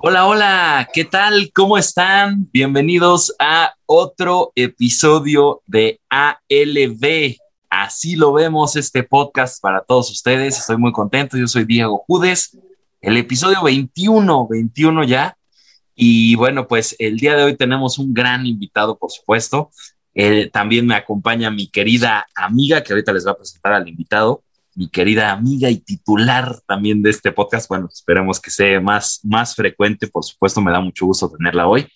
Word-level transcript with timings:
Hola, 0.00 0.26
hola, 0.26 0.88
¿qué 0.94 1.04
tal? 1.04 1.50
¿Cómo 1.52 1.76
están? 1.76 2.48
Bienvenidos 2.52 3.34
a 3.40 3.74
otro 3.84 4.52
episodio 4.54 5.62
de 5.66 6.00
ALB. 6.08 7.34
Así 7.68 8.14
lo 8.14 8.32
vemos 8.32 8.76
este 8.76 9.02
podcast 9.02 9.60
para 9.60 9.80
todos 9.80 10.12
ustedes. 10.12 10.56
Estoy 10.56 10.76
muy 10.76 10.92
contento. 10.92 11.36
Yo 11.36 11.48
soy 11.48 11.64
Diego 11.64 12.04
Judes. 12.06 12.56
El 13.00 13.16
episodio 13.16 13.60
21, 13.64 14.46
21 14.46 15.02
ya. 15.02 15.36
Y 15.96 16.36
bueno, 16.36 16.68
pues 16.68 16.94
el 17.00 17.16
día 17.16 17.34
de 17.34 17.42
hoy 17.42 17.56
tenemos 17.56 17.98
un 17.98 18.14
gran 18.14 18.46
invitado, 18.46 18.96
por 18.96 19.10
supuesto. 19.10 19.72
También 20.52 20.86
me 20.86 20.94
acompaña 20.94 21.50
mi 21.50 21.66
querida 21.66 22.24
amiga, 22.36 22.84
que 22.84 22.92
ahorita 22.92 23.12
les 23.12 23.26
va 23.26 23.32
a 23.32 23.36
presentar 23.36 23.72
al 23.72 23.88
invitado, 23.88 24.44
mi 24.78 24.88
querida 24.88 25.32
amiga 25.32 25.68
y 25.68 25.78
titular 25.78 26.60
también 26.64 27.02
de 27.02 27.10
este 27.10 27.32
podcast. 27.32 27.68
Bueno, 27.68 27.88
esperemos 27.92 28.40
que 28.40 28.52
sea 28.52 28.80
más, 28.80 29.20
más 29.24 29.56
frecuente, 29.56 30.06
por 30.06 30.24
supuesto, 30.24 30.60
me 30.60 30.70
da 30.70 30.80
mucho 30.80 31.04
gusto 31.04 31.28
tenerla 31.28 31.66
hoy. 31.66 31.88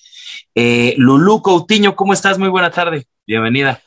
Eh, 0.53 0.95
Lulú 0.99 1.43
Coutinho, 1.43 1.95
¿cómo 1.95 2.13
estás? 2.13 2.39
Muy 2.39 2.49
buena 2.49 2.73
tarde, 2.73 3.07
bienvenida. 3.25 3.81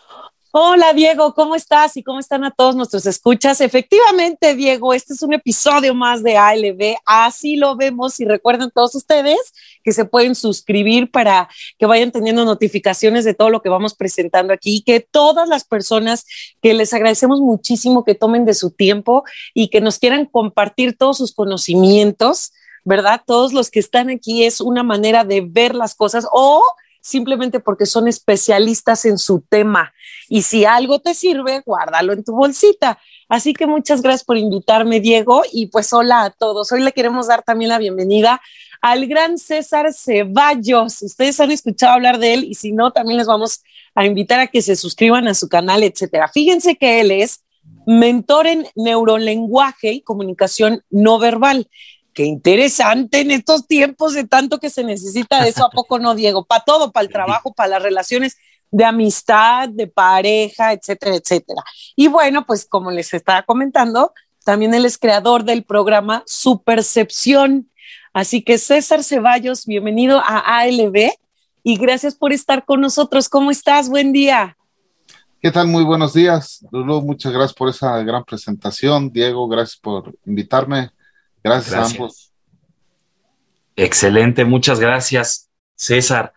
Hola 0.58 0.94
Diego, 0.94 1.34
¿cómo 1.34 1.54
estás? 1.54 1.98
¿Y 1.98 2.04
cómo 2.04 2.18
están 2.18 2.46
a 2.46 2.52
todos 2.52 2.78
nuestros 2.78 3.06
escuchas? 3.06 3.60
Efectivamente, 3.60 4.56
Diego, 4.56 4.94
este 4.94 5.12
es 5.12 5.22
un 5.22 5.34
episodio 5.34 5.94
más 5.94 6.24
de 6.24 6.38
ALB, 6.38 6.96
así 7.06 7.58
lo 7.58 7.76
vemos 7.76 8.22
y 8.22 8.26
recuerden 8.26 8.72
todos 8.74 8.96
ustedes 8.96 9.38
que 9.84 9.92
se 9.92 10.06
pueden 10.06 10.34
suscribir 10.34 11.12
para 11.12 11.50
que 11.78 11.86
vayan 11.86 12.14
teniendo 12.14 12.46
notificaciones 12.46 13.26
de 13.26 13.34
todo 13.34 13.50
lo 13.50 13.62
que 13.62 13.68
vamos 13.68 13.96
presentando 13.96 14.54
aquí, 14.54 14.82
que 14.82 15.02
todas 15.02 15.50
las 15.50 15.66
personas 15.66 16.26
que 16.62 16.74
les 16.74 16.94
agradecemos 16.94 17.42
muchísimo 17.42 18.06
que 18.06 18.16
tomen 18.16 18.46
de 18.46 18.54
su 18.54 18.72
tiempo 18.72 19.26
y 19.54 19.68
que 19.68 19.82
nos 19.82 20.00
quieran 20.00 20.26
compartir 20.26 20.98
todos 20.98 21.18
sus 21.18 21.34
conocimientos, 21.34 22.54
¿verdad? 22.86 23.22
Todos 23.26 23.52
los 23.52 23.70
que 23.70 23.82
están 23.82 24.10
aquí 24.10 24.46
es 24.46 24.62
una 24.62 24.84
manera 24.84 25.26
de 25.26 25.42
ver 25.42 25.76
las 25.76 25.96
cosas 25.96 26.26
o 26.32 26.64
simplemente 27.06 27.60
porque 27.60 27.86
son 27.86 28.08
especialistas 28.08 29.06
en 29.06 29.20
su 29.20 29.42
tema. 29.48 29.94
Y 30.28 30.42
si 30.42 30.66
algo 30.66 31.00
te 31.00 31.14
sirve, 31.14 31.62
guárdalo 31.64 32.14
en 32.14 32.24
tu 32.24 32.36
bolsita. 32.36 33.00
Así 33.30 33.54
que 33.54 33.68
muchas 33.68 34.02
gracias 34.02 34.24
por 34.24 34.38
invitarme, 34.38 35.00
Diego. 35.00 35.44
Y 35.52 35.68
pues 35.68 35.94
hola 35.94 36.24
a 36.24 36.30
todos. 36.32 36.72
Hoy 36.72 36.82
le 36.82 36.94
queremos 36.94 37.28
dar 37.28 37.44
también 37.44 37.70
la 37.70 37.78
bienvenida 37.78 38.42
al 38.82 39.06
gran 39.06 39.38
César 39.38 39.94
Ceballos. 39.94 41.04
Ustedes 41.04 41.40
han 41.40 41.52
escuchado 41.52 41.94
hablar 41.94 42.18
de 42.18 42.34
él 42.34 42.44
y 42.44 42.56
si 42.56 42.72
no, 42.72 42.92
también 42.92 43.20
les 43.20 43.28
vamos 43.28 43.62
a 43.94 44.04
invitar 44.04 44.40
a 44.40 44.48
que 44.48 44.64
se 44.64 44.76
suscriban 44.76 45.28
a 45.28 45.36
su 45.36 45.48
canal, 45.48 45.84
etcétera. 45.84 46.28
Fíjense 46.28 46.76
que 46.76 47.02
él 47.02 47.12
es 47.12 47.44
mentor 47.86 48.48
en 48.48 48.66
neurolenguaje 48.74 49.92
y 49.92 50.02
comunicación 50.02 50.84
no 50.90 51.20
verbal 51.20 51.70
qué 52.16 52.24
interesante 52.24 53.20
en 53.20 53.30
estos 53.30 53.68
tiempos 53.68 54.14
de 54.14 54.26
tanto 54.26 54.58
que 54.58 54.70
se 54.70 54.84
necesita 54.84 55.44
de 55.44 55.50
eso, 55.50 55.66
¿a 55.66 55.70
poco 55.70 56.00
no, 56.00 56.16
Diego? 56.16 56.46
Para 56.46 56.64
todo, 56.64 56.92
para 56.92 57.06
el 57.06 57.12
trabajo, 57.12 57.54
para 57.54 57.70
las 57.70 57.84
relaciones 57.84 58.38
de 58.72 58.86
amistad, 58.86 59.70
de 59.70 59.88
pareja, 59.88 60.72
etcétera, 60.74 61.16
etcétera. 61.16 61.62
Y 61.96 62.08
bueno, 62.08 62.46
pues 62.46 62.66
como 62.66 62.90
les 62.90 63.14
estaba 63.14 63.44
comentando, 63.44 64.14
también 64.46 64.74
él 64.74 64.86
es 64.86 64.98
creador 64.98 65.44
del 65.44 65.64
programa 65.64 66.24
Supercepción. 66.26 67.70
Así 68.14 68.42
que 68.42 68.58
César 68.58 69.04
Ceballos, 69.04 69.66
bienvenido 69.66 70.20
a 70.20 70.60
ALB 70.60 71.12
y 71.64 71.78
gracias 71.78 72.16
por 72.16 72.32
estar 72.32 72.64
con 72.64 72.80
nosotros. 72.80 73.28
¿Cómo 73.28 73.52
estás? 73.52 73.90
Buen 73.90 74.14
día. 74.14 74.56
¿Qué 75.42 75.52
tal? 75.52 75.68
Muy 75.68 75.84
buenos 75.84 76.14
días. 76.14 76.66
Lulu, 76.72 77.02
muchas 77.02 77.34
gracias 77.34 77.54
por 77.54 77.70
esa 77.70 78.02
gran 78.04 78.24
presentación. 78.24 79.12
Diego, 79.12 79.48
gracias 79.50 79.78
por 79.78 80.16
invitarme. 80.26 80.92
Gracias, 81.46 81.76
a 81.76 81.86
ambos. 81.86 82.32
Excelente, 83.76 84.46
muchas 84.46 84.80
gracias, 84.80 85.48
César. 85.76 86.34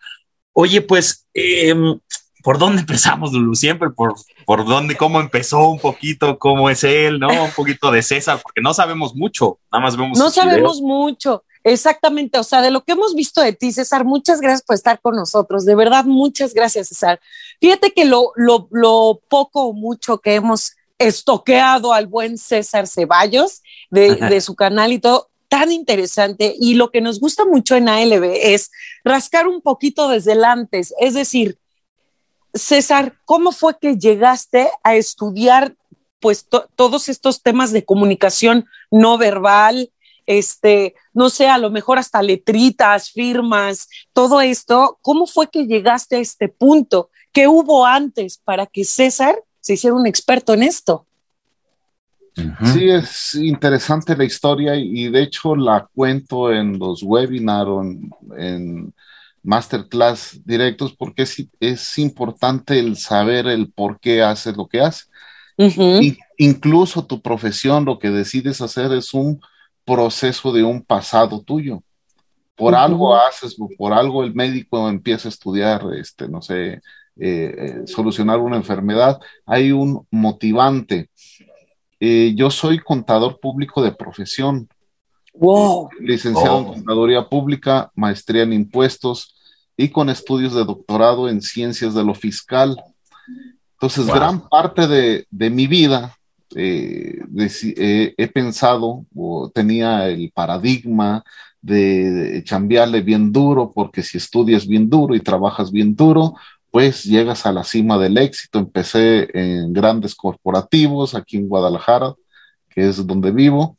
Oye, 0.52 0.82
pues, 0.82 1.26
em, 1.32 1.98
¿por 2.42 2.58
dónde 2.58 2.80
empezamos, 2.86 3.32
Lulu? 3.32 3.54
Siempre 3.54 3.88
por, 3.88 4.16
por 4.44 4.66
dónde, 4.66 4.98
cómo 4.98 5.18
empezó 5.18 5.70
un 5.70 5.78
poquito, 5.78 6.38
cómo 6.38 6.68
es 6.68 6.84
él, 6.84 7.18
¿no? 7.18 7.28
Un 7.44 7.50
poquito 7.52 7.90
de 7.90 8.02
César, 8.02 8.38
porque 8.42 8.60
no 8.60 8.74
sabemos 8.74 9.14
mucho, 9.14 9.58
nada 9.72 9.82
más 9.82 9.96
vemos. 9.96 10.18
No 10.18 10.28
sabemos 10.28 10.82
mucho, 10.82 11.42
exactamente. 11.64 12.38
O 12.38 12.44
sea, 12.44 12.60
de 12.60 12.70
lo 12.70 12.84
que 12.84 12.92
hemos 12.92 13.14
visto 13.14 13.40
de 13.40 13.54
ti, 13.54 13.72
César, 13.72 14.04
muchas 14.04 14.42
gracias 14.42 14.60
por 14.60 14.76
estar 14.76 15.00
con 15.00 15.16
nosotros. 15.16 15.64
De 15.64 15.74
verdad, 15.74 16.04
muchas 16.04 16.52
gracias, 16.52 16.88
César. 16.88 17.18
Fíjate 17.62 17.92
que 17.92 18.04
lo, 18.04 18.32
lo, 18.36 18.68
lo 18.72 19.22
poco 19.30 19.68
o 19.68 19.72
mucho 19.72 20.18
que 20.18 20.34
hemos 20.34 20.72
estoqueado 20.98 21.94
al 21.94 22.08
buen 22.08 22.36
César 22.36 22.86
Ceballos 22.86 23.62
de, 23.90 24.40
su 24.40 24.54
canal 24.54 24.92
y 24.92 24.98
todo, 24.98 25.28
tan 25.48 25.72
interesante. 25.72 26.54
Y 26.58 26.74
lo 26.74 26.90
que 26.90 27.00
nos 27.00 27.20
gusta 27.20 27.44
mucho 27.44 27.76
en 27.76 27.88
ALB 27.88 28.24
es 28.24 28.70
rascar 29.04 29.46
un 29.46 29.60
poquito 29.60 30.08
desde 30.08 30.32
el 30.32 30.44
antes. 30.44 30.94
Es 31.00 31.14
decir, 31.14 31.58
César, 32.54 33.14
¿cómo 33.24 33.52
fue 33.52 33.78
que 33.78 33.96
llegaste 33.96 34.68
a 34.82 34.96
estudiar 34.96 35.74
pues 36.20 36.46
todos 36.74 37.08
estos 37.08 37.42
temas 37.42 37.72
de 37.72 37.84
comunicación 37.84 38.66
no 38.90 39.18
verbal? 39.18 39.90
Este, 40.26 40.94
no 41.14 41.30
sé, 41.30 41.48
a 41.48 41.56
lo 41.56 41.70
mejor 41.70 41.98
hasta 41.98 42.20
letritas, 42.20 43.10
firmas, 43.10 43.88
todo 44.12 44.40
esto. 44.40 44.98
¿Cómo 45.00 45.26
fue 45.26 45.48
que 45.48 45.66
llegaste 45.66 46.16
a 46.16 46.20
este 46.20 46.48
punto? 46.48 47.10
¿Qué 47.32 47.48
hubo 47.48 47.86
antes 47.86 48.38
para 48.38 48.66
que 48.66 48.84
César 48.84 49.42
se 49.68 49.74
hiciera 49.74 49.94
un 49.94 50.06
experto 50.06 50.54
en 50.54 50.62
esto. 50.62 51.06
Sí, 52.72 52.88
es 52.88 53.34
interesante 53.34 54.16
la 54.16 54.24
historia 54.24 54.76
y 54.76 55.08
de 55.08 55.22
hecho 55.22 55.56
la 55.56 55.88
cuento 55.92 56.52
en 56.52 56.78
los 56.78 57.02
webinars 57.02 57.68
o 57.68 57.82
en, 57.82 58.94
masterclass 59.42 60.40
directos 60.44 60.94
porque 60.94 61.22
es, 61.22 61.46
es, 61.60 61.98
importante 61.98 62.78
el 62.78 62.96
saber 62.96 63.46
el 63.46 63.70
por 63.70 63.98
qué 63.98 64.22
haces 64.22 64.56
lo 64.56 64.66
que 64.66 64.80
haces. 64.80 65.08
incluso 66.36 67.06
tu 67.06 67.22
profesión, 67.22 67.84
lo 67.84 67.98
que 67.98 68.10
decides 68.10 68.60
hacer 68.60 68.92
es 68.92 69.14
un 69.14 69.40
proceso 69.84 70.52
de 70.52 70.64
un 70.64 70.82
pasado 70.82 71.40
tuyo. 71.40 71.82
Por 72.54 72.74
algo 72.74 73.16
haces, 73.16 73.56
por 73.78 73.92
algo 73.92 74.24
el 74.24 74.34
médico 74.34 74.88
empieza 74.88 75.28
a 75.28 75.30
estudiar, 75.30 75.82
este, 75.96 76.28
no 76.28 76.42
sé, 76.42 76.82
eh, 77.20 77.54
eh, 77.58 77.74
solucionar 77.86 78.38
una 78.38 78.56
enfermedad, 78.56 79.18
hay 79.46 79.72
un 79.72 80.06
motivante. 80.10 81.10
Eh, 82.00 82.32
yo 82.36 82.50
soy 82.50 82.78
contador 82.78 83.40
público 83.40 83.82
de 83.82 83.92
profesión. 83.92 84.68
Wow. 85.34 85.88
Licenciado 86.00 86.58
en 86.58 86.64
Contaduría 86.66 87.28
Pública, 87.28 87.90
maestría 87.94 88.42
en 88.42 88.52
impuestos 88.52 89.34
y 89.76 89.88
con 89.88 90.08
estudios 90.08 90.54
de 90.54 90.64
doctorado 90.64 91.28
en 91.28 91.40
ciencias 91.42 91.94
de 91.94 92.04
lo 92.04 92.14
fiscal. 92.14 92.76
Entonces, 93.74 94.06
gran 94.06 94.48
parte 94.48 94.88
de, 94.88 95.50
mi 95.50 95.68
vida 95.68 96.16
he 96.56 98.30
pensado 98.34 99.04
o 99.14 99.50
tenía 99.54 100.08
el 100.08 100.32
paradigma 100.32 101.22
de, 101.60 102.10
de 102.10 102.44
chambearle 102.44 103.02
bien 103.02 103.32
duro, 103.32 103.72
porque 103.72 104.02
si 104.02 104.18
estudias 104.18 104.66
bien 104.66 104.90
duro 104.90 105.14
y 105.14 105.20
trabajas 105.20 105.70
bien 105.70 105.94
duro, 105.94 106.34
pues 106.70 107.04
llegas 107.04 107.46
a 107.46 107.52
la 107.52 107.64
cima 107.64 107.98
del 107.98 108.18
éxito. 108.18 108.58
Empecé 108.58 109.28
en 109.34 109.72
grandes 109.72 110.14
corporativos 110.14 111.14
aquí 111.14 111.36
en 111.36 111.48
Guadalajara, 111.48 112.14
que 112.68 112.88
es 112.88 113.06
donde 113.06 113.30
vivo, 113.30 113.76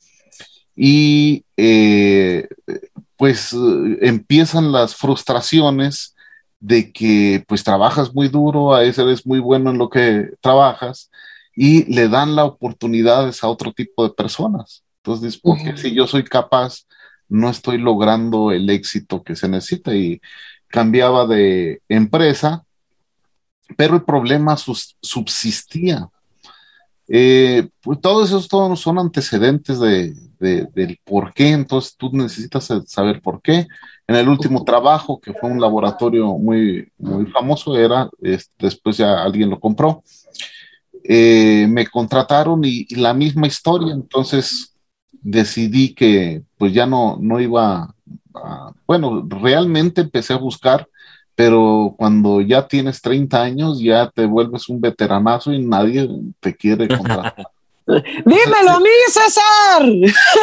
y 0.75 1.43
eh, 1.57 2.47
pues 3.17 3.55
empiezan 4.01 4.71
las 4.71 4.95
frustraciones 4.95 6.15
de 6.59 6.91
que 6.91 7.43
pues 7.47 7.63
trabajas 7.63 8.13
muy 8.13 8.27
duro, 8.27 8.73
a 8.73 8.79
veces 8.79 8.99
eres 8.99 9.25
muy 9.25 9.39
bueno 9.39 9.71
en 9.71 9.77
lo 9.77 9.89
que 9.89 10.31
trabajas 10.41 11.09
y 11.55 11.83
le 11.93 12.07
dan 12.07 12.35
las 12.35 12.45
oportunidades 12.45 13.43
a 13.43 13.49
otro 13.49 13.73
tipo 13.73 14.03
de 14.03 14.13
personas. 14.13 14.83
Entonces, 15.03 15.37
porque 15.37 15.77
si 15.77 15.93
yo 15.93 16.07
soy 16.07 16.23
capaz, 16.23 16.85
no 17.27 17.49
estoy 17.49 17.77
logrando 17.77 18.51
el 18.51 18.69
éxito 18.69 19.23
que 19.23 19.35
se 19.35 19.47
necesita 19.47 19.95
y 19.95 20.21
cambiaba 20.67 21.27
de 21.27 21.81
empresa 21.89 22.65
pero 23.77 23.95
el 23.95 24.03
problema 24.03 24.55
subsistía. 24.57 26.09
Eh, 27.11 27.67
pues 27.81 27.99
todos 28.01 28.29
esos 28.29 28.47
todos 28.47 28.79
son 28.79 28.99
antecedentes 28.99 29.79
de, 29.79 30.13
del 30.39 30.99
por 31.03 31.33
qué, 31.33 31.49
entonces 31.49 31.95
tú 31.97 32.11
necesitas 32.13 32.69
saber 32.85 33.21
por 33.21 33.41
qué. 33.41 33.67
En 34.07 34.15
el 34.15 34.29
último 34.29 34.63
trabajo, 34.63 35.19
que 35.19 35.33
fue 35.33 35.49
un 35.49 35.59
laboratorio 35.59 36.37
muy, 36.37 36.91
muy 36.97 37.25
famoso, 37.27 37.75
era, 37.75 38.09
después 38.57 38.97
ya 38.97 39.21
alguien 39.21 39.49
lo 39.49 39.59
compró, 39.59 40.03
eh, 41.03 41.67
me 41.67 41.87
contrataron 41.87 42.61
y, 42.63 42.85
la 42.95 43.13
misma 43.13 43.47
historia, 43.47 43.93
entonces 43.93 44.75
decidí 45.11 45.93
que 45.93 46.43
pues 46.57 46.73
ya 46.73 46.85
no, 46.85 47.17
no 47.19 47.39
iba 47.39 47.95
a, 48.33 48.73
bueno, 48.87 49.25
realmente 49.27 50.01
empecé 50.01 50.33
a 50.33 50.37
buscar 50.37 50.87
pero 51.39 51.95
cuando 51.97 52.41
ya 52.41 52.67
tienes 52.67 53.01
30 53.01 53.41
años 53.41 53.79
ya 53.79 54.11
te 54.13 54.25
vuelves 54.25 54.67
un 54.67 54.81
veteranazo 54.81 55.53
y 55.53 55.65
nadie 55.65 56.05
te 56.41 56.53
quiere 56.53 56.85
contratar. 56.85 57.47
Dímelo 57.87 58.71
a 58.71 58.79
mí, 58.81 58.89
César. 59.07 59.85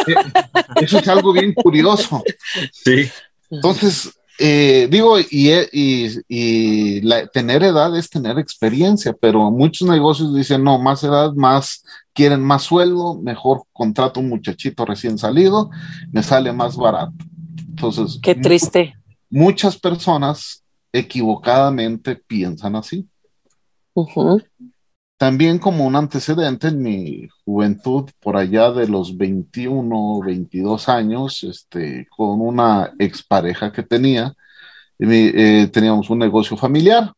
Eh, 0.07 0.81
eso 0.81 0.97
es 0.97 1.07
algo 1.07 1.33
bien 1.33 1.53
curioso. 1.53 2.23
Sí. 2.71 3.07
Entonces, 3.51 4.17
eh, 4.39 4.87
digo, 4.89 5.19
y, 5.19 5.51
y, 5.71 7.01
tener 7.31 7.61
edad 7.61 7.95
es 7.95 8.09
tener 8.09 8.39
experiencia, 8.39 9.13
pero 9.13 9.51
muchos 9.51 9.87
negocios 9.87 10.33
dicen, 10.33 10.63
no, 10.63 10.79
más 10.79 11.03
edad, 11.03 11.31
más, 11.33 11.85
quieren 12.11 12.41
más 12.41 12.63
sueldo, 12.63 13.19
mejor 13.21 13.65
contrato 13.71 14.19
un 14.19 14.29
muchachito 14.29 14.83
recién 14.83 15.19
salido, 15.19 15.69
me 16.11 16.23
sale 16.23 16.51
más 16.53 16.75
barato. 16.75 17.13
Entonces, 17.69 18.19
qué 18.19 18.33
triste. 18.33 18.95
Muchas 19.29 19.77
personas 19.77 20.63
equivocadamente 20.99 22.15
piensan 22.15 22.75
así. 22.75 23.07
También 25.17 25.57
como 25.57 25.87
un 25.87 25.95
antecedente 25.95 26.67
en 26.67 26.81
mi 26.81 27.27
juventud, 27.43 28.09
por 28.19 28.37
allá 28.37 28.71
de 28.71 28.87
los 28.87 29.17
21, 29.17 30.21
22 30.23 30.89
años, 30.89 31.43
este, 31.43 32.07
con 32.15 32.39
una 32.41 32.93
expareja 32.99 33.71
que 33.71 33.81
tenía, 33.81 34.33
eh, 34.99 35.67
teníamos 35.73 36.09
un 36.09 36.19
negocio 36.19 36.55
familiar 36.55 37.13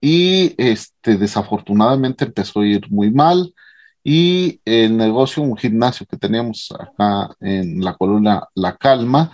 y 0.00 0.54
este, 0.58 1.16
desafortunadamente 1.16 2.24
empezó 2.24 2.60
a 2.60 2.66
ir 2.66 2.90
muy 2.90 3.10
mal 3.10 3.52
y 4.02 4.60
el 4.64 4.96
negocio, 4.96 5.42
un 5.42 5.56
gimnasio 5.56 6.06
que 6.06 6.16
teníamos 6.16 6.72
acá 6.78 7.30
en 7.40 7.84
la 7.84 7.94
colonia 7.94 8.42
La 8.54 8.76
Calma, 8.76 9.30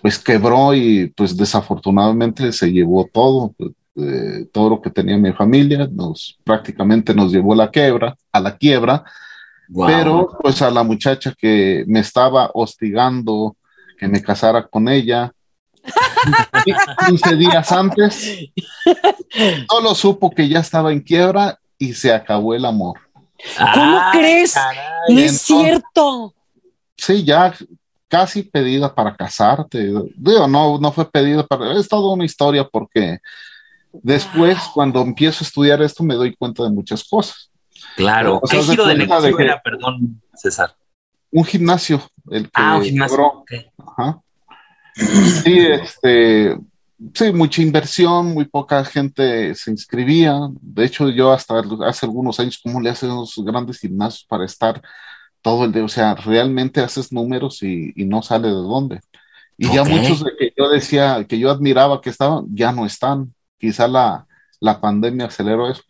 pues 0.00 0.18
quebró 0.18 0.72
y 0.74 1.08
pues 1.16 1.36
desafortunadamente 1.36 2.52
se 2.52 2.70
llevó 2.70 3.08
todo, 3.12 3.54
eh, 3.96 4.46
todo 4.52 4.70
lo 4.70 4.80
que 4.80 4.90
tenía 4.90 5.18
mi 5.18 5.32
familia, 5.32 5.88
nos 5.90 6.38
prácticamente 6.44 7.14
nos 7.14 7.32
llevó 7.32 7.54
a 7.54 7.56
la 7.56 7.70
quiebra, 7.70 8.16
a 8.30 8.40
la 8.40 8.56
quiebra, 8.56 9.04
pero 9.74 10.38
pues 10.40 10.62
a 10.62 10.70
la 10.70 10.84
muchacha 10.84 11.34
que 11.36 11.84
me 11.88 12.00
estaba 12.00 12.50
hostigando 12.54 13.56
que 13.98 14.08
me 14.08 14.22
casara 14.22 14.66
con 14.66 14.88
ella 14.88 15.32
15 17.06 17.36
días 17.36 17.72
antes, 17.72 18.38
solo 19.68 19.94
supo 19.94 20.30
que 20.30 20.48
ya 20.48 20.60
estaba 20.60 20.92
en 20.92 21.00
quiebra 21.00 21.58
y 21.78 21.92
se 21.92 22.12
acabó 22.12 22.54
el 22.54 22.64
amor. 22.64 22.98
¿Cómo 23.74 24.00
crees? 24.12 24.54
No 25.08 25.18
es 25.20 25.40
cierto. 25.40 26.34
Sí, 26.96 27.24
ya 27.24 27.54
casi 28.08 28.42
pedida 28.42 28.94
para 28.94 29.14
casarte. 29.16 29.92
Digo, 30.16 30.46
no, 30.48 30.78
no 30.78 30.92
fue 30.92 31.10
pedida 31.10 31.46
para. 31.46 31.78
Es 31.78 31.88
toda 31.88 32.14
una 32.14 32.24
historia 32.24 32.66
porque 32.66 33.18
Después, 34.02 34.58
cuando 34.74 35.00
empiezo 35.02 35.44
a 35.44 35.46
estudiar 35.46 35.80
esto, 35.82 36.02
me 36.02 36.14
doy 36.14 36.34
cuenta 36.34 36.64
de 36.64 36.70
muchas 36.70 37.04
cosas. 37.04 37.50
Claro. 37.96 38.40
¿Qué 38.50 38.60
giro 38.62 38.86
de 38.86 38.96
negocio 38.96 39.38
era, 39.38 39.60
perdón, 39.62 40.20
César? 40.34 40.74
Un 41.30 41.44
gimnasio. 41.44 42.02
El 42.30 42.44
que 42.44 42.50
ah, 42.54 42.76
un 42.76 42.84
gimnasio. 42.84 43.44
Ajá. 43.78 44.20
Sí, 44.94 45.58
este, 45.58 46.58
sí, 47.12 47.32
mucha 47.32 47.62
inversión, 47.62 48.34
muy 48.34 48.44
poca 48.46 48.84
gente 48.84 49.54
se 49.54 49.70
inscribía. 49.70 50.38
De 50.60 50.84
hecho, 50.84 51.10
yo 51.10 51.32
hasta 51.32 51.62
hace 51.86 52.06
algunos 52.06 52.40
años, 52.40 52.60
¿cómo 52.62 52.80
le 52.80 52.90
hacen 52.90 53.10
los 53.10 53.34
grandes 53.44 53.78
gimnasios 53.80 54.24
para 54.24 54.44
estar 54.44 54.80
todo 55.42 55.64
el 55.64 55.72
día? 55.72 55.84
O 55.84 55.88
sea, 55.88 56.14
realmente 56.14 56.80
haces 56.80 57.12
números 57.12 57.62
y, 57.62 57.92
no 57.96 58.22
sale 58.22 58.48
de 58.48 58.54
dónde. 58.54 59.00
Y 59.56 59.72
ya 59.72 59.84
muchos 59.84 60.24
de 60.24 60.32
que 60.38 60.52
yo 60.56 60.68
decía, 60.68 61.24
que 61.28 61.38
yo 61.38 61.50
admiraba 61.50 62.00
que 62.00 62.10
estaban, 62.10 62.46
ya 62.50 62.72
no 62.72 62.86
están 62.86 63.34
quizá 63.58 63.88
la, 63.88 64.26
pandemia 64.80 65.26
aceleró 65.26 65.70
eso. 65.70 65.82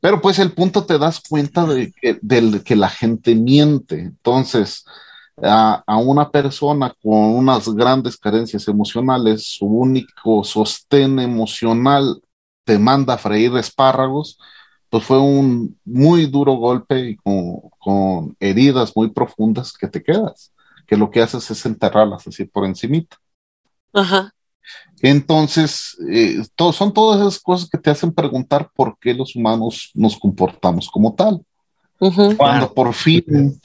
Pero 0.00 0.20
pues 0.20 0.38
el 0.38 0.52
punto 0.52 0.84
te 0.84 0.98
das 0.98 1.20
cuenta 1.26 1.64
de 1.66 1.92
que, 1.92 2.20
que 2.64 2.76
la 2.76 2.88
gente 2.88 3.34
miente. 3.34 4.00
Entonces, 4.00 4.84
a, 5.42 5.96
una 5.98 6.30
persona 6.30 6.94
con 7.02 7.14
unas 7.14 7.68
grandes 7.74 8.16
carencias 8.16 8.66
emocionales, 8.68 9.46
su 9.46 9.66
único 9.66 10.44
sostén 10.44 11.18
emocional 11.18 12.20
te 12.64 12.78
manda 12.78 13.14
a 13.14 13.18
freír 13.18 13.56
espárragos, 13.56 14.38
pues 14.88 15.04
fue 15.04 15.18
un 15.18 15.78
muy 15.84 16.26
duro 16.26 16.52
golpe 16.54 17.10
y 17.10 17.16
con, 17.16 17.60
con 17.78 18.36
heridas 18.40 18.92
muy 18.94 19.10
profundas 19.10 19.72
que 19.72 19.88
te 19.88 20.02
quedas, 20.02 20.52
que 20.86 20.96
lo 20.96 21.10
que 21.10 21.20
haces 21.20 21.50
es 21.50 21.66
enterrarlas 21.66 22.26
así 22.26 22.44
por 22.44 22.64
encimita. 22.64 23.16
Ajá. 23.92 24.32
Entonces, 25.02 25.96
eh, 26.10 26.42
son 26.72 26.92
todas 26.92 27.20
esas 27.20 27.38
cosas 27.38 27.68
que 27.68 27.78
te 27.78 27.90
hacen 27.90 28.12
preguntar 28.12 28.70
por 28.74 28.96
qué 28.98 29.12
los 29.12 29.36
humanos 29.36 29.90
nos 29.94 30.18
comportamos 30.18 30.88
como 30.90 31.14
tal. 31.14 31.44
Cuando 32.36 32.72
por 32.72 32.92
fin, 32.94 33.60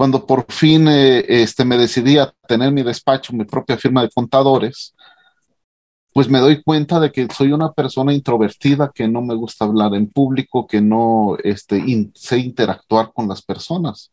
cuando 0.00 0.24
por 0.24 0.46
fin 0.50 0.88
eh, 0.88 1.26
este, 1.28 1.62
me 1.62 1.76
decidí 1.76 2.16
a 2.16 2.32
tener 2.48 2.72
mi 2.72 2.82
despacho, 2.82 3.34
mi 3.34 3.44
propia 3.44 3.76
firma 3.76 4.00
de 4.00 4.08
contadores, 4.08 4.94
pues 6.14 6.26
me 6.26 6.38
doy 6.38 6.62
cuenta 6.62 6.98
de 6.98 7.12
que 7.12 7.28
soy 7.36 7.52
una 7.52 7.74
persona 7.74 8.14
introvertida, 8.14 8.90
que 8.94 9.06
no 9.06 9.20
me 9.20 9.34
gusta 9.34 9.66
hablar 9.66 9.94
en 9.94 10.08
público, 10.08 10.66
que 10.66 10.80
no 10.80 11.36
este, 11.44 11.84
sé 12.14 12.38
interactuar 12.38 13.12
con 13.12 13.28
las 13.28 13.42
personas. 13.42 14.10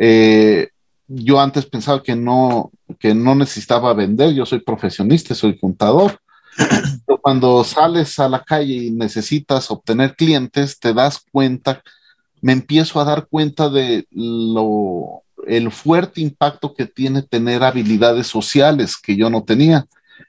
Eh, 0.00 0.70
yo 1.06 1.40
antes 1.40 1.66
pensaba 1.66 2.02
que 2.02 2.16
no, 2.16 2.72
que 2.98 3.14
no 3.14 3.36
necesitaba 3.36 3.94
vender, 3.94 4.34
yo 4.34 4.44
soy 4.46 4.58
profesionista, 4.62 5.32
soy 5.36 5.60
contador. 5.60 6.18
Pero 7.06 7.20
cuando 7.22 7.62
sales 7.62 8.18
a 8.18 8.28
la 8.28 8.42
calle 8.42 8.74
y 8.74 8.90
necesitas 8.90 9.70
obtener 9.70 10.16
clientes, 10.16 10.80
te 10.80 10.92
das 10.92 11.20
cuenta, 11.30 11.84
me 12.40 12.52
empiezo 12.52 13.00
a 13.00 13.04
dar 13.04 13.26
cuenta 13.26 13.68
de 13.68 14.06
lo, 14.10 15.22
el 15.46 15.70
fuerte 15.70 16.20
impacto 16.20 16.74
que 16.74 16.86
tiene 16.86 17.22
tener 17.22 17.64
habilidades 17.64 18.26
sociales 18.26 18.96
que 18.96 19.16
yo 19.16 19.30
no 19.30 19.44
tenía. 19.44 19.86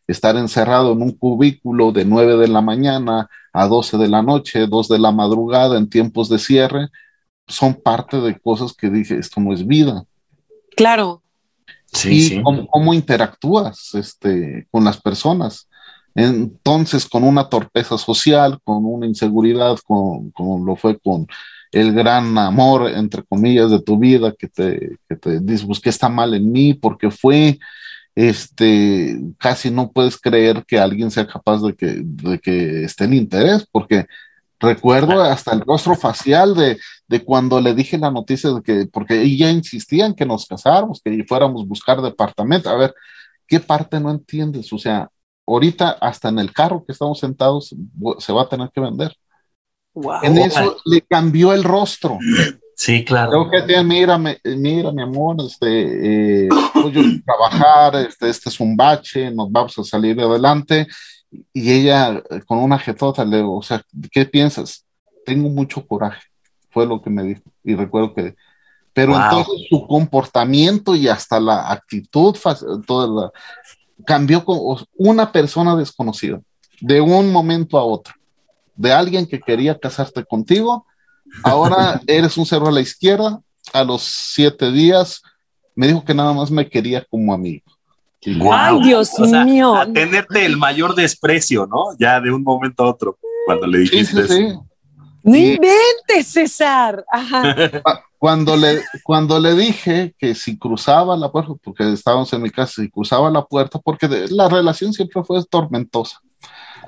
Estar 0.07 0.35
encerrado 0.37 0.93
en 0.93 1.01
un 1.01 1.11
cubículo 1.11 1.91
de 1.91 2.05
9 2.05 2.37
de 2.37 2.47
la 2.47 2.61
mañana 2.61 3.29
a 3.53 3.67
12 3.67 3.97
de 3.97 4.07
la 4.07 4.21
noche, 4.21 4.67
2 4.67 4.87
de 4.87 4.99
la 4.99 5.11
madrugada 5.11 5.77
en 5.77 5.89
tiempos 5.89 6.29
de 6.29 6.39
cierre, 6.39 6.87
son 7.47 7.73
parte 7.73 8.19
de 8.21 8.39
cosas 8.39 8.73
que 8.73 8.89
dije, 8.89 9.17
esto 9.17 9.41
no 9.41 9.53
es 9.53 9.65
vida. 9.65 10.03
Claro. 10.75 11.21
Sí, 11.91 12.35
y 12.35 12.43
Cómo, 12.43 12.93
interactúas 12.93 13.95
este, 13.95 14.67
con 14.69 14.83
las 14.83 15.01
personas. 15.01 15.67
Entonces, 16.15 17.07
con 17.07 17.23
una 17.23 17.49
torpeza 17.49 17.97
social, 17.97 18.59
con 18.63 18.85
una 18.85 19.05
inseguridad, 19.05 19.77
con, 19.85 20.31
lo 20.37 20.75
fue 20.75 20.99
con 20.99 21.27
el 21.71 21.93
gran 21.93 22.37
amor, 22.37 22.89
entre 22.89 23.23
comillas, 23.23 23.71
de 23.71 23.81
tu 23.81 23.97
vida, 23.99 24.33
que 24.37 24.47
te, 24.47 24.97
que 25.07 25.15
te 25.15 25.39
dices, 25.39 25.65
pues, 25.65 25.79
¿qué 25.79 25.89
está 25.89 26.09
mal 26.09 26.33
en 26.33 26.51
mí? 26.51 26.73
Porque 26.73 27.11
fue, 27.11 27.59
este, 28.15 29.19
casi 29.37 29.71
no 29.71 29.91
puedes 29.91 30.17
creer 30.17 30.65
que 30.65 30.79
alguien 30.79 31.11
sea 31.11 31.27
capaz 31.27 31.61
de 31.61 31.75
que, 31.75 32.01
de 32.03 32.39
que 32.39 32.83
esté 32.83 33.05
en 33.05 33.13
interés, 33.13 33.67
porque 33.71 34.07
recuerdo 34.59 35.21
hasta 35.21 35.53
el 35.53 35.61
rostro 35.61 35.95
facial 35.95 36.55
de, 36.55 36.77
de 37.07 37.23
cuando 37.23 37.61
le 37.61 37.73
dije 37.73 37.97
la 37.97 38.11
noticia 38.11 38.51
de 38.51 38.61
que, 38.61 38.87
porque 38.91 39.21
ella 39.21 39.49
insistía 39.51 40.05
en 40.05 40.15
que 40.15 40.25
nos 40.25 40.45
casáramos, 40.45 41.01
que 41.03 41.23
fuéramos 41.27 41.63
a 41.63 41.65
buscar 41.65 42.01
departamento. 42.01 42.69
A 42.69 42.75
ver, 42.75 42.93
¿qué 43.47 43.59
parte 43.59 43.99
no 43.99 44.11
entiendes? 44.11 44.71
O 44.73 44.77
sea, 44.77 45.09
ahorita 45.47 45.91
hasta 46.01 46.29
en 46.29 46.39
el 46.39 46.53
carro 46.53 46.83
que 46.85 46.93
estamos 46.93 47.19
sentados 47.19 47.75
se 48.19 48.33
va 48.33 48.43
a 48.43 48.49
tener 48.49 48.69
que 48.73 48.81
vender. 48.81 49.15
En 50.23 50.37
eso 50.37 50.77
le 50.85 51.01
cambió 51.01 51.53
el 51.53 51.63
rostro. 51.63 52.17
Sí, 52.75 53.03
claro. 53.03 53.49
Creo 53.49 53.67
que 53.67 53.83
mira, 53.83 54.17
mira, 54.17 54.91
mi 54.91 55.01
amor, 55.01 55.35
este, 55.45 56.45
eh, 56.45 56.49
voy 56.75 56.93
a 56.97 57.25
trabajar, 57.25 57.95
este, 58.07 58.29
este 58.29 58.49
es 58.49 58.59
un 58.59 58.77
bache, 58.77 59.29
nos 59.31 59.51
vamos 59.51 59.77
a 59.77 59.83
salir 59.83 60.19
adelante. 60.21 60.87
Y 61.53 61.71
ella, 61.71 62.23
con 62.47 62.59
una 62.59 62.79
jetota, 62.79 63.25
le 63.25 63.37
digo, 63.37 63.57
o 63.57 63.61
sea, 63.61 63.83
¿qué 64.11 64.25
piensas? 64.25 64.85
Tengo 65.25 65.49
mucho 65.49 65.85
coraje 65.85 66.29
fue 66.69 66.85
lo 66.85 67.01
que 67.01 67.09
me 67.09 67.23
dijo. 67.23 67.41
Y 67.63 67.75
recuerdo 67.75 68.13
que, 68.13 68.35
pero 68.93 69.15
entonces 69.15 69.67
su 69.69 69.85
comportamiento 69.87 70.95
y 70.95 71.07
hasta 71.07 71.39
la 71.39 71.71
actitud, 71.71 72.35
toda 72.85 73.07
la, 73.07 73.31
cambió 74.05 74.43
con 74.43 74.57
una 74.95 75.31
persona 75.31 75.75
desconocida, 75.75 76.41
de 76.81 77.01
un 77.01 77.31
momento 77.31 77.77
a 77.77 77.83
otro, 77.83 78.13
de 78.79 78.93
alguien 78.93 79.27
que 79.27 79.41
quería 79.41 79.77
casarte 79.77 80.23
contigo, 80.23 80.85
ahora 81.43 82.01
eres 82.07 82.37
un 82.37 82.45
cerro 82.45 82.69
a 82.69 82.71
la 82.71 82.79
izquierda, 82.79 83.41
a 83.73 83.83
los 83.83 84.01
siete 84.03 84.71
días 84.71 85.21
me 85.75 85.87
dijo 85.87 86.03
que 86.03 86.13
nada 86.13 86.33
más 86.33 86.49
me 86.49 86.67
quería 86.67 87.05
como 87.09 87.33
amigo. 87.33 87.63
Ay, 88.51 88.81
Dios 88.83 89.11
mío. 89.45 89.75
A 89.75 89.85
tenerte 89.85 90.45
el 90.45 90.57
mayor 90.57 90.95
desprecio, 90.95 91.67
¿no? 91.67 91.97
Ya 91.97 92.19
de 92.19 92.31
un 92.31 92.43
momento 92.43 92.83
a 92.83 92.89
otro, 92.89 93.17
cuando 93.45 93.67
le 93.67 93.79
dijiste. 93.79 94.27
Sí, 94.27 94.49
sí, 94.49 94.59
no 95.23 95.35
inventes, 95.35 96.27
César. 96.27 97.05
Cuando 98.17 98.57
le, 98.57 98.83
cuando 99.05 99.39
le 99.39 99.55
dije 99.55 100.13
que 100.17 100.35
si 100.35 100.59
cruzaba 100.59 101.15
la 101.15 101.31
puerta, 101.31 101.53
porque 101.63 101.93
estábamos 101.93 102.33
en 102.33 102.41
mi 102.41 102.49
casa, 102.49 102.81
si 102.81 102.89
cruzaba 102.89 103.29
la 103.29 103.45
puerta, 103.45 103.79
porque 103.79 104.09
la 104.29 104.49
relación 104.49 104.91
siempre 104.91 105.23
fue 105.23 105.41
tormentosa. 105.45 106.19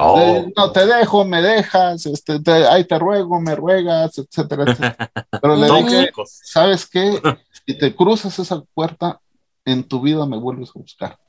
Oh. 0.04 0.48
no 0.56 0.72
te 0.72 0.86
dejo, 0.86 1.24
me 1.26 1.42
dejas, 1.42 2.06
este, 2.06 2.40
te, 2.40 2.52
ay, 2.52 2.86
te 2.86 2.98
ruego, 2.98 3.40
me 3.40 3.56
ruegas, 3.56 4.18
etcétera, 4.18 4.64
etcétera. 4.64 5.12
Pero 5.42 5.56
le 5.56 5.68
dije, 5.68 6.12
¿sabes 6.26 6.88
qué? 6.88 7.22
Si 7.66 7.78
te 7.78 7.96
cruzas 7.96 8.38
esa 8.40 8.62
puerta, 8.74 9.20
en 9.66 9.84
tu 9.84 10.02
vida 10.02 10.26
me 10.26 10.38
vuelves 10.38 10.70
a 10.70 10.80
buscar. 10.80 11.20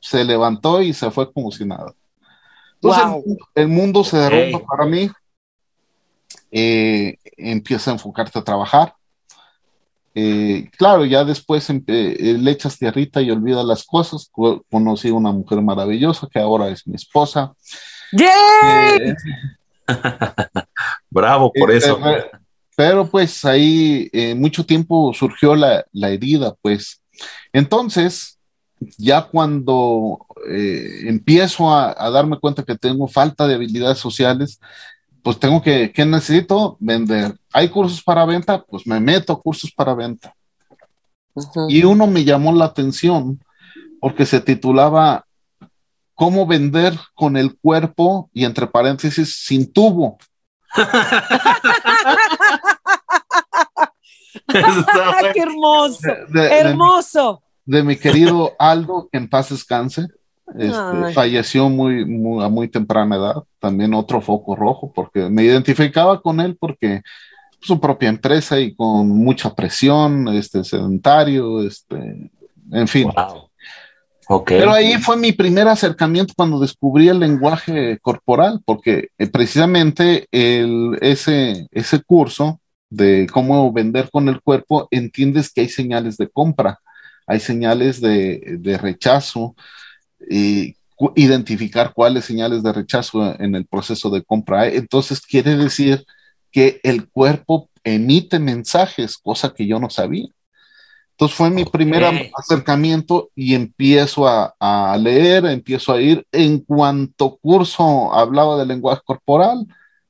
se 0.00 0.24
levantó 0.24 0.80
y 0.80 0.92
se 0.92 1.10
fue 1.10 1.30
como 1.32 1.50
si 1.50 1.64
nada. 1.64 1.92
Entonces 2.80 3.38
el, 3.54 3.68
mundo 3.68 4.04
se 4.04 4.16
derrumba 4.16 4.66
para 4.66 4.86
mí. 4.86 5.10
Eh, 6.50 7.18
empieza 7.36 7.90
a 7.90 7.94
enfocarte 7.94 8.38
a 8.38 8.44
trabajar. 8.44 8.94
Eh, 10.18 10.70
claro, 10.78 11.04
ya 11.04 11.24
después 11.24 11.68
eh, 11.68 12.36
le 12.40 12.50
echas 12.50 12.78
tierrita 12.78 13.20
y 13.20 13.30
olvidas 13.30 13.64
las 13.64 13.84
cosas. 13.84 14.30
Conocí 14.70 15.08
a 15.08 15.14
una 15.14 15.30
mujer 15.30 15.60
maravillosa 15.60 16.26
que 16.32 16.38
ahora 16.38 16.68
es 16.68 16.86
mi 16.86 16.94
esposa. 16.94 17.52
¡Yay! 18.12 19.14
Bravo 21.10 21.52
por 21.52 21.70
eso. 21.70 22.00
Pero 22.74 23.06
pues 23.06 23.44
ahí 23.44 24.10
mucho 24.36 24.64
tiempo 24.64 25.12
surgió 25.14 25.54
la, 25.54 25.84
la 25.92 26.10
herida, 26.10 26.54
pues. 26.62 27.02
Entonces, 27.52 28.36
ya 28.98 29.22
cuando 29.22 30.26
eh, 30.48 31.08
empiezo 31.08 31.72
a, 31.74 32.10
darme 32.10 32.38
cuenta 32.38 32.62
que 32.62 32.76
tengo 32.76 33.08
falta 33.08 33.46
de 33.46 33.54
habilidades 33.54 33.98
sociales, 33.98 34.60
pues 35.26 35.38
tengo 35.40 35.60
que, 35.60 35.92
¿qué 35.92 36.06
necesito? 36.06 36.76
Vender. 36.78 37.36
¿Hay 37.52 37.68
cursos 37.68 38.00
para 38.00 38.24
venta? 38.24 38.62
Pues 38.62 38.86
me 38.86 39.00
meto 39.00 39.32
a 39.32 39.42
cursos 39.42 39.72
para 39.72 39.92
venta. 39.92 40.32
Y 41.68 41.82
uno 41.82 42.06
me 42.06 42.22
llamó 42.22 42.52
la 42.52 42.66
atención 42.66 43.40
porque 44.00 44.24
se 44.24 44.40
titulaba 44.40 45.26
¿Cómo 46.14 46.46
vender 46.46 46.96
con 47.12 47.36
el 47.36 47.58
cuerpo 47.58 48.30
y 48.32 48.44
entre 48.44 48.68
paréntesis 48.68 49.42
sin 49.44 49.72
tubo? 49.72 50.16
¡Qué 54.46 54.60
hermoso! 55.40 55.98
hermoso 56.36 57.42
de 57.64 57.82
mi 57.82 57.96
querido 57.96 58.54
Aldo, 58.60 59.08
que 59.10 59.18
en 59.18 59.28
paz 59.28 59.48
descanse. 59.48 60.06
Este, 60.54 61.12
falleció 61.12 61.68
muy, 61.68 62.02
a 62.42 62.48
muy 62.48 62.68
temprana 62.68 63.16
edad, 63.16 63.42
también 63.58 63.94
otro 63.94 64.20
foco 64.20 64.54
rojo, 64.54 64.92
porque 64.94 65.28
me 65.28 65.42
identificaba 65.42 66.22
con 66.22 66.40
él 66.40 66.56
porque 66.58 67.02
su 67.60 67.80
propia 67.80 68.08
empresa 68.08 68.60
y 68.60 68.74
con 68.74 69.08
mucha 69.08 69.54
presión, 69.54 70.28
este, 70.28 70.62
sedentario, 70.62 71.66
este, 71.66 72.30
en 72.70 72.88
fin. 72.88 73.10
Pero 74.46 74.72
ahí 74.72 74.94
fue 74.98 75.16
mi 75.16 75.32
primer 75.32 75.68
acercamiento 75.68 76.34
cuando 76.36 76.60
descubrí 76.60 77.08
el 77.08 77.20
lenguaje 77.20 77.98
corporal, 78.00 78.60
porque 78.64 79.08
eh, 79.18 79.26
precisamente 79.26 80.26
el, 80.30 80.98
ese, 81.00 81.66
ese 81.70 82.02
curso 82.02 82.60
de 82.88 83.26
cómo 83.32 83.72
vender 83.72 84.10
con 84.10 84.28
el 84.28 84.40
cuerpo, 84.40 84.86
entiendes 84.90 85.52
que 85.52 85.62
hay 85.62 85.68
señales 85.68 86.16
de 86.16 86.28
compra 86.28 86.80
hay 87.26 87.40
señales 87.40 88.00
de, 88.00 88.78
rechazo 88.80 89.56
y 90.20 90.76
identificar 91.14 91.92
cuáles 91.92 92.24
señales 92.24 92.62
de 92.62 92.72
rechazo 92.72 93.38
en 93.38 93.54
el 93.54 93.66
proceso 93.66 94.10
de 94.10 94.22
compra. 94.22 94.68
Entonces 94.68 95.20
quiere 95.20 95.56
decir 95.56 96.04
que 96.50 96.80
el 96.82 97.08
cuerpo 97.08 97.68
emite 97.84 98.38
mensajes, 98.38 99.18
cosa 99.18 99.52
que 99.52 99.66
yo 99.66 99.78
no 99.78 99.90
sabía. 99.90 100.28
Entonces 101.12 101.36
fue 101.36 101.50
mi 101.50 101.64
primer 101.64 102.04
acercamiento 102.36 103.30
y 103.34 103.54
empiezo 103.54 104.26
a, 104.26 104.96
leer, 104.98 105.46
empiezo 105.46 105.92
a 105.92 106.00
ir. 106.00 106.26
En 106.30 106.60
cuanto 106.60 107.38
curso 107.38 108.12
hablaba 108.12 108.58
de 108.58 108.66
lenguaje 108.66 109.00
corporal, 109.04 109.66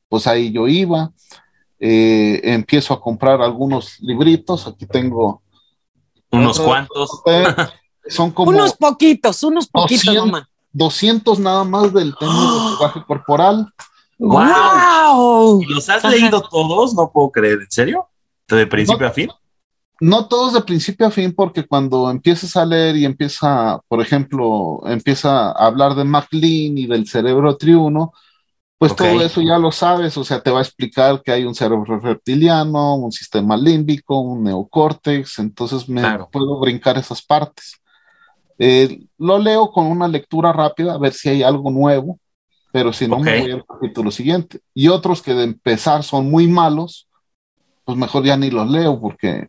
pues 0.08 0.26
ahí 0.26 0.50
yo 0.50 0.66
iba. 0.66 1.12
Eh, 1.78 2.40
empiezo 2.42 2.92
a 2.92 3.00
comprar 3.00 3.40
algunos 3.40 4.00
libritos. 4.00 4.66
Aquí 4.66 4.86
tengo 4.86 5.42
unos 6.32 6.58
cuantos. 6.58 7.22
Son 8.08 8.30
como. 8.30 8.50
Unos 8.50 8.74
poquitos, 8.74 9.42
unos 9.42 9.66
poquitos 9.66 10.04
200, 10.04 10.26
nomás. 10.26 10.48
200 10.72 11.38
nada 11.38 11.64
más 11.64 11.92
del 11.92 12.14
tema 12.16 12.32
del 12.32 12.64
lenguaje 12.70 13.04
corporal. 13.06 13.72
¡Wow! 14.18 15.62
¿Los 15.68 15.88
has 15.88 16.04
leído 16.04 16.42
todos? 16.42 16.94
No 16.94 17.10
puedo 17.12 17.30
creer, 17.30 17.60
¿en 17.60 17.70
serio? 17.70 18.08
¿De 18.48 18.66
principio 18.66 19.06
a 19.06 19.10
fin? 19.10 19.30
No 20.00 20.28
todos 20.28 20.52
de 20.52 20.60
principio 20.60 21.06
a 21.06 21.10
fin, 21.10 21.32
porque 21.34 21.66
cuando 21.66 22.10
empiezas 22.10 22.56
a 22.56 22.66
leer 22.66 22.96
y 22.96 23.04
empieza, 23.04 23.80
por 23.88 24.02
ejemplo, 24.02 24.80
empieza 24.86 25.50
a 25.50 25.66
hablar 25.66 25.94
de 25.94 26.04
MacLean 26.04 26.76
y 26.76 26.86
del 26.86 27.06
cerebro 27.08 27.56
triuno, 27.56 28.12
pues 28.78 28.94
todo 28.94 29.22
eso 29.22 29.40
ya 29.40 29.58
lo 29.58 29.72
sabes, 29.72 30.18
o 30.18 30.24
sea, 30.24 30.42
te 30.42 30.50
va 30.50 30.58
a 30.58 30.62
explicar 30.62 31.22
que 31.22 31.32
hay 31.32 31.44
un 31.44 31.54
cerebro 31.54 31.98
reptiliano, 31.98 32.96
un 32.96 33.10
sistema 33.10 33.56
límbico, 33.56 34.20
un 34.20 34.44
neocórtex, 34.44 35.38
entonces 35.38 35.88
me 35.88 36.02
puedo 36.30 36.60
brincar 36.60 36.98
esas 36.98 37.22
partes. 37.22 37.80
Eh, 38.58 39.06
lo 39.18 39.38
leo 39.38 39.70
con 39.70 39.86
una 39.86 40.08
lectura 40.08 40.52
rápida 40.52 40.94
a 40.94 40.98
ver 40.98 41.12
si 41.12 41.28
hay 41.28 41.42
algo 41.42 41.70
nuevo, 41.70 42.18
pero 42.72 42.92
si 42.92 43.08
no, 43.08 43.18
me 43.18 43.40
voy 43.40 43.50
al 43.52 43.64
capítulo 43.66 44.10
siguiente. 44.10 44.60
Y 44.74 44.88
otros 44.88 45.22
que 45.22 45.34
de 45.34 45.44
empezar 45.44 46.02
son 46.02 46.30
muy 46.30 46.46
malos, 46.46 47.08
pues 47.84 47.96
mejor 47.96 48.24
ya 48.24 48.36
ni 48.36 48.50
los 48.50 48.70
leo 48.70 49.00
porque 49.00 49.46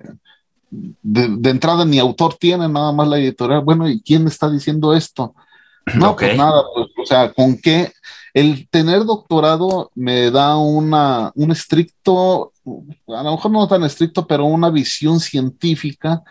de, 0.70 1.50
entrada 1.50 1.86
ni 1.86 2.00
autor 2.00 2.36
tiene, 2.36 2.68
nada 2.68 2.92
más 2.92 3.08
la 3.08 3.18
editorial. 3.18 3.64
Bueno, 3.64 3.90
¿y 3.90 4.02
quién 4.02 4.28
está 4.28 4.50
diciendo 4.50 4.94
esto? 4.94 5.34
No, 5.96 6.16
pues 6.18 6.36
nada, 6.36 6.64
pues, 6.74 6.88
o 7.02 7.06
sea, 7.06 7.32
¿con 7.32 7.58
qué? 7.58 7.94
El 8.34 8.68
tener 8.70 9.06
doctorado 9.06 9.90
me 9.96 10.30
da 10.32 10.58
una, 10.58 11.32
un 11.34 11.52
estricto, 11.52 12.52
a 13.08 13.24
lo 13.24 13.32
mejor 13.32 13.52
no 13.52 13.68
tan 13.70 13.84
estricto, 13.84 14.28
pero 14.28 14.46
una 14.46 14.70
visión 14.70 15.22
científica 15.22 16.24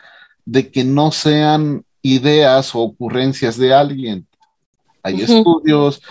de 0.45 0.71
que 0.71 0.85
no 0.85 1.11
sean 1.11 1.86
ideas 2.15 2.75
o 2.75 2.81
ocurrencias 2.81 3.57
de 3.59 3.75
alguien. 3.75 4.27
Hay 5.03 5.23
estudios, 5.23 6.03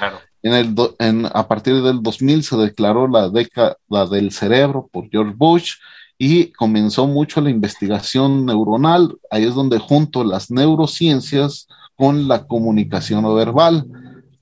en 0.41 0.53
el 0.53 0.75
en, 0.99 1.25
a 1.25 1.47
partir 1.47 1.81
del 1.81 2.01
2000 2.01 2.43
se 2.43 2.57
declaró 2.57 3.07
la 3.07 3.29
década 3.29 3.77
del 4.09 4.31
cerebro 4.31 4.87
por 4.91 5.09
George 5.09 5.33
Bush 5.35 5.73
y 6.17 6.47
comenzó 6.53 7.07
mucho 7.07 7.41
la 7.41 7.49
investigación 7.49 8.45
neuronal. 8.45 9.17
Ahí 9.29 9.43
es 9.43 9.53
donde 9.53 9.79
junto 9.79 10.23
las 10.23 10.49
neurociencias 10.49 11.67
con 11.95 12.27
la 12.27 12.45
comunicación 12.45 13.23
no 13.23 13.33
verbal, 13.33 13.85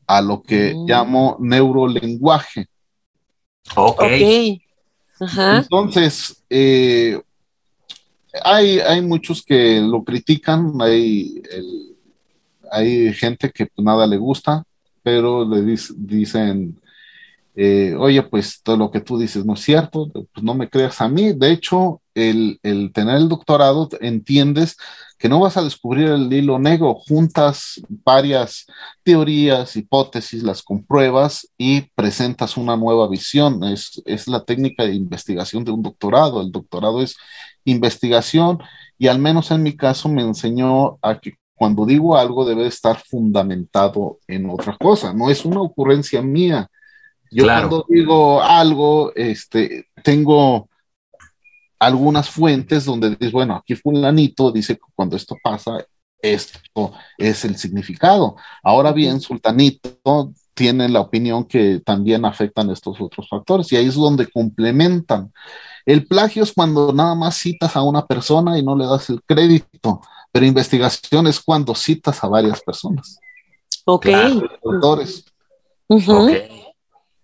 a 0.07 0.21
lo 0.21 0.41
que 0.43 0.73
mm. 0.73 0.85
llamo 0.85 1.37
neurolenguaje. 1.39 2.67
Ok. 3.75 4.03
Entonces, 5.19 6.43
eh, 6.49 7.21
hay, 8.43 8.79
hay, 8.79 9.01
muchos 9.01 9.43
que 9.43 9.79
lo 9.81 10.03
critican, 10.03 10.73
hay, 10.81 11.41
hay 12.71 13.13
gente 13.13 13.51
que 13.51 13.67
pues, 13.67 13.85
nada 13.85 14.07
le 14.07 14.17
gusta, 14.17 14.63
pero 15.03 15.47
le 15.47 15.77
dicen, 15.95 16.79
eh, 17.55 17.93
oye, 17.99 18.23
pues 18.23 18.61
todo 18.63 18.77
lo 18.77 18.89
que 18.89 19.01
tú 19.01 19.17
dices 19.19 19.45
no 19.45 19.53
es 19.53 19.61
cierto, 19.61 20.09
pues 20.11 20.43
no 20.43 20.55
me 20.55 20.69
creas 20.69 20.99
a 21.01 21.07
mí. 21.07 21.33
De 21.33 21.51
hecho, 21.51 22.01
el, 22.15 22.59
el, 22.63 22.91
tener 22.91 23.17
el 23.17 23.29
doctorado, 23.29 23.89
entiendes 24.01 24.75
que 25.19 25.29
no 25.29 25.39
vas 25.39 25.55
a 25.55 25.63
descubrir 25.63 26.07
el 26.09 26.33
hilo 26.33 26.57
negro, 26.59 26.95
juntas 26.95 27.81
varias 27.87 28.65
teorías, 29.03 29.75
hipótesis, 29.75 30.43
las 30.43 30.63
compruebas 30.63 31.47
y 31.57 31.81
presentas 31.95 32.57
una 32.57 32.75
nueva 32.75 33.07
visión. 33.07 33.63
Es, 33.63 34.01
es 34.05 34.27
la 34.27 34.43
técnica 34.43 34.83
de 34.83 34.95
investigación 34.95 35.63
de 35.63 35.71
un 35.71 35.83
doctorado. 35.83 36.41
El 36.41 36.51
doctorado 36.51 37.01
es 37.01 37.15
investigación 37.65 38.59
y 38.97 39.07
al 39.07 39.19
menos 39.19 39.51
en 39.51 39.63
mi 39.63 39.75
caso 39.75 40.09
me 40.09 40.21
enseñó 40.21 40.97
a 41.01 41.19
que 41.19 41.35
cuando 41.55 41.85
digo 41.85 42.17
algo 42.17 42.45
debe 42.45 42.67
estar 42.67 42.97
fundamentado 42.99 44.19
en 44.27 44.49
otra 44.49 44.77
cosa, 44.77 45.13
no 45.13 45.29
es 45.29 45.45
una 45.45 45.61
ocurrencia 45.61 46.21
mía. 46.21 46.67
Yo 47.31 47.45
cuando 47.45 47.85
digo 47.87 48.41
algo, 48.41 49.13
este, 49.15 49.87
tengo 50.03 50.69
algunas 51.79 52.29
fuentes 52.29 52.85
donde 52.85 53.11
dices, 53.11 53.31
bueno, 53.31 53.55
aquí 53.55 53.75
fulanito 53.75 54.51
dice 54.51 54.75
que 54.75 54.83
cuando 54.95 55.15
esto 55.15 55.35
pasa, 55.43 55.85
esto 56.21 56.93
es 57.17 57.43
el 57.45 57.57
significado. 57.57 58.35
Ahora 58.63 58.91
bien, 58.91 59.19
sultanito 59.19 60.33
tiene 60.53 60.87
la 60.87 61.01
opinión 61.01 61.45
que 61.45 61.81
también 61.83 62.25
afectan 62.25 62.69
estos 62.69 62.99
otros 63.01 63.27
factores 63.27 63.71
y 63.71 63.75
ahí 63.75 63.87
es 63.87 63.95
donde 63.95 64.27
complementan. 64.27 65.31
El 65.85 66.07
plagio 66.07 66.43
es 66.43 66.53
cuando 66.53 66.93
nada 66.93 67.15
más 67.15 67.35
citas 67.37 67.75
a 67.75 67.83
una 67.83 68.05
persona 68.05 68.57
y 68.57 68.63
no 68.63 68.75
le 68.75 68.85
das 68.85 69.09
el 69.09 69.21
crédito, 69.23 70.01
pero 70.31 70.45
investigación 70.45 71.27
es 71.27 71.39
cuando 71.39 71.75
citas 71.75 72.23
a 72.23 72.27
varias 72.27 72.61
personas. 72.61 73.19
Ok. 73.85 74.07
Autores. 74.63 75.25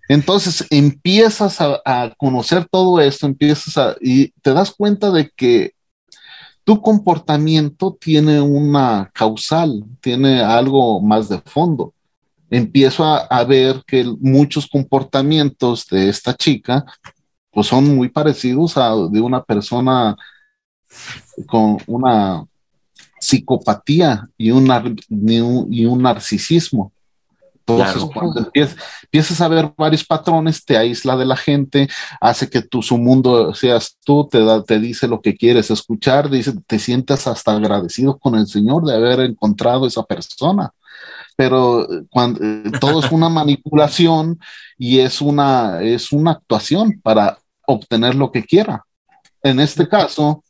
Entonces 0.10 0.66
empiezas 0.72 1.62
a, 1.62 2.14
conocer 2.18 2.68
todo 2.70 3.00
esto, 3.00 3.28
empiezas 3.28 3.78
a, 3.78 3.96
y 4.02 4.30
te 4.42 4.54
das 4.54 4.72
cuenta 4.72 5.12
de 5.12 5.30
que 5.30 5.74
tu 6.64 6.82
comportamiento 6.82 7.98
tiene 8.00 8.42
una 8.42 9.10
causal, 9.14 9.84
tiene 10.02 10.42
algo 10.42 11.00
más 11.00 11.30
de 11.30 11.40
fondo. 11.40 11.94
Empiezo 12.50 13.06
a, 13.06 13.44
ver 13.44 13.84
que 13.86 14.04
muchos 14.20 14.68
comportamientos 14.68 15.86
de 15.88 16.10
esta 16.10 16.36
chica 16.36 16.86
pues 17.52 17.68
son 17.68 17.96
muy 17.96 18.10
parecidos 18.10 18.78
a 18.78 18.90
de 18.96 19.22
una 19.22 19.44
persona 19.44 20.16
con 21.48 21.78
una 21.88 22.46
psicopatía 23.20 24.28
y 24.38 24.52
un, 24.52 24.98
y 25.10 25.86
un 25.86 26.02
narcisismo. 26.02 26.92
Entonces, 27.76 28.04
cuando 28.14 28.52
empiezas, 28.54 29.42
a 29.42 29.48
ver 29.48 29.72
varios 29.78 30.04
patrones, 30.04 30.66
te 30.66 30.78
aísla 30.78 31.16
de 31.16 31.26
la 31.26 31.36
gente, 31.36 31.88
hace 32.20 32.50
que 32.50 32.62
tu, 32.62 32.82
su 32.82 32.98
mundo 32.98 33.54
seas 33.54 33.98
tú, 34.04 34.28
te, 34.28 34.44
da, 34.44 34.64
te 34.64 34.80
dice 34.80 35.08
lo 35.08 35.22
que 35.22 35.36
quieres 35.36 35.70
escuchar, 35.70 36.30
dice, 36.30 36.54
te 36.66 36.80
sientes 36.80 37.28
hasta 37.28 37.56
agradecido 37.56 38.18
con 38.18 38.36
el 38.36 38.48
Señor 38.48 38.86
de 38.86 38.96
haber 38.96 39.20
encontrado 39.22 39.86
esa 39.86 40.04
persona. 40.04 40.72
Pero 41.40 41.88
cuando, 42.10 42.44
eh, 42.44 42.64
todo 42.82 43.00
es 43.00 43.10
una 43.14 43.30
manipulación 43.30 44.38
y 44.78 45.00
es 45.00 45.22
una, 45.22 45.82
es 45.82 46.12
una 46.12 46.32
actuación 46.32 47.00
para 47.02 47.38
obtener 47.66 48.14
lo 48.14 48.30
que 48.30 48.44
quiera. 48.44 48.84
En 49.42 49.62
este 49.62 49.88
caso, 49.88 50.44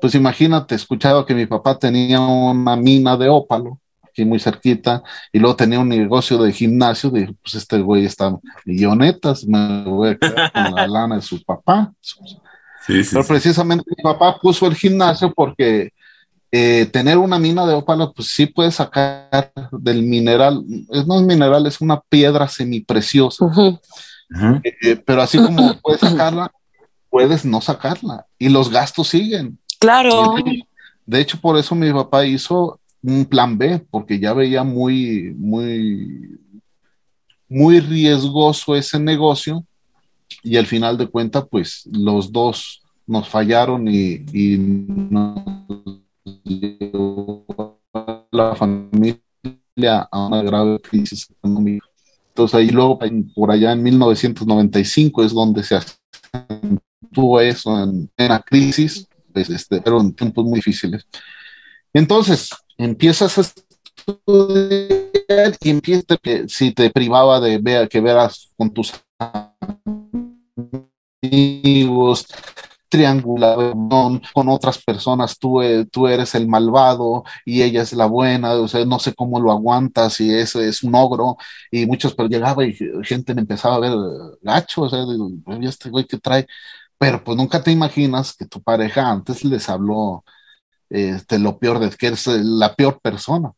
pues 0.00 0.16
imagínate, 0.16 0.74
escuchaba 0.74 1.24
que 1.24 1.32
mi 1.32 1.46
papá 1.46 1.78
tenía 1.78 2.18
una 2.18 2.74
mina 2.74 3.16
de 3.16 3.28
ópalo 3.28 3.78
aquí 4.02 4.24
muy 4.24 4.40
cerquita, 4.40 5.00
y 5.32 5.38
luego 5.38 5.54
tenía 5.54 5.78
un 5.78 5.90
negocio 5.90 6.38
de 6.38 6.52
gimnasio, 6.52 7.10
dije, 7.10 7.32
pues 7.40 7.54
este 7.54 7.78
güey 7.78 8.04
está 8.04 8.36
millonetas, 8.64 9.46
me 9.46 9.84
voy 9.84 10.08
a 10.08 10.16
quedar 10.16 10.50
con 10.50 10.74
la 10.74 10.88
lana 10.88 11.16
de 11.16 11.22
su 11.22 11.40
papá. 11.44 11.92
Pero 12.88 13.24
precisamente 13.24 13.84
mi 13.96 14.02
papá 14.02 14.36
puso 14.42 14.66
el 14.66 14.74
gimnasio 14.74 15.32
porque 15.32 15.92
eh, 16.58 16.86
tener 16.86 17.18
una 17.18 17.38
mina 17.38 17.66
de 17.66 17.74
ópalo, 17.74 18.12
pues 18.14 18.28
sí 18.28 18.46
puede 18.46 18.70
sacar 18.70 19.52
del 19.72 20.02
mineral, 20.02 20.64
es, 20.90 21.06
no 21.06 21.16
es 21.16 21.22
mineral, 21.22 21.66
es 21.66 21.82
una 21.82 22.00
piedra 22.00 22.48
semipreciosa. 22.48 23.46
Eh, 24.64 24.76
eh, 24.82 24.96
pero 24.96 25.20
así 25.20 25.36
como 25.36 25.78
puedes 25.82 26.00
sacarla, 26.00 26.50
puedes 27.10 27.44
no 27.44 27.60
sacarla 27.60 28.26
y 28.38 28.48
los 28.48 28.70
gastos 28.70 29.08
siguen. 29.08 29.58
Claro. 29.78 30.34
De 31.04 31.20
hecho, 31.20 31.38
por 31.38 31.58
eso 31.58 31.74
mi 31.74 31.92
papá 31.92 32.24
hizo 32.24 32.80
un 33.02 33.26
plan 33.26 33.58
B, 33.58 33.84
porque 33.90 34.18
ya 34.18 34.32
veía 34.32 34.64
muy, 34.64 35.34
muy, 35.36 36.40
muy 37.48 37.80
riesgoso 37.80 38.74
ese 38.74 38.98
negocio 38.98 39.62
y 40.42 40.56
al 40.56 40.66
final 40.66 40.96
de 40.96 41.06
cuentas, 41.06 41.44
pues 41.50 41.86
los 41.92 42.32
dos 42.32 42.82
nos 43.06 43.28
fallaron 43.28 43.86
y, 43.88 44.24
la 48.30 48.54
familia 48.54 50.08
a 50.10 50.26
una 50.26 50.42
grave 50.42 50.80
crisis 50.80 51.30
económica. 51.30 51.86
Entonces 52.28 52.54
ahí 52.54 52.68
luego, 52.68 52.98
por 53.34 53.50
allá 53.50 53.72
en 53.72 53.82
1995 53.82 55.24
es 55.24 55.32
donde 55.32 55.62
se 55.62 55.78
tuvo 57.12 57.40
eso 57.40 57.82
en, 57.82 58.10
la 58.16 58.40
crisis, 58.40 59.08
pues 59.32 59.48
este, 59.48 59.80
fueron 59.80 60.12
tiempos 60.12 60.44
muy 60.44 60.56
difíciles. 60.56 61.06
Entonces, 61.94 62.50
empiezas 62.76 63.38
a 63.38 63.40
estudiar 63.40 65.56
y 65.62 65.70
empiezas, 65.70 66.18
si 66.48 66.72
te 66.72 66.90
privaba 66.90 67.40
de 67.40 67.56
ver, 67.58 67.88
que 67.88 68.02
veras 68.02 68.50
con 68.56 68.70
tus 68.70 68.92
amigos, 71.22 72.26
triangulación 72.88 74.22
con 74.34 74.48
otras 74.48 74.82
personas, 74.82 75.38
tú, 75.38 75.62
eh, 75.62 75.86
tú 75.86 76.06
eres 76.08 76.34
el 76.34 76.48
malvado 76.48 77.24
y 77.44 77.62
ella 77.62 77.82
es 77.82 77.92
la 77.92 78.06
buena, 78.06 78.54
o 78.54 78.68
sea, 78.68 78.84
no 78.84 78.98
sé 78.98 79.14
cómo 79.14 79.40
lo 79.40 79.50
aguantas 79.52 80.20
y 80.20 80.32
eso 80.34 80.60
es 80.60 80.82
un 80.82 80.94
ogro, 80.94 81.36
y 81.70 81.86
muchos, 81.86 82.14
pero 82.14 82.28
llegaba 82.28 82.64
y 82.64 82.76
gente 83.02 83.32
empezaba 83.32 83.76
a 83.76 83.80
ver 83.80 83.92
gacho, 84.42 84.82
o 84.82 84.88
sea, 84.88 85.04
este 85.62 85.90
güey 85.90 86.04
que 86.06 86.18
trae, 86.18 86.46
pero 86.98 87.22
pues 87.24 87.36
nunca 87.36 87.62
te 87.62 87.72
imaginas 87.72 88.34
que 88.34 88.46
tu 88.46 88.62
pareja 88.62 89.10
antes 89.10 89.44
les 89.44 89.68
habló 89.68 90.24
este, 90.90 91.38
lo 91.38 91.58
peor 91.58 91.78
de 91.80 91.90
que 91.90 92.08
eres 92.08 92.26
la 92.28 92.74
peor 92.74 93.00
persona. 93.00 93.52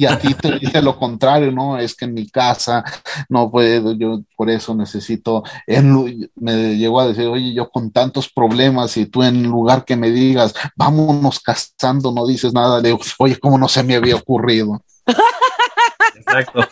Y 0.00 0.06
a 0.06 0.18
ti 0.18 0.32
te 0.32 0.58
dice 0.58 0.80
lo 0.80 0.98
contrario, 0.98 1.52
¿no? 1.52 1.76
Es 1.76 1.94
que 1.94 2.06
en 2.06 2.14
mi 2.14 2.26
casa 2.26 2.82
no 3.28 3.50
puedo, 3.50 3.92
yo 3.92 4.22
por 4.34 4.48
eso 4.48 4.74
necesito, 4.74 5.42
me 5.66 6.74
llegó 6.78 7.00
a 7.00 7.08
decir, 7.08 7.26
oye, 7.26 7.52
yo 7.52 7.68
con 7.68 7.90
tantos 7.90 8.32
problemas 8.32 8.96
y 8.96 9.04
tú 9.04 9.22
en 9.22 9.42
lugar 9.42 9.84
que 9.84 9.96
me 9.96 10.10
digas, 10.10 10.54
vámonos 10.74 11.40
casando, 11.40 12.12
no 12.12 12.26
dices 12.26 12.54
nada, 12.54 12.80
le 12.80 12.88
digo, 12.88 13.00
oye, 13.18 13.38
¿cómo 13.38 13.58
no 13.58 13.68
se 13.68 13.82
me 13.82 13.94
había 13.94 14.16
ocurrido? 14.16 14.82
Exacto. 16.16 16.66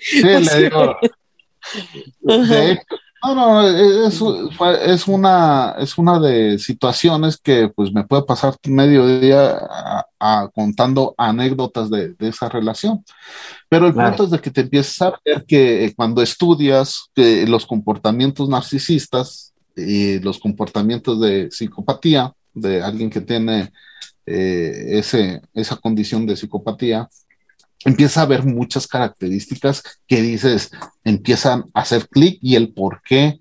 Sí, 0.00 0.22
le 0.24 0.40
digo, 0.40 0.96
de 2.20 2.72
hecho, 2.72 2.96
no, 3.26 3.34
no, 3.34 3.68
es, 3.68 4.20
es, 4.86 5.08
una, 5.08 5.76
es 5.78 5.96
una 5.96 6.18
de 6.18 6.58
situaciones 6.58 7.38
que 7.38 7.68
pues 7.68 7.92
me 7.92 8.04
puede 8.04 8.24
pasar 8.24 8.56
medio 8.66 9.20
día 9.20 9.58
a, 10.20 10.48
contando 10.54 11.14
anécdotas 11.16 11.90
de, 11.90 12.14
esa 12.18 12.48
relación. 12.48 13.04
Pero 13.68 13.86
el 13.86 13.94
punto 13.94 14.24
es 14.24 14.30
de 14.30 14.40
que 14.40 14.50
te 14.50 14.62
empiezas 14.62 15.02
a 15.02 15.20
ver 15.24 15.44
que 15.46 15.92
cuando 15.96 16.22
estudias 16.22 17.10
los 17.14 17.66
comportamientos 17.66 18.48
narcisistas 18.48 19.54
y 19.76 20.18
los 20.20 20.38
comportamientos 20.38 21.20
de 21.20 21.50
psicopatía 21.50 22.32
de 22.52 22.82
alguien 22.82 23.10
que 23.10 23.20
tiene 23.20 23.72
eh, 24.26 24.98
ese, 24.98 25.42
esa 25.52 25.76
condición 25.76 26.26
de 26.26 26.36
psicopatía, 26.36 27.08
empieza 27.84 28.22
a 28.22 28.26
ver 28.26 28.44
muchas 28.44 28.86
características 28.86 29.82
que 30.06 30.22
dices, 30.22 30.70
empiezan 31.04 31.64
a 31.74 31.80
hacer 31.80 32.08
clic 32.08 32.38
y 32.40 32.56
el 32.56 32.72
por 32.72 33.02
qué 33.02 33.38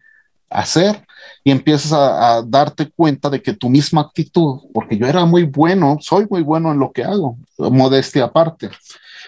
hacer 0.50 1.06
y 1.44 1.52
empiezas 1.52 1.94
a, 1.94 2.44
darte 2.46 2.90
cuenta 2.92 3.30
de 3.30 3.42
que 3.42 3.54
tu 3.54 3.70
misma 3.70 4.02
actitud, 4.02 4.60
porque 4.74 4.98
yo 4.98 5.08
era 5.08 5.26
muy 5.26 5.44
bueno, 5.44 5.98
soy 6.02 6.28
muy 6.30 6.42
bueno 6.42 6.72
en 6.72 6.80
lo 6.80 6.92
que 6.92 7.04
hago, 7.04 7.38
modestia 7.58 8.26
aparte. 8.26 8.70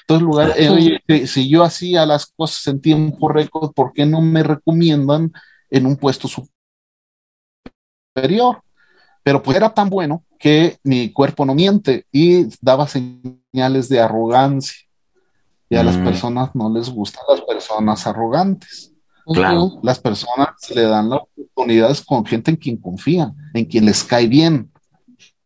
Entonces, 0.02 0.24
lugar, 0.24 0.54
eh, 0.56 1.28
si 1.28 1.50
yo 1.50 1.64
hacía 1.64 2.06
las 2.06 2.28
cosas 2.28 2.68
en 2.68 2.80
tiempo 2.80 3.28
récord, 3.28 3.74
¿por 3.74 3.92
qué 3.94 4.06
no 4.06 4.22
me 4.22 4.44
recomiendan 4.44 5.32
en 5.70 5.86
un 5.86 5.96
puesto 5.96 6.28
superior? 8.14 8.62
Pero 9.24 9.42
pues 9.42 9.58
era 9.58 9.74
tan 9.74 9.90
bueno 9.90 10.24
que 10.38 10.78
mi 10.84 11.12
cuerpo 11.12 11.46
no 11.46 11.56
miente 11.56 12.06
y 12.12 12.46
daba 12.62 12.88
señales 12.88 13.90
de 13.90 14.00
arrogancia 14.00 14.85
y 15.70 15.76
a 15.76 15.84
las 15.84 15.98
mm. 15.98 16.04
personas 16.04 16.50
no 16.54 16.70
les 16.74 16.90
gustan 16.90 17.24
las 17.30 17.42
personas 17.42 18.06
arrogantes. 18.08 18.92
Claro. 19.26 19.80
Las 19.82 20.00
personas 20.00 20.50
le 20.74 20.84
dan 20.84 21.10
las 21.10 21.22
oportunidades 21.22 22.02
con 22.02 22.26
gente 22.26 22.52
en 22.52 22.58
quien 22.58 22.78
confían, 22.78 23.36
en 23.54 23.66
quien 23.66 23.86
les 23.86 24.04
cae 24.04 24.28
bien. 24.28 24.72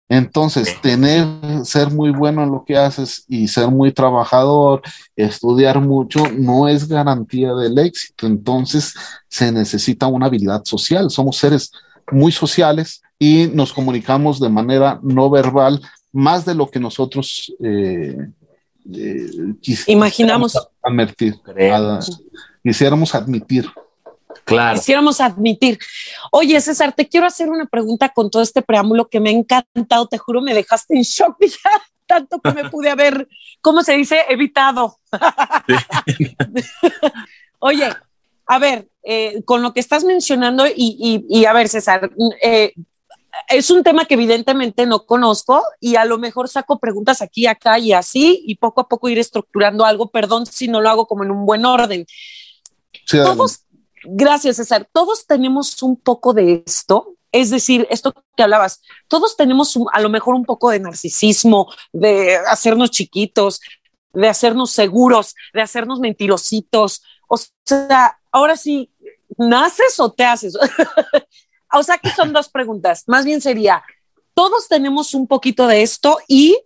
Entonces, 0.09 0.75
tener, 0.81 1.27
ser 1.63 1.91
muy 1.91 2.09
bueno 2.09 2.43
en 2.43 2.51
lo 2.51 2.65
que 2.65 2.75
haces 2.75 3.23
y 3.27 3.47
ser 3.47 3.67
muy 3.69 3.91
trabajador, 3.91 4.81
estudiar 5.15 5.79
mucho, 5.79 6.23
no 6.31 6.67
es 6.67 6.87
garantía 6.87 7.53
del 7.53 7.77
éxito. 7.77 8.25
Entonces, 8.25 8.95
se 9.27 9.51
necesita 9.51 10.07
una 10.07 10.25
habilidad 10.25 10.63
social. 10.65 11.11
Somos 11.11 11.37
seres 11.37 11.71
muy 12.11 12.31
sociales 12.31 13.03
y 13.19 13.47
nos 13.53 13.71
comunicamos 13.71 14.39
de 14.39 14.49
manera 14.49 14.99
no 15.03 15.29
verbal 15.29 15.79
más 16.11 16.43
de 16.43 16.55
lo 16.55 16.71
que 16.71 16.79
nosotros 16.79 17.53
eh, 17.63 18.17
imaginamos 19.87 20.57
admitir, 20.81 21.35
quisiéramos 22.63 23.15
admitir. 23.15 23.69
Claro. 24.45 24.79
Quisiéramos 24.79 25.21
admitir. 25.21 25.77
Oye, 26.31 26.59
César, 26.59 26.93
te 26.93 27.07
quiero 27.07 27.27
hacer 27.27 27.49
una 27.49 27.65
pregunta 27.65 28.09
con 28.09 28.31
todo 28.31 28.41
este 28.41 28.61
preámbulo 28.61 29.07
que 29.07 29.19
me 29.19 29.29
ha 29.29 29.33
encantado, 29.33 30.07
te 30.07 30.17
juro, 30.17 30.41
me 30.41 30.53
dejaste 30.53 30.95
en 30.95 31.03
shock 31.03 31.37
ya, 31.41 31.81
tanto 32.07 32.41
que 32.41 32.51
me 32.51 32.69
pude 32.69 32.89
haber, 32.89 33.27
¿cómo 33.61 33.83
se 33.83 33.93
dice? 33.93 34.23
Evitado. 34.27 34.99
Oye, 37.59 37.89
a 38.47 38.59
ver, 38.59 38.89
eh, 39.03 39.43
con 39.45 39.61
lo 39.61 39.73
que 39.73 39.79
estás 39.79 40.03
mencionando 40.03 40.65
y, 40.65 41.25
y, 41.29 41.45
a 41.45 41.53
ver, 41.53 41.69
César, 41.69 42.09
eh, 42.41 42.73
es 43.47 43.69
un 43.69 43.83
tema 43.83 44.05
que 44.05 44.13
evidentemente 44.15 44.85
no 44.85 45.05
conozco 45.05 45.63
y 45.79 45.95
a 45.95 46.05
lo 46.05 46.17
mejor 46.17 46.49
saco 46.49 46.79
preguntas 46.79 47.21
aquí, 47.21 47.47
acá 47.47 47.79
y 47.79 47.93
así 47.93 48.43
y 48.45 48.55
poco 48.55 48.81
a 48.81 48.87
poco 48.87 49.09
ir 49.09 49.19
estructurando 49.19 49.85
algo. 49.85 50.09
Perdón 50.09 50.45
si 50.45 50.67
no 50.67 50.81
lo 50.81 50.89
hago 50.89 51.07
como 51.07 51.23
en 51.23 51.31
un 51.31 51.45
buen 51.45 51.65
orden. 51.65 52.05
todos, 53.07 53.65
gracias 54.03 54.57
César, 54.57 54.87
todos 54.91 55.25
tenemos 55.25 55.81
un 55.83 55.97
poco 55.97 56.33
de 56.33 56.63
esto. 56.65 57.15
Es 57.31 57.51
decir, 57.51 57.87
esto 57.91 58.13
que 58.35 58.43
hablabas, 58.43 58.81
todos 59.07 59.37
tenemos 59.37 59.77
a 59.93 60.01
lo 60.01 60.09
mejor 60.09 60.33
un 60.33 60.45
poco 60.45 60.71
de 60.71 60.79
narcisismo, 60.79 61.71
de 61.93 62.37
hacernos 62.37 62.89
chiquitos, 62.89 63.61
de 64.13 64.27
hacernos 64.27 64.71
seguros, 64.71 65.35
de 65.53 65.61
hacernos 65.61 65.99
mentirositos. 65.99 67.03
O 67.27 67.37
sea, 67.65 68.19
ahora 68.31 68.57
sí, 68.57 68.91
¿naces 69.37 69.99
o 69.99 70.11
te 70.11 70.25
haces? 70.25 70.57
o 71.73 71.83
sea 71.83 71.97
que 71.97 72.09
son 72.09 72.33
dos 72.33 72.49
preguntas. 72.49 73.03
Más 73.07 73.25
bien 73.25 73.41
sería, 73.41 73.83
todos 74.33 74.67
tenemos 74.67 75.13
un 75.13 75.27
poquito 75.27 75.67
de 75.67 75.81
esto 75.81 76.17
y 76.27 76.59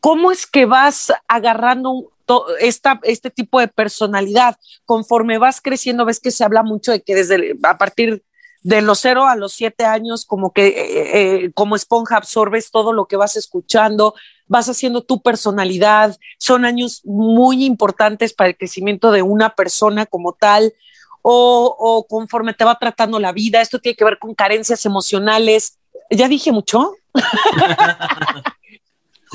cómo 0.00 0.30
es 0.30 0.46
que 0.46 0.66
vas 0.66 1.12
agarrando 1.28 2.12
esta, 2.60 3.00
este 3.02 3.30
tipo 3.30 3.60
de 3.60 3.68
personalidad 3.68 4.56
conforme 4.84 5.38
vas 5.38 5.60
creciendo, 5.60 6.04
ves 6.04 6.20
que 6.20 6.30
se 6.30 6.44
habla 6.44 6.62
mucho 6.62 6.92
de 6.92 7.02
que 7.02 7.14
desde 7.14 7.56
a 7.62 7.78
partir 7.78 8.22
de 8.62 8.80
los 8.80 9.00
cero 9.00 9.26
a 9.26 9.36
los 9.36 9.52
siete 9.52 9.84
años, 9.84 10.24
como 10.24 10.52
que 10.52 10.68
eh, 10.68 11.44
eh, 11.44 11.52
como 11.52 11.76
esponja 11.76 12.16
absorbes 12.16 12.70
todo 12.70 12.94
lo 12.94 13.06
que 13.06 13.16
vas 13.16 13.36
escuchando, 13.36 14.14
vas 14.46 14.68
haciendo 14.70 15.02
tu 15.02 15.22
personalidad. 15.22 16.16
Son 16.38 16.64
años 16.64 17.02
muy 17.04 17.64
importantes 17.64 18.32
para 18.32 18.50
el 18.50 18.56
crecimiento 18.56 19.12
de 19.12 19.20
una 19.20 19.54
persona 19.54 20.06
como 20.06 20.32
tal. 20.32 20.72
O, 21.26 21.74
o 21.78 22.06
conforme 22.06 22.52
te 22.52 22.64
va 22.64 22.78
tratando 22.78 23.18
la 23.18 23.32
vida, 23.32 23.62
esto 23.62 23.78
tiene 23.78 23.96
que 23.96 24.04
ver 24.04 24.18
con 24.18 24.34
carencias 24.34 24.84
emocionales. 24.84 25.78
¿Ya 26.10 26.28
dije 26.28 26.52
mucho? 26.52 26.92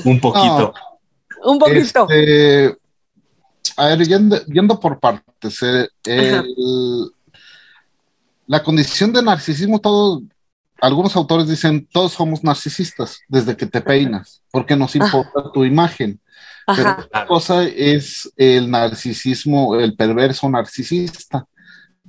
Un 0.04 0.20
poquito. 0.20 0.72
Un 1.42 1.58
poquito. 1.58 2.06
Este, 2.08 2.78
a 3.76 3.86
ver, 3.86 4.06
yendo, 4.06 4.78
por 4.78 5.00
partes, 5.00 5.62
eh, 5.62 5.88
el, 6.04 7.12
la 8.46 8.62
condición 8.62 9.12
de 9.12 9.22
narcisismo, 9.22 9.80
todos, 9.80 10.22
algunos 10.80 11.16
autores 11.16 11.48
dicen, 11.48 11.88
todos 11.90 12.12
somos 12.12 12.44
narcisistas 12.44 13.20
desde 13.26 13.56
que 13.56 13.66
te 13.66 13.80
peinas, 13.80 14.42
porque 14.50 14.76
nos 14.76 14.94
importa 14.94 15.50
tu 15.52 15.64
imagen. 15.64 16.20
Pero 16.66 16.96
otra 17.00 17.26
cosa 17.26 17.64
es 17.64 18.30
el 18.36 18.70
narcisismo, 18.70 19.74
el 19.76 19.96
perverso 19.96 20.48
narcisista, 20.48 21.46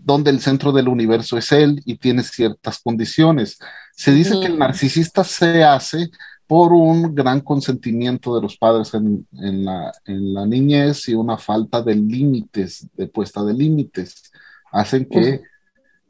donde 0.04 0.32
el 0.32 0.40
centro 0.40 0.72
del 0.72 0.88
universo 0.88 1.38
es 1.38 1.52
él 1.52 1.82
y 1.86 1.98
tiene 1.98 2.24
ciertas 2.24 2.80
condiciones. 2.80 3.60
Se 3.96 4.12
dice 4.12 4.40
que 4.40 4.48
el 4.48 4.58
narcisista 4.58 5.24
se 5.24 5.64
hace 5.64 6.10
por 6.48 6.74
un 6.74 7.16
gran 7.16 7.42
consentimiento 7.42 8.36
de 8.36 8.42
los 8.42 8.58
padres 8.58 8.94
en, 8.94 9.26
la, 9.64 9.92
en 10.06 10.34
la, 10.34 10.46
niñez 10.46 11.08
y 11.08 11.14
una 11.14 11.38
falta 11.38 11.82
de 11.82 11.96
límites, 11.96 12.88
de 12.94 13.08
puesta 13.08 13.44
de 13.44 13.54
límites, 13.54 14.32
hacen 14.72 15.06
que 15.06 15.42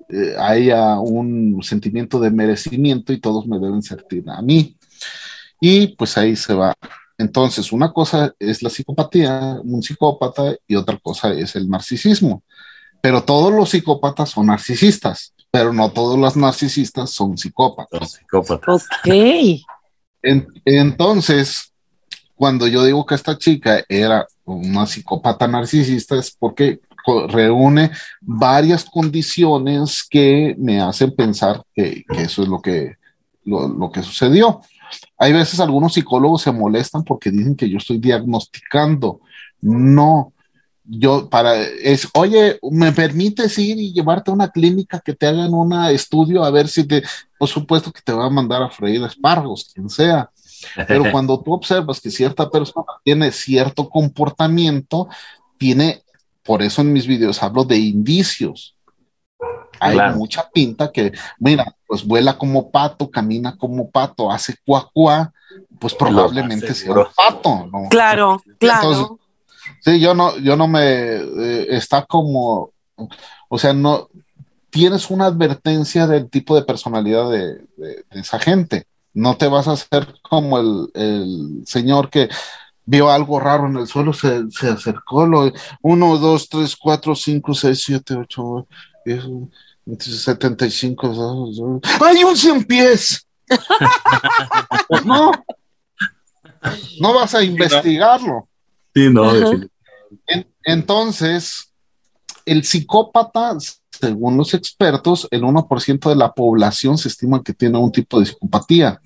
eh, 0.09 0.35
haya 0.39 0.99
un 0.99 1.61
sentimiento 1.61 2.19
de 2.19 2.31
merecimiento 2.31 3.13
y 3.13 3.19
todos 3.19 3.45
me 3.45 3.59
deben 3.59 3.83
sentir 3.83 4.23
a 4.29 4.41
mí. 4.41 4.77
Y 5.59 5.89
pues 5.89 6.17
ahí 6.17 6.35
se 6.35 6.55
va. 6.55 6.73
Entonces, 7.19 7.71
una 7.71 7.93
cosa 7.93 8.33
es 8.39 8.63
la 8.63 8.71
psicopatía, 8.71 9.59
un 9.63 9.83
psicópata, 9.83 10.55
y 10.67 10.75
otra 10.75 10.97
cosa 10.97 11.31
es 11.33 11.55
el 11.55 11.69
narcisismo. 11.69 12.43
Pero 13.01 13.23
todos 13.23 13.51
los 13.51 13.69
psicópatas 13.69 14.29
son 14.29 14.47
narcisistas, 14.47 15.33
pero 15.49 15.73
no 15.73 15.91
todos 15.91 16.17
los 16.19 16.35
narcisistas 16.37 17.09
son 17.09 17.37
psicópatas. 17.37 18.11
psicópatas. 18.11 18.85
Ok 19.05 19.13
entonces, 20.21 21.73
cuando 22.35 22.67
yo 22.67 22.83
digo 22.83 23.05
que 23.05 23.15
esta 23.15 23.37
chica 23.37 23.83
era 23.87 24.27
una 24.45 24.85
psicópata 24.85 25.47
narcisista 25.47 26.17
es 26.17 26.31
porque 26.31 26.79
reúne 27.29 27.91
varias 28.21 28.85
condiciones 28.85 30.05
que 30.07 30.55
me 30.57 30.79
hacen 30.81 31.15
pensar 31.15 31.63
que, 31.73 32.03
eso 32.09 32.43
es 32.43 32.47
lo 32.47 32.61
que, 32.61 32.95
lo, 33.43 33.91
que 33.91 34.03
sucedió. 34.03 34.61
Hay 35.17 35.33
veces 35.33 35.59
algunos 35.59 35.93
psicólogos 35.93 36.43
se 36.43 36.51
molestan 36.51 37.03
porque 37.03 37.31
dicen 37.31 37.55
que 37.55 37.69
yo 37.69 37.77
estoy 37.77 37.97
diagnosticando. 37.97 39.21
No, 39.61 40.33
yo 40.83 41.29
para 41.29 41.61
es, 41.61 42.07
oye, 42.13 42.59
¿me 42.71 42.91
permites 42.91 43.57
ir 43.59 43.79
y 43.79 43.93
llevarte 43.93 44.31
a 44.31 44.33
una 44.33 44.49
clínica 44.49 44.99
que 44.99 45.13
te 45.13 45.27
hagan 45.27 45.53
un 45.53 45.73
estudio 45.89 46.43
a 46.43 46.51
ver 46.51 46.67
si 46.67 46.85
te, 46.85 47.03
por 47.37 47.47
supuesto 47.47 47.91
que 47.91 48.01
te 48.01 48.13
va 48.13 48.25
a 48.25 48.29
mandar 48.29 48.63
a 48.63 48.69
freír 48.69 49.03
espárragos, 49.03 49.69
quien 49.73 49.89
sea. 49.89 50.29
Pero 50.87 51.03
cuando 51.11 51.39
tú 51.39 51.53
observas 51.53 51.99
que 51.99 52.09
cierta 52.09 52.49
persona 52.49 52.85
tiene 53.03 53.31
cierto 53.31 53.89
comportamiento, 53.89 55.07
tiene, 55.57 56.03
por 56.43 56.61
eso 56.61 56.81
en 56.81 56.93
mis 56.93 57.07
videos 57.07 57.41
hablo 57.43 57.63
de 57.63 57.77
indicios. 57.77 58.75
Hay 59.79 59.97
mucha 60.15 60.47
pinta 60.49 60.91
que, 60.91 61.11
mira, 61.39 61.75
pues 61.87 62.05
vuela 62.05 62.37
como 62.37 62.69
pato, 62.69 63.09
camina 63.09 63.57
como 63.57 63.89
pato, 63.89 64.31
hace 64.31 64.55
cuacuá, 64.63 65.33
pues 65.79 65.95
probablemente 65.95 66.75
sea 66.75 66.93
un 66.93 67.07
pato, 67.15 67.67
¿no? 67.71 67.89
Claro, 67.89 68.43
claro. 68.59 69.20
Sí, 69.81 69.99
yo 69.99 70.13
no, 70.13 70.37
yo 70.37 70.55
no 70.55 70.67
me, 70.67 70.81
eh, 70.83 71.67
está 71.69 72.05
como, 72.05 72.71
o 73.49 73.57
sea, 73.57 73.73
no, 73.73 74.09
tienes 74.71 75.09
una 75.11 75.27
advertencia 75.27 76.07
del 76.07 76.29
tipo 76.29 76.55
de 76.55 76.63
personalidad 76.63 77.29
de, 77.29 77.65
esa 78.11 78.39
gente. 78.39 78.87
No 79.13 79.35
te 79.35 79.47
vas 79.47 79.67
a 79.67 79.73
hacer 79.73 80.15
como 80.21 80.57
el, 80.57 81.63
señor 81.65 82.09
que 82.09 82.29
vio 82.85 83.11
algo 83.11 83.39
raro 83.39 83.67
en 83.67 83.77
el 83.77 83.87
suelo, 83.87 84.13
se, 84.13 84.45
acercó, 84.67 85.27
lo, 85.27 85.51
uno, 85.81 86.17
dos, 86.17 86.49
tres, 86.49 86.75
cuatro, 86.75 87.15
cinco, 87.15 87.53
seis, 87.53 87.83
siete, 87.83 88.15
ocho, 88.15 88.67
diez, 89.05 89.23
setenta 89.99 90.65
y 90.65 90.71
cinco, 90.71 91.85
¡hay 92.03 92.23
un 92.23 92.35
cien 92.35 92.63
pies! 92.63 93.27
no, 95.05 95.31
no 96.99 97.13
vas 97.13 97.35
a 97.35 97.43
investigarlo. 97.43 98.47
Sí, 98.93 99.09
no, 99.09 99.31
entonces, 100.63 101.73
el 102.45 102.63
psicópata 102.63 103.57
según 104.01 104.37
los 104.37 104.53
expertos, 104.53 105.27
el 105.31 105.43
1% 105.43 106.09
de 106.09 106.15
la 106.15 106.33
población 106.33 106.97
se 106.97 107.07
estima 107.07 107.43
que 107.43 107.53
tiene 107.53 107.77
un 107.77 107.91
tipo 107.91 108.19
de 108.19 108.25
psicopatía. 108.25 108.99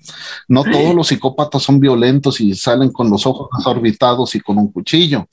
No 0.48 0.64
todos 0.64 0.94
los 0.94 1.08
psicópatas 1.08 1.62
son 1.62 1.78
violentos 1.78 2.40
y 2.40 2.54
salen 2.54 2.90
con 2.90 3.10
los 3.10 3.26
ojos 3.26 3.48
orbitados 3.66 4.34
y 4.34 4.40
con 4.40 4.58
un 4.58 4.72
cuchillo. 4.72 5.28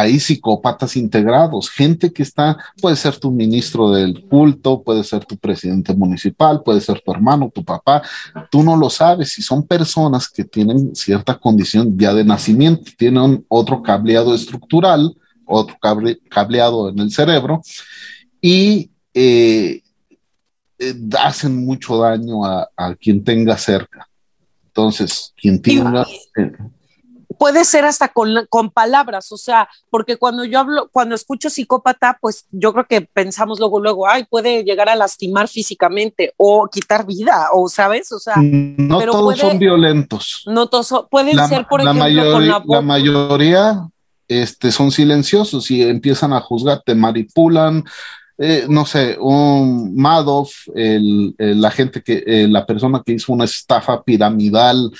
Hay 0.00 0.18
psicópatas 0.18 0.96
integrados, 0.96 1.68
gente 1.68 2.10
que 2.10 2.22
está, 2.22 2.56
puede 2.80 2.96
ser 2.96 3.18
tu 3.18 3.30
ministro 3.30 3.90
del 3.90 4.26
culto, 4.28 4.82
puede 4.82 5.04
ser 5.04 5.26
tu 5.26 5.36
presidente 5.36 5.92
municipal, 5.94 6.62
puede 6.62 6.80
ser 6.80 7.02
tu 7.02 7.12
hermano, 7.12 7.52
tu 7.54 7.62
papá, 7.62 8.00
tú 8.50 8.62
no 8.62 8.78
lo 8.78 8.88
sabes 8.88 9.32
si 9.32 9.42
son 9.42 9.66
personas 9.66 10.26
que 10.26 10.44
tienen 10.44 10.96
cierta 10.96 11.38
condición 11.38 11.98
ya 11.98 12.14
de 12.14 12.24
nacimiento, 12.24 12.90
tienen 12.96 13.44
otro 13.48 13.82
cableado 13.82 14.34
estructural, 14.34 15.14
otro 15.44 15.76
cableado 16.30 16.88
en 16.88 16.98
el 16.98 17.10
cerebro 17.10 17.60
y 18.40 18.90
eh, 19.12 19.82
eh, 20.78 20.94
hacen 21.18 21.62
mucho 21.62 21.98
daño 21.98 22.46
a, 22.46 22.70
quien 22.98 23.22
tenga 23.22 23.58
cerca. 23.58 24.08
Entonces, 24.68 25.34
quien 25.36 25.60
tenga... 25.60 26.06
Eh, 26.38 26.52
puede 27.40 27.64
ser 27.64 27.86
hasta 27.86 28.08
con, 28.08 28.46
con, 28.50 28.68
palabras, 28.68 29.32
o 29.32 29.38
sea, 29.38 29.66
porque 29.88 30.18
cuando 30.18 30.44
yo 30.44 30.58
hablo, 30.58 30.90
cuando 30.92 31.14
escucho 31.14 31.48
psicópata, 31.48 32.18
pues 32.20 32.44
yo 32.50 32.74
creo 32.74 32.84
que 32.86 33.00
pensamos 33.00 33.58
luego, 33.58 33.80
luego, 33.80 34.06
ay, 34.06 34.26
puede 34.28 34.62
llegar 34.62 34.90
a 34.90 34.94
lastimar 34.94 35.48
físicamente 35.48 36.34
o 36.36 36.68
quitar 36.70 37.06
vida, 37.06 37.46
o 37.54 37.66
sabes, 37.70 38.12
o 38.12 38.18
sea, 38.18 38.34
no 38.36 39.00
todos 39.00 39.38
son 39.38 39.58
violentos. 39.58 40.42
No 40.48 40.66
todos 40.66 41.06
pueden 41.10 41.38
ser, 41.48 41.66
por 41.66 41.80
ejemplo, 41.80 42.40
la, 42.40 42.62
la 42.62 42.80
mayoría 42.82 43.88
este, 44.28 44.70
son 44.70 44.90
silenciosos 44.90 45.70
y 45.70 45.82
empiezan 45.82 46.34
a 46.34 46.42
juzgar, 46.42 46.82
te 46.84 46.94
manipulan, 46.94 47.84
eh, 48.36 48.66
no 48.68 48.84
sé, 48.84 49.16
un 49.18 49.96
Madoff, 49.96 50.68
el, 50.74 51.34
la 51.38 51.70
gente 51.70 52.02
que, 52.02 52.22
eh, 52.26 52.48
la 52.48 52.66
persona 52.66 53.02
que 53.04 53.12
hizo 53.12 53.32
una 53.32 53.44
estafa 53.44 54.02
piramidal 54.02 54.90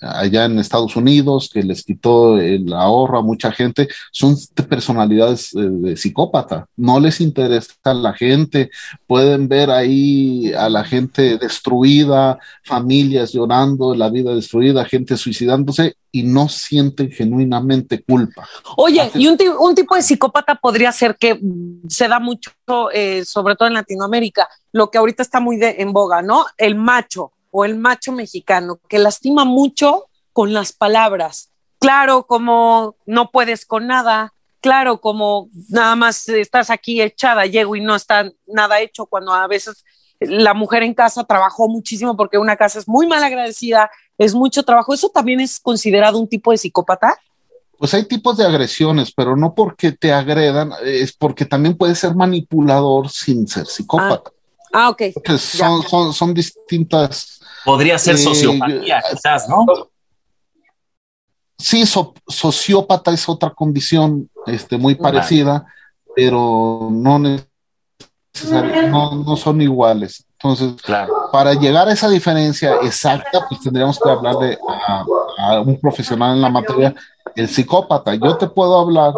allá 0.00 0.44
en 0.44 0.58
Estados 0.58 0.94
Unidos, 0.94 1.50
que 1.52 1.62
les 1.62 1.84
quitó 1.84 2.38
el 2.38 2.72
ahorro 2.72 3.18
a 3.18 3.22
mucha 3.22 3.50
gente, 3.50 3.88
son 4.12 4.36
personalidades 4.68 5.54
eh, 5.54 5.60
de 5.60 5.96
psicópata, 5.96 6.66
no 6.76 7.00
les 7.00 7.20
interesa 7.20 7.74
a 7.84 7.94
la 7.94 8.12
gente, 8.12 8.70
pueden 9.06 9.48
ver 9.48 9.70
ahí 9.70 10.52
a 10.52 10.68
la 10.68 10.84
gente 10.84 11.36
destruida, 11.38 12.38
familias 12.64 13.32
llorando, 13.32 13.94
la 13.94 14.08
vida 14.08 14.34
destruida, 14.34 14.84
gente 14.84 15.16
suicidándose 15.16 15.96
y 16.12 16.22
no 16.22 16.48
sienten 16.48 17.10
genuinamente 17.10 18.02
culpa. 18.02 18.46
Oye, 18.76 19.10
y 19.14 19.26
un, 19.26 19.38
un, 19.58 19.74
tipo 19.74 19.96
de 19.96 20.02
psicópata 20.02 20.54
podría 20.54 20.92
ser 20.92 21.16
que 21.16 21.40
se 21.88 22.06
da 22.06 22.20
mucho, 22.20 22.50
eh, 22.92 23.24
sobre 23.24 23.56
todo 23.56 23.68
en 23.68 23.74
Latinoamérica, 23.74 24.48
lo 24.72 24.90
que 24.90 24.98
ahorita 24.98 25.22
está 25.22 25.40
muy 25.40 25.56
de, 25.56 25.76
en 25.78 25.92
boga, 25.92 26.20
¿no? 26.22 26.44
El 26.58 26.74
macho 26.74 27.32
o 27.52 27.64
el 27.64 27.78
macho 27.78 28.10
mexicano 28.10 28.80
que 28.88 28.98
lastima 28.98 29.44
mucho 29.44 30.08
con 30.32 30.52
las 30.52 30.72
palabras. 30.72 31.50
Claro, 31.78 32.26
como 32.26 32.96
no 33.06 33.30
puedes 33.30 33.66
con 33.66 33.86
nada, 33.86 34.32
claro, 34.60 35.00
como 35.00 35.48
nada 35.68 35.94
más 35.94 36.28
estás 36.28 36.70
aquí 36.70 37.00
echada, 37.02 37.46
llego 37.46 37.76
y 37.76 37.80
no 37.80 37.94
está 37.94 38.32
nada 38.46 38.80
hecho, 38.80 39.06
cuando 39.06 39.32
a 39.32 39.46
veces 39.46 39.84
la 40.20 40.54
mujer 40.54 40.82
en 40.82 40.94
casa 40.94 41.24
trabajó 41.24 41.68
muchísimo 41.68 42.16
porque 42.16 42.38
una 42.38 42.56
casa 42.56 42.78
es 42.78 42.88
muy 42.88 43.06
mal 43.06 43.22
agradecida, 43.22 43.90
es 44.16 44.34
mucho 44.34 44.62
trabajo. 44.62 44.94
¿Eso 44.94 45.10
también 45.10 45.40
es 45.40 45.60
considerado 45.60 46.18
un 46.18 46.28
tipo 46.28 46.52
de 46.52 46.58
psicópata? 46.58 47.18
Pues 47.76 47.92
hay 47.94 48.04
tipos 48.04 48.36
de 48.36 48.46
agresiones, 48.46 49.12
pero 49.12 49.36
no 49.36 49.54
porque 49.54 49.92
te 49.92 50.12
agredan, 50.12 50.72
es 50.84 51.12
porque 51.12 51.44
también 51.44 51.76
puede 51.76 51.96
ser 51.96 52.14
manipulador 52.14 53.10
sin 53.10 53.48
ser 53.48 53.66
psicópata. 53.66 54.30
Ah, 54.72 54.84
ah 54.84 54.90
ok. 54.90 55.02
son, 55.36 55.82
son, 55.82 56.12
son 56.14 56.32
distintas 56.32 57.41
Podría 57.64 57.98
ser 57.98 58.18
sociopatía, 58.18 59.02
quizás, 59.10 59.48
¿no? 59.48 59.66
Sí, 61.58 61.84
sociópata 61.86 63.12
es 63.12 63.28
otra 63.28 63.50
condición 63.50 64.28
este, 64.46 64.76
muy 64.76 64.96
parecida, 64.96 65.64
pero 66.16 66.88
no 66.90 67.18
no, 67.18 69.14
no 69.14 69.36
son 69.36 69.60
iguales. 69.60 70.24
Entonces, 70.32 70.74
para 71.30 71.54
llegar 71.54 71.88
a 71.88 71.92
esa 71.92 72.08
diferencia 72.08 72.76
exacta, 72.82 73.46
pues 73.48 73.60
tendríamos 73.60 73.98
que 74.00 74.10
hablarle 74.10 74.58
a, 74.88 75.04
a, 75.38 75.60
un 75.60 75.78
profesional 75.78 76.34
en 76.34 76.42
la 76.42 76.48
materia, 76.48 76.94
el 77.36 77.48
psicópata. 77.48 78.14
Yo 78.16 78.36
te 78.36 78.48
puedo 78.48 78.78
hablar 78.78 79.14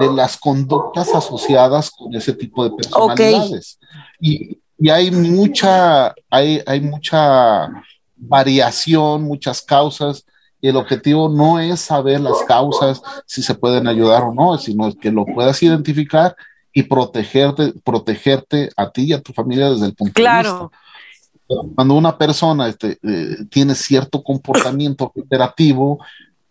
de 0.00 0.12
las 0.12 0.36
conductas 0.36 1.14
asociadas 1.14 1.90
con 1.90 2.12
ese 2.14 2.32
tipo 2.32 2.64
de 2.64 2.70
personalidades. 2.70 3.78
Y, 4.20 4.58
y, 4.78 4.90
hay 4.90 5.10
mucha, 5.10 6.14
hay, 6.30 6.62
hay 6.66 6.80
mucha 6.80 7.70
variación, 8.16 9.22
muchas 9.22 9.62
causas. 9.62 10.24
Y 10.60 10.68
el 10.68 10.76
objetivo 10.76 11.28
no 11.28 11.60
es 11.60 11.80
saber 11.80 12.20
las 12.20 12.42
causas, 12.48 13.02
si 13.26 13.42
se 13.42 13.54
pueden 13.54 13.86
ayudar 13.86 14.22
o 14.22 14.32
no, 14.32 14.56
sino 14.56 14.92
que 14.94 15.10
lo 15.10 15.26
puedas 15.26 15.62
identificar 15.62 16.34
y 16.72 16.82
protegerte, 16.84 17.74
protegerte 17.84 18.70
a 18.76 18.90
ti 18.90 19.04
y 19.04 19.12
a 19.12 19.20
tu 19.20 19.32
familia 19.32 19.70
desde 19.70 19.86
el 19.86 19.94
punto 19.94 20.14
claro. 20.14 20.52
de 20.52 20.60
vista. 20.64 21.74
Cuando 21.74 21.94
una 21.94 22.16
persona 22.16 22.68
este, 22.68 22.98
eh, 23.02 23.36
tiene 23.50 23.74
cierto 23.74 24.22
comportamiento 24.22 25.12
operativo, 25.14 26.00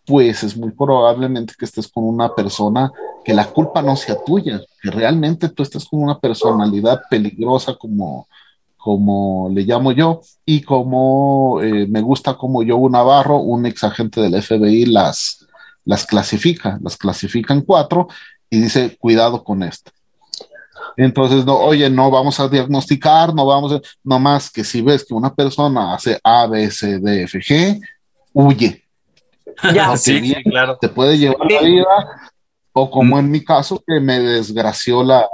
pues 0.06 0.44
es 0.44 0.58
muy 0.58 0.72
probablemente 0.72 1.54
que 1.58 1.66
estés 1.66 1.88
con 1.88 2.04
una 2.04 2.34
persona 2.34 2.92
que 3.24 3.34
la 3.34 3.46
culpa 3.46 3.82
no 3.82 3.96
sea 3.96 4.18
tuya, 4.24 4.62
que 4.82 4.92
realmente 4.92 5.50
tú 5.50 5.64
estés 5.64 5.86
con 5.86 6.04
una 6.04 6.20
personalidad 6.20 7.02
peligrosa 7.10 7.76
como, 7.76 8.28
como 8.78 9.50
le 9.50 9.64
llamo 9.64 9.92
yo, 9.94 10.22
y 10.46 10.62
como 10.62 11.62
eh, 11.62 11.88
me 11.88 12.02
gusta 12.02 12.36
como 12.36 12.64
yo 12.64 12.78
Navarro, 12.90 13.38
un 13.38 13.66
ex 13.66 13.84
agente 13.84 14.20
del 14.20 14.42
FBI, 14.42 14.86
las, 14.86 15.48
las 15.86 16.06
clasifica, 16.06 16.80
las 16.82 16.98
clasifica 16.98 17.54
en 17.54 17.62
cuatro 17.62 18.08
y 18.50 18.60
dice, 18.60 18.98
cuidado 19.00 19.44
con 19.44 19.64
esto. 19.64 19.92
Entonces, 20.98 21.46
no, 21.46 21.58
oye, 21.58 21.90
no 21.90 22.12
vamos 22.12 22.40
a 22.40 22.48
diagnosticar, 22.48 23.34
no 23.34 23.46
vamos 23.46 23.72
a, 23.74 23.82
no 24.04 24.20
más 24.20 24.52
que 24.52 24.64
si 24.64 24.82
ves 24.82 25.04
que 25.06 25.14
una 25.14 25.34
persona 25.34 25.94
hace 25.94 26.20
A, 26.24 26.46
B, 26.48 26.70
C, 26.70 27.00
D, 27.00 27.24
F, 27.24 27.40
G, 27.40 27.82
huye. 28.34 28.83
Ya, 29.74 29.96
sí, 29.98 30.34
claro. 30.44 30.78
Te 30.80 30.90
puede 30.90 31.18
llevar 31.18 31.50
la 31.50 31.62
vida, 31.62 32.32
o 32.74 32.90
como 32.90 33.20
en 33.20 33.30
mi 33.30 33.44
caso, 33.44 33.84
que 33.86 34.00
me 34.00 34.20
desgració 34.20 35.04
la, 35.04 35.28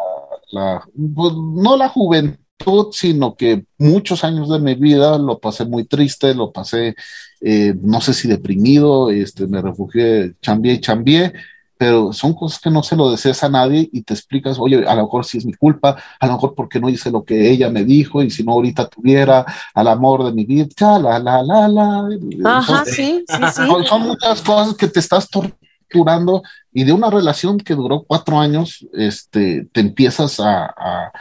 la 0.51 0.83
pues, 1.15 1.33
no 1.33 1.77
la 1.77 1.89
juventud, 1.89 2.87
sino 2.91 3.35
que 3.35 3.65
muchos 3.77 4.23
años 4.23 4.49
de 4.49 4.59
mi 4.59 4.75
vida 4.75 5.17
lo 5.17 5.39
pasé 5.39 5.65
muy 5.65 5.85
triste, 5.85 6.35
lo 6.35 6.51
pasé, 6.51 6.95
eh, 7.41 7.73
no 7.81 8.01
sé 8.01 8.13
si 8.13 8.27
deprimido, 8.27 9.09
este, 9.09 9.47
me 9.47 9.61
refugié, 9.61 10.33
chambié 10.41 10.73
y 10.73 10.81
chambié, 10.81 11.33
pero 11.79 12.11
son 12.11 12.33
cosas 12.33 12.59
que 12.59 12.69
no 12.69 12.83
se 12.83 12.97
lo 12.97 13.09
deseas 13.09 13.41
a 13.41 13.47
nadie 13.47 13.89
y 13.93 14.01
te 14.01 14.13
explicas, 14.13 14.59
oye, 14.59 14.85
a 14.85 14.95
lo 14.95 15.03
mejor 15.03 15.23
si 15.23 15.37
es 15.37 15.45
mi 15.45 15.53
culpa, 15.53 15.95
a 16.19 16.27
lo 16.27 16.33
mejor 16.33 16.53
porque 16.53 16.77
no 16.77 16.89
hice 16.89 17.09
lo 17.09 17.23
que 17.23 17.49
ella 17.49 17.69
me 17.69 17.85
dijo 17.85 18.21
y 18.21 18.29
si 18.29 18.43
no 18.43 18.51
ahorita 18.51 18.89
tuviera 18.89 19.45
al 19.73 19.87
amor 19.87 20.25
de 20.25 20.33
mi 20.33 20.43
vida, 20.43 20.99
la, 20.99 21.19
la, 21.19 21.41
la, 21.41 21.69
la. 21.69 22.09
Ajá, 22.43 22.83
sí, 22.83 23.23
sí, 23.25 23.43
sí. 23.53 23.61
Son, 23.87 24.01
muchas 24.01 24.41
cosas 24.41 24.75
que 24.75 24.89
te 24.89 24.99
estás 24.99 25.29
torturando 25.29 26.43
y 26.73 26.83
de 26.83 26.91
una 26.91 27.09
relación 27.09 27.57
que 27.57 27.75
duró 27.75 28.03
cuatro 28.03 28.37
años, 28.37 28.85
este, 28.91 29.69
te 29.71 29.79
empiezas 29.79 30.37
a, 30.41 30.65
a, 30.65 31.13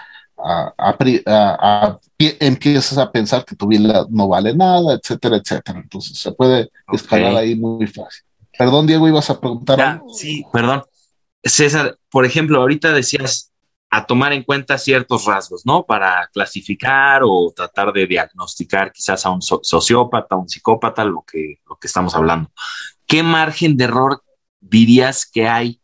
a, 0.77 1.99
empiezas 2.19 2.99
a 2.99 3.13
pensar 3.13 3.45
que 3.45 3.55
tu 3.55 3.69
vida 3.69 4.07
no 4.11 4.27
vale 4.27 4.57
nada, 4.57 4.95
etcétera, 4.95 5.37
etcétera. 5.37 5.79
Entonces 5.79 6.19
se 6.19 6.33
puede 6.33 6.69
escalar 6.93 7.37
ahí 7.37 7.55
muy 7.55 7.87
fácil. 7.87 8.25
Perdón, 8.59 8.89
Diego, 8.89 9.07
ibas 9.07 9.31
a 9.31 9.41
preguntar. 9.41 10.03
Sí, 10.13 10.45
perdón. 10.53 10.83
César, 11.45 11.97
por 12.11 12.27
ejemplo, 12.27 12.61
ahorita 12.61 12.93
decías 12.93 13.53
a 13.91 14.05
tomar 14.05 14.33
en 14.33 14.43
cuenta 14.43 14.77
ciertos 14.77 15.25
rasgos, 15.25 15.65
¿no? 15.65 15.87
Para 15.87 16.29
clasificar 16.33 17.23
o 17.25 17.53
tratar 17.55 17.93
de 17.93 18.07
diagnosticar 18.07 18.93
quizás 18.93 19.25
a 19.25 19.31
un 19.31 19.41
sociópata, 19.41 20.37
un 20.37 20.49
psicópata, 20.49 21.05
lo 21.05 21.25
que, 21.27 21.61
lo 21.69 21.77
que 21.77 21.87
estamos 21.87 22.15
hablando. 22.15 22.51
¿Qué 23.07 23.23
margen 23.23 23.77
de 23.77 23.85
error 23.85 24.23
dirías 24.61 25.25
que 25.25 25.49
hay 25.49 25.81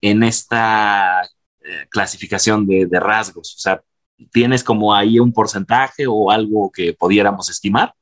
en 0.00 0.22
esta 0.22 1.22
eh, 1.22 1.86
clasificación 1.88 2.66
de, 2.66 2.86
de 2.86 3.00
rasgos? 3.00 3.54
O 3.56 3.58
sea, 3.58 3.82
¿tienes 4.30 4.62
como 4.62 4.94
ahí 4.94 5.18
un 5.18 5.32
porcentaje 5.32 6.06
o 6.06 6.30
algo 6.30 6.70
que 6.70 6.92
pudiéramos 6.92 7.48
estimar? 7.48 7.94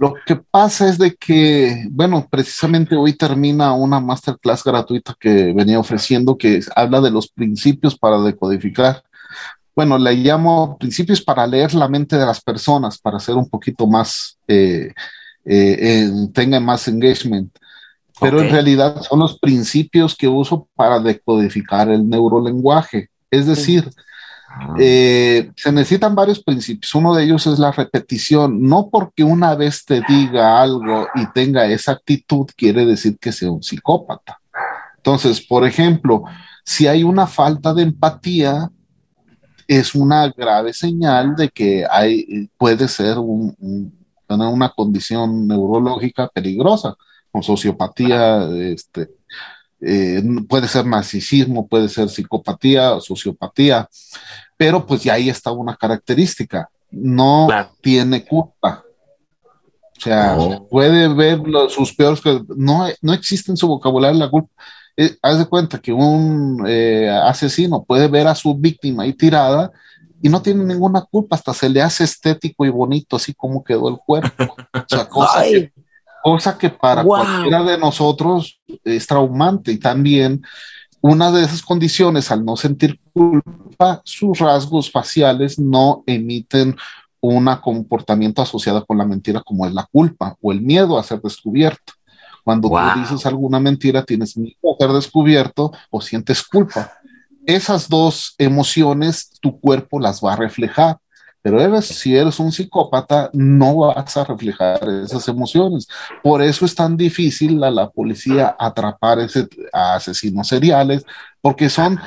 Lo 0.00 0.14
que 0.24 0.34
pasa 0.34 0.88
es 0.88 0.96
de 0.96 1.14
que, 1.14 1.86
bueno, 1.90 2.26
precisamente 2.30 2.96
hoy 2.96 3.12
termina 3.12 3.74
una 3.74 4.00
masterclass 4.00 4.64
gratuita 4.64 5.14
que 5.20 5.52
venía 5.52 5.78
ofreciendo 5.78 6.38
que 6.38 6.60
habla 6.74 7.02
de 7.02 7.10
los 7.10 7.30
principios 7.30 7.98
para 7.98 8.18
decodificar. 8.22 9.02
Bueno, 9.76 9.98
le 9.98 10.14
llamo 10.14 10.78
principios 10.78 11.20
para 11.20 11.46
leer 11.46 11.74
la 11.74 11.86
mente 11.86 12.16
de 12.16 12.24
las 12.24 12.40
personas, 12.40 12.96
para 12.96 13.18
hacer 13.18 13.34
un 13.34 13.46
poquito 13.46 13.86
más, 13.86 14.38
eh, 14.48 14.94
eh, 15.44 16.10
tenga 16.32 16.58
más 16.60 16.88
engagement. 16.88 17.54
Pero 18.18 18.40
en 18.40 18.48
realidad 18.48 19.02
son 19.02 19.18
los 19.18 19.38
principios 19.38 20.16
que 20.16 20.28
uso 20.28 20.66
para 20.76 20.98
decodificar 20.98 21.90
el 21.90 22.08
neurolenguaje. 22.08 23.10
Es 23.30 23.44
decir, 23.44 23.90
eh, 24.78 25.50
se 25.56 25.72
necesitan 25.72 26.14
varios 26.14 26.42
principios. 26.42 26.94
Uno 26.94 27.14
de 27.14 27.24
ellos 27.24 27.46
es 27.46 27.58
la 27.58 27.72
repetición. 27.72 28.62
No 28.62 28.88
porque 28.90 29.24
una 29.24 29.54
vez 29.54 29.84
te 29.84 30.02
diga 30.08 30.60
algo 30.60 31.06
y 31.14 31.30
tenga 31.32 31.66
esa 31.66 31.92
actitud 31.92 32.46
quiere 32.56 32.84
decir 32.84 33.18
que 33.18 33.32
sea 33.32 33.50
un 33.50 33.62
psicópata. 33.62 34.40
Entonces, 34.96 35.40
por 35.40 35.66
ejemplo, 35.66 36.24
si 36.64 36.86
hay 36.86 37.02
una 37.02 37.26
falta 37.26 37.72
de 37.72 37.82
empatía, 37.82 38.70
es 39.66 39.94
una 39.94 40.28
grave 40.28 40.72
señal 40.72 41.36
de 41.36 41.48
que 41.48 41.86
hay, 41.88 42.50
puede 42.58 42.88
ser 42.88 43.18
una 43.18 44.68
condición 44.70 45.46
neurológica 45.46 46.28
peligrosa, 46.28 46.96
con 47.30 47.42
sociopatía, 47.42 48.48
este, 48.50 49.10
eh, 49.80 50.22
puede 50.48 50.68
ser 50.68 50.86
narcisismo, 50.86 51.66
puede 51.66 51.88
ser 51.88 52.08
psicopatía 52.08 52.94
o 52.94 53.00
sociopatía, 53.00 53.88
pero 54.56 54.86
pues 54.86 55.02
ya 55.02 55.14
ahí 55.14 55.28
está 55.28 55.50
una 55.52 55.76
característica, 55.76 56.68
no 56.90 57.48
tiene 57.80 58.24
culpa. 58.24 58.84
O 59.96 60.02
sea, 60.02 60.36
puede 60.70 61.08
ver 61.08 61.42
sus 61.68 61.94
peores, 61.94 62.20
no, 62.56 62.86
no 63.02 63.12
existe 63.12 63.50
en 63.50 63.56
su 63.56 63.68
vocabulario 63.68 64.18
la 64.18 64.30
culpa. 64.30 64.50
Eh, 64.96 65.16
haz 65.22 65.38
de 65.38 65.46
cuenta 65.46 65.78
que 65.78 65.92
un 65.92 66.64
eh, 66.66 67.08
asesino 67.08 67.84
puede 67.84 68.08
ver 68.08 68.26
a 68.26 68.34
su 68.34 68.54
víctima 68.54 69.02
ahí 69.04 69.12
tirada 69.12 69.70
y 70.22 70.28
no 70.28 70.42
tiene 70.42 70.64
ninguna 70.64 71.02
culpa, 71.02 71.36
hasta 71.36 71.54
se 71.54 71.68
le 71.68 71.80
hace 71.80 72.04
estético 72.04 72.66
y 72.66 72.70
bonito, 72.70 73.16
así 73.16 73.32
como 73.32 73.64
quedó 73.64 73.88
el 73.88 73.96
cuerpo. 73.96 74.54
O 74.74 74.84
sea, 74.86 75.08
cosa 75.08 75.42
que 75.42 75.72
cosa 76.22 76.58
que 76.58 76.70
para 76.70 77.02
cualquiera 77.02 77.62
de 77.62 77.78
nosotros 77.78 78.60
es 78.84 79.06
traumante 79.06 79.72
y 79.72 79.78
también 79.78 80.42
una 81.00 81.32
de 81.32 81.44
esas 81.44 81.62
condiciones 81.62 82.30
al 82.30 82.44
no 82.44 82.56
sentir 82.56 83.00
culpa, 83.12 84.02
sus 84.04 84.38
rasgos 84.38 84.90
faciales 84.90 85.58
no 85.58 86.02
emiten 86.06 86.76
un 87.20 87.46
comportamiento 87.62 88.42
asociado 88.42 88.84
con 88.84 88.98
la 88.98 89.04
mentira 89.04 89.42
como 89.42 89.66
es 89.66 89.72
la 89.72 89.86
culpa 89.90 90.36
o 90.40 90.52
el 90.52 90.60
miedo 90.60 90.98
a 90.98 91.02
ser 91.02 91.20
descubierto. 91.20 91.92
Cuando 92.44 92.68
tú 92.68 93.00
dices 93.00 93.26
alguna 93.26 93.60
mentira, 93.60 94.04
tienes 94.04 94.36
miedo 94.36 94.56
a 94.62 94.82
ser 94.82 94.92
descubierto 94.92 95.72
o 95.90 96.00
sientes 96.00 96.42
culpa. 96.42 96.92
Esas 97.46 97.88
dos 97.88 98.34
emociones, 98.38 99.30
tu 99.40 99.58
cuerpo 99.60 100.00
las 100.00 100.20
va 100.22 100.32
a 100.32 100.36
reflejar. 100.36 100.98
Pero 101.42 101.80
si 101.80 102.16
eres 102.16 102.38
un 102.38 102.52
psicópata, 102.52 103.30
no 103.32 103.76
vas 103.76 104.16
a 104.16 104.24
reflejar 104.24 104.80
esas 105.04 105.26
emociones. 105.28 105.88
Por 106.22 106.42
eso 106.42 106.64
es 106.66 106.74
tan 106.74 106.96
difícil 106.96 107.62
a 107.64 107.70
la 107.70 107.88
policía 107.90 108.54
atrapar 108.58 109.20
ese, 109.20 109.48
a 109.72 109.94
asesinos 109.94 110.48
seriales, 110.48 111.04
porque 111.40 111.70
son 111.70 111.98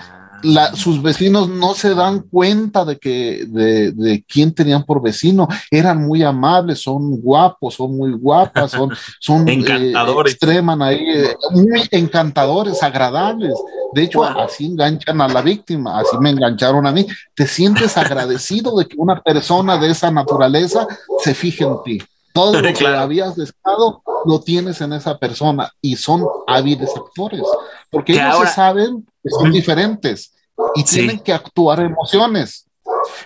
sus 0.75 1.01
vecinos 1.01 1.47
no 1.47 1.73
se 1.73 1.95
dan 1.95 2.21
cuenta 2.21 2.85
de 2.85 2.97
que 2.97 3.45
de, 3.47 3.91
de, 3.91 4.23
quién 4.27 4.53
tenían 4.53 4.83
por 4.83 5.01
vecino. 5.01 5.47
Eran 5.71 6.05
muy 6.05 6.23
amables, 6.23 6.81
son 6.81 7.21
guapos, 7.21 7.75
son 7.75 7.97
muy 7.97 8.11
guapas, 8.13 8.71
son, 8.71 8.91
son 9.19 9.47
eh, 9.47 9.53
encantadores. 9.53 10.33
extreman 10.33 10.81
ahí, 10.81 10.99
eh, 10.99 11.35
muy 11.51 11.87
encantadores, 11.91 12.83
agradables. 12.83 13.53
De 13.93 14.03
hecho, 14.03 14.23
así 14.23 14.65
enganchan 14.65 15.21
a 15.21 15.27
la 15.27 15.41
víctima, 15.41 15.99
así 15.99 16.17
me 16.19 16.31
engancharon 16.31 16.85
a 16.85 16.91
mí. 16.91 17.05
Te 17.33 17.47
sientes 17.47 17.97
agradecido 17.97 18.77
de 18.77 18.87
que 18.87 18.95
una 18.97 19.21
persona 19.21 19.77
de 19.77 19.91
esa 19.91 20.11
naturaleza 20.11 20.87
se 21.23 21.33
fije 21.33 21.63
en 21.63 21.83
ti. 21.83 21.99
Todo 22.33 22.53
lo 22.61 22.73
que 22.73 22.87
habías 22.87 23.35
deseado 23.35 24.01
lo 24.25 24.39
tienes 24.41 24.81
en 24.81 24.93
esa 24.93 25.17
persona 25.17 25.71
y 25.81 25.95
son 25.95 26.25
hábiles 26.47 26.89
actores, 26.95 27.41
porque 27.89 28.13
ellos 28.13 28.39
se 28.39 28.47
saben 28.47 29.05
que 29.23 29.29
son 29.29 29.51
diferentes 29.51 30.33
y 30.75 30.83
tienen 30.83 31.19
que 31.19 31.33
actuar 31.33 31.79
emociones. 31.79 32.67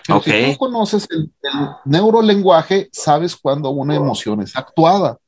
Si 0.02 0.12
tú 0.12 0.58
conoces 0.58 1.06
el, 1.10 1.30
neurolenguaje, 1.84 2.88
sabes 2.92 3.36
cuando 3.36 3.70
una 3.70 3.94
emoción 3.94 4.40
es 4.40 4.56
actuada. 4.56 5.18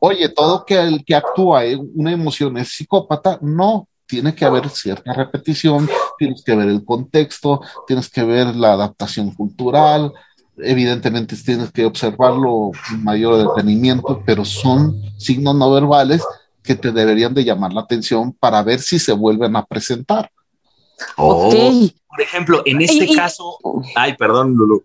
Oye, 0.00 0.28
todo 0.28 0.64
que 0.64 0.78
el 0.78 1.04
que 1.04 1.14
actúa 1.14 1.64
en 1.64 1.90
una 1.94 2.12
emoción 2.12 2.56
es 2.56 2.68
psicópata, 2.68 3.38
no, 3.42 3.88
tiene 4.06 4.34
que 4.34 4.44
haber 4.44 4.68
cierta 4.68 5.12
repetición, 5.12 5.88
tienes 6.18 6.42
que 6.42 6.54
ver 6.54 6.68
el 6.68 6.84
contexto, 6.84 7.60
tienes 7.86 8.08
que 8.08 8.22
ver 8.22 8.54
la 8.56 8.72
adaptación 8.72 9.32
cultural, 9.34 10.12
evidentemente 10.58 11.36
tienes 11.36 11.70
que 11.70 11.84
observarlo 11.84 12.72
con 12.88 13.04
mayor 13.04 13.38
detenimiento, 13.38 14.22
pero 14.24 14.44
son 14.44 15.00
signos 15.18 15.54
no 15.54 15.70
verbales 15.70 16.22
que 16.62 16.74
te 16.74 16.92
deberían 16.92 17.34
de 17.34 17.44
llamar 17.44 17.72
la 17.72 17.82
atención 17.82 18.32
para 18.32 18.62
ver 18.62 18.80
si 18.80 18.98
se 18.98 19.12
vuelven 19.12 19.56
a 19.56 19.64
presentar. 19.64 20.30
Oh, 21.16 21.50
Por 22.08 22.20
ejemplo, 22.20 22.62
en 22.66 22.82
este 22.82 23.14
caso, 23.14 23.58
ay, 23.94 24.16
perdón, 24.16 24.54
Lulu. 24.54 24.84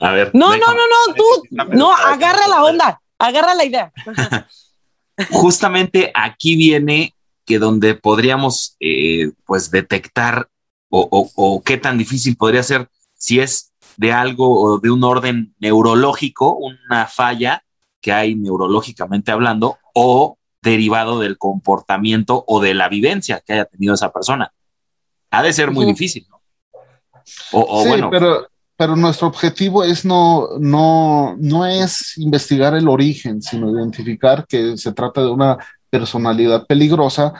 A 0.00 0.12
ver. 0.12 0.30
No, 0.34 0.50
no, 0.50 0.66
no, 0.66 0.74
no, 0.74 1.14
tú, 1.14 1.24
no, 1.50 1.94
agarra 1.94 2.46
la 2.48 2.64
onda, 2.64 3.00
agarra 3.18 3.54
la 3.54 3.64
idea. 3.64 3.92
Justamente 5.30 6.10
aquí 6.14 6.56
viene 6.56 7.14
que 7.46 7.58
donde 7.58 7.94
podríamos, 7.94 8.76
eh, 8.80 9.30
pues, 9.46 9.70
detectar 9.70 10.48
o, 10.88 11.30
o 11.34 11.62
qué 11.62 11.76
tan 11.76 11.98
difícil 11.98 12.36
podría 12.36 12.62
ser 12.62 12.88
si 13.14 13.40
es 13.40 13.72
de 13.96 14.12
algo 14.12 14.60
o 14.60 14.78
de 14.78 14.90
un 14.90 15.04
orden 15.04 15.54
neurológico, 15.58 16.56
una 16.56 17.06
falla 17.06 17.64
que 18.00 18.12
hay 18.12 18.34
neurológicamente 18.34 19.32
hablando, 19.32 19.78
o 19.94 20.36
derivado 20.64 21.20
del 21.20 21.38
comportamiento 21.38 22.44
o 22.48 22.60
de 22.60 22.74
la 22.74 22.88
vivencia 22.88 23.40
que 23.46 23.52
haya 23.52 23.66
tenido 23.66 23.94
esa 23.94 24.10
persona. 24.10 24.52
Ha 25.30 25.42
de 25.42 25.52
ser 25.52 25.70
muy 25.70 25.86
difícil, 25.86 26.26
¿no? 26.28 26.40
O, 27.52 27.82
sí, 27.82 27.88
bueno. 27.88 28.10
Pero, 28.10 28.46
pero 28.76 28.96
nuestro 28.96 29.28
objetivo 29.28 29.84
es 29.84 30.04
no, 30.04 30.48
no, 30.58 31.36
no 31.38 31.66
es 31.66 32.18
investigar 32.18 32.74
el 32.74 32.88
origen, 32.88 33.40
sino 33.40 33.70
identificar 33.70 34.46
que 34.46 34.76
se 34.76 34.92
trata 34.92 35.20
de 35.20 35.30
una 35.30 35.58
personalidad 35.90 36.66
peligrosa 36.66 37.32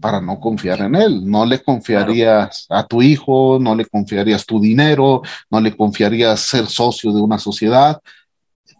para 0.00 0.20
no 0.20 0.38
confiar 0.38 0.80
en 0.80 0.94
él. 0.94 1.22
No 1.24 1.46
le 1.46 1.62
confiarías 1.62 2.66
a 2.68 2.86
tu 2.86 3.00
hijo, 3.00 3.58
no 3.60 3.74
le 3.74 3.86
confiarías 3.86 4.44
tu 4.44 4.60
dinero, 4.60 5.22
no 5.48 5.60
le 5.60 5.74
confiarías 5.74 6.40
ser 6.40 6.66
socio 6.66 7.12
de 7.12 7.22
una 7.22 7.38
sociedad. 7.38 8.00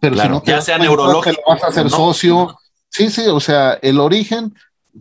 Pero 0.01 0.17
si 0.17 0.29
no 0.29 0.43
te 0.43 0.51
ya 0.51 0.61
sea 0.61 0.79
neurológico, 0.79 1.41
vas 1.47 1.63
a 1.65 1.73
ser 1.73 1.89
socio, 1.89 2.59
Sí, 2.93 3.09
sí, 3.11 3.23
o 3.27 3.41
sea, 3.41 3.79
el 3.81 3.99
origen, 3.99 4.55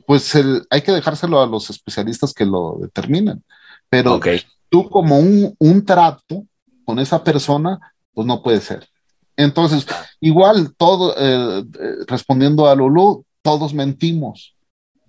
pues 0.08 0.34
hay 0.70 0.82
que 0.82 0.94
dejárselo 0.94 1.42
a 1.42 1.46
los 1.46 1.70
especialistas 1.70 2.34
que 2.34 2.46
lo 2.46 2.78
determinen. 2.82 3.44
Pero 3.90 4.20
tú 4.70 4.90
como 4.90 5.20
un, 5.20 5.86
trato 5.86 6.46
con 6.86 7.00
esa 7.00 7.22
persona, 7.22 7.80
pues 8.14 8.26
no 8.26 8.42
puede 8.42 8.62
ser. 8.62 8.88
Entonces, 9.36 9.86
igual, 10.22 10.74
todo, 10.78 11.14
eh, 11.18 11.66
eh, 11.80 11.96
respondiendo 12.08 12.70
a 12.70 12.76
Lulu, 12.76 13.26
todos 13.42 13.74
mentimos. 13.74 14.56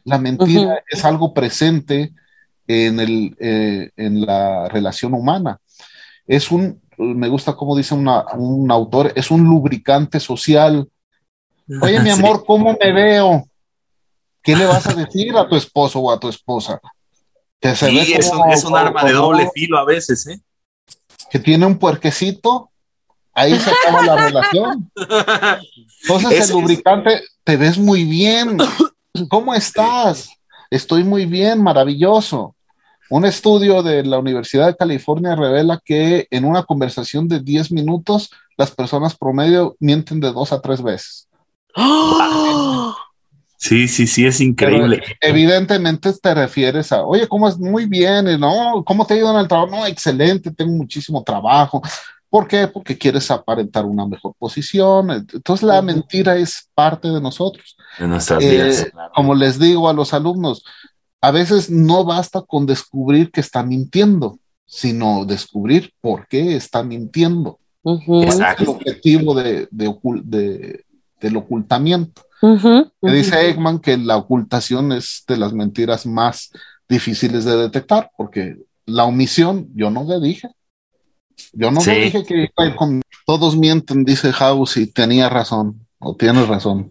La 0.03 0.19
mentira 0.19 0.83
es 0.91 1.05
algo 1.05 1.33
presente 1.33 2.13
en, 2.67 2.99
el, 2.99 3.37
eh, 3.39 3.91
en 3.97 4.27
la 4.27 4.69
relación 4.69 5.15
humana. 5.15 5.61
Es 6.27 6.51
un, 6.51 6.81
me 6.99 7.29
gusta 7.29 7.55
como 7.55 7.77
dice 7.77 7.95
un 7.95 8.71
autor, 8.73 9.13
es 9.15 9.31
un 9.31 9.45
lubricante 9.45 10.19
social 10.19 10.89
Oye, 11.81 12.01
mi 12.01 12.11
amor, 12.11 12.45
¿cómo 12.45 12.77
me 12.81 12.93
veo? 12.93 13.47
¿Qué 14.43 14.57
le 14.57 14.67
vas 14.67 14.87
a 14.87 14.95
decir 14.95 15.37
a 15.37 15.49
tu 15.49 15.57
esposo 15.57 16.01
o 16.01 16.11
a 16.11 16.19
tu 16.19 16.29
esposa? 16.29 16.81
Que 17.61 17.77
sí, 17.77 18.15
es, 18.15 18.31
un, 18.65 18.77
arma 18.77 19.05
de 19.05 19.13
doble 19.13 19.49
filo 19.55 19.79
a 19.79 19.85
veces, 19.85 20.27
¿eh? 20.27 20.41
Que 21.31 21.39
tiene 21.39 21.65
un 21.65 21.79
puerquecito, 21.79 22.71
ahí 23.33 23.57
se 23.57 23.71
acaba 23.71 24.05
la 24.05 24.17
relación. 24.17 24.91
Entonces, 26.03 26.51
el 26.51 26.61
lubricante, 26.61 27.23
te 27.45 27.57
ves 27.57 27.79
muy 27.79 28.05
bien. 28.05 28.59
¿Cómo 29.29 29.55
estás? 29.55 30.31
Estoy 30.71 31.05
muy 31.05 31.25
bien, 31.27 31.63
maravilloso. 31.63 32.57
Un 33.11 33.27
estudio 33.27 33.83
de 33.83 34.03
la 34.05 34.19
Universidad 34.19 34.67
de 34.67 34.77
California 34.77 35.37
revela 35.37 35.81
que 35.85 36.27
en 36.31 36.45
una 36.45 36.65
conversación 36.65 37.29
de 37.29 37.41
10 37.41 37.71
minutos, 37.71 38.31
las 38.57 38.71
personas 38.71 39.17
promedio 39.17 39.77
mienten 39.79 40.19
de 40.19 40.33
dos 40.33 40.53
a 40.53 40.61
tres 40.61 40.83
veces. 40.83 41.29
Sí, 43.57 43.87
sí, 43.87 44.09
sí, 44.09 44.27
es 44.27 44.41
increíble. 44.41 45.01
evidentemente 45.21 46.13
te 46.21 46.35
refieres 46.35 46.91
a, 46.91 47.05
oye, 47.05 47.29
¿cómo 47.29 47.49
es? 47.49 47.57
Muy 47.59 47.87
bien, 47.87 48.25
¿no? 48.41 48.83
¿Cómo 48.85 49.07
te 49.07 49.15
ha 49.15 49.19
ido 49.19 49.31
en 49.31 49.39
el 49.39 49.47
trabajo? 49.47 49.71
No, 49.71 49.87
excelente, 49.87 50.51
tengo 50.51 50.73
muchísimo 50.73 51.23
trabajo. 51.23 51.81
¿Por 52.29 52.49
qué? 52.49 52.67
Porque 52.67 52.99
quieres 52.99 53.31
aparentar 53.31 53.85
una 53.85 54.05
mejor 54.05 54.35
posición. 54.39 55.11
Entonces 55.11 55.63
la 55.63 55.81
mentira 55.81 56.35
es 56.35 56.69
parte 56.75 57.07
de 57.07 57.21
nosotros. 57.21 57.77
De 57.99 58.09
nuestras 58.09 58.41
vidas. 58.41 58.81
Eh, 58.81 58.93
como 59.15 59.35
les 59.35 59.59
digo 59.59 59.89
a 59.89 59.93
los 59.93 60.13
alumnos, 60.13 60.65
a 61.21 61.31
veces 61.31 61.71
no 61.71 62.05
basta 62.05 62.43
con 62.43 62.67
descubrir 62.67 63.31
que 63.31 63.41
está 63.41 63.63
mintiendo, 63.63 64.41
sino 64.67 65.25
descubrir 65.25 65.93
por 66.01 66.27
qué 66.27 66.57
está 66.57 66.83
mintiendo. 66.83 67.61
Es 67.85 68.41
el 68.59 68.69
objetivo 68.69 69.35
de, 69.35 69.69
de, 69.71 70.85
del 71.23 71.37
ocultamiento. 71.37 72.23
dice 73.01 73.49
Eggman 73.49 73.79
que 73.79 73.97
la 73.97 74.17
ocultación 74.17 74.93
es 74.93 75.25
de 75.27 75.37
las 75.39 75.53
mentiras 75.53 76.05
más 76.05 76.51
difíciles 76.89 77.45
de 77.45 77.57
detectar, 77.57 78.11
porque 78.17 78.59
la 78.85 79.05
omisión, 79.05 79.71
yo 79.75 79.91
no 79.91 80.05
le 80.05 80.21
dije. 80.21 80.49
Yo 81.53 81.71
no 81.71 81.81
le 81.85 82.01
dije 82.01 82.25
que 82.25 82.51
todos 83.25 83.57
mienten, 83.57 84.05
dice 84.05 84.33
House, 84.33 84.77
y 84.77 84.87
tenía 84.87 85.29
razón, 85.29 85.87
o 85.99 86.17
tienes 86.17 86.49
razón. 86.49 86.91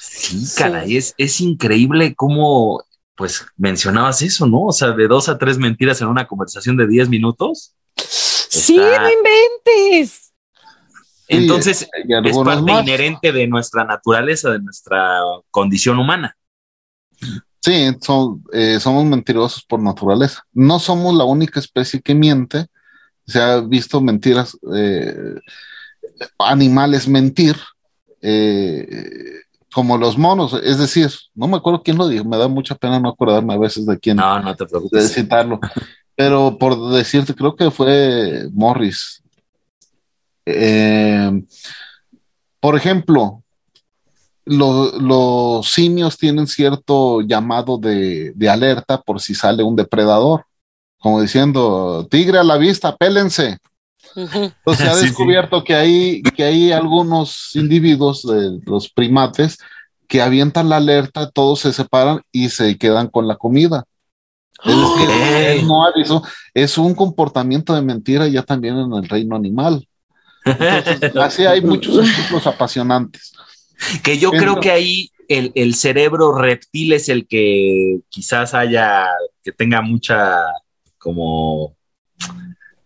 Sí, 0.00 0.44
caray, 0.56 0.96
es, 0.96 1.14
es 1.18 1.40
increíble 1.40 2.14
cómo, 2.14 2.82
pues 3.14 3.44
mencionabas 3.56 4.22
eso, 4.22 4.46
¿no? 4.46 4.66
O 4.66 4.72
sea, 4.72 4.92
de 4.92 5.06
dos 5.06 5.28
a 5.28 5.36
tres 5.36 5.58
mentiras 5.58 6.00
en 6.00 6.08
una 6.08 6.26
conversación 6.26 6.76
de 6.76 6.86
diez 6.86 7.08
minutos. 7.08 7.74
Sí, 7.96 8.76
no 8.76 9.10
inventes. 9.10 10.31
Entonces, 11.32 11.88
es 12.24 12.38
parte 12.38 12.72
inherente 12.72 13.32
de 13.32 13.46
nuestra 13.46 13.84
naturaleza, 13.84 14.50
de 14.50 14.60
nuestra 14.60 15.20
condición 15.50 15.98
humana. 15.98 16.36
Sí, 17.60 17.96
eh, 18.52 18.80
somos 18.80 19.04
mentirosos 19.04 19.64
por 19.64 19.80
naturaleza. 19.80 20.42
No 20.52 20.80
somos 20.80 21.14
la 21.14 21.24
única 21.24 21.60
especie 21.60 22.02
que 22.02 22.14
miente. 22.14 22.66
Se 23.26 23.40
ha 23.40 23.60
visto 23.60 24.00
mentiras, 24.00 24.58
eh, 24.74 25.36
animales 26.40 27.06
mentir, 27.06 27.56
eh, 28.20 29.42
como 29.72 29.96
los 29.96 30.18
monos. 30.18 30.54
Es 30.62 30.78
decir, 30.78 31.08
no 31.34 31.46
me 31.46 31.56
acuerdo 31.56 31.82
quién 31.84 31.98
lo 31.98 32.08
dijo, 32.08 32.24
me 32.24 32.36
da 32.36 32.48
mucha 32.48 32.74
pena 32.74 32.98
no 32.98 33.10
acordarme 33.10 33.54
a 33.54 33.58
veces 33.58 33.86
de 33.86 33.98
quién. 33.98 34.16
No, 34.16 34.40
no 34.40 34.56
te 34.56 34.66
preocupes. 34.66 35.04
De 35.04 35.22
citarlo. 35.22 35.60
Pero 36.16 36.58
por 36.58 36.90
decirte, 36.90 37.34
creo 37.34 37.54
que 37.54 37.70
fue 37.70 38.48
Morris, 38.52 39.21
eh, 40.46 41.42
por 42.60 42.76
ejemplo, 42.76 43.42
los 44.44 45.66
simios 45.68 46.16
tienen 46.16 46.46
cierto 46.46 47.20
llamado 47.20 47.78
de, 47.78 48.34
alerta 48.48 49.00
por 49.00 49.20
si 49.20 49.34
sale 49.34 49.62
un 49.62 49.76
depredador, 49.76 50.46
como 50.98 51.20
diciendo, 51.20 52.06
tigre 52.10 52.38
a 52.38 52.44
la 52.44 52.56
vista, 52.56 52.96
pélense. 52.96 53.58
Entonces 54.14 54.54
se 54.76 54.88
ha 54.88 54.96
descubierto 55.00 55.64
Que, 55.64 55.74
hay, 55.74 56.22
que 56.22 56.44
hay 56.44 56.72
algunos 56.72 57.54
individuos 57.54 58.22
de 58.22 58.60
los 58.66 58.90
primates 58.90 59.58
que 60.06 60.20
avientan 60.20 60.68
la 60.68 60.76
alerta, 60.76 61.30
todos 61.30 61.60
se 61.60 61.72
separan 61.72 62.20
y 62.30 62.50
se 62.50 62.76
quedan 62.78 63.08
con 63.08 63.26
la 63.26 63.36
comida. 63.36 63.84
Es 64.64 64.76
decir, 64.76 65.64
no 65.64 65.84
aviso, 65.84 66.22
es 66.54 66.78
un 66.78 66.94
comportamiento 66.94 67.74
de 67.74 67.82
mentira 67.82 68.28
ya 68.28 68.42
también 68.42 68.78
en 68.78 68.92
el 68.92 69.08
reino 69.08 69.34
animal 69.34 69.88
así 71.20 71.44
hay 71.44 71.60
muchos 71.60 71.98
ejemplos 71.98 72.46
apasionantes. 72.46 73.32
Que 74.02 74.18
yo 74.18 74.30
creo 74.30 74.60
que 74.60 74.70
ahí 74.70 75.10
el, 75.28 75.74
cerebro 75.74 76.34
reptil 76.34 76.92
es 76.92 77.08
el 77.08 77.26
que 77.26 78.00
quizás 78.08 78.54
haya, 78.54 79.06
que 79.42 79.52
tenga 79.52 79.82
mucha 79.82 80.36
como... 80.98 81.76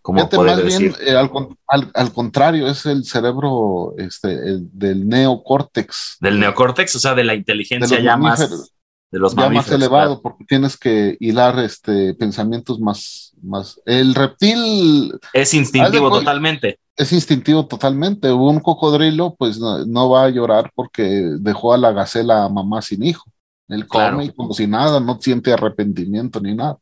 como 0.01 0.27
más 0.43 0.63
bien, 0.63 0.95
eh, 1.01 1.15
al, 1.15 2.13
contrario, 2.13 2.67
es 2.67 2.85
el 2.85 3.03
cerebro 3.03 3.93
este, 3.97 4.59
del 4.71 5.07
neocórtex. 5.07 6.17
Del 6.19 6.39
neocórtex, 6.39 6.95
o 6.95 6.99
sea, 6.99 7.13
de 7.13 7.23
la 7.23 7.35
inteligencia 7.35 7.99
ya 7.99 8.17
más 8.17 8.69
de 9.11 9.19
los 9.19 9.35
ya 9.35 9.49
más 9.49 9.71
elevado, 9.71 10.21
porque 10.21 10.43
tienes 10.45 10.77
que 10.77 11.15
hilar 11.19 11.59
este, 11.59 12.13
pensamientos 12.13 12.79
más, 12.79 13.26
más. 13.41 13.81
El 13.85 14.15
reptil. 14.15 15.13
Es 15.33 15.53
instintivo 15.53 16.09
totalmente 16.09 16.79
es 16.97 17.13
instintivo 17.13 17.67
totalmente. 17.67 18.31
Un 18.31 18.59
cocodrilo, 18.59 19.35
pues 19.37 19.59
no, 19.59 20.09
va 20.09 20.25
a 20.25 20.29
llorar 20.29 20.71
porque 20.73 21.03
dejó 21.39 21.73
a 21.73 21.77
la 21.77 21.91
gacela 21.91 22.43
a 22.43 22.49
mamá 22.49 22.81
sin 22.81 23.03
hijo. 23.03 23.31
Él 23.69 23.85
come 23.87 24.25
y 24.25 24.29
como 24.33 24.53
si 24.53 24.65
nada, 24.65 24.99
no 24.99 25.19
siente 25.21 25.53
arrepentimiento 25.53 26.39
ni 26.41 26.55
nada. 26.55 26.77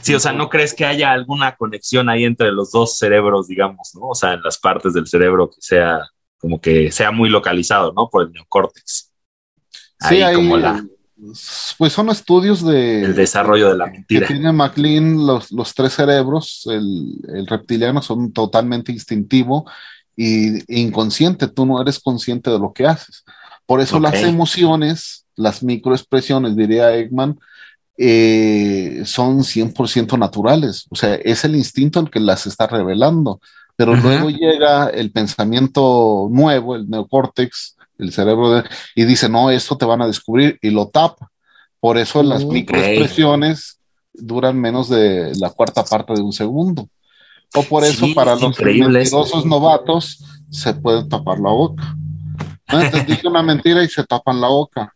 Sí, 0.00 0.14
o 0.14 0.20
sea, 0.20 0.32
¿no 0.32 0.48
crees 0.48 0.72
que 0.72 0.86
haya 0.86 1.12
alguna 1.12 1.56
conexión 1.56 2.08
ahí 2.08 2.24
entre 2.24 2.52
los 2.52 2.72
dos 2.72 2.96
cerebros, 2.96 3.48
digamos, 3.48 3.94
¿no? 3.94 4.08
O 4.08 4.14
sea, 4.14 4.32
en 4.32 4.42
las 4.42 4.56
partes 4.56 4.94
del 4.94 5.06
cerebro 5.06 5.50
que 5.50 5.60
sea 5.60 6.00
como 6.38 6.60
que 6.60 6.90
sea 6.90 7.10
muy 7.10 7.28
localizado, 7.28 7.92
¿no? 7.92 8.08
Por 8.08 8.22
el 8.22 8.32
neocórtex. 8.32 9.12
sí, 10.08 10.22
hay, 10.22 10.36
como 10.36 10.56
la... 10.56 10.82
Pues 11.78 11.92
son 11.92 12.10
estudios 12.10 12.64
de... 12.64 13.02
El 13.02 13.14
desarrollo 13.14 13.70
de 13.70 13.78
la 13.78 13.86
mentira. 13.86 14.26
Que 14.26 14.34
tiene 14.34 14.52
McLean 14.52 15.26
los, 15.26 15.50
los 15.52 15.74
tres 15.74 15.92
cerebros, 15.94 16.68
el, 16.70 17.18
el, 17.34 17.46
reptiliano 17.46 18.02
son 18.02 18.32
totalmente 18.32 18.92
instintivo 18.92 19.70
y 20.16 20.80
inconsciente, 20.82 21.48
tú 21.48 21.66
no 21.66 21.80
eres 21.80 21.98
consciente 21.98 22.50
de 22.50 22.58
lo 22.58 22.72
que 22.72 22.86
haces. 22.86 23.24
Por 23.66 23.80
eso 23.80 23.98
okay. 23.98 24.10
las 24.10 24.22
emociones, 24.22 25.26
las 25.36 25.62
microexpresiones, 25.62 26.56
diría 26.56 26.94
Eggman, 26.94 27.38
eh, 27.96 29.02
son 29.04 29.40
100% 29.40 30.18
naturales. 30.18 30.86
O 30.90 30.96
sea, 30.96 31.14
es 31.14 31.44
el 31.44 31.56
instinto 31.56 32.00
el 32.00 32.10
que 32.10 32.20
las 32.20 32.46
está 32.46 32.66
revelando. 32.66 33.40
Pero 33.76 33.92
uh 33.92 33.96
-huh. 33.96 34.02
luego 34.02 34.30
llega 34.30 34.88
el 34.88 35.10
pensamiento 35.10 36.28
nuevo, 36.30 36.76
el 36.76 36.88
neocórtex, 36.88 37.76
el 37.98 38.12
cerebro, 38.12 38.50
de, 38.50 38.64
y 38.94 39.04
dice, 39.04 39.28
no, 39.28 39.50
esto 39.50 39.76
te 39.76 39.84
van 39.84 40.02
a 40.02 40.06
descubrir 40.06 40.58
y 40.62 40.70
lo 40.70 40.88
tapa. 40.88 41.30
Por 41.80 41.98
eso 41.98 42.22
las 42.22 42.42
okay. 42.42 42.60
microexpresiones 42.60 43.78
duran 44.12 44.58
menos 44.58 44.88
de 44.88 45.32
la 45.38 45.50
cuarta 45.50 45.84
parte 45.84 46.14
de 46.14 46.22
un 46.22 46.32
segundo. 46.32 46.88
O 47.54 47.62
por 47.62 47.84
eso 47.84 48.06
sí, 48.06 48.14
para 48.14 48.34
los 48.36 48.58
mentirosos 48.58 49.44
novatos 49.44 50.24
se 50.50 50.74
puede 50.74 51.04
tapar 51.04 51.38
la 51.38 51.50
boca. 51.50 51.96
¿No? 52.72 52.80
Entonces 52.80 53.06
dije 53.06 53.28
una 53.28 53.42
mentira 53.42 53.82
y 53.82 53.88
se 53.88 54.04
tapan 54.04 54.40
la 54.40 54.48
boca. 54.48 54.94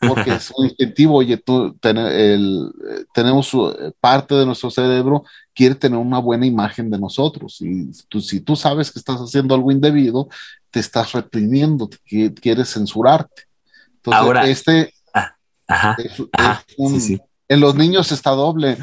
Porque 0.00 0.32
es 0.32 0.50
un 0.56 0.64
instintivo, 0.64 1.16
oye, 1.16 1.36
tú, 1.36 1.74
ten, 1.74 1.98
el, 1.98 2.72
tenemos 3.12 3.54
parte 4.00 4.34
de 4.34 4.46
nuestro 4.46 4.70
cerebro 4.70 5.24
quiere 5.60 5.74
tener 5.74 5.98
una 5.98 6.18
buena 6.18 6.46
imagen 6.46 6.88
de 6.88 6.98
nosotros. 6.98 7.58
Y 7.60 7.90
tú, 8.08 8.22
si 8.22 8.40
tú 8.40 8.56
sabes 8.56 8.90
que 8.90 8.98
estás 8.98 9.18
haciendo 9.18 9.54
algo 9.54 9.70
indebido, 9.70 10.30
te 10.70 10.80
estás 10.80 11.12
reprimiendo, 11.12 11.86
te, 11.86 12.32
quieres 12.32 12.72
censurarte. 12.72 13.42
Entonces, 13.96 14.22
Ahora, 14.22 14.48
este 14.48 14.94
ah, 15.12 15.36
ajá, 15.68 15.96
es, 15.98 16.22
ajá, 16.32 16.64
es 16.66 16.74
un, 16.78 16.98
sí, 16.98 17.16
sí. 17.16 17.22
en 17.46 17.60
los 17.60 17.74
niños 17.74 18.10
está 18.10 18.30
doble. 18.30 18.78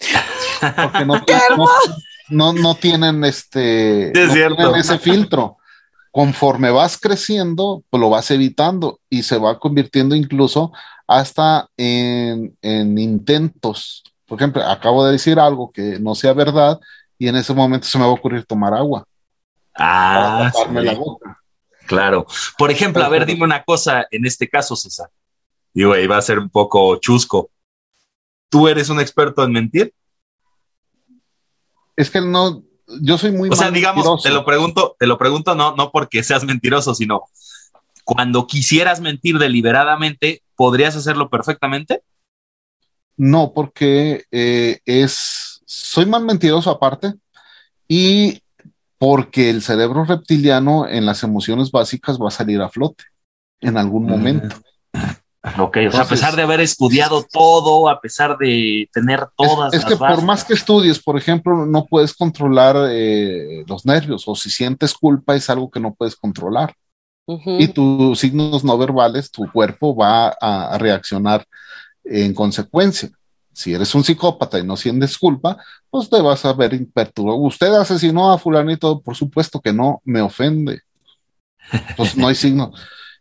Porque 0.76 1.06
no, 1.06 1.24
no, 1.56 1.66
no, 2.28 2.52
no, 2.52 2.74
tienen 2.74 3.24
este 3.24 4.10
es 4.10 4.28
no 4.28 4.34
cierto. 4.34 4.56
tienen 4.56 4.74
ese 4.74 4.98
filtro. 4.98 5.56
Conforme 6.10 6.70
vas 6.70 6.98
creciendo, 6.98 7.82
pues 7.88 8.02
lo 8.02 8.10
vas 8.10 8.30
evitando 8.30 9.00
y 9.08 9.22
se 9.22 9.38
va 9.38 9.58
convirtiendo 9.58 10.14
incluso 10.14 10.72
hasta 11.06 11.70
en, 11.78 12.54
en 12.60 12.98
intentos. 12.98 14.02
Por 14.34 14.42
ejemplo, 14.42 14.62
acabo 14.64 15.06
de 15.06 15.12
decir 15.12 15.38
algo 15.38 15.70
que 15.70 16.00
no 16.00 16.16
sea 16.16 16.32
verdad 16.32 16.80
y 17.16 17.28
en 17.28 17.36
ese 17.36 17.54
momento 17.54 17.86
se 17.86 17.98
me 17.98 18.04
va 18.04 18.10
a 18.10 18.14
ocurrir 18.14 18.44
tomar 18.44 18.74
agua. 18.74 19.06
Ah, 19.76 20.38
para 20.38 20.50
taparme 20.50 20.80
sí. 20.80 20.86
la 20.86 20.94
boca. 20.94 21.40
Claro. 21.86 22.26
Por 22.58 22.72
ejemplo, 22.72 23.04
a 23.04 23.08
ver, 23.08 23.26
dime 23.26 23.44
una 23.44 23.62
cosa 23.62 24.08
en 24.10 24.26
este 24.26 24.48
caso, 24.48 24.74
César. 24.74 25.08
Digo, 25.72 25.92
ahí 25.92 26.08
va 26.08 26.16
a 26.16 26.22
ser 26.22 26.40
un 26.40 26.50
poco 26.50 26.96
chusco. 26.96 27.48
¿Tú 28.48 28.66
eres 28.66 28.88
un 28.88 28.98
experto 28.98 29.44
en 29.44 29.52
mentir? 29.52 29.94
Es 31.94 32.10
que 32.10 32.20
no, 32.20 32.64
yo 33.00 33.16
soy 33.16 33.30
muy 33.30 33.50
O 33.50 33.54
sea, 33.54 33.70
digamos, 33.70 34.04
mentiroso. 34.04 34.28
te 34.28 34.34
lo 34.34 34.44
pregunto, 34.44 34.96
te 34.98 35.06
lo 35.06 35.16
pregunto 35.16 35.54
no, 35.54 35.76
no 35.76 35.92
porque 35.92 36.24
seas 36.24 36.42
mentiroso, 36.42 36.92
sino 36.92 37.22
cuando 38.02 38.48
quisieras 38.48 39.00
mentir 39.00 39.38
deliberadamente, 39.38 40.42
¿podrías 40.56 40.96
hacerlo 40.96 41.30
perfectamente? 41.30 42.02
No, 43.16 43.52
porque 43.54 44.24
eh, 44.30 44.80
es, 44.84 45.62
soy 45.66 46.06
más 46.06 46.22
mentiroso 46.22 46.70
aparte 46.70 47.14
y 47.88 48.42
porque 48.98 49.50
el 49.50 49.62
cerebro 49.62 50.04
reptiliano 50.04 50.88
en 50.88 51.06
las 51.06 51.22
emociones 51.22 51.70
básicas 51.70 52.18
va 52.18 52.28
a 52.28 52.32
salir 52.32 52.60
a 52.60 52.68
flote 52.68 53.04
en 53.60 53.76
algún 53.76 54.06
momento. 54.06 54.56
Ok, 55.58 55.76
Entonces, 55.76 55.88
o 55.88 55.92
sea, 55.92 56.00
a 56.04 56.08
pesar 56.08 56.36
de 56.36 56.42
haber 56.42 56.60
estudiado 56.60 57.26
todo, 57.30 57.90
a 57.90 58.00
pesar 58.00 58.38
de 58.38 58.88
tener 58.92 59.26
todas 59.36 59.74
es, 59.74 59.80
es 59.80 59.84
las 59.84 59.92
que 59.92 59.98
bases. 59.98 60.16
por 60.16 60.24
más 60.24 60.44
que 60.44 60.54
estudies, 60.54 61.02
por 61.02 61.18
ejemplo, 61.18 61.66
no 61.66 61.84
puedes 61.84 62.14
controlar 62.14 62.76
eh, 62.90 63.62
los 63.66 63.84
nervios 63.84 64.24
o 64.26 64.34
si 64.34 64.48
sientes 64.48 64.94
culpa 64.94 65.34
es 65.34 65.50
algo 65.50 65.70
que 65.70 65.80
no 65.80 65.94
puedes 65.94 66.16
controlar. 66.16 66.74
Uh 67.26 67.38
-huh. 67.38 67.60
Y 67.60 67.68
tus 67.68 68.18
signos 68.18 68.64
no 68.64 68.78
verbales, 68.78 69.30
tu 69.30 69.50
cuerpo 69.52 69.94
va 69.94 70.28
a, 70.28 70.74
a, 70.74 70.78
reaccionar 70.78 71.44
en 72.04 72.34
consecuencia. 72.34 73.10
Si 73.52 73.72
eres 73.72 73.94
un 73.94 74.02
psicópata 74.02 74.58
y 74.58 74.64
no 74.64 74.76
sientes 74.76 75.16
culpa, 75.16 75.56
pues 75.88 76.10
te 76.10 76.20
vas 76.20 76.44
a 76.44 76.52
ver 76.52 76.74
imperturbado. 76.74 77.38
Usted 77.38 77.72
asesinó 77.72 78.32
a 78.32 78.38
fulanito, 78.38 79.00
por 79.00 79.14
supuesto 79.14 79.60
que 79.60 79.72
no, 79.72 80.02
me 80.04 80.20
ofende. 80.20 80.80
Pues 81.96 82.16
no 82.16 82.28
hay 82.28 82.34
signo 82.34 82.72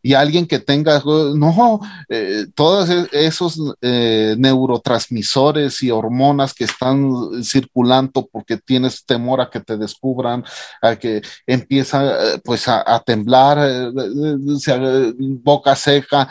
y 0.06 0.14
alguien 0.14 0.46
que 0.46 0.60
tenga, 0.60 1.02
no, 1.06 1.80
eh, 2.10 2.46
todos 2.54 2.90
esos 3.14 3.58
eh, 3.82 4.36
neurotransmisores 4.38 5.82
y 5.82 5.92
hormonas 5.92 6.54
que 6.54 6.66
están 6.66 7.42
circulando 7.42 8.28
porque 8.30 8.58
tienes 8.58 9.06
temor 9.06 9.40
a 9.40 9.50
que 9.50 9.62
te 9.62 9.78
descubran, 9.78 10.44
a 10.82 10.98
que 10.98 11.22
empieza 11.48 12.18
pues 12.44 12.68
a, 12.68 13.02
temblar, 13.06 13.60
eh, 13.62 15.14
boca 15.42 15.74
seca, 15.74 16.28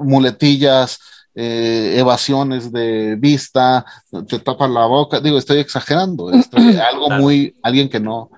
muletillas. 0.00 0.98
evasiones 1.32 2.72
de 2.72 3.16
vista, 3.16 3.84
te 4.28 4.40
tapan 4.40 4.74
la 4.74 4.84
boca, 4.86 5.20
digo, 5.20 5.38
estoy 5.38 5.58
exagerando, 5.60 6.32
estoy, 6.32 6.76
algo 6.92 7.06
claro. 7.06 7.22
muy, 7.22 7.54
alguien 7.62 7.88
que 7.88 8.00
no, 8.00 8.30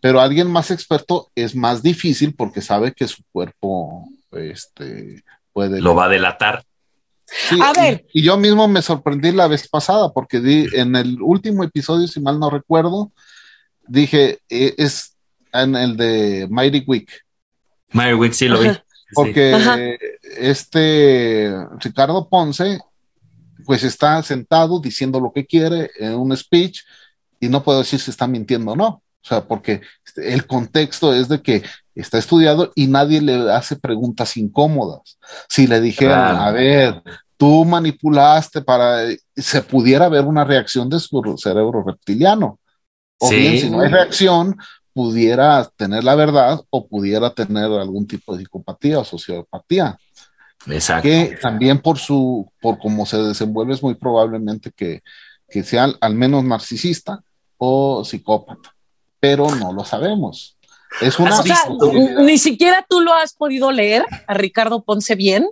pero 0.00 0.20
alguien 0.20 0.50
más 0.50 0.72
experto 0.72 1.30
es 1.36 1.54
más 1.54 1.82
difícil 1.82 2.34
porque 2.34 2.60
sabe 2.60 2.92
que 2.92 3.06
su 3.06 3.22
cuerpo 3.30 4.08
este, 4.32 5.22
puede... 5.52 5.80
Lo 5.80 5.94
va 5.94 6.06
a 6.06 6.08
delatar. 6.08 6.64
Sí, 7.24 7.58
a 7.62 7.72
ver. 7.72 8.04
Y, 8.12 8.20
y, 8.20 8.24
yo 8.24 8.36
mismo 8.36 8.66
me 8.66 8.82
sorprendí 8.82 9.30
la 9.30 9.46
vez 9.46 9.68
pasada 9.68 10.12
porque 10.12 10.40
di, 10.40 10.66
en 10.72 10.96
el 10.96 11.22
último 11.22 11.62
episodio, 11.62 12.08
si 12.08 12.20
mal 12.20 12.40
no 12.40 12.50
recuerdo, 12.50 13.12
dije, 13.86 14.40
eh, 14.48 14.74
es 14.76 15.16
en 15.52 15.76
el 15.76 15.96
de 15.96 16.48
Mighty 16.50 16.82
Week. 16.86 17.10
Mighty 17.92 18.14
Week, 18.14 18.32
sí 18.32 18.48
lo 18.48 18.60
vi. 18.60 18.70
Porque 19.14 19.54
Ajá. 19.54 19.78
este 20.38 21.54
Ricardo 21.78 22.28
Ponce, 22.28 22.80
pues 23.64 23.84
está 23.84 24.22
sentado 24.22 24.80
diciendo 24.80 25.20
lo 25.20 25.32
que 25.32 25.46
quiere 25.46 25.90
en 25.98 26.14
un 26.14 26.36
speech 26.36 26.80
y 27.40 27.48
no 27.48 27.62
puedo 27.62 27.80
decir 27.80 28.00
si 28.00 28.10
está 28.10 28.26
mintiendo 28.26 28.72
o 28.72 28.76
no. 28.76 28.86
O 29.24 29.28
sea, 29.28 29.44
porque 29.44 29.82
el 30.16 30.46
contexto 30.46 31.14
es 31.14 31.28
de 31.28 31.42
que 31.42 31.62
está 31.94 32.18
estudiado 32.18 32.72
y 32.74 32.88
nadie 32.88 33.20
le 33.20 33.52
hace 33.52 33.76
preguntas 33.76 34.36
incómodas. 34.36 35.18
Si 35.48 35.66
le 35.66 35.80
dijeran, 35.80 36.36
ah. 36.36 36.46
a 36.46 36.52
ver, 36.52 37.02
tú 37.36 37.64
manipulaste 37.64 38.62
para 38.62 39.04
se 39.36 39.62
pudiera 39.62 40.08
ver 40.08 40.24
una 40.24 40.44
reacción 40.44 40.88
de 40.88 40.98
su 40.98 41.36
cerebro 41.38 41.84
reptiliano. 41.84 42.58
O 43.18 43.28
sí. 43.28 43.36
bien, 43.36 43.58
si 43.58 43.70
no 43.70 43.80
hay 43.80 43.88
reacción, 43.88 44.56
pudiera 44.92 45.68
tener 45.76 46.04
la 46.04 46.14
verdad 46.14 46.60
o 46.70 46.86
pudiera 46.86 47.34
tener 47.34 47.64
algún 47.64 48.06
tipo 48.06 48.34
de 48.34 48.40
psicopatía 48.42 48.98
o 48.98 49.04
sociopatía. 49.04 49.98
Exacto. 50.66 51.02
Que 51.02 51.36
también 51.40 51.80
por 51.80 51.98
su, 51.98 52.50
por 52.60 52.78
cómo 52.78 53.04
se 53.06 53.18
desenvuelve, 53.18 53.74
es 53.74 53.82
muy 53.82 53.94
probablemente 53.94 54.70
que, 54.70 55.02
que 55.48 55.64
sea 55.64 55.84
al, 55.84 55.98
al 56.00 56.14
menos 56.14 56.44
narcisista 56.44 57.22
o 57.58 58.04
psicópata 58.04 58.72
pero 59.22 59.54
no 59.54 59.72
lo 59.72 59.84
sabemos. 59.84 60.58
Es 61.00 61.20
una 61.20 61.38
o 61.38 61.42
sea, 61.44 61.56
ni 62.22 62.38
siquiera 62.38 62.84
tú 62.88 63.00
lo 63.00 63.14
has 63.14 63.34
podido 63.34 63.70
leer 63.70 64.04
a 64.26 64.34
Ricardo 64.34 64.82
Ponce 64.82 65.14
bien. 65.14 65.46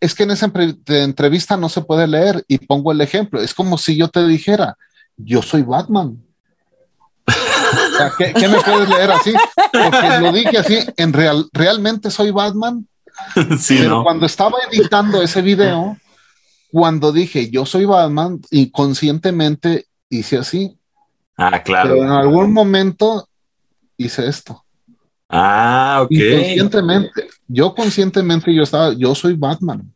Es 0.00 0.14
que 0.14 0.22
en 0.22 0.30
esa 0.30 0.50
entrevista 0.86 1.58
no 1.58 1.68
se 1.68 1.82
puede 1.82 2.06
leer 2.06 2.42
y 2.48 2.56
pongo 2.56 2.90
el 2.90 3.02
ejemplo. 3.02 3.38
Es 3.42 3.52
como 3.52 3.76
si 3.76 3.98
yo 3.98 4.08
te 4.08 4.26
dijera, 4.26 4.78
yo 5.18 5.42
soy 5.42 5.60
Batman. 5.60 6.24
¿Qué, 8.18 8.32
¿qué, 8.32 8.48
me 8.48 8.60
puedes 8.60 8.88
leer 8.88 9.10
así? 9.10 9.32
Porque 9.72 10.20
lo 10.20 10.32
dije 10.32 10.58
así, 10.58 10.78
en 10.96 11.12
real, 11.12 11.48
realmente 11.52 12.10
soy 12.10 12.30
Batman. 12.30 12.86
Sí, 13.60 13.76
pero 13.78 13.90
no. 13.90 14.02
cuando 14.02 14.26
estaba 14.26 14.58
editando 14.70 15.22
ese 15.22 15.40
video, 15.40 15.96
cuando 16.72 17.12
dije 17.12 17.48
yo 17.48 17.64
soy 17.64 17.84
Batman, 17.84 18.40
inconscientemente 18.50 19.86
hice 20.10 20.38
así. 20.38 20.76
Ah, 21.36 21.62
claro. 21.62 21.90
Pero 21.90 22.04
en 22.04 22.10
algún 22.10 22.52
momento 22.52 23.28
hice 23.96 24.28
esto. 24.28 24.64
Ah, 25.28 26.00
ok. 26.02 26.10
Inconscientemente. 26.10 27.28
Yo 27.46 27.74
conscientemente 27.74 28.54
yo 28.54 28.62
estaba, 28.62 28.92
yo 28.94 29.14
soy 29.14 29.34
Batman. 29.34 29.94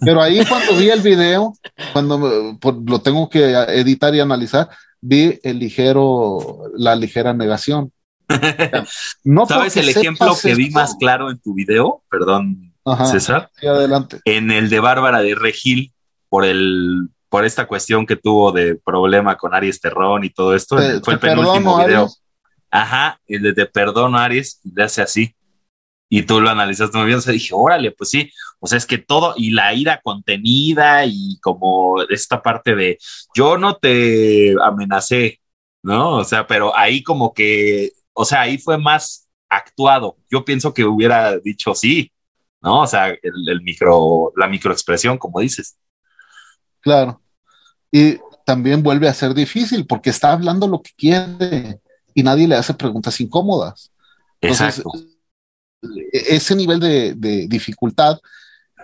Pero 0.00 0.20
ahí 0.20 0.44
cuando 0.44 0.76
vi 0.76 0.90
el 0.90 1.00
video, 1.00 1.54
cuando 1.92 2.56
por, 2.60 2.88
lo 2.88 3.00
tengo 3.00 3.28
que 3.28 3.52
editar 3.52 4.14
y 4.14 4.20
analizar, 4.20 4.68
vi 5.00 5.38
el 5.42 5.58
ligero, 5.58 6.64
la 6.76 6.94
ligera 6.96 7.34
negación. 7.34 7.92
No 9.24 9.46
¿Sabes 9.46 9.76
el 9.76 9.88
ejemplo 9.88 10.36
que 10.40 10.54
vi 10.54 10.70
más 10.70 10.96
claro 10.96 11.30
en 11.30 11.38
tu 11.38 11.54
video? 11.54 12.02
Perdón, 12.10 12.74
Ajá, 12.84 13.06
César. 13.06 13.50
Sí, 13.58 13.66
adelante. 13.66 14.20
En 14.24 14.50
el 14.50 14.68
de 14.68 14.80
Bárbara 14.80 15.20
de 15.20 15.34
Regil, 15.34 15.92
por 16.28 16.44
el 16.44 17.08
por 17.28 17.44
esta 17.44 17.66
cuestión 17.66 18.06
que 18.06 18.16
tuvo 18.16 18.52
de 18.52 18.76
problema 18.76 19.36
con 19.36 19.54
Aries 19.54 19.80
Terrón 19.80 20.24
y 20.24 20.30
todo 20.30 20.54
esto. 20.54 20.76
Te, 20.76 21.00
fue 21.00 21.14
el 21.14 21.20
penúltimo 21.20 21.84
video. 21.84 22.02
Aries. 22.02 22.22
Ajá, 22.70 23.20
el 23.26 23.42
de 23.42 23.52
Te 23.52 23.66
perdono, 23.66 24.18
Aries, 24.18 24.60
le 24.64 24.82
hace 24.82 25.02
así. 25.02 25.34
Y 26.08 26.22
tú 26.22 26.40
lo 26.40 26.48
analizaste 26.48 26.96
muy 26.96 27.06
bien, 27.06 27.18
o 27.18 27.20
sea, 27.20 27.32
dije, 27.32 27.50
órale, 27.52 27.92
pues 27.92 28.10
sí, 28.10 28.30
o 28.60 28.66
sea, 28.66 28.78
es 28.78 28.86
que 28.86 28.98
todo, 28.98 29.34
y 29.36 29.50
la 29.50 29.74
ira 29.74 30.00
contenida 30.02 31.04
y 31.04 31.38
como 31.40 32.02
esta 32.08 32.42
parte 32.42 32.74
de, 32.74 32.98
yo 33.34 33.58
no 33.58 33.76
te 33.76 34.54
amenacé, 34.62 35.40
¿no? 35.82 36.16
O 36.16 36.24
sea, 36.24 36.46
pero 36.46 36.76
ahí 36.76 37.02
como 37.02 37.34
que, 37.34 37.92
o 38.14 38.24
sea, 38.24 38.42
ahí 38.42 38.58
fue 38.58 38.78
más 38.78 39.28
actuado. 39.48 40.16
Yo 40.30 40.44
pienso 40.44 40.72
que 40.72 40.84
hubiera 40.84 41.38
dicho 41.38 41.74
sí, 41.74 42.10
¿no? 42.60 42.82
O 42.82 42.86
sea, 42.86 43.08
el, 43.08 43.62
micro, 43.62 44.32
la 44.36 44.48
microexpresión, 44.48 45.18
como 45.18 45.40
dices. 45.40 45.76
Claro. 46.80 47.20
Y 47.90 48.18
también 48.44 48.82
vuelve 48.82 49.08
a 49.08 49.14
ser 49.14 49.34
difícil 49.34 49.86
porque 49.86 50.10
está 50.10 50.32
hablando 50.32 50.66
lo 50.66 50.82
que 50.82 50.92
quiere 50.96 51.80
y 52.14 52.22
nadie 52.22 52.48
le 52.48 52.56
hace 52.56 52.74
preguntas 52.74 53.20
incómodas. 53.20 53.92
Exacto. 54.40 54.90
E-, 55.82 56.36
ese 56.36 56.54
nivel 56.54 56.80
de, 56.80 57.46
dificultad 57.48 58.18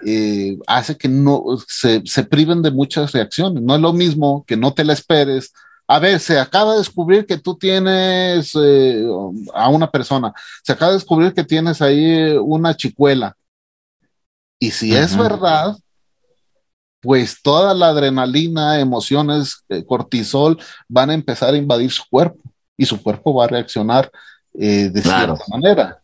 eh, 0.05 0.59
hace 0.67 0.97
que 0.97 1.09
no 1.09 1.43
se, 1.67 2.01
priven 2.25 2.63
de 2.63 2.71
muchas 2.71 3.13
reacciones. 3.13 3.63
No 3.63 3.75
es 3.75 3.81
lo 3.81 3.93
mismo 3.93 4.45
que 4.47 4.57
no 4.57 4.73
te 4.75 4.85
la 4.85 4.93
esperes. 4.93 5.53
A 5.87 5.99
ver, 5.99 6.19
se 6.19 6.39
acaba 6.39 6.73
de 6.73 6.79
descubrir 6.79 7.27
que 7.27 7.39
tú 7.39 7.57
tienes 7.57 8.53
eh, 8.55 9.05
a 9.53 9.69
una 9.69 9.91
persona, 9.91 10.33
se 10.63 10.73
acaba 10.73 10.93
de 10.93 10.97
descubrir 10.97 11.35
que 11.35 11.45
tienes 11.45 11.83
ahí 11.83 12.37
una 12.39 12.75
chicuela. 12.75 13.37
Y 14.59 14.71
si 14.71 14.95
es 14.95 15.15
verdad, 15.15 15.77
pues 17.03 17.43
toda 17.43 17.75
la 17.75 17.89
adrenalina, 17.89 18.81
emociones, 18.81 19.63
eh, 19.69 19.85
cortisol 19.85 20.59
van 20.89 21.11
a 21.11 21.15
empezar 21.15 21.53
a 21.53 21.59
invadir 21.59 21.91
su 21.91 22.03
cuerpo 22.09 22.41
y 22.79 22.87
su 22.87 23.03
cuerpo 23.03 23.35
va 23.35 23.45
a 23.45 23.49
reaccionar 23.49 24.11
de 24.55 25.03
cierta 25.03 25.45
manera. 25.49 26.04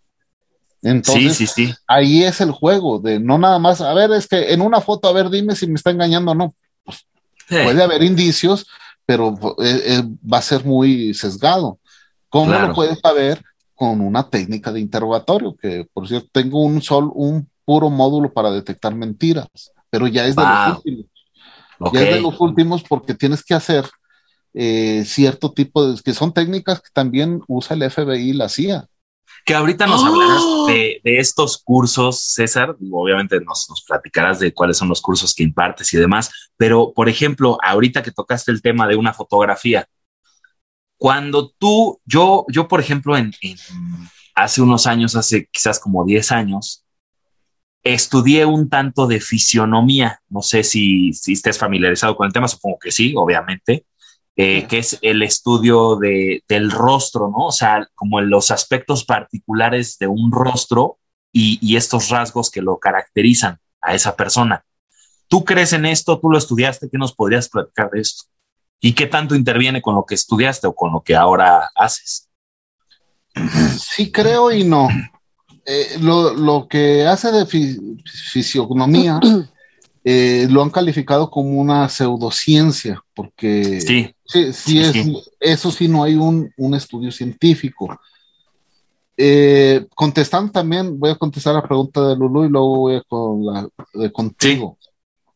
Entonces, 0.82 1.78
ahí 1.86 2.24
es 2.24 2.40
el 2.40 2.52
juego 2.52 2.98
de 3.00 3.20
no 3.20 3.38
nada 3.38 3.58
más, 3.58 3.80
a 3.80 3.92
ver, 3.92 4.12
es 4.12 4.26
que 4.26 4.52
en 4.52 4.62
una 4.62 4.80
foto, 4.80 5.08
a 5.08 5.12
ver, 5.12 5.28
dime 5.28 5.54
si 5.54 5.66
me 5.66 5.74
está 5.74 5.90
engañando 5.90 6.32
o 6.32 6.34
no. 6.34 6.54
Pues, 6.84 7.06
puede 7.48 7.82
haber 7.82 8.02
indicios, 8.02 8.66
pero 9.04 9.36
eh, 9.62 9.82
eh, 9.84 10.02
va 10.32 10.38
a 10.38 10.42
ser 10.42 10.64
muy 10.64 11.12
sesgado. 11.12 11.78
¿Cómo 12.28 12.52
lo 12.52 12.72
puedes 12.72 12.98
saber? 13.00 13.42
Con 13.74 14.00
una 14.00 14.28
técnica 14.28 14.72
de 14.72 14.80
interrogatorio, 14.80 15.54
que 15.56 15.86
por 15.92 16.08
cierto, 16.08 16.28
tengo 16.32 16.62
un 16.62 16.80
sol, 16.80 17.10
un 17.14 17.48
puro 17.64 17.90
módulo 17.90 18.32
para 18.32 18.50
detectar 18.50 18.94
mentiras, 18.94 19.48
pero 19.90 20.06
ya 20.06 20.26
es 20.26 20.36
de 20.36 20.42
los 20.42 20.76
últimos. 20.76 21.06
Ya 21.92 22.02
es 22.02 22.14
de 22.14 22.20
los 22.20 22.40
últimos 22.40 22.82
porque 22.82 23.14
tienes 23.14 23.42
que 23.42 23.54
hacer 23.54 23.84
eh, 24.54 25.04
cierto 25.06 25.52
tipo 25.52 25.86
de, 25.86 26.00
que 26.02 26.12
son 26.12 26.32
técnicas 26.32 26.80
que 26.80 26.90
también 26.92 27.42
usa 27.48 27.74
el 27.74 27.90
FBI 27.90 28.30
y 28.30 28.32
la 28.32 28.48
CIA 28.48 28.86
que 29.44 29.54
ahorita 29.54 29.86
nos 29.86 30.04
hablarás 30.04 30.42
¡Oh! 30.42 30.66
de, 30.66 31.00
estos 31.04 31.58
cursos, 31.58 32.20
César. 32.20 32.76
Obviamente 32.90 33.40
nos, 33.40 33.68
nos, 33.68 33.82
platicarás 33.82 34.38
de 34.38 34.52
cuáles 34.52 34.76
son 34.76 34.88
los 34.88 35.00
cursos 35.00 35.34
que 35.34 35.42
impartes 35.42 35.92
y 35.92 35.98
demás. 35.98 36.30
Pero, 36.56 36.92
por 36.94 37.08
ejemplo, 37.08 37.58
ahorita 37.62 38.02
que 38.02 38.12
tocaste 38.12 38.52
el 38.52 38.62
tema 38.62 38.86
de 38.86 38.96
una 38.96 39.12
fotografía, 39.12 39.86
cuando 40.96 41.50
tú, 41.58 42.00
yo, 42.04 42.44
yo, 42.48 42.68
por 42.68 42.80
ejemplo, 42.80 43.16
en, 43.16 43.32
hace 44.34 44.60
unos 44.62 44.86
años, 44.86 45.16
hace 45.16 45.48
quizás 45.50 45.78
como 45.78 46.04
10 46.04 46.32
años, 46.32 46.84
estudié 47.82 48.44
un 48.44 48.68
tanto 48.68 49.06
de 49.06 49.20
fisionomía. 49.20 50.20
No 50.28 50.42
sé 50.42 50.62
si, 50.62 51.12
si 51.12 51.32
estés 51.32 51.58
familiarizado 51.58 52.16
con 52.16 52.26
el 52.26 52.32
tema, 52.32 52.48
supongo 52.48 52.78
que 52.78 52.92
sí, 52.92 53.14
obviamente. 53.16 53.86
Eh, 54.42 54.66
que 54.66 54.78
es 54.78 54.98
el 55.02 55.22
estudio 55.22 55.96
de, 55.96 56.42
del 56.48 56.70
rostro, 56.70 57.28
¿no? 57.28 57.48
O 57.48 57.52
sea, 57.52 57.86
como 57.94 58.22
los 58.22 58.50
aspectos 58.50 59.04
particulares 59.04 59.98
de 59.98 60.06
un 60.06 60.32
rostro 60.32 60.96
y, 61.30 61.76
estos 61.76 62.08
rasgos 62.08 62.50
que 62.50 62.62
lo 62.62 62.78
caracterizan 62.78 63.58
a 63.82 63.94
esa 63.94 64.16
persona. 64.16 64.64
¿Tú 65.28 65.44
crees 65.44 65.74
en 65.74 65.84
esto? 65.84 66.18
¿Tú 66.18 66.30
lo 66.30 66.38
estudiaste? 66.38 66.88
¿Qué 66.90 66.96
nos 66.96 67.14
podrías 67.14 67.50
platicar 67.50 67.90
de 67.90 68.00
esto? 68.00 68.24
¿Y 68.80 68.94
qué 68.94 69.06
tanto 69.06 69.34
interviene 69.34 69.82
con 69.82 69.94
lo 69.94 70.06
que 70.06 70.14
estudiaste 70.14 70.66
o 70.66 70.74
con 70.74 70.90
lo 70.90 71.02
que 71.02 71.14
ahora 71.14 71.70
haces? 71.74 72.30
Sí, 73.78 74.10
creo 74.10 74.50
y 74.50 74.64
no. 74.64 74.88
Eh, 75.66 75.98
lo, 76.00 76.66
que 76.66 77.06
hace 77.06 77.30
de 77.30 77.44
fisionomía 78.32 79.20
eh, 80.04 80.46
lo 80.48 80.62
han 80.62 80.70
calificado 80.70 81.30
como 81.30 81.60
una 81.60 81.90
pseudociencia, 81.90 83.04
porque 83.14 83.82
sí, 83.82 84.14
sí, 84.52 84.80
es, 84.80 84.94
eso 85.38 85.70
sí 85.70 85.88
no 85.88 86.02
hay 86.02 86.14
un, 86.14 86.52
estudio 86.74 87.10
científico. 87.10 87.98
Eh, 89.16 89.86
contestando 89.94 90.50
también, 90.50 90.98
voy 90.98 91.10
a 91.10 91.16
contestar 91.16 91.54
la 91.54 91.62
pregunta 91.62 92.08
de 92.08 92.16
Lulu 92.16 92.44
y 92.44 92.48
luego 92.48 92.78
voy 92.78 93.02
con 93.08 93.44
la 93.44 93.68
de 93.92 94.10
contigo. 94.12 94.78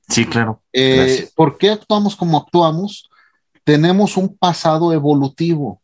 Sí, 0.09 0.27
claro. 0.27 0.63
Eh, 0.73 1.29
¿Por 1.35 1.59
qué 1.59 1.71
actuamos 1.71 2.17
como 2.17 2.39
actuamos? 2.39 3.11
Tenemos 3.65 4.17
un 4.17 4.37
pasado 4.37 4.93
evolutivo. 4.93 5.81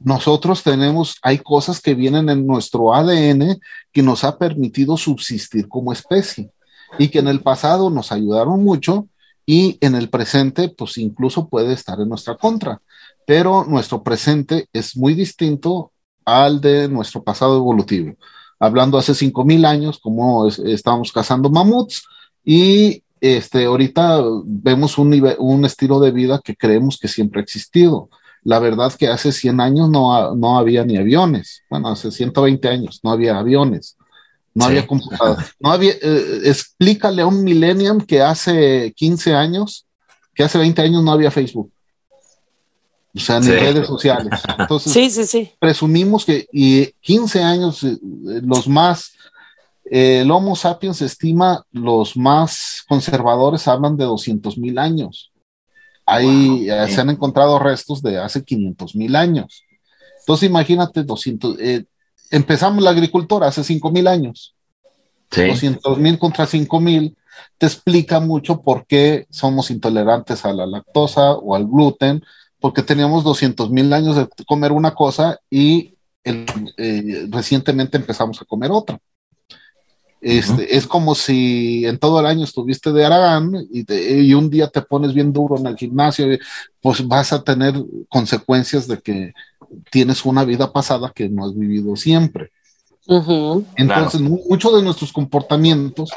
Nosotros 0.00 0.62
tenemos, 0.62 1.18
hay 1.22 1.38
cosas 1.38 1.80
que 1.80 1.94
vienen 1.94 2.28
en 2.28 2.46
nuestro 2.46 2.94
ADN 2.94 3.58
que 3.92 4.02
nos 4.02 4.24
ha 4.24 4.36
permitido 4.36 4.96
subsistir 4.96 5.68
como 5.68 5.92
especie 5.92 6.50
y 6.98 7.08
que 7.08 7.20
en 7.20 7.28
el 7.28 7.40
pasado 7.40 7.90
nos 7.90 8.12
ayudaron 8.12 8.62
mucho 8.62 9.08
y 9.46 9.78
en 9.80 9.94
el 9.94 10.08
presente 10.08 10.68
pues 10.68 10.98
incluso 10.98 11.48
puede 11.48 11.74
estar 11.74 12.00
en 12.00 12.08
nuestra 12.08 12.36
contra, 12.36 12.80
pero 13.26 13.64
nuestro 13.64 14.02
presente 14.02 14.68
es 14.72 14.96
muy 14.96 15.14
distinto 15.14 15.92
al 16.24 16.60
de 16.60 16.88
nuestro 16.88 17.22
pasado 17.22 17.56
evolutivo. 17.56 18.14
Hablando 18.58 18.98
hace 18.98 19.14
5000 19.14 19.64
años, 19.64 19.98
como 19.98 20.48
estábamos 20.48 21.12
cazando 21.12 21.50
mamuts 21.50 22.04
y 22.44 23.02
este, 23.20 23.64
ahorita 23.64 24.22
vemos 24.44 24.98
un, 24.98 25.36
un 25.38 25.64
estilo 25.64 26.00
de 26.00 26.10
vida 26.10 26.40
que 26.42 26.56
creemos 26.56 26.98
que 26.98 27.08
siempre 27.08 27.40
ha 27.40 27.42
existido. 27.42 28.10
La 28.42 28.58
verdad 28.58 28.92
que 28.92 29.08
hace 29.08 29.32
100 29.32 29.60
años 29.60 29.90
no, 29.90 30.34
no 30.34 30.58
había 30.58 30.84
ni 30.84 30.98
aviones. 30.98 31.62
Bueno, 31.70 31.88
hace 31.88 32.10
120 32.10 32.68
años 32.68 33.00
no 33.02 33.10
había 33.10 33.38
aviones. 33.38 33.96
No 34.54 34.66
había 34.66 34.86
computador. 34.86 35.44
No 35.58 35.72
había, 35.72 35.92
eh, 36.00 36.42
explícale 36.44 37.22
a 37.22 37.26
un 37.26 37.42
millennium 37.42 38.00
que 38.00 38.22
hace 38.22 38.92
15 38.94 39.34
años, 39.34 39.84
que 40.32 40.44
hace 40.44 40.58
20 40.58 40.80
años 40.80 41.02
no 41.02 41.10
había 41.10 41.30
Facebook. 41.30 41.72
O 43.16 43.20
sea, 43.20 43.40
ni 43.40 43.48
redes 43.48 43.86
sociales. 43.86 44.40
Entonces, 44.58 44.92
sí, 44.92 45.10
sí, 45.10 45.24
sí. 45.24 45.50
presumimos 45.58 46.24
que 46.24 46.46
y 46.52 46.86
15 47.00 47.42
años, 47.42 47.82
eh, 47.84 47.98
los 48.42 48.68
más, 48.68 49.12
eh, 49.84 50.20
el 50.22 50.30
Homo 50.30 50.56
sapiens 50.56 51.02
estima 51.02 51.64
los 51.72 52.16
más 52.16 52.84
conservadores 52.88 53.66
hablan 53.68 53.96
de 53.96 54.04
200 54.04 54.56
mil 54.58 54.78
años. 54.78 55.32
Ahí 56.06 56.66
se 56.88 57.00
han 57.00 57.10
encontrado 57.10 57.58
restos 57.58 58.02
de 58.02 58.18
hace 58.18 58.44
500 58.44 58.94
mil 58.94 59.16
años. 59.16 59.62
Entonces, 60.20 60.50
imagínate 60.50 61.02
200, 61.02 61.56
empezamos 62.34 62.82
la 62.82 62.90
agricultura 62.90 63.46
hace 63.46 63.62
5 63.62 63.90
mil 63.90 64.06
años. 64.08 64.54
Sí. 65.30 65.46
200 65.46 65.98
mil 65.98 66.18
contra 66.18 66.46
5 66.46 66.80
mil 66.80 67.16
te 67.58 67.66
explica 67.66 68.20
mucho 68.20 68.62
por 68.62 68.86
qué 68.86 69.26
somos 69.30 69.70
intolerantes 69.70 70.44
a 70.44 70.52
la 70.52 70.66
lactosa 70.66 71.32
o 71.32 71.54
al 71.54 71.66
gluten, 71.66 72.22
porque 72.60 72.82
teníamos 72.82 73.24
200 73.24 73.70
mil 73.70 73.92
años 73.92 74.16
de 74.16 74.28
comer 74.46 74.72
una 74.72 74.94
cosa 74.94 75.38
y 75.50 75.94
eh, 76.24 77.26
recientemente 77.30 77.96
empezamos 77.96 78.40
a 78.40 78.44
comer 78.44 78.70
otra. 78.70 78.98
Este, 80.24 80.74
Es 80.74 80.86
como 80.86 81.14
si 81.14 81.84
en 81.84 81.98
todo 81.98 82.18
el 82.18 82.24
año 82.24 82.44
estuviste 82.44 82.92
de 82.92 83.04
Aragán 83.04 83.52
y, 83.70 83.84
y, 83.92 84.32
un 84.32 84.48
día 84.48 84.68
te 84.68 84.80
pones 84.80 85.12
bien 85.12 85.34
duro 85.34 85.58
en 85.58 85.66
el 85.66 85.76
gimnasio, 85.76 86.26
pues 86.80 87.06
vas 87.06 87.34
a 87.34 87.42
tener 87.42 87.74
consecuencias 88.08 88.88
de 88.88 88.98
que 89.00 89.34
tienes 89.90 90.24
una 90.24 90.44
vida 90.44 90.72
pasada 90.72 91.12
que 91.14 91.28
no 91.28 91.44
has 91.44 91.54
vivido 91.54 91.94
siempre. 91.94 92.50
Entonces, 93.76 94.20
muchos 94.20 94.74
de 94.74 94.82
nuestros 94.82 95.12
comportamientos, 95.12 96.10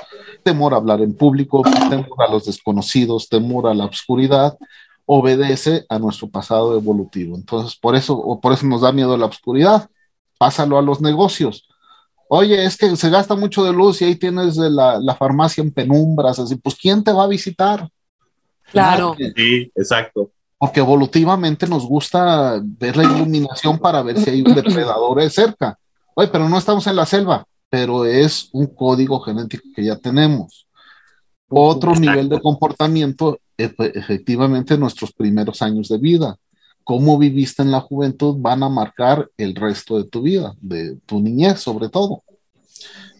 temor 0.44 0.74
a 0.74 0.78
hablar 0.78 1.02
en 1.02 1.14
público, 1.14 1.62
temor 1.90 2.24
a 2.26 2.32
los 2.32 2.46
desconocidos, 2.46 3.28
temor 3.28 3.68
a 3.68 3.74
la 3.74 3.86
oscuridad, 3.86 4.58
obedece 5.06 5.86
a 5.90 6.00
nuestro 6.00 6.30
pasado 6.30 6.78
evolutivo. 6.78 7.36
Entonces, 7.36 7.78
por 7.78 7.96
eso, 7.96 8.40
por 8.42 8.54
eso 8.54 8.66
nos 8.66 8.82
da 8.82 8.94
miedo 8.94 9.18
la 9.18 9.26
oscuridad. 9.26 9.90
Pásalo 10.38 10.78
a 10.78 10.82
los 10.82 11.02
negocios. 11.02 11.67
Oye, 12.30 12.66
es 12.66 12.78
que 12.78 12.96
se 12.96 13.10
gasta 13.10 13.36
mucho 13.36 13.64
de 13.64 13.74
luz 13.74 14.02
y 14.02 14.06
ahí 14.06 14.16
tienes 14.16 14.58
la, 14.58 15.00
la 15.00 15.16
farmacia 15.16 15.62
en 15.62 15.72
penumbras, 15.72 16.40
así, 16.40 16.56
pues 16.56 16.76
¿quién 16.76 17.04
te 17.04 17.12
va 17.12 17.24
a 17.24 17.28
visitar? 17.28 17.88
Claro. 18.72 19.16
Sí, 19.36 19.72
exacto 19.76 20.32
porque 20.58 20.80
evolutivamente 20.80 21.68
nos 21.68 21.86
gusta 21.86 22.60
ver 22.64 22.98
la 22.98 23.04
iluminación 23.04 23.78
para 23.78 24.02
ver 24.02 24.18
si 24.18 24.30
hay 24.30 24.42
un 24.42 24.56
depredador 24.56 25.30
cerca. 25.30 25.78
Oye, 26.16 26.30
pero 26.30 26.50
no 26.50 26.58
estamos 26.58 26.88
en 26.88 26.96
la 26.96 27.06
selva, 27.06 27.46
pero 27.70 28.06
es 28.06 28.50
un 28.54 28.68
código 28.68 29.20
genético 29.20 29.68
que 29.76 29.86
ya 29.86 29.98
tenemos. 29.98 30.68
Otro 31.48 31.94
nivel 31.96 32.28
de 32.28 32.42
comportamiento, 32.42 33.40
efectivamente, 33.56 34.78
nuestros 34.78 35.14
primeros 35.14 35.62
años 35.62 35.90
de 35.90 35.98
vida. 36.00 36.36
Cómo 36.88 37.18
viviste 37.18 37.64
en 37.64 37.72
la 37.72 37.82
juventud 37.82 38.38
van 38.40 38.64
a 38.64 38.70
marcar 38.70 39.30
el 39.36 39.56
resto 39.56 39.98
de 39.98 40.06
tu 40.06 40.22
vida, 40.22 40.56
de 40.62 40.96
tu 41.06 41.20
niñez 41.20 41.60
sobre 41.60 41.90
todo. 41.90 42.24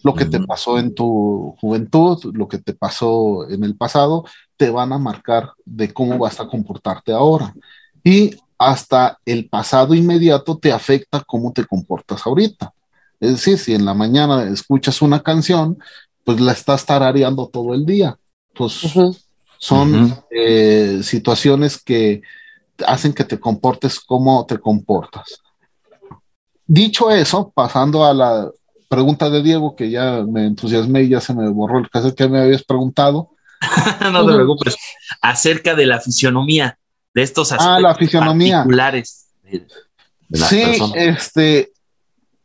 Lo 0.04 0.16
que 0.16 0.24
te 0.24 0.40
pasó 0.40 0.80
en 0.80 0.96
tu 0.96 1.54
juventud, 1.60 2.34
lo 2.34 2.48
que 2.48 2.60
te 2.60 2.72
pasó 2.72 3.46
en 3.50 3.66
el 3.66 3.76
pasado, 3.76 4.24
te 4.56 4.70
van 4.70 4.94
a 4.94 4.98
marcar 4.98 5.52
de 5.66 5.92
cómo 5.92 6.18
vas 6.18 6.40
a 6.40 6.48
comportarte 6.48 7.12
ahora. 7.12 7.54
Y 8.06 8.38
hasta 8.58 9.20
el 9.26 9.50
pasado 9.50 9.94
inmediato 9.96 10.58
te 10.58 10.72
afecta 10.72 11.22
cómo 11.28 11.52
te 11.52 11.66
comportas 11.66 12.26
ahorita. 12.26 12.72
Es 13.20 13.32
decir, 13.32 13.58
si 13.58 13.74
en 13.74 13.84
la 13.84 13.94
mañana 13.94 14.46
escuchas 14.46 15.02
una 15.02 15.22
canción, 15.22 15.78
pues 16.24 16.40
la 16.40 16.54
estás 16.54 16.86
tarareando 16.86 17.50
todo 17.50 17.74
el 17.74 17.86
día. 17.86 18.18
Pues 18.56 18.94
son 19.58 20.16
eh, 20.32 21.02
situaciones 21.04 21.84
que 21.84 22.22
hacen 22.86 23.14
que 23.14 23.24
te 23.24 23.40
comportes 23.40 24.00
como 24.00 24.46
te 24.46 24.58
comportas. 24.60 25.42
Dicho 26.66 27.10
eso, 27.10 27.52
pasando 27.56 28.06
a 28.06 28.14
la 28.14 28.52
pregunta 28.90 29.30
de 29.30 29.42
Diego, 29.42 29.76
que 29.76 29.90
ya 29.90 30.24
me 30.28 30.46
entusiasmé 30.46 31.04
y 31.04 31.10
ya 31.10 31.22
se 31.22 31.34
me 31.34 31.50
borró 31.50 31.80
el 31.80 31.90
caso 31.90 32.14
que 32.14 32.28
me 32.28 32.42
habías 32.42 32.64
preguntado. 32.64 33.32
no 34.12 34.26
te 34.26 34.34
preocupes. 34.34 34.76
Acerca 35.22 35.76
de 35.76 35.86
la 35.86 36.00
fisionomía, 36.00 36.78
de 37.14 37.24
estos 37.24 37.52
aspectos 37.52 37.76
ah, 37.76 37.80
la 37.80 37.96
fisionomía. 37.96 38.58
particulares. 38.58 39.28
sí, 40.32 40.64
este, 40.96 41.72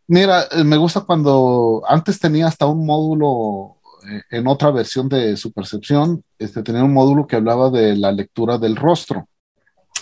mira, 0.07 0.47
me 0.65 0.77
gusta 0.77 1.01
cuando 1.01 1.83
antes 1.87 2.19
tenía 2.19 2.47
hasta 2.47 2.67
un 2.67 2.87
módulo 2.87 3.77
eh, 4.09 4.23
en 4.31 4.47
otra 4.47 4.71
versión 4.71 5.09
de 5.09 5.37
su 5.37 5.53
percepción, 5.53 6.25
este, 6.39 6.63
tenía 6.63 6.85
un 6.85 6.93
módulo 6.93 7.27
que 7.27 7.37
hablaba 7.37 7.71
de 7.71 7.97
la 7.97 8.13
lectura 8.13 8.59
del 8.59 8.77
rostro. 8.77 9.29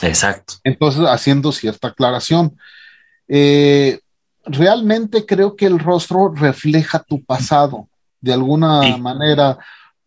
Exacto. 0.03 0.55
Entonces, 0.64 1.03
haciendo 1.07 1.53
cierta 1.53 1.88
aclaración. 1.88 2.57
Eh, 3.28 4.01
realmente 4.44 5.24
creo 5.26 5.57
que 5.57 5.66
el 5.66 5.78
rostro 5.78 6.32
refleja 6.34 7.03
tu 7.03 7.24
pasado. 7.24 7.88
De 8.20 8.32
alguna 8.32 8.96
manera, 8.98 9.59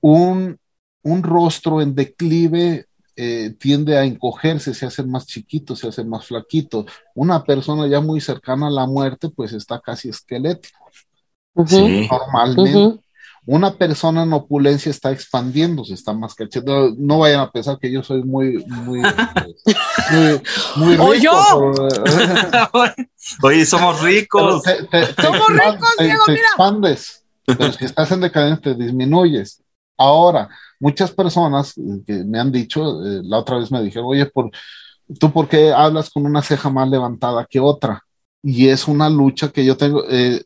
un, 0.01 0.59
rostro 1.03 1.81
en 1.81 1.95
declive 1.95 2.85
eh, 3.15 3.55
tiende 3.59 3.97
a 3.97 4.03
encogerse, 4.03 4.73
se 4.73 4.85
hace 4.85 5.03
más 5.03 5.25
chiquito, 5.25 5.75
se 5.75 5.87
hace 5.87 6.03
más 6.03 6.25
flaquito. 6.25 6.85
Una 7.15 7.43
persona 7.43 7.87
ya 7.87 8.01
muy 8.01 8.21
cercana 8.21 8.67
a 8.67 8.71
la 8.71 8.85
muerte, 8.85 9.29
pues 9.29 9.53
está 9.53 9.79
casi 9.79 10.09
esquelético. 10.09 10.79
Normalmente 11.55 13.03
una 13.45 13.73
persona 13.73 14.23
en 14.23 14.33
opulencia 14.33 14.89
está 14.89 15.11
expandiéndose, 15.11 15.93
está 15.93 16.13
más 16.13 16.33
cachando. 16.33 16.93
No 16.97 17.19
vayan 17.19 17.41
a 17.41 17.51
pensar 17.51 17.77
que 17.77 17.91
yo 17.91 18.01
soy 18.01 18.23
muy, 18.23 18.63
muy, 18.65 19.01
muy, 20.77 20.95
rico. 20.97 21.13
yo. 21.15 21.31
Oye, 23.43 23.65
somos 23.65 24.01
ricos. 24.01 24.63
somos 25.21 25.47
ricos, 25.49 25.89
Diego, 25.99 26.23
te 26.25 26.33
expandes, 26.33 27.25
pero 27.45 27.73
si 27.73 27.85
estás 27.85 28.11
en 28.11 28.21
decadencia, 28.21 28.73
disminuyes. 28.73 29.61
Ahora, 29.97 30.49
muchas 30.79 31.11
personas 31.11 31.73
que 32.05 32.23
me 32.23 32.39
han 32.39 32.51
dicho, 32.51 33.05
eh, 33.05 33.21
la 33.23 33.39
otra 33.39 33.57
vez 33.57 33.71
me 33.71 33.81
dijeron, 33.81 34.07
oye, 34.07 34.25
por, 34.25 34.51
¿tú 35.19 35.31
por 35.31 35.47
qué 35.47 35.71
hablas 35.73 36.09
con 36.09 36.25
una 36.25 36.41
ceja 36.41 36.69
más 36.69 36.89
levantada 36.89 37.45
que 37.49 37.59
otra? 37.59 38.03
Y 38.43 38.67
es 38.67 38.87
una 38.89 39.09
lucha 39.09 39.49
que 39.49 39.63
yo 39.63 39.77
tengo. 39.77 40.03
Eh, 40.09 40.43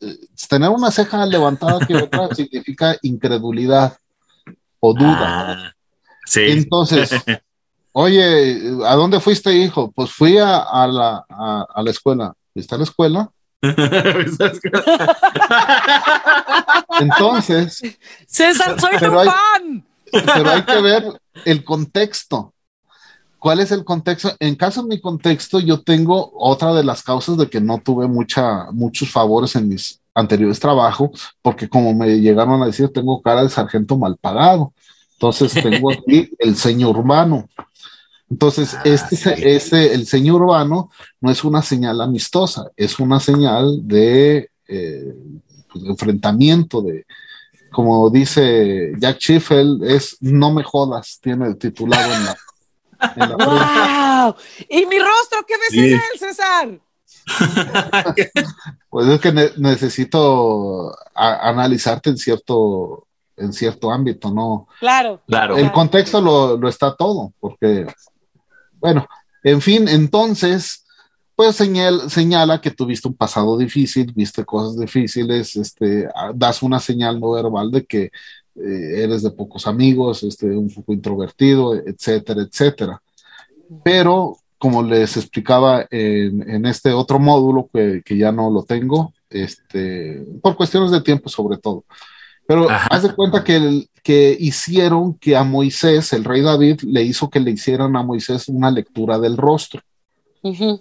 tener 0.48 0.70
una 0.70 0.92
ceja 0.92 1.26
levantada 1.26 1.86
que 1.86 1.96
otra 1.96 2.30
significa 2.36 2.96
incredulidad 3.02 3.98
o 4.80 4.94
duda. 4.94 5.18
Ah, 5.20 5.74
sí. 6.24 6.42
Entonces, 6.42 7.10
oye, 7.92 8.62
¿a 8.86 8.94
dónde 8.94 9.20
fuiste, 9.20 9.52
hijo? 9.52 9.92
Pues 9.92 10.12
fui 10.12 10.38
a, 10.38 10.88
la, 10.88 11.26
a, 11.28 11.82
la 11.84 11.92
escuela. 11.92 12.34
¿Está 12.54 12.76
en 12.76 12.82
la 12.82 12.86
escuela? 12.86 13.32
Entonces, 17.00 17.82
César, 18.28 18.80
soy 18.80 19.00
tu 19.00 19.12
fan. 19.12 19.84
Pero 20.12 20.52
hay 20.52 20.62
que 20.62 20.82
ver 20.82 21.20
el 21.46 21.64
contexto. 21.64 22.54
¿Cuál 23.40 23.60
es 23.60 23.72
el 23.72 23.84
contexto? 23.84 24.32
En 24.40 24.56
caso 24.56 24.82
de 24.82 24.90
mi 24.90 25.00
contexto, 25.00 25.60
yo 25.60 25.82
tengo 25.82 26.32
otra 26.36 26.74
de 26.74 26.84
las 26.84 27.04
causas 27.04 27.38
de 27.38 27.50
que 27.50 27.62
no 27.62 27.80
tuve 27.80 28.08
mucha, 28.08 28.72
muchos 28.72 29.12
favores 29.12 29.56
en 29.56 29.70
mis 29.70 30.02
anteriores 30.14 30.60
trabajos, 30.60 31.36
porque 31.42 31.70
como 31.70 31.94
me 31.94 32.20
llegaron 32.20 32.62
a 32.62 32.66
decir, 32.66 32.90
tengo 32.90 33.22
cara 33.22 33.44
de 33.44 33.50
sargento 33.50 33.98
mal 33.98 34.18
pagado. 34.18 34.74
Entonces 35.14 35.54
tengo 35.54 35.92
aquí 35.92 36.32
el 36.40 36.56
señor 36.56 36.98
urbano. 36.98 37.48
Entonces, 38.30 38.76
ah, 38.76 38.82
este, 38.84 39.56
este, 39.56 39.94
el 39.94 40.06
señor 40.06 40.42
urbano 40.42 40.90
no 41.22 41.32
es 41.32 41.44
una 41.44 41.62
señal 41.62 42.02
amistosa, 42.02 42.72
es 42.76 43.00
una 43.00 43.20
señal 43.20 43.88
de, 43.88 44.50
eh, 44.68 45.16
pues, 45.72 45.84
de 45.84 45.90
enfrentamiento, 45.92 46.82
de, 46.82 47.06
como 47.72 48.10
dice 48.10 48.94
Jack 49.00 49.20
Schiffel, 49.20 49.80
es 49.84 50.18
no 50.20 50.52
me 50.52 50.64
jodas, 50.64 51.20
tiene 51.22 51.54
titulado 51.56 52.14
en 52.14 52.26
la 52.26 52.36
¡Wow! 53.00 54.36
¿Y 54.70 54.86
mi 54.86 55.00
rostro 55.00 55.46
qué 55.48 55.56
ves 55.58 55.74
en 55.74 55.94
él, 55.94 56.20
César? 56.20 56.80
pues 58.90 59.08
es 59.08 59.20
que 59.20 59.32
necesito 59.58 60.96
analizarte 61.14 62.10
en 62.10 62.18
cierto, 62.18 63.08
en 63.36 63.54
cierto 63.54 63.92
ámbito, 63.92 64.32
¿no? 64.32 64.68
Claro. 64.80 65.22
claro. 65.28 65.58
El 65.58 65.72
contexto 65.72 66.22
lo, 66.22 66.68
está 66.68 66.96
todo, 66.96 67.34
porque, 67.40 67.88
bueno, 68.80 69.08
en 69.44 69.62
fin, 69.62 69.88
entonces, 69.88 70.86
pues 71.36 71.56
señala 71.56 72.62
que 72.62 72.72
tuviste 72.72 73.08
un 73.08 73.16
pasado 73.16 73.58
difícil, 73.58 74.12
viste 74.14 74.46
cosas 74.46 74.80
difíciles, 74.80 75.56
este, 75.56 76.08
das 76.34 76.64
una 76.64 76.80
señal 76.80 77.20
no 77.20 77.32
verbal 77.32 77.72
de 77.72 77.86
que 77.86 78.12
eh, 78.58 79.04
eres 79.04 79.24
de 79.24 79.32
pocos 79.32 79.68
amigos, 79.68 80.24
este, 80.24 80.48
un 80.48 80.70
poco 80.70 80.94
introvertido, 80.94 81.76
etcétera, 81.76 82.42
etcétera. 82.42 83.02
Pero, 83.84 84.38
como 84.58 84.82
les 84.82 85.18
explicaba 85.18 85.86
en, 85.92 86.66
este 86.66 86.92
otro 86.92 87.20
módulo, 87.20 87.70
que, 87.72 88.18
ya 88.18 88.32
no 88.32 88.50
lo 88.50 88.64
tengo, 88.64 89.14
este, 89.30 90.26
por 90.42 90.56
cuestiones 90.56 90.92
de 90.92 91.02
tiempo 91.02 91.30
sobre 91.30 91.58
todo. 91.58 91.84
Pero 92.48 92.68
haz 92.70 93.04
de 93.04 93.14
cuenta 93.14 93.44
que, 93.44 93.88
que 94.02 94.36
hicieron 94.40 95.16
que 95.16 95.36
a 95.36 95.44
Moisés, 95.44 96.14
el 96.14 96.24
rey 96.24 96.42
David, 96.42 96.82
le 96.84 97.04
hizo 97.04 97.30
que 97.30 97.42
le 97.42 97.52
hicieran 97.52 97.96
a 97.98 98.04
Moisés 98.04 98.48
una 98.48 98.72
lectura 98.72 99.20
del 99.20 99.36
rostro. 99.36 99.82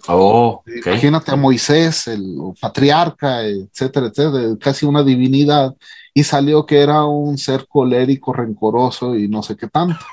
Oh, 0.07 0.63
Imagínate 0.85 1.31
a 1.31 1.35
Moisés, 1.35 2.07
el 2.07 2.37
patriarca, 2.59 3.43
etcétera, 3.43 4.07
etcétera, 4.07 4.57
casi 4.59 4.85
una 4.85 5.03
divinidad, 5.03 5.75
y 6.13 6.23
salió 6.23 6.65
que 6.65 6.81
era 6.81 7.05
un 7.05 7.37
ser 7.37 7.67
colérico, 7.67 8.33
rencoroso 8.33 9.15
y 9.15 9.27
no 9.27 9.43
sé 9.43 9.55
qué 9.55 9.67
tanto. 9.67 10.03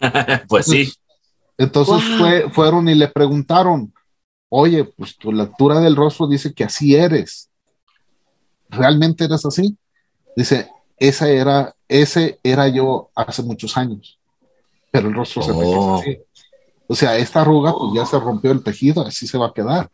pues 0.48 0.66
sí. 0.66 0.92
Entonces 1.58 2.02
fueron 2.52 2.88
y 2.88 2.94
le 2.94 3.08
preguntaron, 3.08 3.92
oye, 4.48 4.84
pues 4.84 5.16
tu 5.16 5.32
lectura 5.32 5.80
del 5.80 5.96
rostro 5.96 6.26
dice 6.26 6.52
que 6.52 6.64
así 6.64 6.94
eres. 6.94 7.50
¿Realmente 8.68 9.24
eres 9.24 9.44
así? 9.46 9.76
Dice, 10.34 10.68
esa 10.98 11.28
era, 11.28 11.74
ese 11.88 12.38
era 12.42 12.68
yo 12.68 13.10
hace 13.14 13.42
muchos 13.42 13.76
años, 13.76 14.18
pero 14.90 15.08
el 15.08 15.14
rostro 15.14 15.42
se 15.42 15.52
me 15.52 15.60
queda 15.60 15.78
oh. 15.78 15.98
así. 15.98 16.18
O 16.88 16.94
sea, 16.94 17.16
esta 17.16 17.40
arruga 17.40 17.72
pues 17.72 17.92
ya 17.94 18.06
se 18.06 18.18
rompió 18.18 18.52
el 18.52 18.62
tejido, 18.62 19.06
así 19.06 19.26
se 19.26 19.38
va 19.38 19.46
a 19.46 19.52
quedar. 19.52 19.90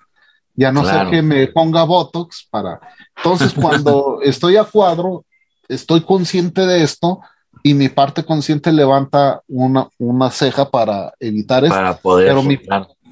Ya 0.54 0.70
no 0.70 0.84
sé 0.84 0.92
que 1.10 1.22
me 1.22 1.46
ponga 1.48 1.84
Botox 1.84 2.46
para... 2.50 2.78
Entonces, 3.16 3.54
cuando 3.54 4.18
estoy 4.22 4.56
a 4.56 4.64
cuadro, 4.64 5.24
estoy 5.68 6.02
consciente 6.02 6.66
de 6.66 6.82
esto 6.82 7.20
y 7.62 7.74
mi 7.74 7.88
parte 7.88 8.24
consciente 8.24 8.72
levanta 8.72 9.40
una, 9.48 9.88
una 9.98 10.30
ceja 10.30 10.68
para 10.70 11.12
evitar 11.20 11.64
esto. 11.64 11.76
Para 11.76 11.96
poder. 11.96 12.28
Pero 12.28 12.42
mi, 12.42 12.58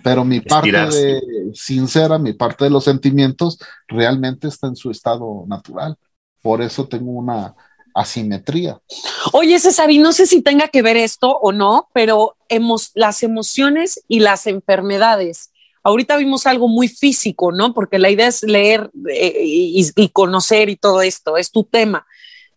pero 0.03 0.25
mi 0.25 0.41
parte 0.41 0.71
de, 0.73 1.51
sincera, 1.55 2.19
mi 2.19 2.33
parte 2.33 2.65
de 2.65 2.71
los 2.71 2.85
sentimientos, 2.85 3.59
realmente 3.87 4.49
está 4.49 4.67
en 4.67 4.77
su 4.77 4.91
estado 4.91 5.45
natural. 5.47 5.97
Por 6.43 6.63
eso 6.63 6.87
tengo 6.87 7.13
una 7.13 7.55
asimetría. 8.01 8.81
Oye, 9.33 9.59
César, 9.59 9.91
y 9.91 9.99
no 9.99 10.13
sé 10.13 10.27
si 10.27 10.43
tenga 10.43 10.69
que 10.69 10.83
ver 10.83 10.97
esto 10.97 11.31
o 11.31 11.53
no, 11.53 11.89
pero 11.93 12.37
hemos, 12.49 12.91
las 12.95 13.23
emociones 13.23 14.03
y 14.09 14.21
las 14.21 14.47
enfermedades. 14.47 15.51
Ahorita 15.83 16.17
vimos 16.17 16.47
algo 16.47 16.69
muy 16.69 16.89
físico, 16.89 17.53
¿no? 17.53 17.73
Porque 17.73 17.99
la 17.99 18.11
idea 18.11 18.27
es 18.27 18.43
leer 18.43 18.91
eh, 19.09 19.35
y, 19.43 20.09
conocer 20.11 20.69
y 20.69 20.77
todo 20.77 21.01
esto, 21.01 21.37
es 21.37 21.51
tu 21.51 21.65
tema. 21.65 22.07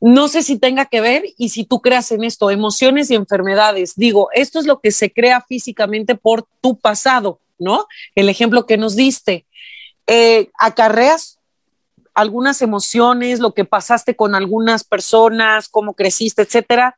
No 0.02 0.28
sé 0.28 0.44
si 0.44 0.58
tenga 0.58 0.86
que 0.86 1.00
ver 1.00 1.24
y 1.38 1.50
si 1.50 1.64
tú 1.64 1.80
creas 1.82 2.12
en 2.12 2.26
esto, 2.26 2.52
emociones 2.52 3.10
y 3.10 3.16
enfermedades. 3.16 3.94
Digo, 3.96 4.30
esto 4.34 4.60
es 4.60 4.66
lo 4.66 4.82
que 4.82 4.92
se 4.92 5.14
crea 5.14 5.42
físicamente 5.48 6.16
por 6.16 6.46
tu 6.60 6.78
pasado, 6.78 7.40
¿no? 7.58 7.88
El 8.16 8.28
ejemplo 8.28 8.66
que 8.66 8.78
nos 8.78 8.98
diste. 8.98 9.46
Eh, 10.06 10.50
¿Acarreas 10.60 11.40
algunas 12.14 12.62
emociones, 12.62 13.40
lo 13.40 13.54
que 13.54 13.66
pasaste 13.66 14.16
con 14.16 14.36
algunas 14.36 14.84
personas, 14.84 15.70
cómo 15.70 15.94
creciste, 15.94 16.44
etcétera? 16.44 16.98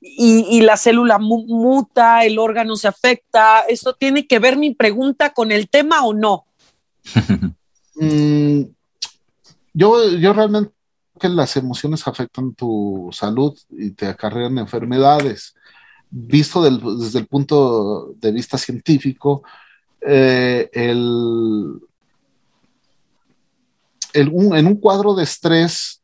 Y, 0.00 0.62
la 0.62 0.76
célula 0.76 1.18
muta, 1.18 2.24
el 2.24 2.40
órgano 2.40 2.74
se 2.74 2.88
afecta. 2.88 3.60
¿Esto 3.60 3.94
tiene 3.94 4.26
que 4.26 4.40
ver 4.40 4.56
mi 4.56 4.74
pregunta 4.74 5.32
con 5.32 5.52
el 5.52 5.68
tema 5.68 6.04
o 6.04 6.14
no? 6.14 6.44
Mm, 7.94 8.62
yo, 9.74 10.08
yo 10.16 10.32
realmente 10.32 10.72
que 11.20 11.28
las 11.28 11.56
emociones 11.56 12.08
afectan 12.08 12.52
tu 12.54 13.10
salud 13.12 13.56
y 13.70 13.90
te 13.90 14.06
acarrean 14.06 14.58
enfermedades. 14.58 15.54
Visto 16.10 16.62
desde 16.62 17.20
el 17.20 17.26
punto 17.26 18.12
de 18.16 18.32
vista 18.32 18.58
científico, 18.58 19.44
eh, 20.00 20.68
el, 20.72 21.80
en 24.14 24.66
un 24.66 24.76
cuadro 24.76 25.14
de 25.14 25.24
estrés 25.24 26.02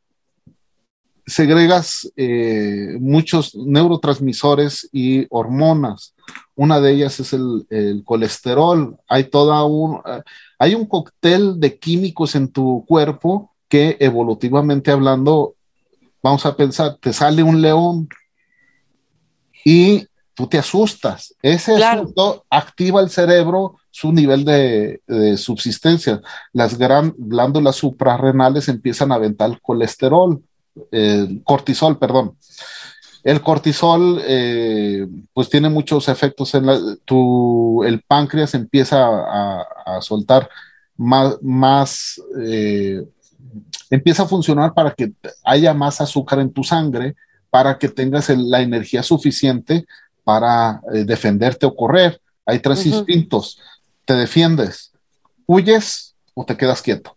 segregas 1.28 2.10
eh, 2.16 2.96
muchos 2.98 3.54
neurotransmisores 3.54 4.88
y 4.92 5.26
hormonas. 5.28 6.14
Una 6.56 6.80
de 6.80 6.92
ellas 6.92 7.20
es 7.20 7.32
el, 7.32 8.02
colesterol. 8.04 8.96
Hay 9.06 9.24
toda 9.24 9.64
un, 9.64 10.00
hay 10.58 10.74
un 10.74 10.86
cóctel 10.86 11.60
de 11.60 11.78
químicos 11.78 12.34
en 12.34 12.48
tu 12.48 12.84
cuerpo 12.86 13.52
que 13.68 13.96
evolutivamente 14.00 14.90
hablando, 14.90 15.54
vamos 16.22 16.46
a 16.46 16.56
pensar, 16.56 16.96
te 17.00 17.12
sale 17.12 17.42
un 17.42 17.60
león 17.60 18.08
y 19.64 20.06
tú 20.34 20.46
te 20.46 20.58
asustas. 20.58 21.34
Ese 21.42 21.82
asunto 21.84 22.44
activa 22.48 23.02
el 23.02 23.10
cerebro, 23.10 23.76
su 23.98 24.12
nivel 24.12 24.44
de, 24.44 25.00
subsistencia. 25.36 26.20
Las 26.52 26.78
gran, 26.78 27.14
glándulas 27.16 27.76
suprarrenales 27.76 28.68
empiezan 28.68 29.12
a 29.12 29.16
aventar 29.16 29.60
colesterol, 29.60 30.42
cortisol, 31.44 31.98
perdón. 31.98 32.36
El 33.24 33.42
cortisol, 33.42 34.22
eh, 34.24 35.06
pues 35.34 35.50
tiene 35.50 35.68
muchos 35.68 36.08
efectos 36.08 36.54
en 36.54 36.66
la, 36.66 36.78
tu, 37.04 37.82
el 37.84 38.00
páncreas 38.02 38.54
empieza 38.54 39.06
a, 39.06 40.00
soltar 40.00 40.48
más, 40.96 41.36
más 41.42 42.22
eh, 42.40 43.04
empieza 43.90 44.22
a 44.22 44.28
funcionar 44.28 44.72
para 44.72 44.92
que 44.92 45.12
haya 45.44 45.74
más 45.74 46.00
azúcar 46.00 46.38
en 46.38 46.52
tu 46.52 46.62
sangre, 46.62 47.16
para 47.50 47.78
que 47.78 47.88
tengas 47.88 48.28
la 48.30 48.60
energía 48.60 49.02
suficiente 49.02 49.86
para 50.24 50.80
eh, 50.94 51.04
defenderte 51.04 51.66
o 51.66 51.74
correr. 51.74 52.20
Hay 52.46 52.60
tres 52.60 52.86
instintos. 52.86 53.58
Te 54.08 54.14
defiendes, 54.14 54.92
huyes 55.46 56.16
o 56.32 56.46
te 56.46 56.56
quedas 56.56 56.80
quieto. 56.80 57.14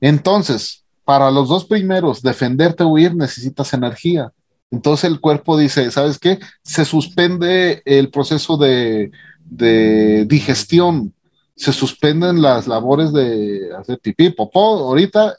Entonces, 0.00 0.84
para 1.04 1.32
los 1.32 1.48
dos 1.48 1.64
primeros, 1.64 2.22
defenderte 2.22 2.84
o 2.84 2.88
huir, 2.90 3.16
necesitas 3.16 3.74
energía. 3.74 4.32
Entonces 4.70 5.10
el 5.10 5.20
cuerpo 5.20 5.58
dice, 5.58 5.90
¿sabes 5.90 6.20
qué? 6.20 6.38
Se 6.62 6.84
suspende 6.84 7.82
el 7.84 8.10
proceso 8.10 8.56
de, 8.56 9.10
de 9.40 10.26
digestión 10.26 11.12
se 11.60 11.74
suspenden 11.74 12.40
las 12.40 12.66
labores 12.66 13.12
de 13.12 13.68
hacer 13.76 13.98
pipí, 13.98 14.30
popó. 14.30 14.78
Ahorita 14.78 15.36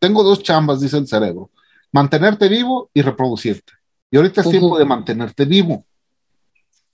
tengo 0.00 0.24
dos 0.24 0.42
chambas, 0.42 0.80
dice 0.80 0.98
el 0.98 1.06
cerebro, 1.06 1.50
mantenerte 1.92 2.48
vivo 2.48 2.90
y 2.92 3.02
reproducirte. 3.02 3.72
Y 4.10 4.16
ahorita 4.16 4.40
es 4.40 4.50
tiempo 4.50 4.76
de 4.76 4.84
mantenerte 4.84 5.44
vivo. 5.44 5.84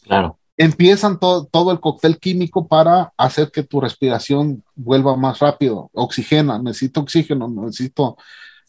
Claro. 0.03 0.39
Empiezan 0.57 1.19
todo 1.19 1.73
el 1.73 1.81
cóctel 1.81 2.19
químico 2.19 2.69
para 2.69 3.13
hacer 3.17 3.51
que 3.51 3.65
tu 3.65 3.81
respiración 3.81 4.63
vuelva 4.77 5.17
más 5.17 5.41
rápido. 5.41 5.91
Oxigena, 5.93 6.59
necesito 6.59 7.01
oxígeno, 7.01 7.49
necesito 7.49 8.17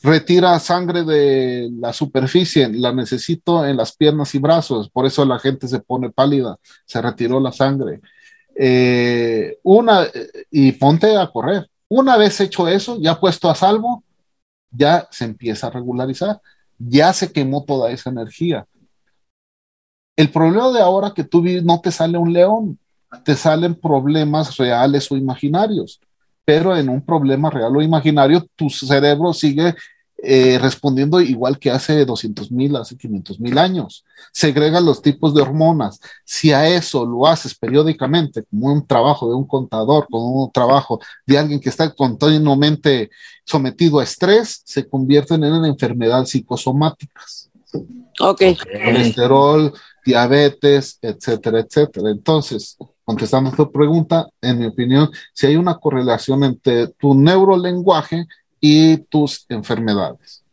retira 0.02 0.60
sangre 0.60 1.04
de 1.04 1.70
la 1.80 1.94
superficie, 1.94 2.70
la 2.70 2.94
necesito 2.94 3.66
en 3.66 3.78
las 3.78 3.96
piernas 3.96 4.34
y 4.36 4.40
brazos, 4.40 4.90
por 4.90 5.06
eso 5.06 5.26
la 5.26 5.40
gente 5.40 5.68
se 5.68 5.80
pone 5.80 6.12
pálida, 6.12 6.58
se 6.86 7.02
retiró 7.02 7.40
la 7.40 7.52
sangre. 7.52 8.02
Eh, 8.56 9.60
una, 9.64 10.08
y 10.52 10.72
ponte 10.74 11.18
a 11.18 11.28
correr. 11.28 11.70
Una 11.88 12.18
vez 12.18 12.40
hecho 12.40 12.68
eso, 12.68 12.98
ya 13.00 13.20
puesto 13.20 13.50
a 13.50 13.56
salvo, 13.56 14.04
ya 14.72 15.08
se 15.12 15.26
empieza 15.26 15.68
a 15.68 15.72
regularizar, 15.72 16.42
ya 16.78 17.14
se 17.14 17.32
quemó 17.32 17.64
toda 17.66 17.92
esa 17.92 18.10
energía. 18.10 18.66
El 20.16 20.32
problema 20.32 20.72
de 20.72 20.82
ahora 20.82 21.14
que 21.14 21.24
tú 21.24 21.44
no 21.64 21.82
te 21.82 21.92
sale 21.92 22.18
un 22.18 22.32
león, 22.32 22.80
te 23.24 23.36
salen 23.36 23.76
problemas 23.76 24.58
reales 24.58 25.12
o 25.12 25.18
imaginarios, 25.18 26.00
pero 26.44 26.76
en 26.76 26.90
un 26.90 27.02
problema 27.02 27.50
real 27.50 27.76
o 27.76 27.82
imaginario, 27.82 28.46
tu 28.56 28.70
cerebro 28.70 29.34
sigue 29.34 29.76
eh, 30.28 30.58
respondiendo 30.60 31.20
igual 31.20 31.60
que 31.60 31.70
hace 31.70 32.06
200 32.06 32.52
mil, 32.52 32.76
hace 32.78 32.98
500 32.98 33.40
mil 33.40 33.58
años. 33.58 34.06
Segrega 34.32 34.80
los 34.80 35.02
tipos 35.02 35.36
de 35.36 35.42
hormonas. 35.42 36.00
Si 36.24 36.52
a 36.52 36.68
eso 36.68 37.06
lo 37.06 37.28
haces 37.28 37.54
periódicamente, 37.54 38.44
como 38.44 38.74
un 38.74 38.88
trabajo 38.88 39.28
de 39.28 39.36
un 39.36 39.46
contador, 39.46 40.08
como 40.10 40.46
un 40.46 40.52
trabajo 40.52 41.00
de 41.28 41.38
alguien 41.38 41.60
que 41.60 41.70
está 41.70 41.94
continuamente 41.94 43.10
sometido 43.44 44.00
a 44.00 44.04
estrés, 44.04 44.62
se 44.64 44.88
convierten 44.88 45.44
en 45.44 45.66
enfermedades 45.66 46.30
psicosomáticas. 46.30 47.52
Ok. 48.20 48.42
Colesterol, 48.86 49.74
diabetes, 50.06 51.00
etcétera, 51.02 51.60
etcétera. 51.60 52.12
Entonces, 52.12 52.78
contestando 53.04 53.50
a 53.50 53.56
tu 53.56 53.72
pregunta, 53.72 54.28
en 54.42 54.60
mi 54.60 54.66
opinión, 54.68 55.10
si 55.34 55.48
hay 55.48 55.56
una 55.56 55.76
correlación 55.78 56.44
entre 56.44 56.88
tu 56.88 57.16
neurolenguaje 57.16 58.26
y 58.60 58.98
tus 58.98 59.46
enfermedades. 59.50 60.44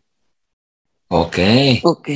Ok. 1.08 1.38
Ok. 1.82 2.08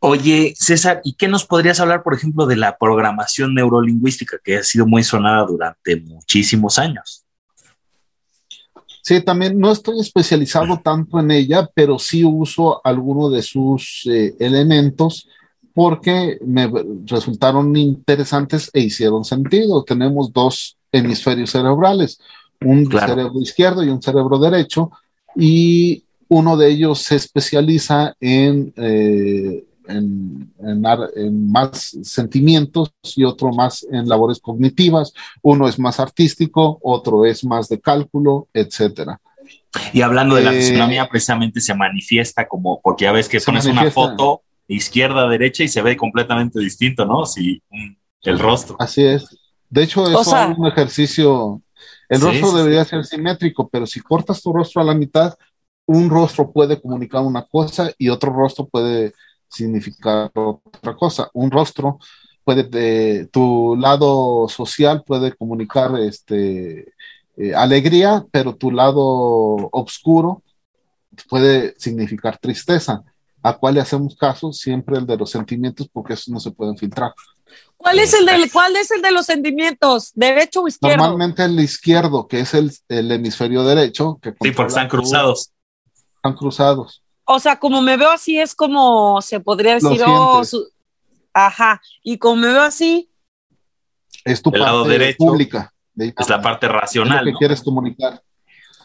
Oye, 0.00 0.54
César, 0.56 1.00
¿y 1.04 1.14
qué 1.14 1.28
nos 1.28 1.46
podrías 1.46 1.80
hablar, 1.80 2.02
por 2.02 2.14
ejemplo, 2.14 2.46
de 2.46 2.56
la 2.56 2.76
programación 2.76 3.54
neurolingüística 3.54 4.38
que 4.42 4.58
ha 4.58 4.62
sido 4.62 4.86
muy 4.86 5.02
sonada 5.02 5.46
durante 5.46 5.96
muchísimos 5.96 6.78
años? 6.78 7.24
Sí, 9.02 9.22
también 9.22 9.58
no 9.58 9.70
estoy 9.70 10.00
especializado 10.00 10.80
tanto 10.82 11.20
en 11.20 11.30
ella, 11.30 11.68
pero 11.74 11.98
sí 11.98 12.24
uso 12.24 12.80
algunos 12.86 13.32
de 13.32 13.42
sus 13.42 14.06
eh, 14.06 14.34
elementos 14.38 15.28
porque 15.74 16.38
me 16.46 16.70
resultaron 17.04 17.76
interesantes 17.76 18.70
e 18.72 18.80
hicieron 18.80 19.24
sentido. 19.24 19.84
Tenemos 19.84 20.32
dos 20.32 20.76
hemisferios 20.92 21.50
cerebrales 21.50 22.18
un 22.64 22.90
cerebro 22.90 23.40
izquierdo 23.40 23.84
y 23.84 23.88
un 23.88 24.02
cerebro 24.02 24.38
derecho, 24.38 24.90
y 25.36 26.04
uno 26.28 26.56
de 26.56 26.70
ellos 26.70 27.00
se 27.00 27.16
especializa 27.16 28.14
en, 28.20 28.72
eh, 28.76 29.64
en, 29.88 30.50
más 31.50 31.96
sentimientos 32.02 32.92
y 33.16 33.24
otro 33.24 33.50
más 33.52 33.86
en 33.90 34.08
labores 34.08 34.40
cognitivas, 34.40 35.12
uno 35.42 35.68
es 35.68 35.78
más 35.78 36.00
artístico, 36.00 36.78
otro 36.82 37.26
es 37.26 37.44
más 37.44 37.68
de 37.68 37.80
cálculo, 37.80 38.48
etcétera. 38.52 39.20
Y 39.92 40.02
hablando 40.02 40.36
de 40.36 40.44
la 40.44 40.54
eh, 40.54 40.60
fisionomía, 40.60 41.08
precisamente 41.08 41.60
se 41.60 41.74
manifiesta 41.74 42.46
como, 42.48 42.80
porque 42.80 43.04
ya 43.04 43.12
ves 43.12 43.28
que 43.28 43.40
pones 43.40 43.66
una 43.66 43.90
foto 43.90 44.42
izquierda, 44.68 45.28
derecha 45.28 45.64
y 45.64 45.68
se 45.68 45.82
ve 45.82 45.96
completamente 45.96 46.58
distinto, 46.60 47.04
¿no? 47.04 47.26
Si 47.26 47.62
el 48.22 48.38
rostro. 48.38 48.76
Así 48.78 49.04
es. 49.04 49.38
De 49.68 49.82
hecho, 49.82 50.06
es 50.06 50.26
un 50.56 50.66
ejercicio 50.66 51.62
el 52.08 52.20
rostro 52.20 52.52
debería 52.52 52.84
ser 52.84 53.04
simétrico, 53.04 53.68
pero 53.68 53.86
si 53.86 54.00
cortas 54.00 54.42
tu 54.42 54.52
rostro 54.52 54.80
a 54.80 54.84
la 54.84 54.94
mitad, 54.94 55.34
un 55.86 56.08
rostro 56.10 56.50
puede 56.52 56.80
comunicar 56.80 57.22
una 57.22 57.44
cosa 57.46 57.90
y 57.98 58.08
otro 58.08 58.32
rostro 58.32 58.66
puede 58.66 59.12
significar 59.48 60.30
otra 60.34 60.94
cosa. 60.94 61.30
Un 61.32 61.50
rostro 61.50 61.98
puede, 62.44 62.64
de, 62.64 63.26
tu 63.32 63.76
lado 63.76 64.48
social 64.48 65.02
puede 65.04 65.34
comunicar 65.34 65.98
este, 65.98 66.92
eh, 67.36 67.54
alegría, 67.54 68.24
pero 68.30 68.54
tu 68.54 68.70
lado 68.70 69.68
oscuro 69.72 70.42
puede 71.28 71.74
significar 71.78 72.38
tristeza. 72.38 73.02
¿A 73.44 73.52
cuál 73.52 73.74
le 73.74 73.82
hacemos 73.82 74.16
caso? 74.16 74.54
Siempre 74.54 74.96
el 74.96 75.06
de 75.06 75.18
los 75.18 75.30
sentimientos, 75.30 75.86
porque 75.92 76.14
eso 76.14 76.32
no 76.32 76.40
se 76.40 76.50
pueden 76.50 76.78
filtrar. 76.78 77.12
¿Cuál 77.76 77.98
es 77.98 78.14
el 78.14 78.24
de, 78.24 78.50
cuál 78.50 78.74
es 78.74 78.90
el 78.90 79.02
de 79.02 79.10
los 79.10 79.26
sentimientos? 79.26 80.12
¿Derecho 80.14 80.62
o 80.62 80.68
izquierdo? 80.68 80.96
Normalmente 80.96 81.44
el 81.44 81.60
izquierdo, 81.60 82.26
que 82.26 82.40
es 82.40 82.54
el, 82.54 82.72
hemisferio 82.88 83.62
derecho. 83.62 84.18
Que 84.22 84.30
sí, 84.30 84.50
porque 84.52 84.68
están 84.68 84.88
cruzados. 84.88 85.52
Están 86.16 86.32
cruzados. 86.32 87.02
O 87.24 87.38
sea, 87.38 87.60
como 87.60 87.82
me 87.82 87.98
veo 87.98 88.10
así, 88.10 88.40
es 88.40 88.54
como 88.54 89.20
se 89.20 89.40
podría 89.40 89.74
decir, 89.74 90.00
oh, 90.06 90.40
ajá. 91.34 91.82
Y 92.02 92.16
como 92.16 92.36
me 92.36 92.48
veo 92.48 92.62
así. 92.62 93.10
Es 94.24 94.40
tu 94.40 94.52
parte 94.52 94.64
lado 94.64 94.84
derecho 94.84 95.18
pública. 95.18 95.70
es 95.94 96.28
la 96.30 96.40
parte 96.40 96.66
racional. 96.66 97.28
Es 97.28 97.34
que 97.34 97.38
quieres 97.40 97.62
comunicar. 97.62 98.22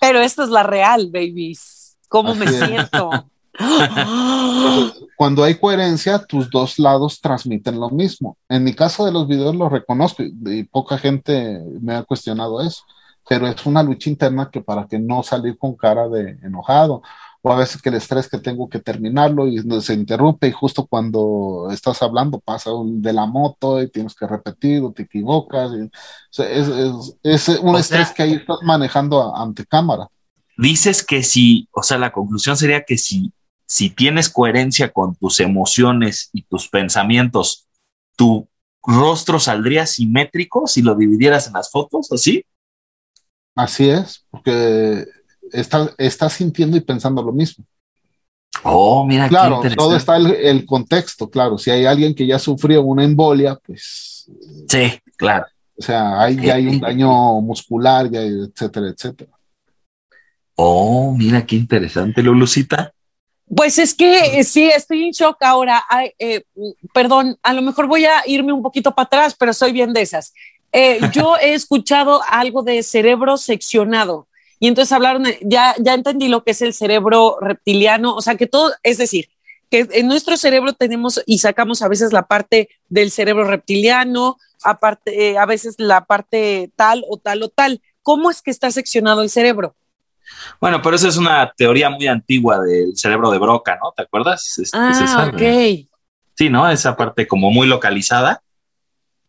Pero 0.02 0.20
esta 0.20 0.44
es 0.44 0.50
la 0.50 0.64
real, 0.64 1.10
babies. 1.10 1.98
¿Cómo 2.10 2.36
me 2.36 2.46
siento? 2.46 3.10
Cuando 5.18 5.44
hay 5.44 5.56
coherencia, 5.56 6.20
tus 6.20 6.50
dos 6.50 6.80
lados 6.80 7.20
transmiten 7.20 7.80
lo 7.80 7.90
mismo. 7.90 8.38
En 8.48 8.64
mi 8.64 8.74
caso 8.74 9.06
de 9.06 9.12
los 9.12 9.28
videos 9.28 9.56
lo 9.56 9.70
reconozco 9.70 10.24
y 10.24 10.64
poca 10.64 10.98
gente 10.98 11.62
me 11.82 11.96
ha 11.96 12.04
cuestionado 12.04 12.62
eso, 12.62 12.84
pero 13.28 13.48
es 13.48 13.66
una 13.66 13.84
lucha 13.84 14.10
interna 14.10 14.50
que 14.52 14.62
para 14.62 14.88
que 14.88 14.98
no 14.98 15.22
salir 15.24 15.58
con 15.58 15.76
cara 15.76 16.08
de 16.08 16.38
enojado 16.42 17.02
o 17.42 17.52
a 17.52 17.58
veces 17.58 17.82
que 17.82 17.90
el 17.90 17.96
estrés 17.96 18.28
que 18.28 18.38
tengo 18.38 18.68
que 18.70 18.80
terminarlo 18.80 19.48
y 19.48 19.60
se 19.82 19.94
interrumpe 19.94 20.48
y 20.48 20.52
justo 20.52 20.86
cuando 20.88 21.70
estás 21.72 22.02
hablando 22.02 22.40
pasa 22.40 22.72
de 22.84 23.14
la 23.14 23.26
moto 23.26 23.82
y 23.82 23.90
tienes 23.90 24.14
que 24.14 24.28
repetir 24.28 24.82
o 24.82 24.92
te 24.92 25.04
equivocas. 25.04 25.72
es, 26.38 27.50
un 27.62 27.76
estrés 27.78 28.12
que 28.12 28.24
ahí 28.24 28.34
estás 28.34 28.58
manejando 28.62 29.36
ante 29.36 29.66
cámara. 29.66 30.08
dices 30.58 31.06
que 31.06 31.24
si, 31.24 31.70
o 31.72 31.82
sea, 31.82 31.98
la 31.98 32.12
conclusión 32.12 32.58
sería 32.58 32.84
que 32.84 32.98
si, 32.98 33.32
si 33.70 33.92
tienes 33.92 34.30
coherencia 34.30 34.92
con 34.92 35.16
tus 35.16 35.40
emociones 35.40 36.32
y 36.34 36.42
tus 36.42 36.68
pensamientos, 36.68 37.68
tu 38.16 38.50
rostro 38.84 39.40
saldría 39.40 39.86
simétrico 39.86 40.66
si 40.66 40.82
lo 40.82 40.96
dividieras 40.96 41.46
en 41.46 41.54
las 41.54 41.70
fotos, 41.70 42.12
¿o 42.12 42.18
sí? 42.18 42.44
Así 43.56 43.88
es, 43.88 44.26
porque 44.32 45.06
estás 45.52 45.94
está 46.00 46.30
sintiendo 46.30 46.78
y 46.78 46.82
pensando 46.82 47.22
lo 47.22 47.32
mismo. 47.32 47.64
Oh, 48.64 49.06
mira. 49.06 49.30
Claro, 49.30 49.62
todo 49.78 49.96
está 49.96 50.18
el, 50.18 50.32
el, 50.32 50.66
contexto, 50.66 51.30
claro. 51.30 51.60
Si 51.60 51.70
hay 51.70 51.86
alguien 51.86 52.16
que 52.16 52.26
ya 52.26 52.40
sufrió 52.40 52.82
una 52.82 53.04
embolia, 53.04 53.56
pues. 53.64 54.32
Sí, 54.68 55.00
claro. 55.16 55.46
O 55.78 55.82
sea, 55.82 56.20
hay, 56.20 56.38
ya 56.38 56.56
hay 56.56 56.68
un 56.68 56.80
daño 56.80 57.40
muscular, 57.42 58.10
ya, 58.10 58.22
etcétera, 58.22 58.90
etcétera. 58.90 59.32
Oh, 60.56 61.14
mira 61.16 61.46
qué 61.46 61.56
interesante, 61.56 62.24
Lulucita. 62.24 62.94
Pues 63.56 63.80
es 63.80 63.94
que 63.96 64.44
sí, 64.44 64.70
estoy 64.70 65.06
en 65.06 65.12
shock 65.12 65.38
ahora. 65.42 65.84
Eh, 66.20 66.44
perdón, 66.94 67.38
a 67.42 67.54
lo 67.54 67.62
mejor 67.62 67.88
voy 67.88 68.06
a 68.06 68.22
irme 68.26 68.54
un 68.54 68.62
poquito 68.62 68.94
para 68.94 69.06
atrás, 69.08 69.36
pero 69.38 69.54
soy 69.54 69.72
bien 69.72 69.94
de 69.94 70.02
esas. 70.02 70.34
Eh, 70.72 71.00
yo 71.14 71.36
he 71.38 71.54
escuchado 71.54 72.22
algo 72.30 72.64
de 72.64 72.84
cerebro 72.84 73.38
seccionado 73.38 74.28
y 74.60 74.68
entonces 74.68 74.92
hablaron, 74.92 75.24
ya, 75.42 75.74
ya 75.80 75.94
entendí 75.94 76.28
lo 76.28 76.44
que 76.44 76.52
es 76.52 76.62
el 76.62 76.74
cerebro 76.74 77.38
reptiliano, 77.40 78.14
o 78.14 78.22
sea 78.22 78.36
que 78.36 78.46
todo, 78.46 78.74
es 78.84 78.98
decir, 78.98 79.30
que 79.70 79.88
en 79.92 80.08
nuestro 80.08 80.36
cerebro 80.36 80.74
tenemos 80.74 81.22
y 81.26 81.40
sacamos 81.40 81.82
a 81.82 81.88
veces 81.88 82.12
la 82.12 82.28
parte 82.28 82.70
del 82.90 83.12
cerebro 83.12 83.46
reptiliano, 83.46 84.38
aparte, 84.64 85.30
eh, 85.30 85.38
a 85.38 85.46
veces 85.46 85.76
la 85.78 86.06
parte 86.06 86.72
tal 86.76 87.06
o 87.08 87.18
tal 87.18 87.44
o 87.44 87.50
tal. 87.50 87.82
¿Cómo 88.02 88.32
es 88.32 88.42
que 88.42 88.52
está 88.52 88.72
seccionado 88.72 89.22
el 89.22 89.30
cerebro? 89.30 89.76
Bueno, 90.60 90.82
pero 90.82 90.96
eso 90.96 91.08
es 91.08 91.18
una 91.18 91.52
teoría 91.56 91.90
muy 91.90 92.08
antigua 92.08 92.60
del 92.60 92.96
cerebro 92.98 93.32
de 93.32 93.40
Broca, 93.40 93.78
¿no? 93.82 93.92
¿Te 93.96 94.04
acuerdas? 94.04 94.62
ah, 94.74 95.32
ok. 95.34 95.42
Sí, 96.36 96.50
¿no? 96.50 96.70
Esa 96.70 96.96
parte 96.96 97.28
como 97.28 97.52
muy 97.52 97.68
localizada. 97.68 98.42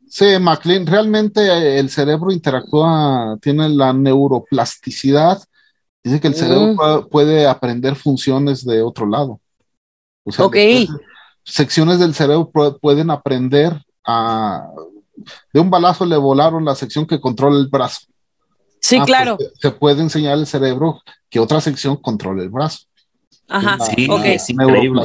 Sí, 0.09 0.27
McLean, 0.41 0.87
realmente 0.87 1.79
el 1.79 1.89
cerebro 1.89 2.33
interactúa, 2.33 3.39
tiene 3.41 3.69
la 3.69 3.93
neuroplasticidad. 3.93 5.41
Dice 6.03 6.21
que 6.21 6.29
el 6.29 6.35
cerebro 6.35 6.75
mm. 6.75 7.09
puede 7.09 7.47
aprender 7.47 7.95
funciones 7.95 8.65
de 8.65 8.83
otro 8.83 9.07
lado. 9.07 9.41
O 10.25 10.45
ok. 10.45 10.57
secciones 11.45 12.01
del 12.01 12.15
cerebro 12.15 12.51
pueden 12.81 13.11
aprender 13.11 13.81
a... 14.05 14.69
De 15.53 15.61
un 15.61 15.71
balazo 15.71 16.05
le 16.05 16.17
volaron 16.17 16.65
la 16.65 16.75
sección 16.75 17.07
que 17.07 17.21
controla 17.21 17.59
el 17.59 17.69
brazo. 17.69 18.10
Sí, 18.81 18.97
ah, 18.97 18.99
pues, 19.01 19.07
claro. 19.07 19.39
se 19.61 19.70
puede 19.70 20.01
enseñar 20.01 20.33
al 20.33 20.47
cerebro 20.47 21.03
que 21.28 21.39
otra 21.39 21.61
sección 21.61 21.97
controla 21.97 22.43
el 22.43 22.49
brazo. 22.49 22.81
Ajá, 23.49 23.78
sí, 23.85 24.07
ok. 24.09 24.24
Es 24.24 24.51
increíble. 24.51 25.03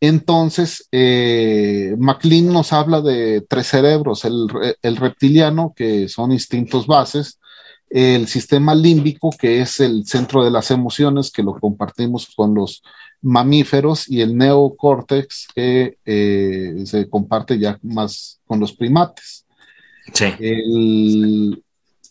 Entonces, 0.00 0.88
eh, 0.92 1.96
MacLean 1.98 2.52
nos 2.52 2.72
habla 2.72 3.00
de 3.00 3.44
tres 3.48 3.66
cerebros, 3.66 4.24
el, 4.24 4.96
reptiliano, 4.96 5.74
que 5.76 6.08
son 6.08 6.30
instintos 6.30 6.86
bases, 6.86 7.40
el 7.90 8.28
sistema 8.28 8.74
límbico, 8.74 9.30
que 9.36 9.60
es 9.60 9.80
el 9.80 10.06
centro 10.06 10.44
de 10.44 10.52
las 10.52 10.70
emociones, 10.70 11.32
que 11.32 11.42
lo 11.42 11.54
compartimos 11.54 12.32
con 12.36 12.54
los 12.54 12.82
mamíferos, 13.22 14.08
y 14.08 14.20
el 14.20 14.36
neocórtex, 14.36 15.48
que 15.52 15.98
eh, 16.04 16.74
se 16.84 17.08
comparte 17.10 17.58
ya 17.58 17.76
más 17.82 18.40
con 18.46 18.60
los 18.60 18.72
primates. 18.72 19.46
Sí. 20.12 20.26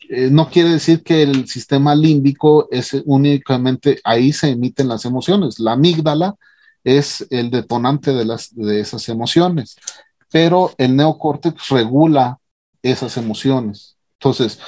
Eh, 0.10 0.30
no 0.32 0.50
quiere 0.50 0.70
decir 0.70 1.04
que 1.04 1.24
el 1.24 1.48
sistema 1.48 1.94
límbico 1.94 2.68
es 2.72 2.96
únicamente 3.06 4.00
ahí 4.04 4.32
se 4.32 4.50
emiten 4.50 4.88
las 4.88 5.06
emociones. 5.06 5.60
La 5.60 5.74
amígdala 5.74 6.36
es 6.84 7.26
el 7.30 7.50
detonante 7.50 8.14
de, 8.14 8.26
las, 8.26 8.56
de 8.56 8.80
esas 8.80 9.10
emociones, 9.10 9.78
pero 10.32 10.74
el 10.78 10.96
neocórtex 10.96 11.70
regula 11.70 12.40
esas 12.82 13.18
emociones. 13.18 13.98
Entonces, 14.20 14.60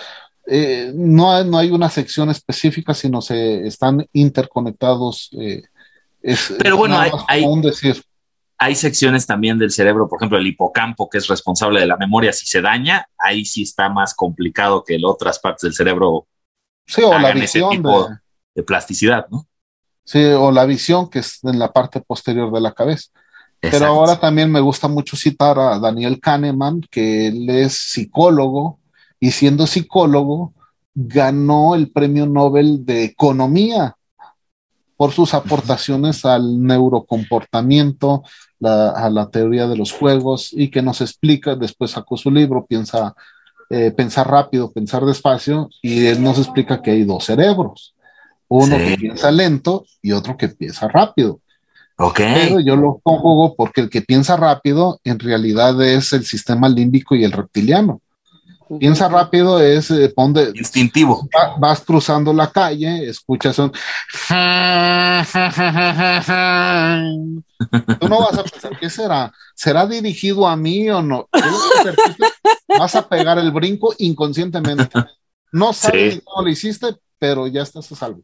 eh, 0.45 0.91
no, 0.93 1.31
hay, 1.31 1.45
no, 1.45 1.57
hay 1.57 1.71
una 1.71 1.89
sección 1.89 2.29
específica, 2.29 2.93
sino 2.93 3.21
se 3.21 3.65
están 3.67 4.05
interconectados. 4.13 5.29
Eh, 5.39 5.63
pero 6.57 6.77
bueno, 6.77 6.99
hay, 7.27 7.45
decir. 7.61 8.03
Hay 8.61 8.75
secciones 8.75 9.25
también 9.25 9.57
del 9.57 9.71
cerebro, 9.71 10.09
por 10.09 10.19
ejemplo, 10.19 10.37
el 10.37 10.45
hipocampo, 10.45 11.09
que 11.09 11.17
es 11.17 11.27
responsable 11.27 11.79
de 11.79 11.87
la 11.87 11.95
memoria, 11.95 12.33
si 12.33 12.45
se 12.45 12.61
daña, 12.61 13.07
ahí 13.17 13.45
sí 13.45 13.61
está 13.61 13.87
más 13.87 14.13
complicado 14.13 14.83
que 14.83 14.95
en 14.95 15.05
otras 15.05 15.39
partes 15.39 15.61
del 15.61 15.73
cerebro. 15.73 16.27
Sí, 16.85 17.01
o 17.01 17.17
la 17.17 17.31
visión 17.31 17.81
de 18.53 18.63
plasticidad, 18.63 19.27
¿no? 19.31 19.47
Sí, 20.03 20.23
o 20.25 20.51
la 20.51 20.65
visión 20.65 21.09
que 21.09 21.19
es 21.19 21.39
en 21.43 21.57
la 21.57 21.71
parte 21.71 22.01
posterior 22.01 22.51
de 22.51 22.59
la 22.59 22.73
cabeza. 22.73 23.09
Pero 23.61 23.85
ahora 23.85 24.19
también 24.19 24.51
me 24.51 24.59
gusta 24.59 24.87
mucho 24.89 25.15
citar 25.15 25.57
a 25.57 25.79
Daniel 25.79 26.19
Kahneman, 26.19 26.81
que 26.91 27.27
él 27.27 27.49
es 27.49 27.73
psicólogo 27.73 28.79
y 29.19 29.31
siendo 29.31 29.67
psicólogo 29.67 30.53
ganó 30.93 31.75
el 31.75 31.91
premio 31.91 32.25
Nobel 32.25 32.85
de 32.85 33.05
Economía 33.05 33.95
por 34.97 35.13
sus 35.13 35.33
aportaciones 35.33 36.25
al 36.25 36.61
neurocomportamiento, 36.65 38.23
a 38.63 39.09
la 39.09 39.29
teoría 39.29 39.67
de 39.67 39.77
los 39.77 39.91
juegos 39.91 40.51
y 40.51 40.69
que 40.69 40.81
nos 40.81 41.01
explica, 41.01 41.55
después 41.55 41.91
sacó 41.91 42.17
su 42.17 42.29
libro, 42.29 42.65
piensa, 42.65 43.15
eh, 43.69 43.91
pensar 43.91 44.29
rápido, 44.29 44.71
pensar 44.71 45.05
despacio, 45.05 45.69
y 45.81 46.05
él 46.07 46.21
nos 46.21 46.37
explica 46.37 46.81
que 46.81 46.91
hay 46.91 47.03
dos 47.03 47.25
cerebros 47.25 47.93
uno 48.49 48.77
que 48.77 48.97
piensa 48.97 49.31
lento 49.31 49.85
y 50.01 50.11
otro 50.11 50.35
que 50.35 50.49
piensa 50.49 50.87
rápido. 50.87 51.39
Ok. 51.97 52.17
Pero 52.17 52.59
yo 52.59 52.75
lo 52.75 52.99
conjugo 53.03 53.55
porque 53.55 53.81
el 53.81 53.89
que 53.89 54.01
piensa 54.01 54.35
rápido 54.35 54.99
en 55.03 55.19
realidad 55.19 55.81
es 55.81 56.11
el 56.13 56.25
sistema 56.25 56.67
límbico 56.67 57.15
y 57.15 57.23
el 57.23 57.31
reptiliano. 57.31 58.01
Piensa 58.77 59.09
rápido 59.09 59.59
es 59.59 59.89
eh, 59.89 60.13
instintivo. 60.53 61.27
vas 61.57 61.81
cruzando 61.81 62.31
la 62.33 62.51
calle, 62.51 63.09
escuchas 63.09 63.57
un. 63.57 63.71
Tú 63.71 63.77
no 68.07 68.19
vas 68.19 68.37
a 68.37 68.43
pensar 68.43 68.77
qué 68.79 68.87
será. 68.89 69.31
¿Será 69.55 69.87
dirigido 69.87 70.47
a 70.47 70.55
mí 70.55 70.89
o 70.89 71.01
no? 71.01 71.27
vas 72.67 72.95
a 72.95 73.07
pegar 73.07 73.39
el 73.39 73.51
brinco 73.51 73.93
inconscientemente. 73.97 74.89
No 75.51 75.73
sabes 75.73 76.21
cómo 76.23 76.43
lo 76.43 76.49
hiciste, 76.49 76.95
pero 77.17 77.47
ya 77.47 77.63
estás 77.63 77.91
a 77.91 77.95
salvo. 77.95 78.21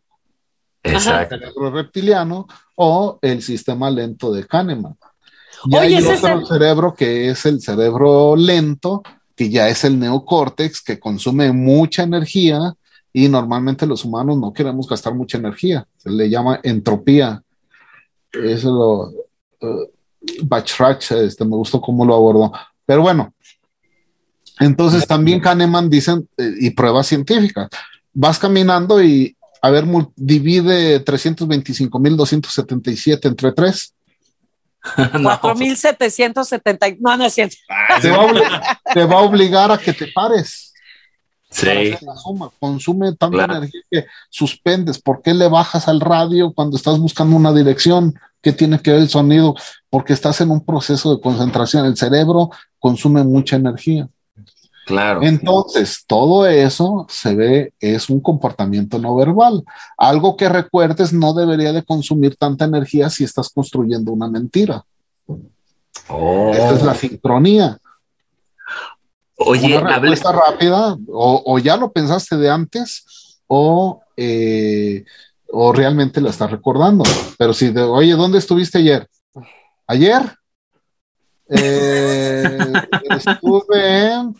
Exacto. 0.83 1.35
El 1.35 1.41
cerebro 1.41 1.71
reptiliano 1.71 2.47
o 2.75 3.17
el 3.21 3.41
sistema 3.41 3.89
lento 3.89 4.31
de 4.31 4.45
Kahneman. 4.45 4.95
Y 5.65 5.75
hay 5.75 5.95
otro 5.95 6.45
cerebro 6.45 6.93
que 6.93 7.29
es 7.29 7.45
el 7.45 7.59
cerebro 7.59 8.35
lento, 8.35 9.01
que 9.35 9.49
ya 9.49 9.67
es 9.67 9.83
el 9.83 9.99
neocórtex, 9.99 10.81
que 10.81 10.99
consume 10.99 11.51
mucha 11.51 12.03
energía 12.03 12.73
y 13.11 13.27
normalmente 13.27 13.85
los 13.85 14.05
humanos 14.05 14.37
no 14.37 14.53
queremos 14.53 14.87
gastar 14.87 15.13
mucha 15.13 15.37
energía. 15.37 15.85
Se 15.97 16.09
le 16.09 16.29
llama 16.29 16.61
entropía. 16.63 17.43
Eso 18.31 18.71
lo. 18.71 19.67
Uh, 19.67 19.87
Bachrach, 20.43 21.11
este, 21.11 21.45
me 21.45 21.55
gustó 21.55 21.79
cómo 21.79 22.03
lo 22.05 22.15
abordó. 22.15 22.51
Pero 22.85 23.03
bueno, 23.03 23.33
entonces 24.59 25.07
también 25.07 25.39
Kahneman 25.39 25.89
dicen, 25.89 26.27
eh, 26.37 26.53
y 26.59 26.71
pruebas 26.71 27.07
científicas, 27.07 27.69
vas 28.13 28.37
caminando 28.39 29.01
y 29.03 29.37
a 29.61 29.69
ver, 29.69 29.85
divide 30.15 31.03
325.277 31.03 33.25
entre 33.25 33.51
3. 33.51 33.93
4.770. 34.95 36.97
No, 36.99 37.17
no 37.17 37.25
es 37.25 37.33
cierto. 37.33 37.55
Te 38.01 38.11
va, 38.11 38.27
te 38.93 39.05
va, 39.05 39.15
a 39.15 39.21
obligar 39.21 39.71
a 39.71 39.77
que 39.77 39.93
te 39.93 40.07
pares. 40.07 40.73
Sí. 41.49 41.95
Consume 42.59 43.15
tanta 43.15 43.45
energía 43.45 43.81
que 43.89 44.05
suspendes. 44.29 45.01
¿Por 45.01 45.21
qué 45.21 45.33
le 45.33 45.47
bajas 45.47 45.87
al 45.87 46.01
radio 46.01 46.53
cuando 46.53 46.75
estás 46.75 46.99
buscando 46.99 47.35
una 47.35 47.53
dirección? 47.53 48.19
¿Qué 48.41 48.51
tiene 48.51 48.79
que 48.79 48.91
ver 48.91 49.01
el 49.01 49.09
sonido? 49.09 49.55
Porque 49.89 50.13
estás 50.13 50.41
en 50.41 50.51
un 50.51 50.65
proceso 50.65 51.15
de 51.15 51.21
concentración. 51.21 51.85
El 51.85 51.97
cerebro 51.97 52.51
consume 52.77 53.23
mucha 53.23 53.55
energía. 53.55 54.09
Claro. 54.85 55.23
Entonces, 55.23 56.03
todo 56.05 56.45
eso 56.45 57.07
se 57.09 57.35
ve, 57.35 57.73
es 57.79 58.07
un 58.09 58.21
comportamiento 58.21 58.99
no 58.99 59.15
verbal. 59.15 59.63
Algo 59.97 60.37
que 60.37 60.47
recuerdes 60.47 61.11
no 61.11 61.33
debería 61.33 61.73
de 61.73 61.83
consumir 61.83 62.35
tanta 62.35 62.65
energía 62.65 63.09
si 63.09 63.23
estás 63.23 63.49
construyendo 63.49 64.11
una 64.11 64.29
mentira. 64.29 64.85
Oh. 66.07 66.51
Esta 66.53 66.75
es 66.75 66.83
la 66.83 66.93
sincronía. 66.93 67.79
Oye, 69.37 69.77
una 69.77 69.97
respuesta 69.97 70.31
rápida, 70.31 70.95
o, 71.07 71.59
ya 71.59 71.75
lo 71.77 71.91
pensaste 71.91 72.37
de 72.37 72.49
antes, 72.49 73.41
o, 73.47 74.01
eh, 74.15 75.03
o 75.51 75.73
realmente 75.73 76.21
lo 76.21 76.29
estás 76.29 76.51
recordando. 76.51 77.03
Pero 77.37 77.53
si 77.53 77.69
de, 77.69 77.81
oye, 77.81 78.13
¿dónde 78.13 78.37
estuviste 78.37 78.77
ayer? 78.77 79.09
¿Ayer? 79.87 80.21
Eh, 81.49 82.57
estuve 83.09 84.11
en 84.13 84.35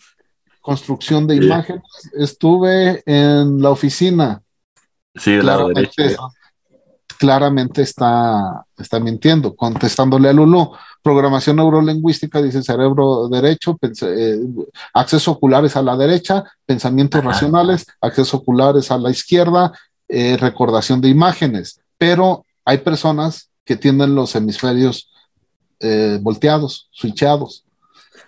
construcción 0.66 1.28
de 1.28 1.36
imágenes, 1.36 1.84
estuve 2.18 3.00
en 3.06 3.62
la 3.62 3.70
oficina. 3.70 4.42
Sí, 5.14 5.30
derecho. 5.36 6.28
Claramente 7.18 7.82
está, 7.82 8.66
está 8.76 8.98
mintiendo, 8.98 9.54
contestándole 9.54 10.28
a 10.28 10.32
Lulu. 10.32 10.72
Programación 11.02 11.56
neurolingüística 11.56 12.42
dice 12.42 12.64
cerebro 12.64 13.28
derecho, 13.28 13.78
eh, 13.80 14.40
acceso 14.92 15.30
oculares 15.30 15.76
a 15.76 15.82
la 15.82 15.96
derecha, 15.96 16.42
pensamientos 16.66 17.24
racionales, 17.24 17.86
acceso 18.00 18.38
oculares 18.38 18.90
a 18.90 18.98
la 18.98 19.10
izquierda, 19.10 19.72
eh, 20.08 20.36
recordación 20.36 21.00
de 21.00 21.08
imágenes. 21.08 21.80
Pero 21.96 22.44
hay 22.64 22.78
personas 22.78 23.50
que 23.64 23.76
tienen 23.76 24.16
los 24.16 24.34
hemisferios 24.34 25.08
eh, 25.78 26.18
volteados, 26.20 26.88
switchados. 26.90 27.64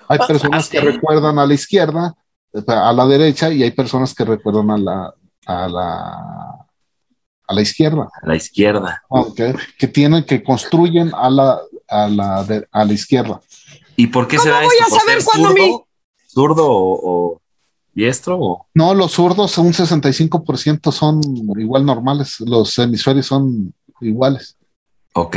Hay 0.07 0.21
personas 0.21 0.69
que 0.69 0.81
recuerdan 0.81 1.39
a 1.39 1.47
la 1.47 1.55
izquierda, 1.55 2.15
a 2.67 2.93
la 2.93 3.07
derecha, 3.07 3.51
y 3.53 3.63
hay 3.63 3.71
personas 3.71 4.15
que 4.15 4.25
recuerdan 4.25 4.71
a 4.71 4.79
la, 4.79 5.15
a 5.47 5.69
la, 5.69 6.67
a 7.47 7.55
la 7.55 7.61
izquierda. 7.61 8.09
A 8.23 8.27
la 8.27 8.37
izquierda. 8.37 9.03
Que 9.79 9.89
tienen, 9.89 10.25
que 10.25 10.43
construyen 10.43 11.13
a 11.15 11.31
la, 11.31 11.61
a 11.89 12.09
la, 12.09 12.47
a 12.71 12.85
la 12.85 12.93
izquierda. 12.93 13.41
¿Y 13.97 14.07
por 14.09 14.29
qué 14.29 14.39
se 14.39 14.49
da 14.49 14.63
voy 14.63 14.77
a 14.81 14.91
saber 14.91 15.25
cuándo 15.25 15.49
zurdo, 15.49 15.87
zurdo 16.29 16.67
o, 16.69 17.41
diestro? 17.93 18.39
O? 18.41 18.67
No, 18.75 18.95
los 18.95 19.13
zurdos, 19.13 19.59
un 19.59 19.73
65% 19.73 20.93
son 20.93 21.21
igual 21.59 21.85
normales. 21.85 22.39
Los 22.41 22.79
hemisferios 22.79 23.27
son 23.27 23.75
iguales. 24.01 24.57
Ok. 25.15 25.37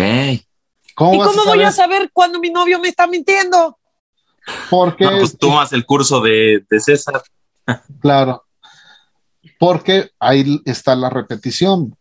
¿Cómo 0.93 1.15
¿Y 1.15 1.19
cómo 1.19 1.45
voy 1.45 1.63
a 1.63 1.71
saber 1.71 2.11
cuando 2.13 2.39
mi 2.39 2.51
novio 2.51 2.79
me 2.79 2.89
está 2.89 3.07
mintiendo? 3.07 3.77
Porque. 4.69 5.05
No, 5.05 5.11
pues 5.11 5.37
tomas 5.37 5.73
el 5.73 5.85
curso 5.85 6.21
de, 6.21 6.63
César. 6.79 7.21
Claro. 7.99 8.43
Porque 9.59 10.09
ahí 10.19 10.61
está 10.65 10.95
la 10.95 11.09
repetición. 11.09 11.95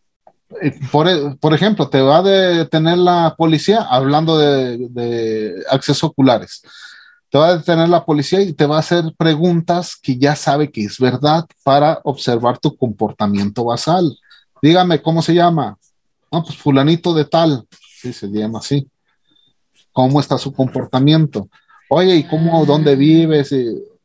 Eh, 0.62 0.78
por, 0.90 1.54
ejemplo, 1.54 1.88
te 1.88 2.00
va 2.00 2.18
a 2.18 2.22
detener 2.22 2.98
la 2.98 3.34
policía 3.36 3.82
hablando 3.82 4.38
de, 4.38 4.88
de 4.90 5.62
acceso 5.70 6.08
oculares. 6.08 6.62
Te 7.28 7.38
va 7.38 7.48
a 7.48 7.56
detener 7.58 7.88
la 7.88 8.04
policía 8.04 8.40
y 8.40 8.52
te 8.52 8.66
va 8.66 8.76
a 8.76 8.80
hacer 8.80 9.04
preguntas 9.16 9.96
que 9.96 10.18
ya 10.18 10.34
sabe 10.34 10.72
que 10.72 10.82
es 10.82 10.98
verdad 10.98 11.46
para 11.62 12.00
observar 12.02 12.58
tu 12.58 12.76
comportamiento 12.76 13.64
basal. 13.64 14.18
Dígame, 14.60 15.00
¿cómo 15.00 15.22
se 15.22 15.34
llama? 15.34 15.78
No, 16.32 16.42
pues 16.42 16.56
fulanito 16.56 17.14
de 17.14 17.24
tal. 17.24 17.66
Sí, 18.00 18.12
se 18.12 18.28
llama 18.28 18.58
así. 18.58 18.88
¿Cómo 19.92 20.20
está 20.20 20.38
su 20.38 20.52
comportamiento? 20.52 21.48
Oye, 21.92 22.16
¿y 22.16 22.24
cómo, 22.24 22.64
dónde 22.64 22.94
vives? 22.94 23.52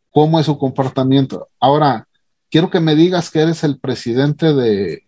¿Cómo 0.09 0.39
es 0.39 0.47
su 0.47 0.57
comportamiento? 0.57 1.49
Ahora, 1.59 2.07
quiero 2.49 2.71
que 2.71 2.79
me 2.79 2.95
digas 2.95 3.29
que 3.29 3.41
eres 3.41 3.63
el 3.63 3.79
presidente 3.79 4.53
de, 4.53 5.03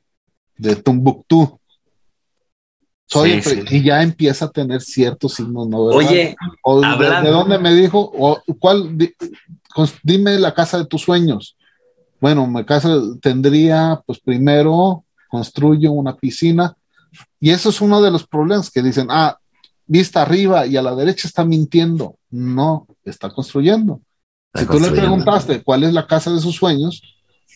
de 0.57 0.75
Tumbuktu. 0.75 1.59
Soy 3.07 3.41
Y 3.71 3.81
ya 3.81 4.03
empieza 4.03 4.45
a 4.45 4.51
tener 4.51 4.81
ciertos 4.81 5.33
signos, 5.33 5.67
¿no? 5.67 5.79
Oye, 5.79 6.35
de, 7.23 7.29
dónde 7.31 7.57
me 7.57 7.73
dijo? 7.73 8.11
O, 8.13 8.39
¿cuál, 8.59 8.95
dime 10.03 10.37
la 10.37 10.53
casa 10.53 10.77
de 10.77 10.85
tus 10.85 11.01
sueños. 11.01 11.57
Bueno, 12.19 12.45
mi 12.45 12.63
casa 12.63 12.95
tendría, 13.21 14.01
pues 14.05 14.19
primero 14.19 15.03
construyo 15.29 15.93
una 15.93 16.15
piscina. 16.15 16.75
Y 17.39 17.49
eso 17.49 17.69
es 17.69 17.81
uno 17.81 18.03
de 18.03 18.11
los 18.11 18.27
problemas 18.27 18.69
que 18.69 18.83
dicen, 18.83 19.07
ah, 19.09 19.39
vista 19.87 20.21
arriba 20.21 20.67
y 20.67 20.77
a 20.77 20.83
la 20.83 20.93
derecha 20.93 21.27
está 21.27 21.43
mintiendo. 21.43 22.16
No, 22.29 22.87
está 23.03 23.29
construyendo. 23.29 24.01
si 24.53 24.65
tú 24.65 24.79
le 24.79 24.91
preguntaste 24.91 25.63
cuál 25.63 25.83
es 25.83 25.93
la 25.93 26.07
casa 26.07 26.31
de 26.31 26.39
sus 26.39 26.55
sueños, 26.55 27.01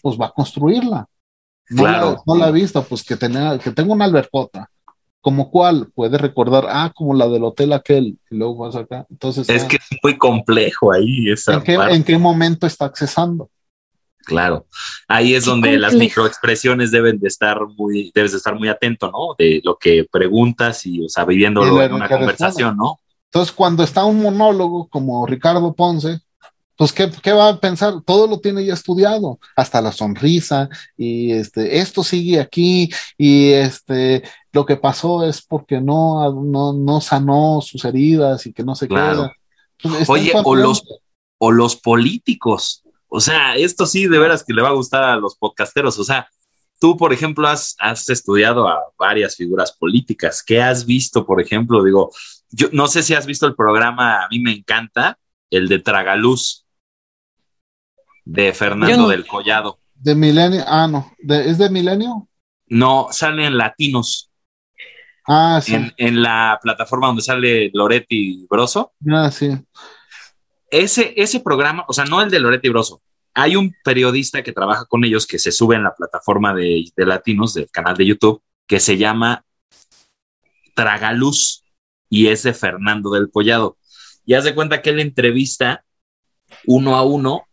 pues 0.02 0.20
va 0.20 0.28
a 0.28 0.32
construirla. 0.32 1.08
No, 1.70 1.84
la, 1.84 2.18
no 2.26 2.44
ha 2.44 2.52
visto, 2.52 2.84
pues 2.84 3.04
que, 3.04 3.16
tenga, 3.16 3.58
que 3.60 3.72
tenga 3.72 3.94
una 3.94 4.06
albercota. 4.06 4.70
¿Como 5.22 5.52
cuál? 5.52 5.90
Puede 5.94 6.18
recordar, 6.18 6.66
ah, 6.68 6.92
como 6.94 7.14
la 7.14 7.28
del 7.28 7.44
hotel 7.44 7.74
aquel, 7.74 8.18
y 8.30 8.36
luego 8.36 8.58
vas 8.58 8.76
acá. 8.76 9.06
Entonces, 9.10 9.48
es 9.48 9.64
que 9.66 9.76
es 9.76 10.00
muy 10.04 10.18
complejo 10.18 10.92
ahí. 10.92 11.30
Esa 11.30 11.54
¿en, 11.54 11.62
qué, 11.62 11.74
¿En 11.76 12.04
qué 12.04 12.18
momento 12.18 12.66
está 12.66 12.86
accesando? 12.86 13.50
Claro, 14.26 14.68
ahí 15.08 15.34
es 15.34 15.46
donde 15.46 15.78
las 15.80 15.94
microexpresiones 15.94 16.92
deben 16.92 17.20
de 17.20 17.28
estar 17.28 17.60
muy, 17.76 18.12
debes 18.14 18.32
de 18.32 18.38
estar 18.38 18.56
muy 18.56 18.68
atento, 18.68 19.12
¿no? 19.12 19.36
De 19.38 19.62
lo 19.64 19.78
que 19.78 20.06
preguntas 20.12 20.86
y, 20.86 21.04
o 21.04 21.10
sea, 21.10 21.26
viviéndolo 21.26 21.82
en 21.82 21.94
una 21.94 22.08
conversación, 22.08 22.78
¿no? 22.78 23.00
Entonces, 23.32 23.54
cuando 23.56 23.84
está 23.84 24.04
un 24.04 24.22
monólogo 24.22 24.88
como 24.90 25.26
Ricardo 25.26 25.74
Ponce, 25.74 26.20
pues, 26.76 26.92
¿qué, 26.92 27.10
¿qué, 27.22 27.32
va 27.32 27.50
a 27.50 27.60
pensar? 27.60 28.02
Todo 28.06 28.28
lo 28.28 28.40
tiene 28.40 28.66
ya 28.66 28.74
estudiado, 28.74 29.40
hasta 29.56 29.82
la 29.82 29.92
sonrisa, 29.92 30.68
y 30.98 31.32
este, 31.32 31.80
esto 31.80 32.04
sigue 32.04 32.40
aquí, 32.40 32.92
y 33.18 33.52
este, 33.52 34.24
lo 34.52 34.66
que 34.66 34.78
pasó 34.78 35.24
es 35.24 35.42
porque 35.42 35.80
no, 35.80 36.44
no, 36.44 36.74
no 36.74 37.02
sanó 37.02 37.62
sus 37.62 37.86
heridas 37.86 38.46
y 38.48 38.54
que 38.54 38.64
no 38.64 38.76
se 38.76 38.88
queda. 38.88 39.32
Pues, 39.82 40.10
Oye, 40.10 40.34
o 40.44 40.56
los, 40.56 40.84
o 41.38 41.52
los 41.52 41.76
políticos, 41.76 42.84
o 43.14 43.20
sea, 43.20 43.56
esto 43.56 43.86
sí 43.86 44.08
de 44.08 44.20
veras 44.20 44.42
que 44.42 44.54
le 44.54 44.62
va 44.62 44.70
a 44.70 44.74
gustar 44.74 45.04
a 45.04 45.18
los 45.18 45.36
podcasteros. 45.36 46.00
O 46.00 46.04
sea, 46.06 46.30
tú, 46.80 46.96
por 46.96 47.12
ejemplo, 47.12 47.46
has, 47.46 47.76
estudiado 48.10 48.70
a 48.70 48.80
varias 48.98 49.36
figuras 49.36 49.74
políticas. 49.74 50.42
¿Qué 50.42 50.62
has 50.62 50.86
visto, 50.86 51.26
por 51.26 51.42
ejemplo? 51.42 51.84
Digo, 51.84 52.12
yo 52.52 52.68
no 52.72 52.88
sé 52.88 53.04
si 53.04 53.14
has 53.14 53.26
visto 53.26 53.48
el 53.48 53.56
programa, 53.56 54.24
a 54.24 54.28
mí 54.30 54.40
me 54.40 54.52
encanta, 54.52 55.18
el 55.50 55.68
de 55.68 55.80
Tragaluz, 55.80 56.66
de 58.26 58.54
Fernando 58.54 59.08
del 59.08 59.26
Collado. 59.26 59.80
De 59.96 60.16
Milenio, 60.16 60.64
ah, 60.68 60.88
no, 60.88 61.12
¿es 61.28 61.58
de 61.58 61.70
Milenio? 61.70 62.28
No, 62.68 63.08
sale 63.12 63.46
en 63.46 63.58
Latinos. 63.58 64.32
Ah, 65.28 65.60
sí. 65.64 65.76
En, 65.76 65.94
en, 65.98 66.22
la 66.22 66.60
plataforma 66.62 67.08
donde 67.08 67.22
sale 67.22 67.70
Loretti 67.74 68.48
Broso. 68.50 68.94
Ah, 69.08 69.30
sí 69.30 69.52
ese, 70.72 71.14
ese 71.18 71.42
programa, 71.42 71.86
o 71.88 71.94
sea, 71.94 72.06
no 72.06 72.22
el 72.22 72.32
de 72.32 72.40
Loretti 72.40 72.70
Broso, 72.70 73.02
hay 73.34 73.56
un 73.56 73.76
periodista 73.84 74.42
que 74.42 74.54
trabaja 74.54 74.86
con 74.86 75.04
ellos 75.04 75.28
que 75.28 75.38
se 75.38 75.52
sube 75.52 75.76
en 75.76 75.84
la 75.84 75.94
plataforma 75.94 76.54
de, 76.54 76.92
Latinos 76.96 77.54
del 77.54 77.70
canal 77.70 77.96
de 77.96 78.06
YouTube 78.06 78.42
que 78.66 78.80
se 78.80 78.98
llama 78.98 79.46
Tragaluz 80.74 81.64
y 82.12 82.28
es 82.28 82.44
de 82.44 82.54
Fernando 82.54 83.10
del 83.10 83.32
Collado. 83.32 83.78
Y 84.26 84.36
haz 84.36 84.44
de 84.44 84.54
cuenta 84.54 84.82
que 84.82 84.92
él 84.92 85.00
entrevista 85.00 85.84
uno 86.66 86.96
a 86.96 87.04
uno 87.04 87.48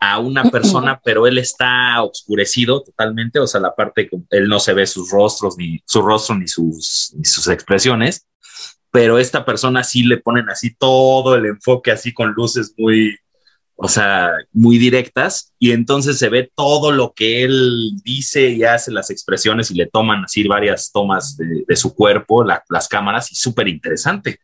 a 0.00 0.18
una 0.18 0.44
persona, 0.50 1.00
pero 1.04 1.26
él 1.26 1.38
está 1.38 2.02
oscurecido 2.02 2.82
totalmente, 2.82 3.38
o 3.38 3.46
sea, 3.46 3.60
la 3.60 3.74
parte, 3.74 4.08
él 4.30 4.48
no 4.48 4.58
se 4.60 4.72
ve 4.72 4.86
sus 4.86 5.10
rostros, 5.10 5.58
ni 5.58 5.80
su 5.84 6.00
rostro, 6.00 6.36
ni 6.36 6.48
sus, 6.48 7.12
ni 7.16 7.24
sus 7.24 7.48
expresiones, 7.48 8.26
pero 8.90 9.18
esta 9.18 9.44
persona 9.44 9.84
sí 9.84 10.04
le 10.04 10.16
ponen 10.16 10.48
así 10.48 10.74
todo 10.74 11.34
el 11.34 11.44
enfoque 11.44 11.90
así 11.90 12.14
con 12.14 12.32
luces 12.32 12.72
muy, 12.78 13.14
o 13.80 13.86
sea, 13.86 14.32
muy 14.52 14.76
directas 14.76 15.52
y 15.56 15.70
entonces 15.70 16.18
se 16.18 16.28
ve 16.28 16.50
todo 16.56 16.90
lo 16.90 17.12
que 17.12 17.44
él 17.44 17.92
dice 18.02 18.50
y 18.50 18.64
hace 18.64 18.90
las 18.90 19.08
expresiones 19.08 19.70
y 19.70 19.74
le 19.74 19.86
toman 19.86 20.24
así 20.24 20.42
varias 20.48 20.90
tomas 20.90 21.36
de, 21.36 21.76
su 21.76 21.94
cuerpo, 21.94 22.42
las 22.42 22.88
cámaras 22.88 23.30
y 23.30 23.36
súper 23.36 23.68
interesante. 23.68 24.40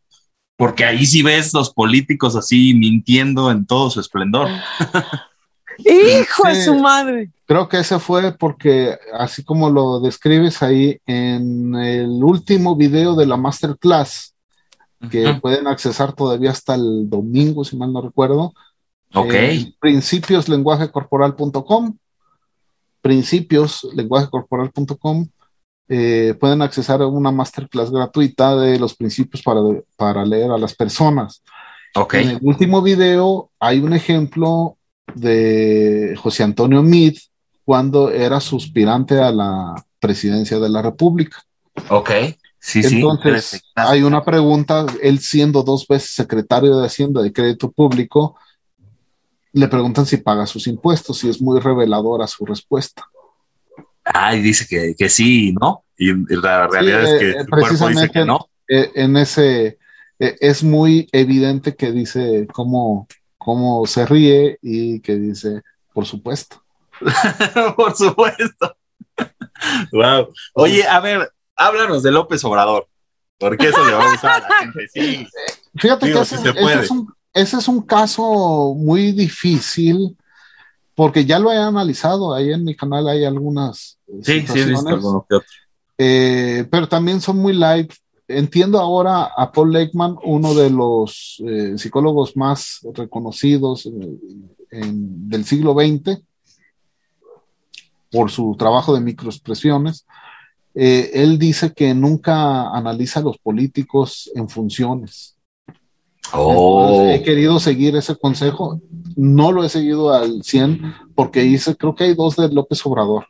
Porque 0.57 0.85
ahí 0.85 1.05
sí 1.05 1.24
ves 1.24 1.53
los 1.53 1.74
políticos 1.74 2.37
así 2.37 2.74
mintiendo 2.74 3.51
en 3.51 3.66
todo 3.66 3.91
su 3.91 3.99
esplendor. 3.99 4.49
Hijo 5.78 6.47
de 6.47 6.64
su 6.64 6.76
madre. 6.76 7.30
Creo 7.45 7.68
que 7.68 7.78
ese 7.78 7.99
fue 7.99 8.39
porque, 8.39 8.97
así 9.18 9.43
como 9.43 9.68
lo 9.68 9.99
describes 9.99 10.62
ahí 10.62 11.01
en 11.07 11.74
el 11.74 12.22
último 12.22 12.76
video 12.76 13.16
de 13.16 13.26
la 13.26 13.37
masterclass, 13.37 14.32
que 15.11 15.35
pueden 15.43 15.66
accesar 15.66 16.12
todavía 16.12 16.53
hasta 16.53 16.76
el 16.76 17.11
domingo, 17.11 17.64
si 17.64 17.76
mal 17.76 17.93
no 17.93 18.01
recuerdo. 18.01 18.55
Ok. 19.15 19.35
Eh, 19.35 19.73
principioslenguajecorporal.com. 19.81 21.97
Principioslenguajecorporal.com. 23.01 25.27
Eh, 25.89 26.35
pueden 26.41 26.62
accesar 26.62 27.03
a 27.03 27.07
una 27.07 27.31
masterclass 27.31 27.91
gratuita 27.91 28.57
de 28.57 28.79
los 28.79 28.95
principios 28.95 29.43
para, 29.43 29.61
para 29.97 30.25
leer 30.25 30.51
a 30.51 30.57
las 30.59 30.75
personas. 30.75 31.43
Ok. 31.95 32.15
En 32.15 32.31
el 32.31 32.39
último 32.43 32.81
video 32.83 33.51
hay 33.61 33.81
un 33.81 33.93
ejemplo 33.93 34.79
de 35.15 36.17
José 36.21 36.43
Antonio 36.43 36.83
Meade 36.83 37.21
cuando 37.65 38.11
era 38.11 38.41
suspirante 38.41 39.21
a 39.21 39.31
la 39.31 39.75
presidencia 40.01 40.59
de 40.59 40.69
la 40.69 40.83
República. 40.83 41.43
Ok. 41.89 42.11
Sí, 42.59 42.81
Entonces, 42.83 43.62
hay 43.75 44.03
una 44.03 44.25
pregunta, 44.25 44.87
él 45.03 45.19
siendo 45.19 45.62
dos 45.62 45.87
veces 45.87 46.12
secretario 46.12 46.79
de 46.79 46.87
Hacienda 46.87 47.21
de 47.21 47.31
Crédito 47.31 47.71
Público, 47.71 48.39
le 49.55 49.69
preguntan 49.69 50.05
si 50.05 50.17
paga 50.17 50.47
sus 50.47 50.67
impuestos 50.67 51.23
y 51.25 51.31
es 51.31 51.41
muy 51.41 51.61
reveladora 51.61 52.27
su 52.27 52.45
respuesta. 52.45 53.09
Ah, 54.05 54.35
y 54.35 54.43
dice 54.43 54.67
que, 54.69 54.95
que 54.97 55.09
sí, 55.09 55.55
¿no? 55.59 55.85
Y 55.97 56.13
la 56.37 56.67
realidad 56.67 57.05
es 57.05 57.21
que 57.21 57.31
el 57.39 57.49
cuerpo 57.49 57.89
dice 57.89 58.11
que 58.11 58.25
no. 58.25 58.51
Eh, 58.69 58.91
en 58.97 59.17
ese, 59.17 59.79
eh, 60.19 60.37
es 60.41 60.65
muy 60.65 61.09
evidente 61.13 61.77
que 61.77 61.93
dice 61.93 62.49
cómo, 62.53 63.07
cómo 63.39 63.87
se 63.87 64.05
ríe 64.07 64.59
y 64.61 65.01
que 65.01 65.15
dice, 65.15 65.63
por 65.93 66.05
supuesto. 66.05 66.63
por 67.77 67.97
supuesto. 67.97 68.77
wow. 69.93 70.33
Oye, 70.55 70.85
a 70.85 70.99
ver, 70.99 71.33
háblanos 71.55 72.03
de 72.03 72.11
López 72.11 72.45
Obrador. 72.45 72.89
Porque 73.39 73.69
eso 73.69 73.85
le 73.85 73.93
va 73.93 74.05
a 74.05 74.11
gustar 74.11 74.43
a 74.43 74.49
la 74.49 74.57
gente. 74.59 74.89
Sí. 74.89 75.27
Fíjate 75.77 76.13
que 76.13 76.21
ese, 76.21 76.37
es 76.83 76.91
un, 76.91 77.13
ese, 77.35 77.57
es 77.59 77.68
un, 77.68 77.82
caso 77.82 78.74
muy 78.76 79.12
difícil 79.12 80.16
porque 80.95 81.24
ya 81.24 81.39
lo 81.39 81.53
he 81.53 81.59
analizado. 81.59 82.32
Ahí 82.32 82.53
en 82.53 82.64
mi 82.64 82.74
canal 82.74 83.09
hay 83.09 83.24
algunas. 83.24 83.99
Sí, 84.22 84.47
sí, 84.47 84.64
visto 84.64 85.26
eh, 85.99 86.66
pero 86.70 86.89
también 86.89 87.20
son 87.20 87.39
muy 87.39 87.53
light. 87.53 87.93
Entiendo 88.26 88.80
ahora 88.80 89.30
a 89.37 89.53
Paul 89.53 89.72
Leckman, 89.72 90.16
uno 90.24 90.55
de 90.55 90.70
los 90.70 91.43
eh, 91.47 91.74
psicólogos 91.76 92.37
más 92.37 92.80
reconocidos 92.95 93.89
del 94.70 95.45
siglo 95.45 95.74
XX, 95.74 96.22
por 98.11 98.30
su 98.30 98.57
trabajo 98.57 98.95
de 98.95 99.01
microexpresiones. 99.01 100.07
Eh, 100.74 101.11
él 101.14 101.39
dice 101.39 101.72
que 101.72 101.95
nunca 101.95 102.70
analiza 102.70 103.20
a 103.20 103.24
los 103.24 103.39
políticos 103.39 104.30
en 104.35 104.49
funciones. 104.49 105.34
Oh. 106.33 107.07
he 107.09 107.22
querido 107.22 107.61
seguir 107.61 107.97
ese 107.97 108.16
consejo, 108.16 108.81
no 109.16 109.53
lo 109.53 109.64
he 109.64 109.68
seguido 109.68 110.12
al 110.12 110.43
100 110.43 110.95
porque 111.14 111.43
dice, 111.43 111.77
creo 111.77 111.95
que 111.95 112.05
hay 112.05 112.14
dos 112.14 112.37
de 112.37 112.49
López 112.49 112.85
Obrador. 112.87 113.27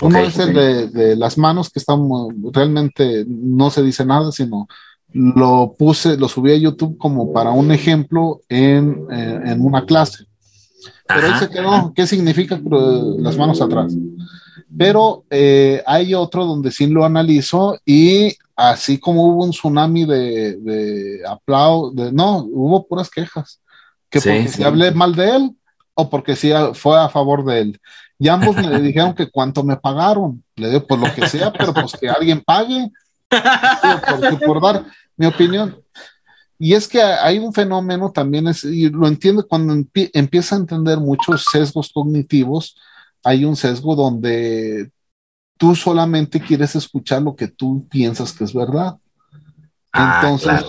Uno 0.00 0.18
es 0.18 0.38
el 0.38 0.54
de, 0.92 1.16
las 1.16 1.38
manos 1.38 1.70
que 1.70 1.78
están 1.80 2.08
realmente 2.52 3.24
no 3.26 3.70
se 3.70 3.82
dice 3.82 4.04
nada, 4.04 4.30
sino 4.30 4.68
lo 5.12 5.74
puse, 5.76 6.16
lo 6.16 6.28
subí 6.28 6.52
a 6.52 6.56
YouTube 6.56 6.98
como 6.98 7.32
para 7.32 7.50
un 7.50 7.72
ejemplo 7.72 8.40
en, 8.48 9.06
eh, 9.10 9.40
en 9.46 9.64
una 9.64 9.84
clase. 9.86 10.26
Pero 11.06 11.32
dice 11.32 11.48
que 11.48 11.62
no, 11.62 11.92
¿qué 11.94 12.06
significa 12.06 12.60
las 13.18 13.36
manos 13.36 13.60
atrás? 13.60 13.94
Pero 14.76 15.24
eh, 15.30 15.82
hay 15.86 16.14
otro 16.14 16.44
donde 16.44 16.70
sí 16.70 16.86
lo 16.86 17.04
analizo 17.04 17.78
y 17.86 18.36
así 18.54 18.98
como 18.98 19.24
hubo 19.24 19.44
un 19.44 19.50
tsunami 19.50 20.04
de, 20.04 20.56
de 20.56 21.22
aplausos, 21.26 22.12
no, 22.12 22.38
hubo 22.38 22.86
puras 22.86 23.08
quejas. 23.08 23.60
Que 24.10 24.20
porque 24.20 24.48
si 24.48 24.62
hablé 24.62 24.90
mal 24.90 25.14
de 25.14 25.36
él 25.36 25.56
o 25.94 26.08
porque 26.08 26.36
sí 26.36 26.50
fue 26.74 26.98
a 26.98 27.08
favor 27.08 27.44
de 27.44 27.60
él. 27.60 27.80
Y 28.18 28.28
ambos 28.28 28.56
me 28.56 28.80
dijeron 28.80 29.14
que 29.14 29.30
cuánto 29.30 29.62
me 29.62 29.76
pagaron. 29.76 30.42
Le 30.56 30.68
digo, 30.68 30.86
pues 30.86 31.00
lo 31.00 31.14
que 31.14 31.28
sea, 31.28 31.52
pero 31.52 31.72
pues 31.72 31.92
que 31.98 32.08
alguien 32.08 32.42
pague. 32.44 32.90
por, 33.28 34.40
por 34.40 34.62
dar 34.62 34.84
mi 35.16 35.26
opinión. 35.26 35.76
Y 36.58 36.74
es 36.74 36.88
que 36.88 37.00
hay 37.00 37.38
un 37.38 37.52
fenómeno 37.52 38.10
también, 38.10 38.48
es, 38.48 38.64
y 38.64 38.88
lo 38.88 39.06
entiendo 39.06 39.46
cuando 39.46 39.74
empieza 40.12 40.56
a 40.56 40.58
entender 40.58 40.98
muchos 40.98 41.44
sesgos 41.52 41.92
cognitivos, 41.92 42.76
hay 43.28 43.44
un 43.44 43.56
sesgo 43.56 43.94
donde 43.94 44.90
tú 45.58 45.74
solamente 45.74 46.40
quieres 46.40 46.74
escuchar 46.74 47.20
lo 47.20 47.36
que 47.36 47.48
tú 47.48 47.86
piensas 47.90 48.32
que 48.32 48.44
es 48.44 48.54
verdad. 48.54 48.96
Ah, 49.92 50.20
Entonces 50.22 50.64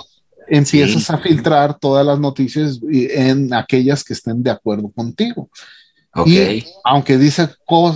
empiezas 0.46 1.10
a 1.10 1.20
filtrar 1.20 1.80
todas 1.80 2.06
las 2.06 2.20
noticias 2.20 2.80
en 2.92 3.54
aquellas 3.54 4.04
que 4.04 4.12
estén 4.12 4.44
de 4.44 4.52
acuerdo 4.52 4.92
contigo. 4.92 5.50
Y 6.26 6.66
aunque 6.84 7.18
dice 7.18 7.48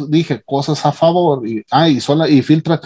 dije 0.08 0.42
cosas 0.46 0.86
a 0.86 0.94
favor 0.94 1.46
y, 1.46 1.62
ah, 1.70 1.90
y, 1.90 2.00
sola, 2.00 2.30
y 2.30 2.42
filtra, 2.42 2.80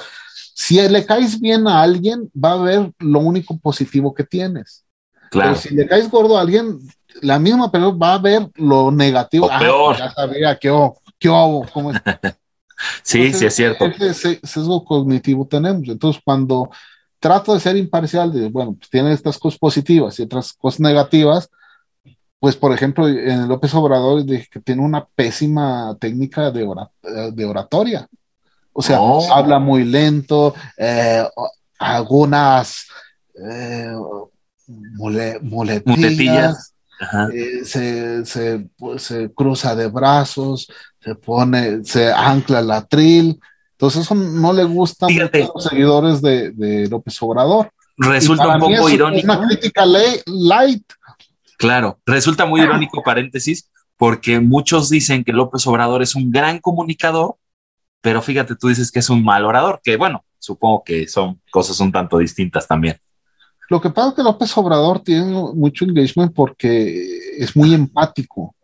si 0.55 0.82
le 0.88 1.05
caes 1.05 1.39
bien 1.39 1.67
a 1.67 1.84
alguien, 1.84 2.32
va 2.34 2.53
a 2.53 2.57
ver 2.57 2.91
lo 2.97 3.19
único 3.19 3.55
positivo 3.59 4.15
que 4.15 4.23
tienes. 4.23 4.84
Claro. 5.30 5.51
Pero 5.51 5.61
si 5.61 5.75
le 5.75 5.86
caes 5.86 6.09
gordo 6.09 6.38
a 6.38 6.41
alguien, 6.41 6.80
la 7.21 7.38
misma 7.38 7.71
pero 7.71 7.95
va 7.95 8.15
a 8.15 8.17
ver 8.17 8.49
lo 8.55 8.89
negativo. 8.89 9.47
Ah, 9.51 9.59
peor. 9.59 9.97
Ya 9.97 10.11
sabía, 10.11 10.57
qué 11.20 11.28
hago, 11.28 11.65
cómo 11.74 11.91
es. 11.91 12.01
sí, 13.03 13.34
sí 13.34 13.45
es 13.45 13.55
cierto. 13.55 13.86
Ese 13.86 14.39
sesgo 14.43 14.84
cognitivo 14.84 15.45
tenemos. 15.47 15.88
Entonces, 15.88 16.22
cuando 16.24 16.70
trato 17.20 17.53
de 17.53 17.59
ser 17.59 17.78
imparcial, 17.78 18.32
de, 18.32 18.49
bueno, 18.49 18.76
pues 18.78 18.89
tiene 18.89 19.13
estas 19.13 19.38
cosas 19.38 19.59
positivas 19.59 20.20
y 20.20 20.24
otras 20.24 20.53
cosas 20.53 20.80
negativas, 20.80 21.49
pues 22.39 22.55
por 22.55 22.74
ejemplo, 22.74 23.07
en 23.07 23.47
López 23.47 23.74
Obrador 23.74 24.24
dije 24.24 24.47
que 24.51 24.59
tiene 24.59 24.82
una 24.82 25.05
pésima 25.05 25.97
técnica 25.99 26.51
de, 26.51 26.68
de 27.34 27.45
oratoria. 27.45 28.07
O 28.74 28.82
sea, 28.84 29.01
oh. 29.01 29.34
habla 29.34 29.57
muy 29.57 29.84
lento, 29.84 30.53
eh, 30.78 31.28
algunas 31.80 32.88
eh, 33.34 33.91
muletillas, 35.84 36.76
eh, 37.34 37.64
se, 37.64 38.70
pues, 38.78 39.04
se, 39.04 39.32
cruza 39.34 39.76
de 39.76 39.88
brazos, 39.88 40.68
se 41.00 41.16
pone, 41.16 41.84
se 41.84 42.12
ancla 42.12 42.60
el 42.60 42.72
atril. 42.72 43.39
Entonces 43.72 44.02
eso 44.02 44.16
no 44.16 44.54
le 44.54 44.64
gusta 44.64 45.06
a 45.06 45.10
los 45.12 45.64
seguidores 45.64 46.22
de, 46.22 46.88
López 46.89 47.22
Obrador. 47.22 47.72
Resulta 47.98 48.48
un 48.48 48.60
poco 48.60 48.89
irónico. 48.89 49.32
Una 49.32 49.48
crítica 49.48 49.86
light. 49.86 50.84
Claro, 51.58 52.00
resulta 52.06 52.45
muy 52.45 52.62
irónico, 52.62 53.02
paréntesis, 53.04 53.70
porque 53.98 54.39
muchos 54.39 54.89
dicen 54.89 55.24
que 55.24 55.34
López 55.34 55.66
Obrador 55.68 56.04
es 56.04 56.16
un 56.16 56.32
gran 56.32 56.60
comunicador, 56.60 57.36
pero 58.02 58.22
fíjate, 58.22 58.56
tú 58.56 58.68
dices 58.68 58.91
que 58.91 59.00
es 59.00 59.10
un 59.10 59.24
mal 59.24 59.43
orador, 59.43 59.82
que 59.84 59.98
bueno, 59.98 60.24
supongo 60.38 60.84
que 60.84 61.08
son 61.08 61.41
cosas 61.52 61.80
un 61.80 61.91
tanto 61.91 62.20
distintas 62.20 62.68
también. 62.68 63.00
Lo 63.70 63.82
que 63.82 63.89
pasa 63.89 64.09
es 64.09 64.13
que 64.15 64.24
López 64.24 64.57
Obrador 64.57 65.01
tiene 65.01 65.26
mucho 65.26 65.86
engagement 65.86 66.34
porque 66.34 67.20
es 67.38 67.55
muy 67.55 67.74
empático. 67.74 68.55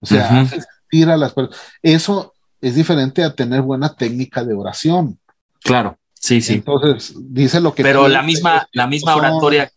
O 0.00 0.06
sea, 0.06 0.46
tira 0.90 1.16
las 1.16 1.34
Eso 1.82 2.34
es 2.60 2.74
diferente 2.74 3.22
a 3.22 3.34
tener 3.34 3.62
buena 3.62 3.94
técnica 3.94 4.44
de 4.44 4.54
oración. 4.54 5.18
Claro, 5.62 5.98
sí, 6.12 6.40
sí. 6.42 6.54
Entonces, 6.54 7.14
dice 7.16 7.60
lo 7.60 7.74
que. 7.74 7.82
Pero 7.82 8.06
la 8.08 8.22
misma, 8.22 8.68
la 8.72 8.86
misma 8.86 9.16
oratoria, 9.16 9.70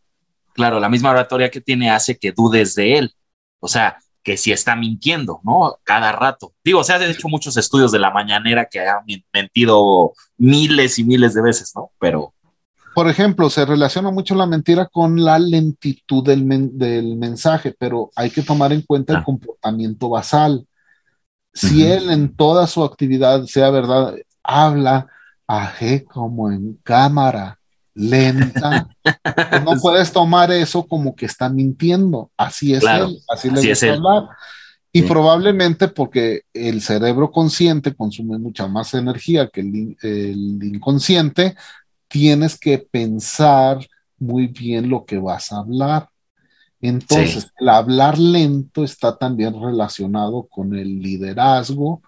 claro, 0.54 0.80
la 0.80 0.90
misma 0.90 1.12
oratoria 1.12 1.50
que 1.50 1.62
tiene 1.62 1.90
hace 1.90 2.18
que 2.18 2.34
dudes 2.34 2.76
de 2.76 2.98
él. 2.98 3.14
O 3.60 3.70
sea, 3.70 3.98
que 4.28 4.36
si 4.36 4.52
está 4.52 4.76
mintiendo, 4.76 5.40
¿no? 5.46 5.78
Cada 5.84 6.12
rato. 6.12 6.54
Digo, 6.62 6.84
se 6.84 6.92
han 6.92 7.04
hecho 7.04 7.30
muchos 7.30 7.56
estudios 7.56 7.94
de 7.94 8.00
la 8.00 8.12
mañanera 8.12 8.68
que 8.70 8.82
ha 8.82 9.02
mentido 9.34 10.12
miles 10.38 11.00
y 11.00 11.06
miles 11.06 11.34
de 11.34 11.42
veces, 11.42 11.72
¿no? 11.74 11.92
Pero 11.98 12.34
por 12.98 13.08
ejemplo, 13.08 13.48
se 13.52 13.64
relaciona 13.64 14.10
mucho 14.10 14.34
la 14.34 14.48
mentira 14.48 14.88
con 14.88 15.24
la 15.24 15.38
lentitud 15.38 16.26
del, 16.26 16.44
mensaje, 17.16 17.76
pero 17.78 18.10
hay 18.16 18.32
que 18.32 18.42
tomar 18.42 18.74
en 18.74 18.82
cuenta 18.82 19.14
el 19.14 19.20
ah. 19.20 19.24
comportamiento 19.24 20.10
basal. 20.10 20.66
Si 21.54 21.86
él 21.86 22.10
en 22.10 22.36
toda 22.36 22.66
su 22.66 22.84
actividad, 22.84 23.44
sea 23.44 23.70
verdad, 23.70 24.16
habla 24.42 25.06
aje 25.46 26.06
como 26.06 26.52
en 26.52 26.80
cámara 26.82 27.60
lenta, 27.94 28.90
pues 29.52 29.64
no 29.64 29.80
puedes 29.80 30.12
tomar 30.12 30.52
eso 30.52 30.88
como 30.88 31.16
que 31.16 31.28
está 31.28 31.50
mintiendo. 31.50 32.32
Así 32.36 32.74
es 32.74 32.84
él, 32.84 33.20
así 33.30 33.52
le 33.52 33.70
gusta 33.70 33.94
hablar. 33.94 34.24
Y 34.92 35.04
probablemente 35.04 35.88
porque 35.88 36.42
el 36.52 36.82
cerebro 36.82 37.30
consciente 37.30 37.94
consume 37.94 38.40
mucha 38.40 38.68
más 38.68 38.96
energía 38.96 39.52
que 39.54 39.62
el 39.62 40.60
inconsciente, 40.64 41.56
tienes 42.08 42.60
que 42.60 42.78
pensar 42.80 43.86
muy 44.20 44.48
bien 44.48 44.90
lo 44.90 45.06
que 45.06 45.18
vas 45.18 45.52
a 45.52 45.60
hablar. 45.60 46.10
Entonces, 46.80 47.52
el 47.60 47.70
hablar 47.70 48.18
lento 48.18 48.84
está 48.84 49.18
también 49.18 49.60
relacionado 49.60 50.48
con 50.50 50.76
el 50.76 51.00
liderazgo, 51.00 52.02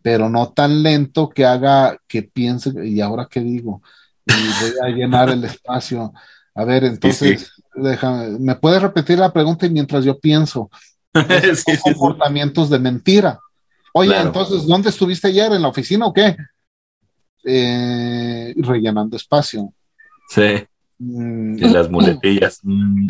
pero 0.00 0.28
no 0.28 0.50
tan 0.50 0.82
lento 0.82 1.28
que 1.28 1.44
haga 1.44 1.98
que 2.06 2.22
piense, 2.22 2.72
y 2.84 3.00
ahora 3.00 3.26
qué 3.30 3.40
digo, 3.40 3.82
voy 4.26 4.72
a 4.82 4.88
llenar 4.88 5.30
el 5.30 5.44
espacio. 5.44 6.12
A 6.54 6.64
ver, 6.64 6.84
entonces, 6.84 7.52
déjame, 7.74 8.38
¿me 8.38 8.54
puedes 8.56 8.82
repetir 8.82 9.18
la 9.18 9.32
pregunta 9.32 9.66
y 9.66 9.70
mientras 9.70 10.04
yo 10.04 10.18
pienso? 10.18 10.70
comportamientos 11.82 12.70
de 12.70 12.78
mentira. 12.78 13.38
Oye, 13.92 14.18
entonces, 14.18 14.66
¿dónde 14.66 14.88
estuviste 14.88 15.28
ayer? 15.28 15.52
¿En 15.52 15.62
la 15.62 15.68
oficina 15.68 16.06
o 16.06 16.12
qué? 16.12 16.36
Eh, 17.44 18.54
rellenando 18.56 19.16
espacio. 19.16 19.72
Sí. 20.28 20.64
Mm. 20.98 21.58
Y 21.58 21.68
las 21.68 21.90
muletillas. 21.90 22.60
Mm. 22.64 23.06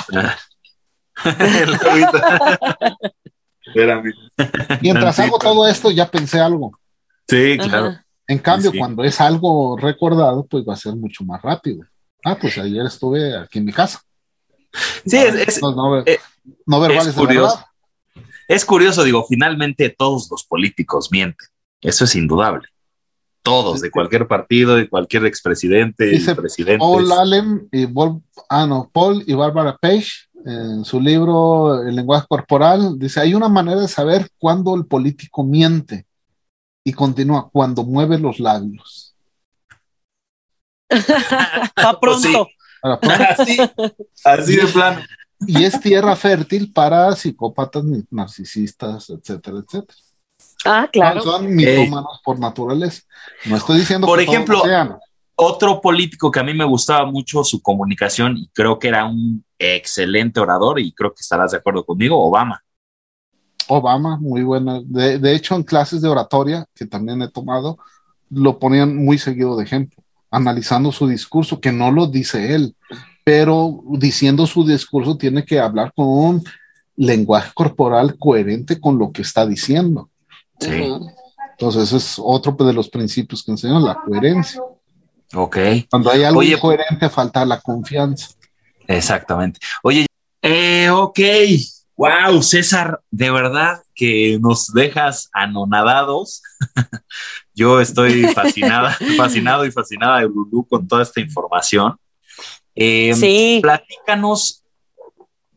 Mientras 4.80 5.18
hago 5.20 5.38
todo 5.38 5.68
esto, 5.68 5.90
ya 5.90 6.10
pensé 6.10 6.40
algo. 6.40 6.72
Sí, 7.28 7.58
claro. 7.58 7.96
En 8.26 8.38
cambio, 8.38 8.72
cuando 8.76 9.04
es 9.04 9.20
algo 9.20 9.76
recordado, 9.76 10.44
pues 10.46 10.64
va 10.66 10.72
a 10.72 10.78
ser 10.78 10.96
mucho 10.96 11.22
más 11.22 11.40
rápido. 11.42 11.84
Ah, 12.24 12.36
pues 12.40 12.56
ayer 12.58 12.86
estuve 12.86 13.36
aquí 13.36 13.58
en 13.58 13.66
mi 13.66 13.72
casa. 13.72 14.00
Sí, 15.06 15.18
es, 15.18 15.60
no, 15.62 16.00
eh, 16.00 16.18
es 16.98 17.12
curioso. 17.12 17.64
Es 18.48 18.64
curioso, 18.64 19.04
digo, 19.04 19.24
finalmente 19.28 19.94
todos 19.96 20.28
los 20.30 20.44
políticos 20.44 21.10
mienten. 21.12 21.46
Eso 21.82 22.04
es 22.04 22.16
indudable 22.16 22.71
todos, 23.42 23.80
de 23.80 23.90
cualquier 23.90 24.26
partido, 24.26 24.76
de 24.76 24.88
cualquier 24.88 25.26
expresidente, 25.26 26.06
Dice 26.06 26.34
Paul 26.78 27.10
Allen 27.12 27.68
y 27.72 27.86
ah, 28.48 28.66
no, 28.66 28.90
Paul 28.92 29.24
y 29.26 29.34
Barbara 29.34 29.76
Page, 29.80 30.10
en 30.44 30.84
su 30.84 31.00
libro 31.00 31.82
El 31.82 31.96
lenguaje 31.96 32.26
corporal, 32.28 32.98
dice, 32.98 33.20
hay 33.20 33.34
una 33.34 33.48
manera 33.48 33.80
de 33.80 33.88
saber 33.88 34.28
cuándo 34.38 34.74
el 34.74 34.86
político 34.86 35.44
miente. 35.44 36.06
Y 36.84 36.92
continúa, 36.92 37.48
cuando 37.48 37.84
mueve 37.84 38.18
los 38.18 38.40
labios. 38.40 39.14
Está 40.90 41.98
pronto. 42.00 42.48
así, 42.82 43.56
así 44.24 44.56
de 44.56 44.66
plano. 44.66 45.00
Y 45.46 45.64
es 45.64 45.80
tierra 45.80 46.16
fértil 46.16 46.72
para 46.72 47.14
psicópatas, 47.14 47.84
narcisistas, 48.10 49.10
etcétera, 49.10 49.58
etcétera. 49.58 49.98
Ah, 50.64 50.88
claro. 50.92 51.20
Son 51.22 51.54
mitómanos 51.54 52.20
por 52.24 52.38
naturaleza. 52.38 53.02
No 53.46 53.56
estoy 53.56 53.80
diciendo 53.80 54.06
por 54.06 54.18
que 54.18 54.24
ejemplo, 54.24 54.58
todos 54.58 54.68
sean. 54.68 54.96
otro 55.34 55.80
político 55.80 56.30
que 56.30 56.40
a 56.40 56.44
mí 56.44 56.54
me 56.54 56.64
gustaba 56.64 57.10
mucho 57.10 57.42
su 57.42 57.60
comunicación 57.60 58.36
y 58.36 58.48
creo 58.48 58.78
que 58.78 58.88
era 58.88 59.04
un 59.04 59.44
excelente 59.58 60.38
orador 60.40 60.78
y 60.78 60.92
creo 60.92 61.12
que 61.12 61.20
estarás 61.20 61.50
de 61.50 61.58
acuerdo 61.58 61.84
conmigo, 61.84 62.22
Obama. 62.22 62.62
Obama, 63.68 64.16
muy 64.18 64.42
buena. 64.42 64.80
De, 64.84 65.18
de 65.18 65.34
hecho, 65.34 65.54
en 65.54 65.62
clases 65.62 66.02
de 66.02 66.08
oratoria, 66.08 66.66
que 66.74 66.86
también 66.86 67.22
he 67.22 67.28
tomado, 67.28 67.78
lo 68.30 68.58
ponían 68.58 68.96
muy 68.96 69.18
seguido 69.18 69.56
de 69.56 69.64
ejemplo, 69.64 70.02
analizando 70.30 70.92
su 70.92 71.06
discurso, 71.06 71.60
que 71.60 71.72
no 71.72 71.90
lo 71.90 72.06
dice 72.06 72.54
él, 72.54 72.74
pero 73.24 73.82
diciendo 73.90 74.46
su 74.46 74.66
discurso 74.66 75.16
tiene 75.16 75.44
que 75.44 75.60
hablar 75.60 75.92
con 75.94 76.06
un 76.06 76.44
lenguaje 76.96 77.50
corporal 77.54 78.18
coherente 78.18 78.80
con 78.80 78.98
lo 78.98 79.12
que 79.12 79.22
está 79.22 79.46
diciendo. 79.46 80.10
Sí. 80.64 80.92
Entonces, 81.52 81.82
ese 81.84 81.96
es 81.96 82.16
otro 82.18 82.52
de 82.52 82.72
los 82.72 82.88
principios 82.88 83.42
que 83.42 83.52
enseñan, 83.52 83.84
la 83.84 83.94
coherencia. 83.94 84.60
Ok. 85.34 85.56
Cuando 85.90 86.10
hay 86.10 86.24
algo 86.24 86.40
Oye, 86.40 86.54
incoherente, 86.54 87.08
falta 87.08 87.44
la 87.44 87.60
confianza. 87.60 88.28
Exactamente. 88.86 89.60
Oye, 89.82 90.06
eh, 90.42 90.90
ok. 90.90 91.20
Wow, 91.96 92.42
César, 92.42 93.00
de 93.10 93.30
verdad 93.30 93.80
que 93.94 94.38
nos 94.40 94.72
dejas 94.72 95.28
anonadados. 95.32 96.42
Yo 97.54 97.80
estoy 97.80 98.24
fascinada, 98.24 98.96
fascinado 99.16 99.64
y 99.66 99.70
fascinada 99.70 100.20
de 100.20 100.26
Lulú 100.26 100.66
con 100.68 100.88
toda 100.88 101.02
esta 101.02 101.20
información. 101.20 101.96
Eh, 102.74 103.14
Sí. 103.14 103.60
Platícanos 103.62 104.64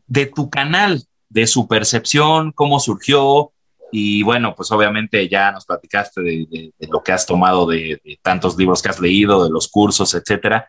de 0.06 0.26
tu 0.26 0.48
canal, 0.50 1.02
de 1.28 1.46
su 1.46 1.66
percepción, 1.66 2.52
cómo 2.52 2.78
surgió. 2.78 3.52
Y 3.98 4.22
bueno, 4.22 4.54
pues 4.54 4.70
obviamente 4.72 5.26
ya 5.26 5.50
nos 5.50 5.64
platicaste 5.64 6.20
de, 6.20 6.74
lo 6.80 7.02
que 7.02 7.12
has 7.12 7.24
tomado 7.24 7.66
de, 7.66 7.98
tantos 8.20 8.54
libros 8.54 8.82
que 8.82 8.90
has 8.90 9.00
leído, 9.00 9.42
de 9.42 9.48
los 9.48 9.68
cursos, 9.68 10.12
etcétera. 10.12 10.68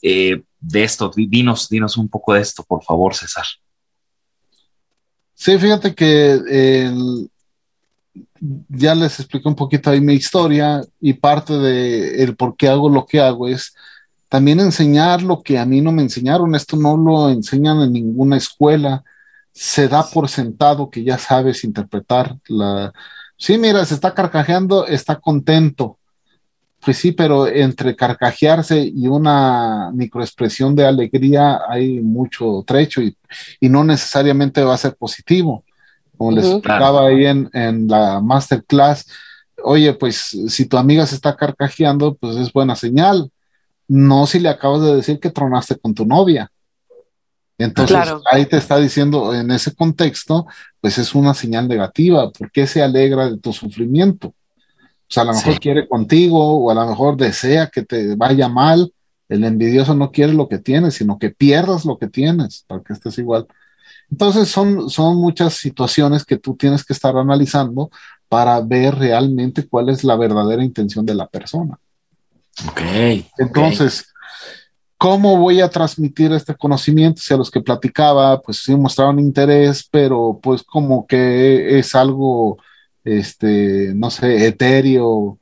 Eh, 0.00 0.42
de 0.58 0.82
esto, 0.82 1.10
di- 1.14 1.26
dinos, 1.26 1.68
dinos 1.68 1.98
un 1.98 2.08
poco 2.08 2.32
de 2.32 2.40
esto, 2.40 2.64
por 2.66 2.82
favor, 2.82 3.14
César. 3.14 3.44
Sí, 5.34 5.58
fíjate 5.58 5.94
que 5.94 6.30
el- 6.32 7.30
ya 8.70 8.94
les 8.94 9.20
expliqué 9.20 9.46
un 9.46 9.54
poquito 9.54 9.90
ahí 9.90 10.00
mi 10.00 10.14
historia 10.14 10.80
y 10.98 11.12
parte 11.12 11.52
de 11.52 12.22
el 12.22 12.36
por 12.36 12.56
qué 12.56 12.68
hago 12.68 12.88
lo 12.88 13.04
que 13.04 13.20
hago 13.20 13.48
es 13.48 13.74
también 14.30 14.60
enseñar 14.60 15.20
lo 15.20 15.42
que 15.42 15.58
a 15.58 15.66
mí 15.66 15.82
no 15.82 15.92
me 15.92 16.00
enseñaron. 16.00 16.54
Esto 16.54 16.78
no 16.78 16.96
lo 16.96 17.28
enseñan 17.28 17.82
en 17.82 17.92
ninguna 17.92 18.38
escuela. 18.38 19.04
Se 19.58 19.88
da 19.88 20.02
por 20.06 20.28
sentado 20.28 20.90
que 20.90 21.02
ya 21.02 21.16
sabes 21.16 21.64
interpretar 21.64 22.36
la... 22.46 22.92
Sí, 23.38 23.56
mira, 23.56 23.86
se 23.86 23.94
está 23.94 24.12
carcajeando, 24.12 24.86
está 24.86 25.16
contento. 25.16 25.98
Pues 26.84 26.98
sí, 26.98 27.12
pero 27.12 27.46
entre 27.46 27.96
carcajearse 27.96 28.78
y 28.94 29.08
una 29.08 29.90
microexpresión 29.94 30.76
de 30.76 30.84
alegría 30.84 31.62
hay 31.70 32.00
mucho 32.00 32.64
trecho 32.66 33.00
y, 33.00 33.16
y 33.58 33.70
no 33.70 33.82
necesariamente 33.82 34.62
va 34.62 34.74
a 34.74 34.78
ser 34.78 34.94
positivo. 34.94 35.64
Como 36.18 36.32
les 36.32 36.44
explicaba 36.44 37.06
ahí 37.06 37.24
en, 37.24 37.48
en 37.54 37.88
la 37.88 38.20
masterclass, 38.20 39.06
oye, 39.64 39.94
pues 39.94 40.36
si 40.48 40.66
tu 40.66 40.76
amiga 40.76 41.06
se 41.06 41.14
está 41.14 41.34
carcajeando, 41.34 42.14
pues 42.14 42.36
es 42.36 42.52
buena 42.52 42.76
señal. 42.76 43.30
No 43.88 44.26
si 44.26 44.38
le 44.38 44.50
acabas 44.50 44.82
de 44.82 44.96
decir 44.96 45.18
que 45.18 45.30
tronaste 45.30 45.76
con 45.76 45.94
tu 45.94 46.04
novia. 46.04 46.52
Entonces, 47.58 47.96
Claro. 47.96 48.20
ahí 48.30 48.44
te 48.46 48.58
está 48.58 48.78
diciendo 48.78 49.34
en 49.34 49.50
ese 49.50 49.74
contexto, 49.74 50.46
pues 50.80 50.98
es 50.98 51.14
una 51.14 51.32
señal 51.34 51.68
negativa. 51.68 52.30
¿Por 52.30 52.50
qué 52.50 52.66
se 52.66 52.82
alegra 52.82 53.30
de 53.30 53.38
tu 53.38 53.52
sufrimiento? 53.52 54.28
O 54.28 54.34
sea, 55.08 55.22
a 55.22 55.26
lo 55.26 55.32
mejor 55.34 55.54
Sí. 55.54 55.58
quiere 55.60 55.88
contigo 55.88 56.58
o 56.58 56.70
a 56.70 56.74
lo 56.74 56.86
mejor 56.86 57.16
desea 57.16 57.68
que 57.68 57.82
te 57.82 58.14
vaya 58.16 58.48
mal. 58.48 58.92
El 59.28 59.44
envidioso 59.44 59.94
no 59.94 60.10
quiere 60.12 60.32
lo 60.34 60.48
que 60.48 60.58
tienes, 60.58 60.94
sino 60.94 61.18
que 61.18 61.30
pierdas 61.30 61.84
lo 61.84 61.98
que 61.98 62.08
tienes 62.08 62.64
para 62.66 62.82
que 62.82 62.92
estés 62.92 63.16
igual. 63.18 63.46
Entonces 64.10 64.48
son, 64.48 64.88
son 64.90 65.16
muchas 65.16 65.54
situaciones 65.54 66.24
que 66.24 66.36
tú 66.36 66.54
tienes 66.56 66.84
que 66.84 66.92
estar 66.92 67.16
analizando 67.16 67.90
para 68.28 68.60
ver 68.60 68.94
realmente 68.96 69.66
cuál 69.66 69.88
es 69.88 70.04
la 70.04 70.16
verdadera 70.16 70.62
intención 70.62 71.06
de 71.06 71.14
la 71.14 71.26
persona. 71.26 71.78
Ok. 72.68 72.80
Entonces, 73.38 74.06
¿cómo 74.98 75.36
voy 75.38 75.60
a 75.60 75.68
transmitir 75.68 76.32
este 76.32 76.54
conocimiento? 76.54 77.20
Si 77.20 77.34
a 77.34 77.36
los 77.36 77.50
que 77.50 77.60
platicaba, 77.60 78.40
pues 78.40 78.62
sí 78.62 78.74
mostraron 78.74 79.18
interés, 79.18 79.86
pero 79.90 80.38
pues 80.42 80.62
como 80.62 81.06
que 81.06 81.78
es 81.78 81.94
algo, 81.94 82.58
este, 83.04 83.92
no 83.94 84.10
sé, 84.10 84.46
etéreo. 84.46 85.38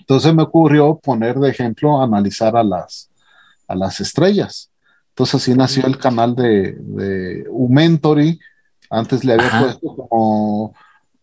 Entonces 0.00 0.34
me 0.34 0.42
ocurrió 0.42 0.98
poner 0.98 1.36
de 1.36 1.50
ejemplo, 1.50 2.00
analizar 2.00 2.56
a 2.56 2.62
las, 2.62 3.10
a 3.66 3.74
las 3.74 4.00
estrellas. 4.00 4.70
Entonces 5.10 5.36
así 5.36 5.54
nació 5.54 5.86
el 5.86 5.98
canal 5.98 6.34
de, 6.34 6.76
de 6.78 7.46
Umentory. 7.50 8.38
Antes 8.90 9.24
le 9.24 9.32
había 9.32 9.46
Ajá. 9.46 9.62
puesto 9.62 9.96
como 9.96 10.74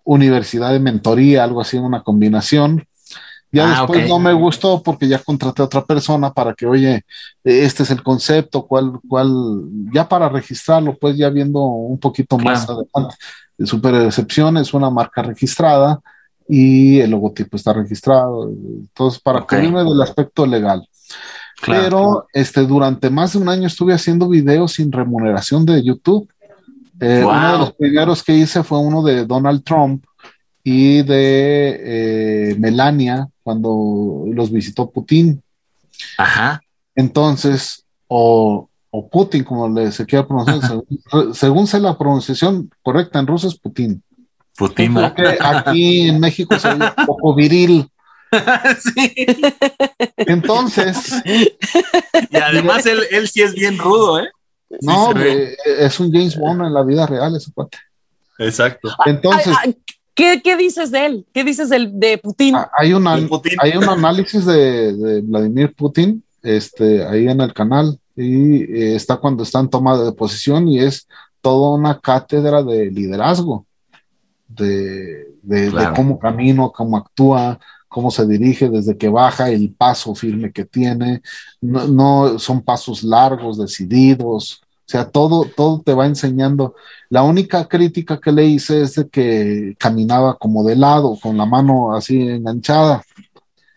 Universidad 0.03 0.71
de 0.71 0.80
Mentoría, 0.80 1.43
algo 1.43 1.61
así, 1.61 1.77
una 1.77 2.03
combinación. 2.03 2.85
Ya 3.53 3.65
Ah, 3.65 3.77
después 3.81 4.09
no 4.09 4.17
me 4.17 4.34
gustó 4.34 4.81
porque 4.81 5.07
ya 5.07 5.19
contraté 5.19 5.61
a 5.61 5.65
otra 5.65 5.85
persona 5.85 6.34
para 6.34 6.55
que, 6.55 6.65
oye, 6.65 7.05
este 7.43 7.84
es 7.84 7.91
el 7.91 8.01
concepto, 8.01 8.65
cuál, 8.65 8.99
cuál, 9.07 9.30
ya 9.93 10.09
para 10.09 10.27
registrarlo, 10.27 10.97
pues 10.97 11.15
ya 11.15 11.30
viendo 11.30 11.61
un 11.61 11.99
poquito 11.99 12.35
más 12.39 12.67
adelante. 12.67 13.15
Super 13.63 13.93
Excepción 13.93 14.57
es 14.57 14.73
una 14.73 14.89
marca 14.89 15.21
registrada 15.21 15.99
y 16.49 16.99
el 16.99 17.11
logotipo 17.11 17.55
está 17.55 17.73
registrado. 17.73 18.49
Entonces, 18.49 19.21
para 19.21 19.41
cubrirme 19.41 19.84
del 19.84 20.01
aspecto 20.01 20.47
legal. 20.47 20.88
Claro. 21.61 21.84
Pero 21.84 22.27
este, 22.34 22.65
durante 22.65 23.11
más 23.11 23.34
de 23.34 23.39
un 23.39 23.49
año 23.49 23.67
estuve 23.67 23.93
haciendo 23.93 24.27
videos 24.27 24.73
sin 24.73 24.91
remuneración 24.91 25.63
de 25.63 25.84
YouTube. 25.84 26.27
Eh, 26.99 27.21
Wow. 27.23 27.31
Uno 27.31 27.51
de 27.51 27.57
los 27.59 27.73
primeros 27.73 28.23
que 28.23 28.34
hice 28.35 28.63
fue 28.63 28.80
uno 28.80 29.03
de 29.03 29.25
Donald 29.25 29.63
Trump 29.63 30.05
y 30.63 31.03
de 31.03 31.81
eh, 31.84 32.55
Melania 32.57 33.27
cuando 33.43 34.25
los 34.27 34.51
visitó 34.51 34.89
Putin. 34.89 35.41
Ajá. 36.17 36.61
Entonces, 36.95 37.85
o, 38.07 38.69
o 38.89 39.09
Putin, 39.09 39.43
como 39.43 39.69
le 39.69 39.91
se 39.91 40.05
quiera 40.05 40.27
pronunciar, 40.27 40.61
según, 41.11 41.35
según 41.35 41.67
sé 41.67 41.79
la 41.79 41.97
pronunciación 41.97 42.69
correcta 42.81 43.19
en 43.19 43.27
ruso 43.27 43.47
es 43.47 43.55
Putin. 43.55 44.01
Putin. 44.55 44.93
Porque 44.93 45.37
aquí 45.39 46.07
en 46.07 46.19
México 46.19 46.57
se 46.57 46.69
un 46.69 46.81
poco 47.05 47.35
viril. 47.35 47.87
sí. 48.95 49.25
Entonces, 50.17 51.13
Y 51.25 52.37
además 52.37 52.85
él, 52.85 53.01
él 53.11 53.27
sí 53.27 53.41
es 53.41 53.53
bien 53.53 53.77
rudo, 53.77 54.19
¿eh? 54.19 54.29
No, 54.81 55.11
eh, 55.15 55.55
es 55.65 55.99
un 55.99 56.11
James 56.11 56.35
Bond 56.35 56.61
en 56.61 56.73
la 56.73 56.83
vida 56.83 57.05
real 57.05 57.35
ese 57.35 57.51
cuate. 57.51 57.77
Exacto. 58.39 58.89
Entonces, 59.05 59.55
Ay, 59.61 59.75
ay, 59.75 59.77
¿qué, 60.15 60.41
qué 60.44 60.56
dices 60.57 60.91
de 60.91 61.06
él? 61.06 61.26
¿Qué 61.34 61.44
dices 61.44 61.69
del, 61.69 61.99
de 61.99 62.18
Putin? 62.18 62.56
Ah, 62.56 62.69
hay, 62.77 62.94
una, 62.94 63.15
De 63.18 63.27
Putin. 63.27 63.53
hay 63.61 63.77
un 63.77 63.90
análisis 63.90 64.45
de, 64.45 64.94
de 64.95 65.22
Vladimir 65.22 65.73
Putin 65.76 66.23
este, 66.41 67.06
ahí 67.06 67.27
en 67.27 67.41
el 67.41 67.53
canal 67.53 67.99
y 68.15 68.64
eh, 68.64 68.95
está 68.95 69.18
cuando 69.18 69.44
está 69.44 69.60
en 69.60 69.69
toma 69.69 69.98
de 69.98 70.11
posición 70.11 70.68
y 70.68 70.80
es 70.80 71.07
toda 71.41 71.76
una 71.77 71.99
cátedra 71.99 72.61
de 72.64 72.91
liderazgo, 72.91 73.65
de, 74.48 75.27
de- 75.41 75.69
Claro. 75.69 75.90
de 75.90 75.95
cómo 75.95 76.19
camino, 76.19 76.72
cómo 76.72 76.98
actúa, 76.98 77.60
cómo 77.88 78.11
se 78.11 78.26
dirige 78.26 78.69
desde 78.69 78.98
que 78.98 79.10
baja, 79.10 79.49
el 79.49 79.72
paso 79.73 80.15
firme 80.15 80.52
que 80.52 80.65
tiene, 80.65 81.22
no, 81.61 81.88
no 81.88 82.40
son 82.40 82.61
pasos 82.61 83.03
largos, 83.03 83.57
decididos, 83.57 84.61
sea, 84.93 85.09
todo, 85.09 85.45
todo 85.55 85.81
te 85.85 85.93
va 85.93 86.05
enseñando. 86.05 86.75
La 87.09 87.23
única 87.23 87.67
crítica 87.67 88.19
que 88.19 88.31
le 88.31 88.45
hice 88.45 88.83
es 88.83 88.95
de 88.95 89.09
que 89.09 89.75
caminaba 89.79 90.37
como 90.37 90.63
de 90.63 90.75
lado, 90.75 91.17
con 91.21 91.37
la 91.37 91.45
mano 91.45 91.95
así 91.95 92.21
enganchada. 92.21 93.03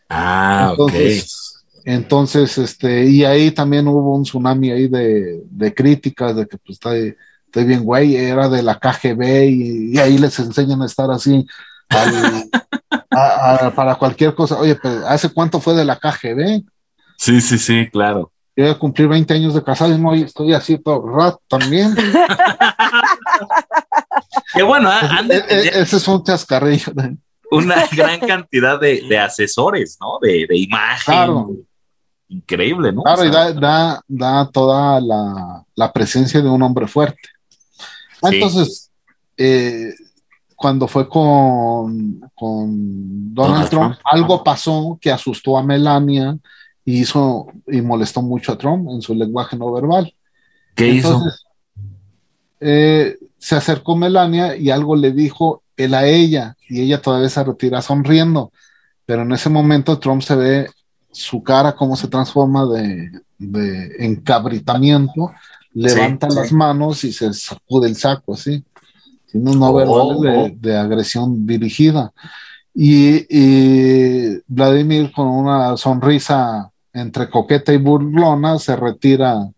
Ah, 0.09 0.73
ok. 0.79 0.93
Entonces, 0.93 1.65
entonces, 1.85 2.59
este, 2.59 3.07
y 3.07 3.25
ahí 3.25 3.51
también 3.51 3.87
hubo 3.89 4.17
un 4.17 4.25
tsunami 4.25 4.71
ahí 4.71 4.89
de, 4.89 5.43
de 5.51 5.75
críticas 5.75 6.35
de 6.37 6.47
que 6.47 6.59
pues 6.59 6.77
estoy, 6.77 7.17
estoy 7.47 7.65
bien, 7.65 7.85
güey, 7.85 8.17
era 8.17 8.49
de 8.49 8.63
la 8.63 8.79
KGB 8.79 9.45
y, 9.49 9.95
y 9.95 9.99
ahí 9.99 10.19
les 10.19 10.39
enseñan 10.39 10.83
a 10.83 10.87
estar 10.87 11.11
así 11.11 11.47
al- 11.89 12.51
a- 13.11 13.67
a- 13.67 13.75
para 13.75 13.95
cualquier 13.97 14.35
cosa. 14.35 14.59
Oye, 14.59 14.75
pues, 14.77 14.97
¿hace 15.07 15.29
cuánto 15.31 15.61
fue 15.61 15.75
de 15.75 15.85
la 15.85 15.97
KGB? 15.97 16.65
Sí, 17.17 17.41
sí, 17.41 17.59
sí, 17.59 17.89
claro. 17.91 18.33
Yo 18.57 18.65
voy 18.65 18.73
a 18.73 18.79
cumplir 18.79 19.07
20 19.07 19.35
años 19.35 19.55
de 19.55 19.63
casado 19.63 20.17
y 20.17 20.23
estoy 20.23 20.55
así 20.55 20.79
todo 20.79 21.07
el 21.07 21.15
rato 21.15 21.43
también. 21.47 21.95
Qué 24.55 24.63
bueno, 24.63 24.91
¿eh? 24.91 24.99
Han 25.03 25.29
de 25.29 25.37
E- 25.37 25.45
e- 25.47 25.83
ese 25.83 25.97
es 25.97 26.09
un 26.09 26.25
chascarrillo. 26.25 26.91
una 27.51 27.85
gran 27.93 28.19
cantidad 28.21 28.81
de, 28.81 29.19
asesores, 29.19 29.99
¿no? 30.01 30.19
De, 30.23 30.47
imagen. 30.57 31.67
Increíble, 32.29 32.93
¿no? 32.93 33.03
Claro, 33.03 33.27
y 33.27 33.31
da, 33.31 34.01
da, 34.09 34.51
toda 34.51 35.03
la, 35.03 35.93
presencia 35.93 36.41
de 36.41 36.49
un 36.49 36.63
hombre 36.63 36.89
fuerte. 36.89 37.29
Entonces, 38.23 38.91
eh, 39.37 39.93
cuando 40.57 40.89
fue 40.89 41.11
con, 41.11 42.21
con 42.35 43.35
Donald, 43.35 43.69
Trump, 43.69 43.97
algo 44.03 44.43
pasó 44.43 44.99
que 44.99 45.13
asustó 45.13 45.59
a 45.59 45.63
Melania 45.63 46.39
y 46.87 47.01
hizo 47.01 47.49
y 47.67 47.83
molestó 47.83 48.23
mucho 48.23 48.53
a 48.53 48.59
Trump 48.59 48.89
en 48.89 49.03
su 49.03 49.15
lenguaje 49.15 49.57
no 49.57 49.71
verbal. 49.73 50.15
¿Qué 50.75 50.89
hizo? 50.89 51.21
Eh, 52.61 53.17
se 53.39 53.57
acercó 53.57 53.97
Melania 53.97 54.57
y 54.57 54.71
algo 54.71 54.97
le 54.97 55.11
dijo 55.11 55.63
él 55.77 55.95
a 55.95 56.07
ella 56.07 56.57
y 56.69 56.81
ella 56.81 57.03
todavía 57.03 57.29
se 57.29 57.43
retira 57.43 57.83
sonriendo, 57.83 58.53
pero 59.05 59.23
en 59.23 59.33
ese 59.33 59.51
momento 59.51 59.99
Trump 59.99 60.23
se 60.23 60.37
ve 60.37 60.71
su 61.11 61.43
cara 61.43 61.75
cómo 61.75 61.97
se 61.97 62.09
transforma 62.09 62.67
de, 62.67 63.11
encabritamiento, 63.99 65.33
levanta 65.75 66.29
las 66.29 66.53
manos 66.53 67.05
y 67.05 67.13
se 67.13 67.33
sacude 67.35 67.89
el 67.89 67.97
saco 67.97 68.35
así, 68.35 68.65
sino 69.27 69.55
no 69.55 69.75
verbales 69.75 70.17
oh. 70.19 70.51
de, 70.57 70.77
agresión 70.77 71.47
dirigida. 71.47 72.13
Y, 72.73 73.27
y, 73.29 74.39
Vladimir 74.47 75.11
con 75.13 75.27
una 75.29 75.77
sonrisa 75.77 76.71
entre 76.97 77.31
coqueta 77.31 77.73
y 77.73 77.79
burlona 77.79 78.59
se 78.59 78.75
retira 78.77 79.49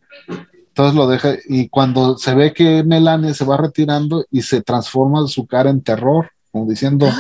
entonces 0.78 0.94
lo 0.94 1.08
deja 1.08 1.30
y 1.48 1.68
cuando 1.68 2.16
se 2.18 2.36
ve 2.36 2.52
que 2.52 2.84
Melania 2.84 3.34
se 3.34 3.44
va 3.44 3.56
retirando 3.56 4.24
y 4.30 4.42
se 4.42 4.62
transforma 4.62 5.26
su 5.26 5.44
cara 5.44 5.70
en 5.70 5.82
terror, 5.82 6.30
como 6.52 6.70
diciendo, 6.70 7.10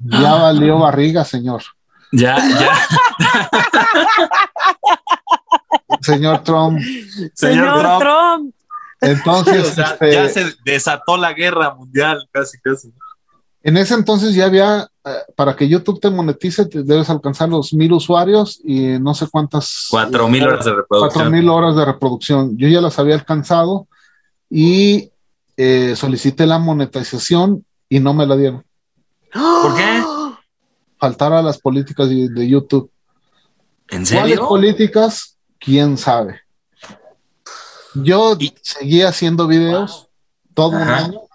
ya 0.00 0.34
valió 0.36 0.78
barriga, 0.78 1.22
señor. 1.22 1.62
Ya, 2.10 2.38
ya. 2.38 2.72
señor 6.00 6.42
Trump. 6.42 6.80
Señor, 7.34 7.98
Trump. 7.98 8.54
Entonces, 9.02 9.76
este, 9.76 10.12
ya 10.14 10.30
se 10.30 10.54
desató 10.64 11.18
la 11.18 11.34
guerra 11.34 11.74
mundial, 11.74 12.26
casi, 12.32 12.58
casi. 12.60 12.94
En 13.66 13.76
ese 13.76 13.94
entonces 13.94 14.32
ya 14.32 14.46
había, 14.46 14.88
eh, 15.04 15.10
para 15.34 15.56
que 15.56 15.68
YouTube 15.68 15.98
te 15.98 16.08
monetice, 16.08 16.66
te 16.66 16.84
debes 16.84 17.10
alcanzar 17.10 17.48
los 17.48 17.74
mil 17.74 17.92
usuarios 17.94 18.60
y 18.62 18.96
no 19.00 19.12
sé 19.12 19.26
cuántas. 19.28 19.88
Cuatro 19.90 20.28
mil 20.28 20.44
horas 20.44 20.64
de 20.64 20.70
reproducción. 20.70 21.10
Cuatro 21.10 21.30
mil 21.32 21.48
horas 21.48 21.74
de 21.74 21.84
reproducción. 21.84 22.56
Yo 22.56 22.68
ya 22.68 22.80
las 22.80 22.96
había 23.00 23.16
alcanzado 23.16 23.88
y 24.48 25.10
eh, 25.56 25.96
solicité 25.96 26.46
la 26.46 26.60
monetización 26.60 27.64
y 27.88 27.98
no 27.98 28.14
me 28.14 28.24
la 28.24 28.36
dieron. 28.36 28.64
¿Por 29.32 29.74
qué? 29.74 30.00
Faltar 31.00 31.32
a 31.32 31.42
las 31.42 31.58
políticas 31.58 32.08
de, 32.08 32.48
YouTube. 32.48 32.88
¿En 33.88 34.06
serio? 34.06 34.22
¿Cuáles 34.22 34.38
políticas? 34.38 35.38
¿Quién 35.58 35.98
sabe? 35.98 36.40
Yo 37.94 38.38
seguí 38.62 39.02
haciendo 39.02 39.48
videos 39.48 40.06
todo 40.54 40.68
un 40.68 40.88
año 40.88 41.25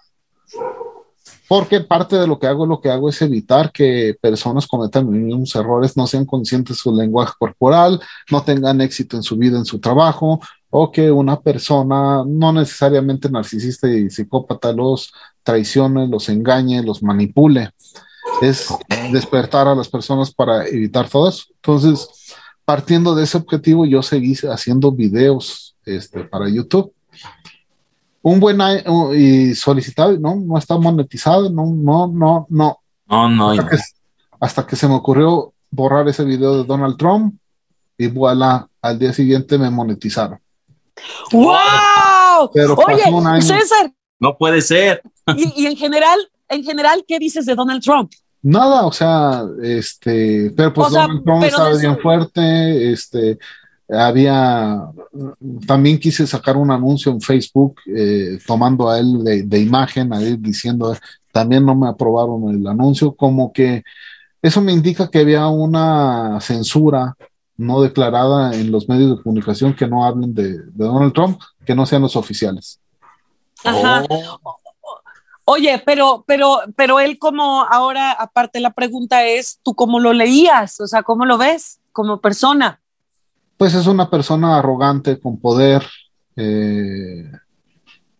porque 1.52 1.80
parte 1.80 2.16
de 2.16 2.26
lo 2.26 2.38
que 2.38 2.46
hago, 2.46 2.64
lo 2.64 2.80
que 2.80 2.88
hago 2.88 3.10
es 3.10 3.20
evitar 3.20 3.72
que 3.72 4.16
personas 4.18 4.66
cometan 4.66 5.10
mismos 5.10 5.54
errores, 5.54 5.98
no 5.98 6.06
sean 6.06 6.24
conscientes 6.24 6.76
de 6.76 6.80
su 6.80 6.96
lenguaje 6.96 7.34
corporal, 7.38 8.00
no 8.30 8.42
tengan 8.42 8.80
éxito 8.80 9.18
en 9.18 9.22
su 9.22 9.36
vida, 9.36 9.58
en 9.58 9.66
su 9.66 9.78
trabajo, 9.78 10.40
o 10.70 10.90
que 10.90 11.10
una 11.10 11.38
persona 11.38 12.24
no 12.26 12.54
necesariamente 12.54 13.28
narcisista 13.28 13.86
y 13.86 14.08
psicópata 14.08 14.72
los 14.72 15.12
traicione, 15.42 16.08
los 16.08 16.30
engañe, 16.30 16.82
los 16.82 17.02
manipule. 17.02 17.68
Es 18.40 18.68
despertar 19.12 19.68
a 19.68 19.74
las 19.74 19.90
personas 19.90 20.32
para 20.32 20.66
evitar 20.66 21.06
todo 21.10 21.28
eso. 21.28 21.44
Entonces, 21.56 22.34
partiendo 22.64 23.14
de 23.14 23.24
ese 23.24 23.36
objetivo, 23.36 23.84
yo 23.84 24.02
seguí 24.02 24.34
haciendo 24.50 24.90
videos 24.90 25.76
este, 25.84 26.24
para 26.24 26.48
YouTube 26.48 26.94
un 28.22 28.40
buen 28.40 28.58
y 29.14 29.54
solicitado, 29.54 30.16
no, 30.18 30.36
no 30.36 30.56
está 30.56 30.78
monetizado, 30.78 31.50
no, 31.50 31.66
no, 31.66 32.06
no, 32.08 32.46
no. 32.48 32.78
No, 33.08 33.28
no. 33.28 33.50
Hasta, 33.50 33.68
que, 33.68 33.76
hasta 34.40 34.66
que 34.66 34.76
se 34.76 34.88
me 34.88 34.94
ocurrió 34.94 35.52
borrar 35.70 36.08
ese 36.08 36.24
video 36.24 36.58
de 36.58 36.64
Donald 36.64 36.96
Trump 36.96 37.34
y 37.98 38.06
voilà, 38.06 38.68
al 38.80 38.98
día 38.98 39.12
siguiente 39.12 39.58
me 39.58 39.70
monetizaron. 39.70 40.40
¡Wow! 41.32 42.50
Pero 42.54 42.74
Oye, 42.74 43.42
César. 43.42 43.92
No 44.18 44.36
puede 44.36 44.60
ser. 44.62 45.02
Y, 45.36 45.66
en 45.66 45.76
general, 45.76 46.18
en 46.48 46.62
general, 46.62 47.04
¿qué 47.06 47.18
dices 47.18 47.46
de 47.46 47.54
Donald 47.54 47.82
Trump? 47.82 48.12
Nada, 48.42 48.86
o 48.86 48.92
sea, 48.92 49.44
este, 49.62 50.52
pero 50.56 50.72
pues 50.72 50.90
Donald 50.90 51.22
Trump 51.24 51.44
estaba 51.44 51.76
bien 51.76 51.98
fuerte, 51.98 52.92
este, 52.92 53.38
había, 53.92 54.90
también 55.66 55.98
quise 55.98 56.26
sacar 56.26 56.56
un 56.56 56.70
anuncio 56.70 57.12
en 57.12 57.20
Facebook 57.20 57.76
eh, 57.86 58.38
tomando 58.46 58.88
a 58.88 58.98
él 58.98 59.22
de, 59.24 59.58
imagen, 59.60 60.12
a 60.12 60.20
él 60.20 60.40
diciendo, 60.40 60.96
también 61.32 61.64
no 61.64 61.74
me 61.74 61.88
aprobaron 61.88 62.48
el 62.48 62.66
anuncio, 62.66 63.14
como 63.14 63.52
que 63.52 63.82
eso 64.40 64.60
me 64.60 64.72
indica 64.72 65.10
que 65.10 65.20
había 65.20 65.46
una 65.48 66.40
censura 66.40 67.16
no 67.56 67.80
declarada 67.80 68.54
en 68.54 68.72
los 68.72 68.88
medios 68.88 69.16
de 69.16 69.22
comunicación 69.22 69.74
que 69.74 69.86
no 69.86 70.04
hablen 70.04 70.34
de, 70.34 70.58
Donald 70.72 71.12
Trump, 71.12 71.40
que 71.64 71.74
no 71.74 71.86
sean 71.86 72.02
los 72.02 72.16
oficiales. 72.16 72.80
Ajá. 73.64 74.04
Oh. 74.08 74.56
Oye, 75.44 75.82
pero, 75.84 76.24
pero, 76.26 76.60
pero 76.76 77.00
él 77.00 77.18
como 77.18 77.64
ahora, 77.64 78.12
aparte 78.12 78.60
la 78.60 78.72
pregunta 78.72 79.24
es, 79.24 79.58
¿tú 79.62 79.74
cómo 79.74 79.98
lo 79.98 80.12
leías? 80.12 80.80
O 80.80 80.86
sea, 80.86 81.02
¿cómo 81.02 81.24
lo 81.24 81.36
ves 81.36 81.80
como 81.92 82.20
persona? 82.20 82.80
Pues 83.62 83.74
es 83.74 83.86
una 83.86 84.10
persona 84.10 84.58
arrogante, 84.58 85.20
con 85.20 85.38
poder, 85.38 85.86
eh, 86.34 87.30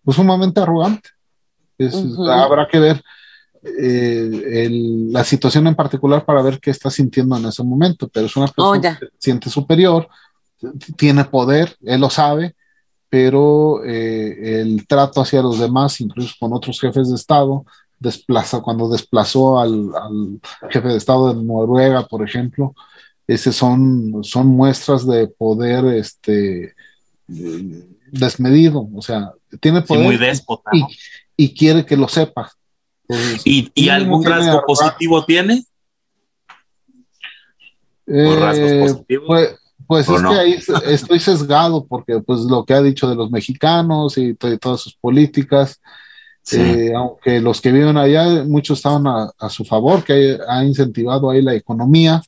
pues 0.05 0.15
sumamente 0.15 0.61
arrogante. 0.61 1.09
Habrá 2.29 2.69
que 2.71 2.79
ver 2.79 3.03
eh, 3.65 4.69
la 5.11 5.25
situación 5.25 5.67
en 5.67 5.75
particular 5.75 6.25
para 6.25 6.43
ver 6.43 6.61
qué 6.61 6.71
está 6.71 6.91
sintiendo 6.91 7.37
en 7.37 7.47
ese 7.47 7.65
momento, 7.65 8.07
pero 8.07 8.27
es 8.27 8.37
una 8.37 8.47
persona 8.47 8.79
oh, 8.79 8.81
que 8.81 9.05
se 9.05 9.13
siente 9.19 9.51
superior, 9.51 10.07
tiene 10.97 11.25
poder, 11.25 11.77
él 11.83 12.01
lo 12.01 12.09
sabe, 12.09 12.55
pero 13.09 13.85
eh, 13.85 14.61
el 14.61 14.87
trato 14.87 15.23
hacia 15.23 15.43
los 15.43 15.59
demás, 15.59 16.01
incluso 16.01 16.37
con 16.39 16.53
otros 16.53 16.79
jefes 16.79 17.09
de 17.09 17.17
Estado, 17.17 17.65
desplaza, 17.99 18.61
cuando 18.61 18.89
desplazó 18.89 19.59
al, 19.59 19.91
al 19.93 20.71
jefe 20.71 20.87
de 20.87 20.99
Estado 20.99 21.35
de 21.35 21.43
Noruega, 21.43 22.07
por 22.07 22.23
ejemplo, 22.23 22.77
ese 23.27 23.53
son, 23.53 24.23
son 24.23 24.49
muestras 24.49 25.07
de 25.07 25.29
poder 25.29 25.85
este, 25.87 26.75
desmedido, 27.27 28.89
o 28.95 29.03
sea, 29.03 29.33
tiene 29.61 29.83
poder 29.83 30.05
muy 30.05 30.17
déspota, 30.17 30.71
y, 31.37 31.55
quiere 31.55 31.85
que 31.85 31.97
lo 31.97 32.09
sepa. 32.09 32.53
¿Y, 33.45 33.89
algún 33.89 34.25
rasgo 34.25 34.63
positivo 34.67 35.25
tiene? 35.25 35.65
Eh, 38.07 38.95
pues, 39.27 39.57
pues 39.87 40.09
es 40.09 40.23
que 40.23 40.39
ahí 40.39 40.59
estoy 40.87 41.21
sesgado 41.21 41.87
porque 41.87 42.21
pues 42.21 42.41
lo 42.41 42.65
que 42.65 42.75
ha 42.75 42.83
dicho 42.83 43.09
de 43.09 43.15
los 43.15 43.31
mexicanos 43.31 44.17
y, 44.19 44.35
todas 44.35 44.81
sus 44.81 44.95
políticas, 44.95 45.81
eh, 46.53 46.93
aunque 46.97 47.41
los 47.41 47.61
que 47.61 47.73
viven 47.73 47.97
allá, 47.97 48.45
muchos 48.45 48.79
estaban 48.79 49.05
a, 49.07 49.49
su 49.49 49.65
favor, 49.65 50.03
que 50.03 50.39
ha 50.49 50.65
incentivado 50.65 51.31
ahí 51.31 51.43
la 51.43 51.55
economía, 51.55 52.21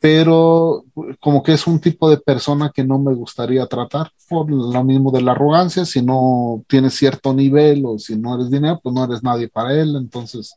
pero 0.00 0.82
como 1.20 1.42
que 1.42 1.52
es 1.52 1.66
un 1.66 1.78
tipo 1.78 2.08
de 2.08 2.16
persona 2.16 2.72
que 2.74 2.82
no 2.82 2.98
me 2.98 3.14
gustaría 3.14 3.66
tratar 3.66 4.10
por 4.28 4.50
lo 4.50 4.82
mismo 4.82 5.10
de 5.10 5.20
la 5.20 5.32
arrogancia, 5.32 5.84
si 5.84 6.00
no 6.00 6.64
tienes 6.66 6.94
cierto 6.94 7.34
nivel 7.34 7.84
o 7.84 7.98
si 7.98 8.16
no 8.16 8.34
eres 8.34 8.50
dinero, 8.50 8.80
pues 8.82 8.94
no 8.94 9.04
eres 9.04 9.22
nadie 9.22 9.48
para 9.48 9.74
él, 9.74 9.94
entonces 9.96 10.56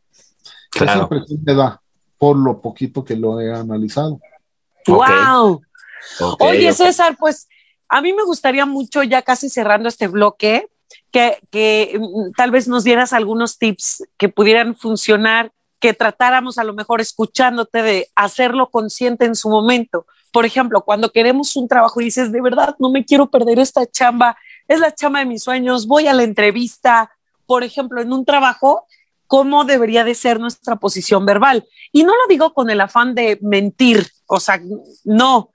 claro. 0.71 1.09
esa 1.11 1.25
me 1.43 1.53
da 1.53 1.81
por 2.17 2.37
lo 2.37 2.61
poquito 2.61 3.03
que 3.03 3.17
lo 3.17 3.41
he 3.41 3.53
analizado. 3.53 4.17
¡Wow! 4.87 5.61
Oye, 6.39 6.71
César, 6.71 7.17
pues 7.19 7.49
a 7.89 8.01
mí 8.01 8.13
me 8.13 8.23
gustaría 8.23 8.65
mucho, 8.65 9.03
ya 9.03 9.23
casi 9.23 9.49
cerrando 9.49 9.89
este 9.89 10.07
bloque, 10.07 10.67
que, 11.11 11.39
que 11.51 11.99
mm, 11.99 12.31
tal 12.37 12.51
vez 12.51 12.69
nos 12.69 12.85
dieras 12.85 13.11
algunos 13.11 13.57
tips 13.57 14.05
que 14.17 14.29
pudieran 14.29 14.77
funcionar 14.77 15.51
que 15.83 15.93
tratáramos 15.93 16.57
a 16.57 16.63
lo 16.63 16.73
mejor 16.73 17.01
escuchándote 17.01 17.81
de 17.81 18.07
hacerlo 18.15 18.69
consciente 18.69 19.25
en 19.25 19.35
su 19.35 19.49
momento. 19.49 20.05
Por 20.31 20.45
ejemplo, 20.45 20.85
cuando 20.85 21.11
queremos 21.11 21.57
un 21.57 21.67
trabajo 21.67 21.99
y 21.99 22.05
dices, 22.05 22.31
de 22.31 22.41
verdad, 22.41 22.77
no 22.79 22.89
me 22.89 23.03
quiero 23.03 23.29
perder 23.29 23.59
esta 23.59 23.85
chamba, 23.85 24.37
es 24.69 24.79
la 24.79 24.95
chamba 24.95 25.19
de 25.19 25.25
mis 25.25 25.43
sueños, 25.43 25.85
voy 25.85 26.07
a 26.07 26.13
la 26.13 26.23
entrevista, 26.23 27.11
por 27.45 27.65
ejemplo, 27.65 27.99
en 27.99 28.13
un 28.13 28.23
trabajo, 28.23 28.85
¿cómo 29.27 29.65
debería 29.65 30.05
de 30.05 30.15
ser 30.15 30.39
nuestra 30.39 30.77
posición 30.77 31.25
verbal? 31.25 31.65
Y 31.91 32.05
no 32.05 32.13
lo 32.13 32.29
digo 32.29 32.53
con 32.53 32.69
el 32.69 32.79
afán 32.79 33.13
de 33.13 33.37
mentir, 33.41 34.07
o 34.27 34.39
sea, 34.39 34.61
no, 35.03 35.51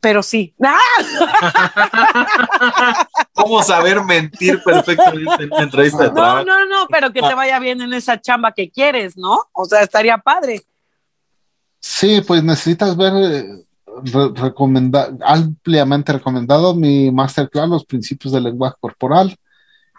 pero 0.00 0.22
sí. 0.22 0.54
¿Cómo 3.32 3.62
saber 3.62 4.02
mentir 4.04 4.60
perfectamente 4.64 5.44
en 5.44 5.52
una 5.52 5.62
entrevista 5.62 6.04
de 6.04 6.10
trabajo? 6.10 6.44
No, 6.44 6.58
no, 6.60 6.66
no, 6.66 6.86
pero 6.88 7.12
que 7.12 7.20
te 7.20 7.34
vaya 7.34 7.58
bien 7.58 7.80
en 7.80 7.92
esa 7.92 8.20
chamba 8.20 8.52
que 8.52 8.70
quieres, 8.70 9.16
¿no? 9.16 9.38
O 9.52 9.64
sea, 9.64 9.82
estaría 9.82 10.18
padre. 10.18 10.62
Sí, 11.80 12.22
pues 12.26 12.42
necesitas 12.42 12.96
ver 12.96 13.12
eh, 13.16 13.64
ampliamente 15.24 16.12
recomendado 16.12 16.74
mi 16.74 17.10
masterclass, 17.10 17.68
los 17.68 17.84
principios 17.84 18.32
del 18.32 18.44
lenguaje 18.44 18.76
corporal, 18.80 19.36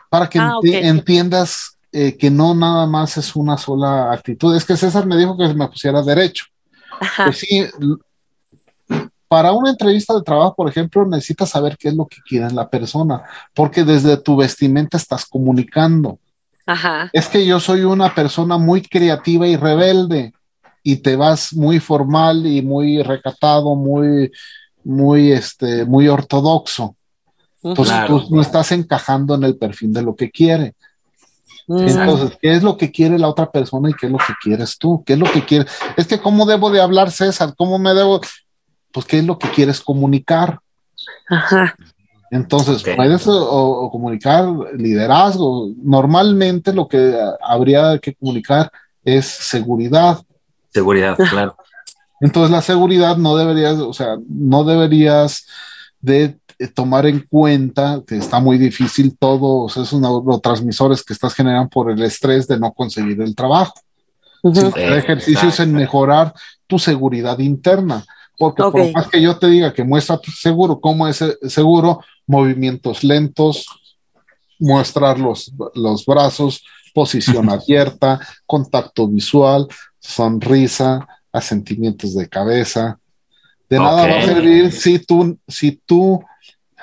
para 0.10 0.30
que 0.30 0.40
ah, 0.40 0.60
entiendas 0.64 1.78
eh, 1.92 2.18
que 2.18 2.30
no 2.30 2.54
nada 2.54 2.86
más 2.86 3.18
es 3.18 3.36
una 3.36 3.58
sola 3.58 4.12
actitud. 4.12 4.56
Es 4.56 4.66
que 4.66 4.78
César 4.78 5.06
me 5.06 5.18
dijo 5.18 5.38
que 5.38 5.54
me 5.54 5.68
pusiera 5.68 6.02
derecho. 6.02 6.46
Pues 7.18 7.40
sí, 7.40 7.66
para 9.30 9.54
una 9.54 9.70
entrevista 9.70 10.16
de 10.16 10.24
trabajo, 10.24 10.56
por 10.56 10.68
ejemplo, 10.68 11.06
necesitas 11.06 11.52
saber 11.52 11.78
qué 11.78 11.90
es 11.90 11.94
lo 11.94 12.08
que 12.08 12.18
quiere 12.28 12.52
la 12.52 12.68
persona, 12.68 13.24
porque 13.54 13.84
desde 13.84 14.18
tu 14.18 14.36
vestimenta 14.36 14.98
estás 14.98 15.26
comunicando. 15.26 16.18
Es 17.14 17.28
que 17.28 17.46
yo 17.46 17.60
soy 17.60 17.84
una 17.84 18.14
persona 18.14 18.58
muy 18.58 18.82
creativa 18.82 19.48
y 19.48 19.56
rebelde 19.56 20.34
y 20.84 20.98
te 20.98 21.16
vas 21.16 21.54
muy 21.54 21.80
formal 21.80 22.46
y 22.48 22.64
muy 22.64 23.04
recatado, 23.04 23.76
muy, 23.76 24.32
muy, 24.84 25.32
este, 25.32 25.86
muy 25.86 26.08
ortodoxo. 26.08 26.96
Entonces 27.62 27.96
tú 28.08 28.24
no 28.32 28.42
estás 28.42 28.72
encajando 28.72 29.36
en 29.36 29.44
el 29.44 29.58
perfil 29.58 29.94
de 29.94 30.02
lo 30.02 30.16
que 30.16 30.32
quiere. 30.32 30.74
Entonces, 31.68 32.36
¿qué 32.42 32.56
es 32.56 32.64
lo 32.64 32.78
que 32.78 32.92
quiere 32.92 33.20
la 33.20 33.28
otra 33.28 33.52
persona 33.52 33.92
y 33.92 33.94
qué 33.94 34.08
es 34.08 34.12
lo 34.12 34.18
que 34.18 34.34
quieres 34.42 34.76
tú? 34.80 35.04
¿Qué 35.06 35.14
es 35.14 35.20
lo 35.20 35.32
que 35.32 35.46
quieres? 35.46 35.72
Es 35.96 36.08
que, 36.08 36.20
¿cómo 36.20 36.48
debo 36.48 36.72
de 36.72 36.82
hablar, 36.82 37.12
César? 37.12 37.54
¿Cómo 37.56 37.78
me 37.78 37.94
debo? 37.94 38.22
Pues, 38.92 39.06
¿qué 39.06 39.20
es 39.20 39.26
lo 39.26 39.38
que 39.38 39.50
quieres 39.50 39.82
comunicar? 39.82 40.60
Ajá. 41.30 41.76
Entonces, 42.32 42.84
puedes 42.96 43.24
o, 43.28 43.90
comunicar 43.92 44.48
liderazgo. 44.76 45.72
Normalmente 45.82 46.74
lo 46.74 46.88
que 46.88 47.18
habría 47.42 47.98
que 48.00 48.14
comunicar 48.16 48.72
es 49.04 49.26
seguridad. 49.26 50.20
Seguridad, 50.72 51.18
claro. 51.30 51.56
Entonces, 52.22 52.52
la 52.52 52.62
seguridad 52.62 53.18
no 53.18 53.36
deberías, 53.36 53.80
o 53.80 53.94
sea, 53.94 54.18
no 54.28 54.64
deberías 54.64 55.48
de 56.02 56.38
tomar 56.68 57.06
en 57.06 57.26
cuenta 57.30 58.02
que 58.06 58.18
está 58.18 58.40
muy 58.40 58.58
difícil 58.58 59.18
todos 59.18 59.78
esos 59.78 60.00
neurotransmisores 60.00 61.04
que 61.04 61.14
estás 61.14 61.34
generando 61.34 61.70
por 61.70 61.90
el 61.90 62.02
estrés 62.04 62.48
de 62.48 62.60
no 62.60 62.74
conseguir 62.74 63.22
el 63.22 63.34
trabajo. 63.34 63.74
el 64.44 64.94
ejercicio 64.94 65.50
es 65.50 65.60
en 65.62 65.74
mejorar 65.74 66.34
tu 66.68 66.78
seguridad 66.78 67.40
interna. 67.40 68.04
Porque 68.40 68.64
por 68.64 68.92
más 68.94 69.10
que 69.10 69.22
yo 69.22 69.38
te 69.38 69.48
diga 69.48 69.74
que 69.74 69.84
muestra 69.84 70.18
seguro, 70.40 70.80
¿cómo 70.80 71.06
es 71.10 71.22
seguro? 71.48 72.00
Movimientos 72.26 73.04
lentos, 73.04 73.68
mostrar 74.58 75.20
los, 75.20 75.52
los 75.76 76.06
brazos, 76.06 76.64
posición 76.94 77.50
abierta, 77.52 78.20
contacto 78.46 79.10
visual, 79.10 79.68
sonrisa, 80.00 81.06
asentimientos 81.34 82.16
de 82.16 82.30
cabeza. 82.30 82.98
De 83.70 83.78
nada 83.78 84.08
va 84.08 84.20
a 84.20 84.26
servir 84.26 84.72
si 84.72 85.00
tú, 85.00 85.38
si 85.46 85.74
tú 85.86 86.24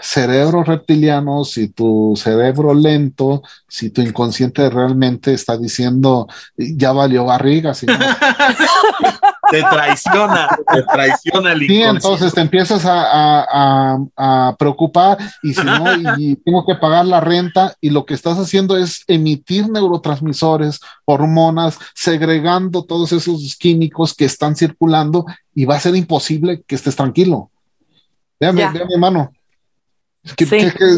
cerebro 0.01 0.62
reptiliano, 0.62 1.45
si 1.45 1.69
tu 1.69 2.15
cerebro 2.16 2.74
lento, 2.74 3.43
si 3.66 3.91
tu 3.91 4.03
inconsciente 4.03 4.69
realmente 4.69 5.33
está 5.33 5.57
diciendo, 5.57 6.28
ya 6.57 6.93
valió 6.93 7.24
barriga. 7.24 7.73
te 9.51 9.60
traiciona, 9.62 10.48
te 10.73 10.82
traiciona 10.82 11.52
el 11.52 11.60
Sí, 11.66 11.82
entonces 11.82 12.32
te 12.32 12.40
empiezas 12.40 12.82
a, 12.86 14.55
preocupar 14.59 15.18
y 15.43 15.55
si 15.55 15.64
no, 15.64 15.85
y 16.18 16.36
tengo 16.36 16.64
que 16.66 16.74
pagar 16.74 17.06
la 17.06 17.20
renta 17.20 17.74
y 17.81 17.90
lo 17.90 18.05
que 18.05 18.14
estás 18.14 18.39
haciendo 18.39 18.77
es 18.77 19.02
emitir 19.06 19.68
neurotransmisores, 19.68 20.81
hormonas, 21.05 21.78
segregando 21.94 22.85
todos 22.85 23.12
esos 23.12 23.56
químicos 23.56 24.14
que 24.14 24.24
están 24.24 24.56
circulando 24.56 25.27
y 25.55 25.64
va 25.64 25.77
a 25.77 25.81
ser 25.81 25.97
imposible 25.97 26.62
que 26.66 26.74
estés 26.74 26.97
tranquilo. 26.97 27.51
Véame, 28.39 28.68
mi 28.70 28.97
mano. 28.98 29.32
Que, 30.36 30.47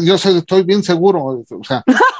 yo 0.03 0.15
estoy 0.15 0.63
bien 0.63 0.83
seguro, 0.83 1.23
o 1.23 1.63
sea, 1.63 1.83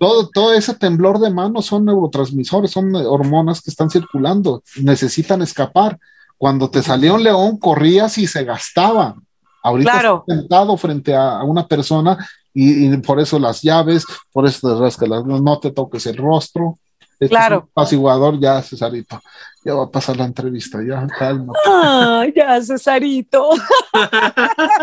todo, 0.00 0.28
todo 0.28 0.52
ese 0.52 0.74
temblor 0.74 1.18
de 1.18 1.30
mano 1.30 1.62
son 1.62 1.84
neurotransmisores, 1.84 2.70
son 2.70 2.94
hormonas 2.94 3.60
que 3.62 3.70
están 3.70 3.90
circulando, 3.90 4.62
necesitan 4.76 5.42
escapar. 5.42 5.98
Cuando 6.38 6.70
te 6.70 6.82
salió 6.82 7.14
un 7.14 7.22
león, 7.22 7.58
corrías 7.58 8.16
y 8.18 8.26
se 8.26 8.44
gastaba. 8.44 9.14
Ahorita 9.62 9.92
claro. 9.92 10.24
estás 10.26 10.38
sentado 10.38 10.76
frente 10.76 11.14
a, 11.14 11.42
una 11.42 11.66
persona 11.66 12.16
y, 12.54 12.96
por 12.98 13.20
eso 13.20 13.38
las 13.38 13.62
llaves, 13.62 14.04
por 14.32 14.46
eso 14.46 14.72
te 14.72 14.80
rascas 14.80 15.08
no 15.24 15.58
te 15.60 15.70
toques 15.70 16.06
el 16.06 16.16
rostro. 16.16 16.78
Este 17.20 17.36
claro. 17.36 17.68
apaciguador, 17.70 18.40
ya, 18.40 18.62
Cesarito. 18.62 19.20
Ya 19.62 19.74
va 19.74 19.84
a 19.84 19.90
pasar 19.90 20.16
la 20.16 20.24
entrevista, 20.24 20.78
ya, 20.82 21.06
calma. 21.06 21.52
Ah, 21.66 22.24
ya, 22.34 22.62
Cesarito. 22.62 23.50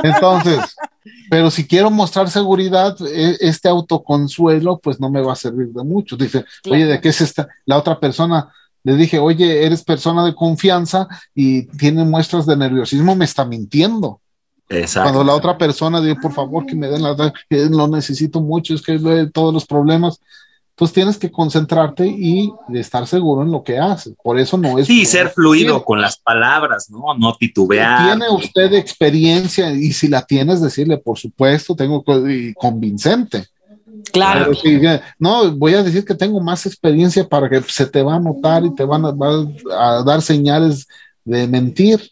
Entonces, 0.04 0.76
pero 1.32 1.50
si 1.50 1.66
quiero 1.66 1.90
mostrar 1.90 2.30
seguridad, 2.30 2.96
e, 3.02 3.38
este 3.40 3.68
autoconsuelo, 3.68 4.78
pues 4.78 5.00
no 5.00 5.10
me 5.10 5.22
va 5.22 5.34
a 5.34 5.36
servir 5.36 5.70
de 5.70 5.84
mucho. 5.84 6.16
Dice, 6.16 6.46
oye, 6.70 6.86
¿de 6.86 7.02
qué 7.02 7.10
es 7.10 7.22
esta? 7.22 7.48
La 7.66 7.78
otra 7.78 8.00
persona 8.00 8.54
le 8.84 8.96
dije, 8.96 9.18
oye, 9.18 9.66
eres 9.66 9.84
persona 9.84 10.24
de 10.24 10.36
confianza 10.36 11.08
y 11.34 11.64
tiene 11.78 12.06
muestras 12.06 12.46
de 12.46 12.56
nerviosismo, 12.56 13.16
me 13.16 13.26
está 13.26 13.46
mintiendo. 13.46 14.22
Exacto. 14.70 15.10
Cuando 15.10 15.24
la 15.24 15.36
otra 15.36 15.58
persona 15.58 16.00
dice, 16.02 16.20
por 16.22 16.34
favor, 16.34 16.66
que 16.66 16.76
me 16.76 16.88
den 16.88 17.02
la 17.02 17.34
que 17.50 17.66
lo 17.66 17.88
necesito 17.88 18.42
mucho, 18.42 18.76
es 18.76 18.82
que 18.82 19.00
todos 19.34 19.54
los 19.54 19.66
problemas. 19.66 20.22
Entonces 20.78 20.94
tienes 20.94 21.18
que 21.18 21.32
concentrarte 21.32 22.06
y 22.06 22.54
estar 22.76 23.08
seguro 23.08 23.42
en 23.42 23.50
lo 23.50 23.64
que 23.64 23.80
haces. 23.80 24.14
Por 24.22 24.38
eso 24.38 24.60
no 24.60 24.78
es. 24.78 24.86
Sí, 24.86 25.08
ser 25.08 25.30
fluido 25.30 25.84
con 25.84 26.00
las 26.00 26.18
palabras, 26.18 26.92
¿no? 26.92 27.16
No 27.18 27.36
titubear. 27.36 28.06
¿Tiene 28.06 28.30
usted 28.30 28.72
experiencia? 28.74 29.72
Y 29.72 29.92
si 29.92 30.08
la 30.08 30.24
tienes, 30.24 30.62
decirle, 30.62 31.00
por 31.00 31.18
supuesto, 31.18 31.76
tengo 31.76 32.04
convincente. 32.56 33.48
Claro. 34.14 34.52
no, 35.18 35.52
voy 35.54 35.74
a 35.74 35.82
decir 35.82 36.06
que 36.06 36.14
tengo 36.14 36.40
más 36.42 36.68
experiencia 36.68 37.28
para 37.28 37.50
que 37.50 37.60
se 37.64 37.88
te 37.88 38.04
va 38.04 38.18
a 38.18 38.20
notar 38.20 38.64
y 38.64 38.76
te 38.76 38.84
van 38.84 39.04
a, 39.04 40.04
dar 40.04 40.22
señales 40.22 40.88
de 41.26 41.48
mentir. 41.48 42.12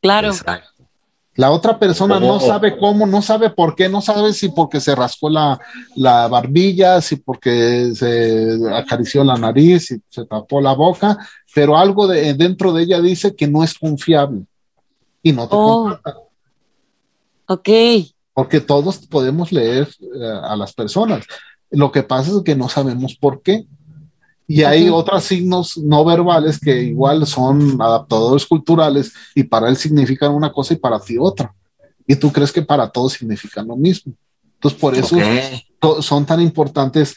Claro. 0.00 0.32
La 1.36 1.52
otra 1.52 1.78
persona 1.78 2.18
no 2.18 2.40
sabe 2.40 2.76
cómo, 2.76 3.06
no 3.06 3.22
sabe 3.22 3.50
por 3.50 3.76
qué, 3.76 3.88
no 3.88 4.02
sabe 4.02 4.32
si 4.32 4.48
porque 4.48 4.80
se 4.80 4.94
rascó 4.94 5.30
la, 5.30 5.58
barbilla, 6.28 7.00
si 7.00 7.16
porque 7.16 7.92
se 7.94 8.58
acarició 8.74 9.22
la 9.22 9.36
nariz, 9.36 9.86
si 9.86 10.02
se 10.08 10.26
tapó 10.26 10.60
la 10.60 10.72
boca, 10.72 11.16
pero 11.54 11.78
algo 11.78 12.08
de, 12.08 12.34
dentro 12.34 12.72
de 12.72 12.82
ella 12.82 13.00
dice 13.00 13.36
que 13.36 13.46
no 13.46 13.62
es 13.62 13.78
confiable 13.78 14.42
y 15.22 15.32
no 15.32 15.48
te 15.48 15.54
oh. 15.56 15.98
Ok. 17.46 17.68
Porque 18.32 18.60
todos 18.60 18.98
podemos 19.06 19.50
leer 19.50 19.88
eh, 20.00 20.40
a 20.42 20.56
las 20.56 20.72
personas. 20.72 21.24
Lo 21.70 21.90
que 21.92 22.02
pasa 22.02 22.30
es 22.30 22.42
que 22.44 22.56
no 22.56 22.68
sabemos 22.68 23.16
por 23.16 23.42
qué. 23.42 23.66
Y 24.52 24.64
hay 24.64 24.88
otros 24.88 25.22
signos 25.22 25.78
no 25.78 26.04
verbales 26.04 26.58
que 26.58 26.82
igual 26.82 27.24
son 27.24 27.80
adaptadores 27.80 28.44
culturales 28.44 29.12
y 29.32 29.44
para 29.44 29.68
él 29.68 29.76
significan 29.76 30.34
una 30.34 30.50
cosa 30.50 30.74
y 30.74 30.76
para 30.76 30.98
ti 30.98 31.16
otra. 31.20 31.54
Y 32.04 32.16
tú 32.16 32.32
crees 32.32 32.50
que 32.50 32.60
para 32.60 32.90
todos 32.90 33.12
significan 33.12 33.68
lo 33.68 33.76
mismo. 33.76 34.12
Entonces, 34.54 34.80
por 34.80 34.96
eso 34.96 35.16
son 36.02 36.26
tan 36.26 36.40
importantes 36.40 37.14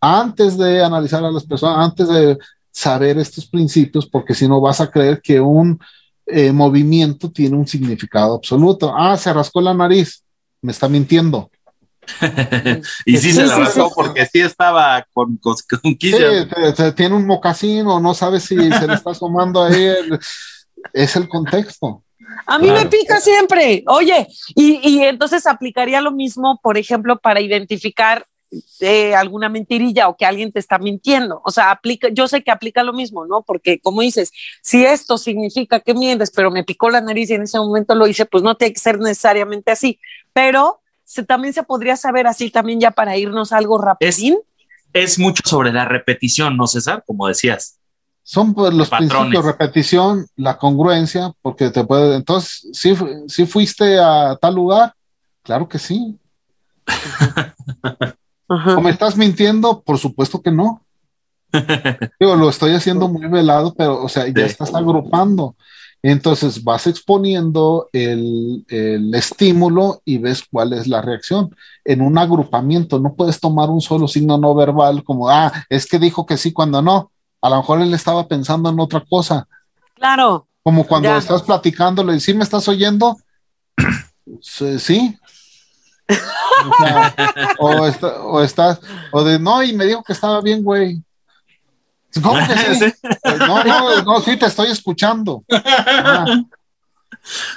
antes 0.00 0.58
de 0.58 0.82
analizar 0.82 1.24
a 1.24 1.30
las 1.30 1.44
personas, 1.44 1.88
antes 1.88 2.08
de 2.08 2.36
saber 2.72 3.16
estos 3.16 3.46
principios, 3.46 4.04
porque 4.04 4.34
si 4.34 4.48
no 4.48 4.60
vas 4.60 4.80
a 4.80 4.90
creer 4.90 5.22
que 5.22 5.40
un 5.40 5.78
eh, 6.26 6.50
movimiento 6.50 7.30
tiene 7.30 7.56
un 7.56 7.68
significado 7.68 8.34
absoluto. 8.34 8.92
Ah, 8.92 9.16
se 9.16 9.32
rascó 9.32 9.60
la 9.60 9.72
nariz, 9.72 10.24
me 10.60 10.72
está 10.72 10.88
mintiendo. 10.88 11.48
y 13.06 13.16
sí, 13.16 13.32
se 13.32 13.46
la 13.46 13.58
rascó 13.58 13.92
porque 13.94 14.26
sí 14.26 14.40
estaba 14.40 15.06
con, 15.12 15.36
con, 15.36 15.54
tiene 15.96 17.14
un 17.14 17.26
mocasín 17.26 17.86
o 17.86 18.00
no 18.00 18.12
sabe 18.14 18.40
si 18.40 18.56
se 18.56 18.86
le 18.86 18.94
está 18.94 19.10
asomando 19.10 19.62
ahí. 19.62 19.92
es 20.92 21.16
el 21.16 21.28
contexto. 21.28 22.02
A 22.46 22.58
mí 22.58 22.70
me 22.70 22.86
pica 22.86 23.20
siempre. 23.20 23.84
Oye, 23.86 24.26
y, 24.54 25.00
entonces 25.02 25.46
aplicaría 25.46 26.00
lo 26.00 26.12
mismo, 26.12 26.58
por 26.62 26.76
ejemplo, 26.76 27.18
para 27.18 27.40
identificar 27.40 28.26
eh, 28.80 29.14
alguna 29.14 29.48
mentirilla 29.48 30.08
o 30.08 30.16
que 30.16 30.26
alguien 30.26 30.52
te 30.52 30.58
está 30.58 30.78
mintiendo. 30.78 31.40
O 31.44 31.50
sea, 31.50 31.70
aplica, 31.70 32.08
yo 32.10 32.28
sé 32.28 32.42
que 32.42 32.50
aplica 32.50 32.82
lo 32.82 32.92
mismo, 32.92 33.26
¿no? 33.26 33.42
Porque 33.42 33.80
como 33.80 34.02
dices, 34.02 34.32
si 34.60 34.84
esto 34.84 35.18
significa 35.18 35.80
que 35.80 35.94
mientes, 35.94 36.30
pero 36.34 36.50
me 36.50 36.64
picó 36.64 36.90
la 36.90 37.00
nariz 37.00 37.30
y 37.30 37.34
en 37.34 37.42
ese 37.42 37.58
momento 37.58 37.94
lo 37.94 38.06
hice, 38.06 38.26
pues 38.26 38.42
no 38.42 38.56
tiene 38.56 38.74
que 38.74 38.80
ser 38.80 38.98
necesariamente 38.98 39.70
así. 39.70 39.98
Pero 40.32 40.81
también 41.26 41.52
se 41.52 41.62
podría 41.62 41.96
saber 41.96 42.26
así 42.26 42.50
también 42.50 42.80
ya 42.80 42.90
para 42.90 43.16
irnos 43.16 43.52
algo 43.52 43.78
rápido. 43.78 44.10
Es, 44.92 45.18
mucho 45.18 45.42
sobre 45.46 45.72
la 45.72 45.84
repetición, 45.84 46.56
¿no, 46.56 46.66
César? 46.66 47.04
Como 47.06 47.28
decías. 47.28 47.78
Son 48.22 48.54
pues, 48.54 48.72
los 48.72 48.88
principios, 48.88 49.44
repetición, 49.44 50.26
la 50.36 50.58
congruencia, 50.58 51.32
porque 51.42 51.70
te 51.70 51.84
puede. 51.84 52.16
Entonces, 52.16 52.68
¿sí, 52.72 52.94
¿sí 53.26 53.46
fuiste 53.46 53.98
a 53.98 54.36
tal 54.40 54.54
lugar? 54.54 54.94
Claro 55.42 55.68
que 55.68 55.78
sí. 55.78 56.18
¿O 58.46 58.80
me 58.80 58.90
estás 58.90 59.16
mintiendo? 59.16 59.82
Por 59.82 59.98
supuesto 59.98 60.40
que 60.40 60.50
no. 60.50 60.84
Digo, 62.20 62.36
lo 62.36 62.48
estoy 62.48 62.72
haciendo 62.72 63.08
muy 63.08 63.26
velado, 63.26 63.74
pero, 63.74 64.02
o 64.02 64.08
sea, 64.08 64.26
ya 64.28 64.46
estás 64.46 64.74
agrupando. 64.74 65.56
Entonces 66.02 66.64
vas 66.64 66.88
exponiendo 66.88 67.88
el, 67.92 68.64
el, 68.68 69.14
estímulo 69.14 70.02
y 70.04 70.18
ves 70.18 70.42
cuál 70.50 70.72
es 70.72 70.88
la 70.88 71.00
reacción. 71.00 71.54
En 71.84 72.00
un 72.02 72.18
agrupamiento 72.18 72.98
no 72.98 73.14
puedes 73.14 73.38
tomar 73.38 73.70
un 73.70 73.80
solo 73.80 74.08
signo 74.08 74.36
no 74.36 74.52
verbal 74.54 75.04
como, 75.04 75.30
ah, 75.30 75.52
es 75.68 75.86
que 75.86 76.00
dijo 76.00 76.26
que 76.26 76.36
sí 76.36 76.52
cuando 76.52 76.82
no. 76.82 77.12
A 77.40 77.50
lo 77.50 77.56
mejor 77.58 77.80
él 77.80 77.94
estaba 77.94 78.26
pensando 78.26 78.70
en 78.70 78.80
otra 78.80 79.04
cosa. 79.08 79.46
Claro. 79.94 80.48
Como 80.64 80.84
cuando 80.86 81.16
estás 81.16 81.42
platicándole, 81.42 82.18
¿sí 82.18 82.34
me 82.34 82.42
estás 82.42 82.66
oyendo? 82.66 83.16
sí. 84.40 85.16
O, 87.58 87.68
o, 87.68 88.42
estás, 88.42 88.80
o 89.12 89.24
de 89.24 89.38
no, 89.38 89.62
y 89.62 89.72
me 89.72 89.86
dijo 89.86 90.02
que 90.02 90.12
estaba 90.12 90.40
bien, 90.40 90.62
güey. 90.62 91.02
¿Cómo 92.20 92.38
que 92.46 92.74
sí? 92.74 92.92
No, 93.38 93.64
no, 93.64 94.02
no, 94.02 94.20
sí, 94.20 94.36
te 94.36 94.46
estoy 94.46 94.70
escuchando. 94.70 95.44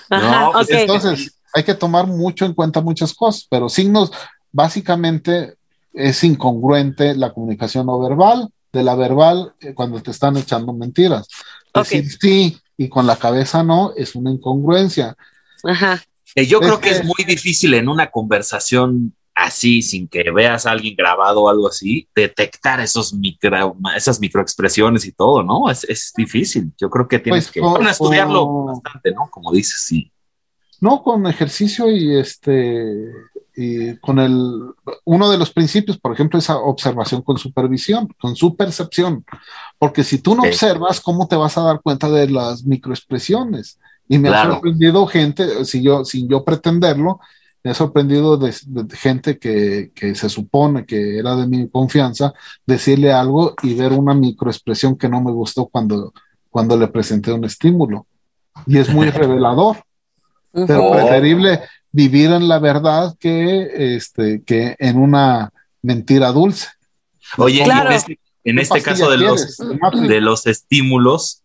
Ah. 0.10 0.52
Pues 0.54 0.70
entonces, 0.70 1.36
hay 1.54 1.64
que 1.64 1.74
tomar 1.74 2.06
mucho 2.06 2.46
en 2.46 2.54
cuenta 2.54 2.82
muchas 2.82 3.14
cosas, 3.14 3.48
pero 3.50 3.70
signos, 3.70 4.12
básicamente, 4.52 5.56
es 5.94 6.24
incongruente 6.24 7.16
la 7.16 7.34
comunicación 7.34 7.88
no 7.88 8.00
verbal 8.00 8.50
de 8.72 8.84
la 8.84 8.96
verbal 8.96 9.54
eh, 9.62 9.74
cuando 9.74 10.02
te 10.02 10.12
están 10.12 10.38
echando 10.38 10.74
mentiras. 10.74 11.28
Decir 11.74 12.12
sí 12.20 12.60
y 12.78 12.90
con 12.90 13.08
la 13.08 13.16
cabeza 13.16 13.64
no 13.64 13.94
es 13.96 14.16
una 14.16 14.32
incongruencia. 14.32 15.16
Ajá. 15.64 16.04
Eh, 16.36 16.46
yo 16.46 16.60
creo 16.60 16.82
que 16.82 16.90
es 16.90 17.04
muy 17.04 17.24
difícil 17.26 17.74
en 17.74 17.88
una 17.88 18.12
conversación 18.12 19.14
así, 19.36 19.82
sin 19.82 20.08
que 20.08 20.32
veas 20.32 20.66
a 20.66 20.72
alguien 20.72 20.96
grabado 20.96 21.44
o 21.44 21.50
algo 21.50 21.68
así, 21.68 22.08
detectar 22.16 22.80
esos 22.80 23.14
micro, 23.14 23.76
esas 23.96 24.20
microexpresiones 24.20 25.06
y 25.06 25.12
todo, 25.12 25.44
¿no? 25.44 25.70
Es, 25.70 25.84
es 25.84 26.14
difícil. 26.16 26.72
Yo 26.80 26.90
creo 26.90 27.08
que 27.08 27.20
tienes 27.20 27.52
pues 27.52 27.54
que 27.54 27.90
estudiarlo 27.90 28.66
bastante, 28.66 29.12
¿no? 29.12 29.30
Como 29.30 29.52
dices, 29.52 29.84
sí. 29.86 30.12
No, 30.80 31.04
con 31.04 31.28
ejercicio 31.28 31.90
y 31.90 32.18
este 32.18 33.12
y 33.58 33.96
con 33.98 34.20
el 34.20 34.74
uno 35.06 35.32
de 35.32 35.38
los 35.38 35.52
principios, 35.52 35.98
por 35.98 36.14
ejemplo, 36.14 36.38
esa 36.38 36.58
observación 36.58 37.22
con 37.22 37.38
supervisión, 37.38 38.10
con 38.20 38.36
su 38.36 38.56
percepción, 38.56 39.26
porque 39.80 40.04
si 40.04 40.20
tú 40.20 40.36
no 40.36 40.44
observas, 40.44 41.00
¿cómo 41.00 41.28
te 41.28 41.38
vas 41.38 41.58
a 41.58 41.64
dar 41.64 41.82
cuenta 41.82 42.10
de 42.10 42.30
las 42.30 42.66
microexpresiones? 42.66 43.80
Y 44.08 44.18
me 44.18 44.30
ha 44.30 44.46
sorprendido 44.46 45.08
gente, 45.08 45.66
si 45.66 45.82
yo, 45.82 46.04
sin 46.04 46.28
yo 46.28 46.44
pretenderlo, 46.44 47.20
me 47.66 47.72
ha 47.72 47.74
sorprendido 47.74 48.38
de, 48.38 48.54
gente 48.96 49.40
que, 49.40 49.90
se 50.14 50.30
supone 50.30 50.86
que 50.86 51.18
era 51.18 51.36
de 51.36 51.48
mi 51.48 51.68
confianza, 51.68 52.32
decirle 52.64 53.12
algo 53.12 53.56
y 53.64 53.74
ver 53.74 53.92
una 53.92 54.14
microexpresión 54.14 54.96
que 54.96 55.10
no 55.10 55.20
me 55.20 55.32
gustó 55.32 55.66
cuando, 55.66 56.14
cuando 56.52 56.78
le 56.78 56.88
presenté 56.90 57.32
un 57.34 57.44
estímulo. 57.44 58.06
Y 58.68 58.78
es 58.78 58.94
muy 58.94 59.10
revelador. 59.10 59.78
Pero 60.52 60.92
preferible 60.92 61.62
vivir 61.92 62.30
en 62.34 62.48
la 62.48 62.60
verdad 62.60 63.16
que, 63.20 63.96
este, 63.96 64.44
que 64.44 64.76
en 64.78 65.00
una 65.00 65.52
mentira 65.82 66.32
dulce. 66.32 66.68
Oye, 67.36 67.64
en 67.64 67.92
este, 67.92 68.20
en 68.44 68.60
este 68.60 68.82
caso 68.84 69.10
de 69.10 69.18
los, 69.18 69.58
de 70.08 70.22
los 70.22 70.46
estímulos, 70.46 71.42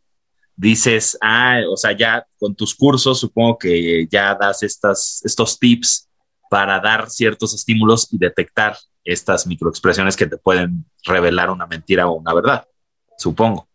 dices, 0.55 1.17
ah, 1.23 1.61
o 1.73 1.79
sea, 1.79 1.97
ya 1.97 2.27
con 2.39 2.55
tus 2.55 2.75
cursos 2.75 3.21
supongo 3.21 3.57
que 3.57 4.07
ya 4.11 4.37
das 4.39 4.63
estas, 4.63 5.23
estos 5.25 5.59
tips 5.59 6.09
para 6.51 6.81
dar 6.81 7.09
ciertos 7.09 7.55
estímulos 7.55 8.09
y 8.10 8.18
detectar 8.18 8.77
estas 9.05 9.47
microexpresiones 9.47 10.16
que 10.16 10.27
te 10.27 10.36
pueden 10.36 10.85
revelar 11.05 11.48
una 11.48 11.64
mentira 11.64 12.09
o 12.09 12.14
una 12.14 12.35
verdad, 12.35 12.66
supongo. 13.16 13.68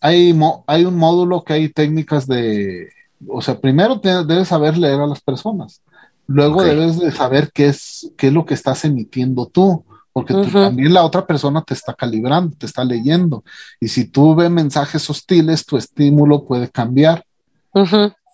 Hay, 0.00 0.32
hay, 0.66 0.84
un 0.86 0.96
módulo 0.96 1.44
que 1.44 1.52
hay 1.52 1.68
técnicas 1.68 2.26
de, 2.26 2.88
o 3.28 3.42
sea, 3.42 3.60
primero 3.60 3.96
debes 3.96 4.48
saber 4.48 4.78
leer 4.78 4.98
a 4.98 5.06
las 5.06 5.20
personas, 5.20 5.82
luego 6.26 6.62
debes 6.62 6.98
de 6.98 7.12
saber 7.12 7.50
qué 7.52 7.66
es, 7.66 8.10
qué 8.16 8.28
es 8.28 8.32
lo 8.32 8.46
que 8.46 8.54
estás 8.54 8.82
emitiendo 8.86 9.44
tú, 9.44 9.84
porque 10.10 10.32
también 10.32 10.94
la 10.94 11.04
otra 11.04 11.26
persona 11.26 11.62
te 11.62 11.74
está 11.74 11.92
calibrando, 11.92 12.56
te 12.56 12.64
está 12.64 12.82
leyendo, 12.82 13.44
y 13.78 13.88
si 13.88 14.06
tú 14.06 14.34
ves 14.34 14.50
mensajes 14.50 15.08
hostiles, 15.10 15.66
tu 15.66 15.76
estímulo 15.76 16.46
puede 16.46 16.70
cambiar. 16.70 17.26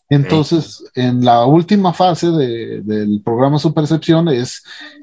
Entonces, 0.09 0.85
en 0.95 1.25
la 1.25 1.45
última 1.47 1.93
fase 1.93 2.31
del 2.31 3.21
programa 3.25 3.59
su 3.59 3.75
percepción 3.75 4.29
es 4.29 4.63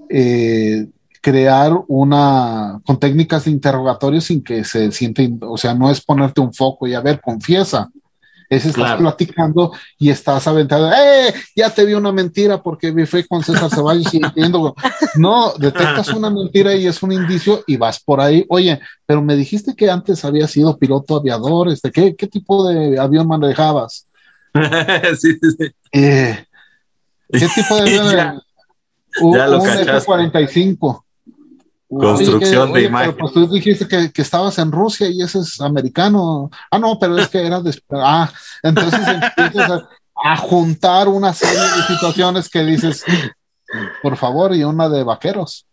eh, 0.10 0.88
crear 1.22 1.74
una, 1.88 2.80
con 2.86 3.00
técnicas 3.00 3.46
de 3.46 3.52
interrogatorio 3.52 4.22
sin 4.22 4.44
que 4.44 4.64
se 4.64 4.92
siente, 4.92 5.32
o 5.42 5.58
sea, 5.58 5.74
no 5.74 5.90
es 5.90 6.02
ponerte 6.02 6.42
un 6.42 6.54
foco 6.54 6.88
y 6.88 6.94
a 6.94 7.02
ver, 7.02 7.20
confiesa. 7.22 7.90
Es 8.50 8.66
estás 8.66 8.98
platicando 8.98 9.72
y 9.98 10.10
estás 10.10 10.46
aventando, 10.48 10.92
¡eh! 10.92 11.34
Ya 11.56 11.72
te 11.72 11.86
vi 11.86 11.94
una 11.94 12.12
mentira 12.12 12.62
porque 12.62 12.92
me 12.92 13.08
fue 13.08 13.26
con 13.26 13.42
César 13.42 13.70
Ceballos 13.70 14.14
y 14.14 14.18
entiendo. 14.18 14.76
No, 15.16 15.54
detectas 15.58 16.10
una 16.10 16.30
mentira 16.30 16.76
y 16.76 16.86
es 16.86 17.02
un 17.02 17.14
indicio 17.14 17.64
y 17.66 17.78
vas 17.78 18.00
por 18.00 18.22
ahí. 18.22 18.46
Oye, 18.50 18.80
pero 19.08 19.24
me 19.24 19.36
dijiste 19.36 19.76
que 19.76 19.90
antes 19.90 20.24
había 20.24 20.48
sido 20.48 20.78
piloto 20.78 21.16
aviador, 21.16 21.70
este, 21.70 21.92
¿qué, 21.92 22.16
qué 22.16 22.28
tipo 22.28 22.68
de 22.68 23.00
avión 23.00 23.28
manejabas? 23.28 24.06
sí, 25.20 25.40
sí, 25.42 25.52
sí. 25.58 25.72
Eh, 25.92 26.46
¿Qué 27.30 27.48
tipo 27.56 27.76
de 27.82 27.92
ya, 28.16 28.40
un, 29.22 29.36
ya 29.36 29.48
lo 29.48 29.62
un 29.62 29.68
F-45. 29.70 31.04
Construcción 31.90 32.74
de 32.74 32.84
imagen. 32.84 33.16
pues 33.16 33.34
tú 33.34 33.48
dijiste 33.48 33.88
que, 33.88 34.12
que, 34.12 34.22
estabas 34.24 34.58
en 34.58 34.72
Rusia 34.72 35.08
y 35.10 35.22
ese 35.22 35.40
es 35.40 35.62
americano. 35.62 36.50
Ah, 36.72 36.80
no, 36.80 36.98
pero 37.00 37.18
es 37.18 37.28
que 37.28 37.46
era 37.46 37.62
de. 37.62 37.80
Ah, 37.92 38.32
entonces 38.64 39.00
empiezas 39.38 39.72
a, 39.72 39.90
a, 40.16 40.38
juntar 40.38 41.08
una 41.08 41.34
serie 41.34 41.60
de 41.60 41.84
situaciones 41.88 42.50
que 42.50 42.64
dices, 42.64 43.04
por 44.02 44.18
favor, 44.18 44.56
y 44.56 44.64
una 44.64 44.90
de 44.90 45.04
vaqueros. 45.04 45.68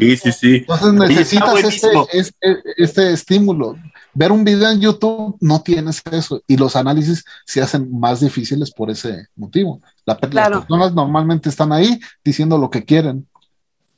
Sí, 0.00 0.16
sí, 0.16 0.32
sí. 0.32 0.56
Entonces 0.56 0.92
necesitas 0.94 1.64
este, 1.64 1.88
este, 2.12 2.62
este, 2.76 3.12
estímulo. 3.12 3.76
Ver 4.14 4.30
un 4.30 4.44
video 4.44 4.70
en 4.70 4.80
YouTube 4.80 5.36
no 5.40 5.62
tienes 5.62 6.02
eso 6.10 6.42
y 6.46 6.56
los 6.56 6.76
análisis 6.76 7.24
se 7.46 7.62
hacen 7.62 7.88
más 7.98 8.20
difíciles 8.20 8.70
por 8.70 8.90
ese 8.90 9.28
motivo. 9.34 9.80
La, 10.04 10.18
Las 10.30 10.50
personas 10.50 10.92
normalmente 10.92 11.48
están 11.48 11.72
ahí 11.72 11.98
diciendo 12.22 12.58
lo 12.58 12.68
que 12.68 12.84
quieren. 12.84 13.26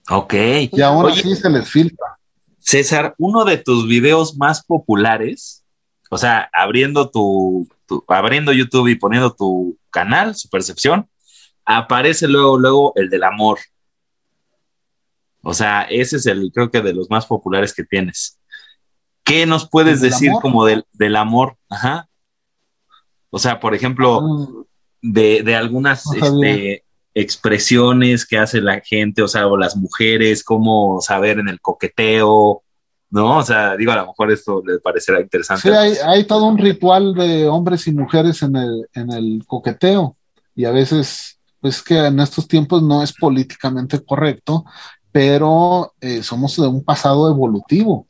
Ok. 0.09 0.35
Y 0.71 0.81
ahora 0.81 1.15
sí 1.15 1.35
se 1.35 1.51
les 1.51 1.69
filtra. 1.69 2.19
César, 2.59 3.15
uno 3.19 3.45
de 3.45 3.59
tus 3.59 3.89
videos 3.89 4.37
más 4.37 4.65
populares, 4.65 5.65
o 6.11 6.17
sea, 6.17 6.49
abriendo 6.53 7.11
tu, 7.11 7.69
abriendo 8.09 8.53
YouTube 8.53 8.89
y 8.89 8.95
poniendo 8.95 9.35
tu 9.35 9.77
canal, 9.91 10.35
su 10.35 10.49
percepción, 10.49 11.09
aparece 11.65 12.29
luego, 12.29 12.59
luego 12.59 12.93
el 12.97 13.11
del 13.11 13.25
amor. 13.25 13.59
O 15.43 15.53
sea, 15.53 15.83
ese 15.83 16.17
es 16.17 16.27
el, 16.27 16.51
creo 16.55 16.71
que 16.71 16.81
de 16.81 16.95
los 16.95 17.11
más 17.11 17.27
populares 17.27 17.75
que 17.75 17.85
tienes. 17.85 18.39
¿Qué 19.25 19.47
nos 19.47 19.69
puedes 19.69 20.01
decir 20.01 20.33
como 20.43 20.65
del, 20.65 20.85
del, 20.93 21.17
amor? 21.17 21.57
Ajá. 21.69 22.09
O 23.31 23.39
sea, 23.39 23.59
por 23.59 23.75
ejemplo, 23.75 24.21
ah. 24.21 24.65
de, 25.01 25.43
de, 25.43 25.57
algunas 25.57 26.05
este, 26.15 26.85
expresiones 27.15 28.27
que 28.27 28.39
hace 28.39 28.61
la 28.61 28.81
gente, 28.81 29.23
o 29.23 29.29
sea, 29.29 29.47
o 29.47 29.57
las 29.57 29.77
mujeres, 29.77 30.45
cómo 30.45 31.01
saber 31.01 31.39
en 31.39 31.49
el 31.49 31.61
coqueteo, 31.61 32.63
¿no? 33.11 33.39
O 33.39 33.43
sea, 33.43 33.77
digo, 33.77 33.93
a 33.93 33.97
lo 33.97 34.07
mejor 34.09 34.31
esto 34.31 34.63
les 34.65 34.81
parecerá 34.81 35.21
interesante. 35.21 35.63
Sí, 35.63 35.75
hay, 35.75 35.95
hay 36.05 36.25
todo 36.25 36.45
un 36.45 36.59
ritual 36.59 37.15
de 37.15 37.49
hombres 37.49 37.87
y 37.87 37.93
mujeres 37.93 38.43
en 38.43 38.57
el, 38.57 38.89
en 38.95 39.11
el 39.11 39.45
coqueteo 39.47 40.17
y 40.55 40.67
a 40.67 40.71
veces, 40.71 41.41
pues 41.61 41.83
que 41.83 41.97
en 41.97 42.21
estos 42.21 42.47
tiempos 42.47 42.83
no 42.83 43.03
es 43.03 43.13
políticamente 43.13 44.05
correcto 44.05 44.65
pero 45.15 45.95
eh, 46.01 46.25
somos 46.25 46.57
de 46.57 46.67
un 46.67 46.83
pasado 46.83 47.31
evolutivo. 47.31 48.05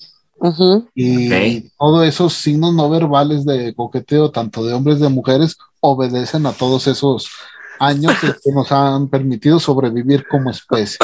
Y 0.95 1.71
todos 1.79 2.07
esos 2.07 2.35
signos 2.35 2.75
no 2.75 2.91
verbales 2.91 3.45
de 3.45 3.75
coqueteo, 3.75 4.31
tanto 4.31 4.65
de 4.65 4.75
hombres 4.75 5.01
como 5.01 5.01
de 5.01 5.09
mujeres, 5.09 5.57
obedecen 5.81 6.47
a 6.47 6.53
todos 6.53 6.87
esos 6.87 7.29
años 7.79 8.13
que 8.21 8.29
nos 8.55 8.71
han 8.73 9.09
permitido 9.09 9.59
sobrevivir 9.59 10.27
como 10.29 10.51
especie. 10.51 10.99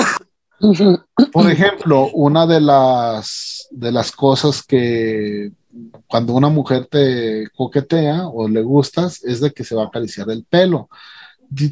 Por 1.33 1.51
ejemplo, 1.51 2.11
una 2.13 2.47
de 2.47 2.61
las, 2.61 3.67
de 3.71 3.93
las 3.93 4.13
cosas 4.13 4.63
que 4.63 5.53
cuando 6.07 6.35
una 6.35 6.49
mujer 6.49 6.87
te 6.87 7.49
coquetea 7.57 8.27
o 8.29 8.49
le 8.49 8.63
gustas 8.63 9.25
es 9.25 9.41
de 9.41 9.53
que 9.53 9.65
se 9.65 9.75
va 9.75 9.85
a 9.85 9.87
acariciar 9.87 10.31
el 10.31 10.45
pelo 10.45 10.89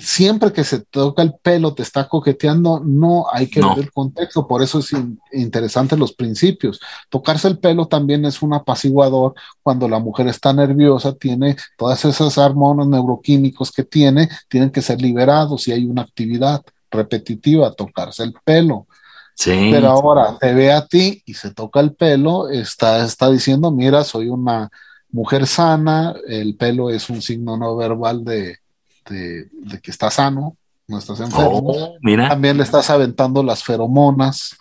siempre 0.00 0.52
que 0.52 0.64
se 0.64 0.80
toca 0.80 1.22
el 1.22 1.34
pelo 1.34 1.72
te 1.72 1.82
está 1.82 2.08
coqueteando, 2.08 2.80
no 2.84 3.26
hay 3.32 3.48
que 3.48 3.60
ver 3.60 3.78
el 3.78 3.92
contexto, 3.92 4.46
por 4.46 4.62
eso 4.62 4.80
es 4.80 4.90
interesante 5.32 5.96
los 5.96 6.12
principios. 6.12 6.80
Tocarse 7.08 7.46
el 7.46 7.58
pelo 7.58 7.86
también 7.86 8.24
es 8.24 8.42
un 8.42 8.54
apaciguador 8.54 9.34
cuando 9.62 9.88
la 9.88 10.00
mujer 10.00 10.26
está 10.26 10.52
nerviosa, 10.52 11.14
tiene 11.14 11.56
todas 11.76 12.04
esas 12.04 12.36
hormonas 12.38 12.88
neuroquímicos 12.88 13.70
que 13.70 13.84
tiene, 13.84 14.28
tienen 14.48 14.70
que 14.70 14.82
ser 14.82 15.00
liberados 15.00 15.68
y 15.68 15.72
hay 15.72 15.84
una 15.84 16.02
actividad 16.02 16.62
repetitiva, 16.90 17.72
tocarse 17.72 18.24
el 18.24 18.34
pelo. 18.44 18.86
Sí. 19.34 19.70
Pero 19.70 19.90
ahora 19.90 20.36
te 20.40 20.52
ve 20.52 20.72
a 20.72 20.84
ti 20.84 21.22
y 21.24 21.34
se 21.34 21.54
toca 21.54 21.78
el 21.78 21.94
pelo, 21.94 22.48
está, 22.48 23.04
está 23.04 23.30
diciendo, 23.30 23.70
mira, 23.70 24.02
soy 24.02 24.28
una 24.28 24.70
mujer 25.10 25.46
sana, 25.46 26.16
el 26.26 26.56
pelo 26.56 26.90
es 26.90 27.08
un 27.08 27.22
signo 27.22 27.56
no 27.56 27.76
verbal 27.76 28.24
de, 28.24 28.58
de, 29.08 29.48
que 29.82 29.90
está 29.90 30.10
sano, 30.10 30.56
no 30.86 30.98
estás 30.98 31.20
enfermo. 31.20 31.62
Oh, 31.64 31.96
también 32.28 32.56
le 32.56 32.62
estás 32.62 32.90
aventando 32.90 33.42
las 33.42 33.62
feromonas, 33.62 34.56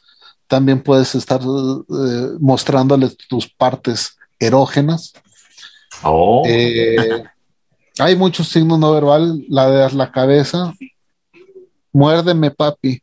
también 0.48 0.82
puedes 0.82 1.15
estar 1.15 1.41
eh, 1.41 2.38
mostrándole 2.40 3.10
tus 3.30 3.48
partes 3.48 4.18
erógenas. 4.40 5.14
Oh. 6.03 6.44
Eh, 6.45 7.24
hay 7.99 8.15
muchos 8.15 8.49
signos 8.49 8.80
no 8.80 8.91
verbal, 8.91 9.44
la 9.49 9.69
de 9.69 9.91
la 9.94 10.11
cabeza, 10.11 10.74
muérdeme 11.91 12.52
papi. 12.52 13.02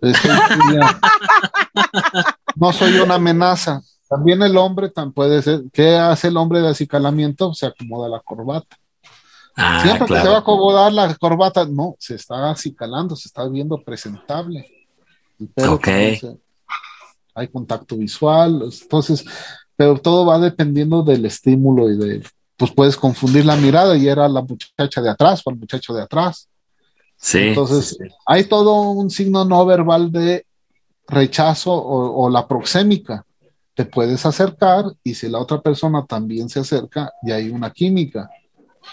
no 2.56 2.72
soy 2.72 2.98
una 2.98 3.14
amenaza. 3.14 3.80
También 4.08 4.42
el 4.42 4.56
hombre 4.58 4.90
tan 4.90 5.12
puede 5.12 5.40
ser. 5.42 5.62
¿Qué 5.72 5.96
hace 5.96 6.28
el 6.28 6.36
hombre 6.36 6.60
de 6.60 6.68
acicalamiento? 6.68 7.54
Se 7.54 7.66
acomoda 7.66 8.08
la 8.08 8.20
corbata. 8.20 8.76
Ah, 9.56 9.80
Siempre 9.82 10.08
que 10.08 10.20
se 10.20 10.28
va 10.28 10.36
a 10.36 10.40
acomodar 10.40 10.92
la 10.92 11.14
corbata, 11.14 11.64
no, 11.64 11.94
se 11.98 12.16
está 12.16 12.50
acicalando, 12.50 13.14
se 13.14 13.28
está 13.28 13.46
viendo 13.48 13.80
presentable. 13.82 14.66
ok. 15.56 15.88
hay 17.34 17.48
contacto 17.48 17.96
visual, 17.96 18.70
entonces, 18.82 19.24
pero 19.76 19.98
todo 19.98 20.26
va 20.26 20.38
dependiendo 20.38 21.02
del 21.02 21.26
estímulo 21.26 21.90
y 21.90 21.96
de, 21.96 22.22
pues 22.56 22.72
puedes 22.72 22.96
confundir 22.96 23.44
la 23.44 23.56
mirada 23.56 23.96
y 23.96 24.08
era 24.08 24.28
la 24.28 24.42
muchacha 24.42 25.00
de 25.00 25.10
atrás 25.10 25.42
o 25.44 25.50
el 25.50 25.56
muchacho 25.56 25.92
de 25.94 26.02
atrás. 26.02 26.48
Sí. 27.16 27.38
Entonces, 27.38 27.96
hay 28.26 28.44
todo 28.44 28.90
un 28.90 29.10
signo 29.10 29.44
no 29.44 29.64
verbal 29.64 30.10
de 30.10 30.46
rechazo 31.06 31.72
o, 31.72 32.28
la 32.30 32.46
proxémica. 32.46 33.24
Te 33.74 33.84
puedes 33.84 34.24
acercar 34.24 34.84
y 35.02 35.14
si 35.14 35.28
la 35.28 35.38
otra 35.38 35.60
persona 35.60 36.04
también 36.06 36.48
se 36.48 36.60
acerca, 36.60 37.12
ya 37.22 37.36
hay 37.36 37.50
una 37.50 37.70
química. 37.70 38.30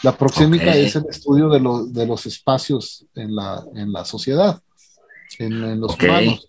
La 0.03 0.17
proxémica 0.17 0.75
es 0.75 0.95
el 0.95 1.05
estudio 1.09 1.49
de, 1.49 1.59
de, 1.91 2.07
los 2.07 2.25
espacios 2.25 3.05
en 3.15 3.35
la, 3.35 3.63
en 3.75 3.91
la 3.91 4.03
sociedad, 4.03 4.59
en, 5.37 5.79
los 5.79 5.95
humanos. 5.99 6.47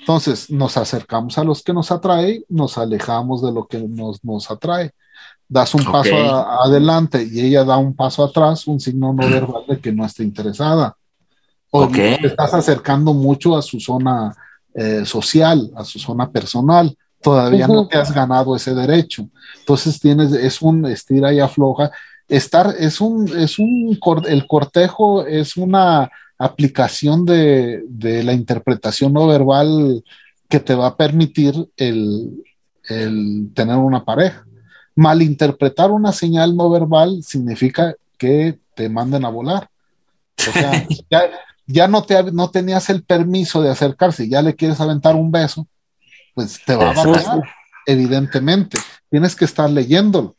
Entonces, 0.00 0.50
nos 0.50 0.76
acercamos 0.76 1.36
a 1.38 1.44
los 1.44 1.62
que 1.62 1.72
nos 1.72 1.90
atrae, 1.90 2.44
nos 2.48 2.78
alejamos 2.78 3.42
de 3.42 3.52
lo 3.52 3.66
que 3.66 3.78
nos, 3.78 4.24
nos 4.24 4.50
atrae. 4.50 4.92
Das 5.48 5.74
un 5.74 5.84
paso 5.84 6.14
adelante 6.14 7.26
y 7.28 7.40
ella 7.40 7.64
da 7.64 7.76
un 7.76 7.94
paso 7.94 8.22
atrás, 8.22 8.66
un 8.68 8.78
signo 8.78 9.12
no 9.12 9.28
verbal 9.28 9.64
de 9.68 9.80
que 9.80 9.92
no 9.92 10.04
está 10.04 10.22
interesada. 10.22 10.96
O 11.70 11.88
te 11.88 12.26
estás 12.26 12.54
acercando 12.54 13.12
mucho 13.12 13.56
a 13.56 13.62
su 13.62 13.80
zona 13.80 14.32
eh, 14.74 15.04
social, 15.04 15.70
a 15.74 15.84
su 15.84 15.98
zona 15.98 16.30
personal. 16.30 16.96
Todavía 17.20 17.66
no 17.66 17.86
te 17.86 17.98
has 17.98 18.14
ganado 18.14 18.54
ese 18.56 18.74
derecho. 18.74 19.28
Entonces 19.58 19.98
tienes, 20.00 20.32
es 20.32 20.62
un 20.62 20.86
estira 20.86 21.32
y 21.32 21.40
afloja 21.40 21.90
estar, 22.30 22.74
es 22.78 23.00
un, 23.00 23.28
es 23.36 23.58
un, 23.58 23.98
el 24.26 24.46
cortejo 24.46 25.26
es 25.26 25.56
una 25.56 26.10
aplicación 26.38 27.26
de, 27.26 27.82
la 28.24 28.32
interpretación 28.32 29.12
no 29.12 29.26
verbal 29.26 30.02
que 30.48 30.60
te 30.60 30.74
va 30.74 30.86
a 30.86 30.96
permitir 30.96 31.54
el, 31.76 32.42
tener 33.54 33.76
una 33.76 34.04
pareja. 34.04 34.46
Malinterpretar 34.96 35.90
una 35.90 36.12
señal 36.12 36.56
no 36.56 36.70
verbal 36.70 37.22
significa 37.22 37.94
que 38.16 38.58
te 38.74 38.88
manden 38.88 39.24
a 39.24 39.28
volar. 39.28 39.68
O 40.48 40.52
sea, 40.52 40.86
ya, 41.66 41.88
no, 41.88 42.02
te, 42.04 42.32
no 42.32 42.50
tenías 42.50 42.88
el 42.90 43.02
permiso 43.02 43.60
de 43.60 43.70
acercarse, 43.70 44.28
ya 44.28 44.40
le 44.40 44.56
quieres 44.56 44.80
aventar 44.80 45.14
un 45.14 45.30
beso, 45.30 45.66
pues 46.34 46.58
te 46.64 46.74
va 46.74 46.90
a 46.90 46.94
bajar, 46.94 47.42
evidentemente. 47.86 48.78
Tienes 49.10 49.36
que 49.36 49.44
estar 49.44 49.68
leyéndolo. 49.68 50.36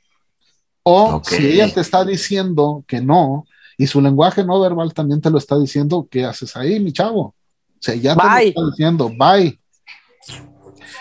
O 0.84 1.22
si 1.24 1.46
ella 1.46 1.72
te 1.72 1.82
está 1.82 2.04
diciendo 2.04 2.84
que 2.88 3.02
no, 3.02 3.46
y 3.78 3.88
su 3.88 4.02
lenguaje 4.02 4.44
no 4.44 4.60
verbal 4.60 4.94
también 4.94 5.22
te 5.22 5.30
lo 5.30 5.38
está 5.38 5.58
diciendo, 5.58 6.08
¿qué 6.10 6.26
haces 6.26 6.56
ahí, 6.56 6.80
mi 6.80 6.92
chavo? 6.92 7.22
O 7.22 7.36
sea, 7.80 7.96
ya 7.96 8.16
te 8.16 8.24
lo 8.24 8.38
está 8.38 8.62
diciendo, 8.72 9.12
bye. 9.18 9.58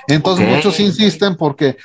Entonces 0.09 0.49
muchos 0.49 0.79
insisten 0.81 1.37
porque, 1.37 1.77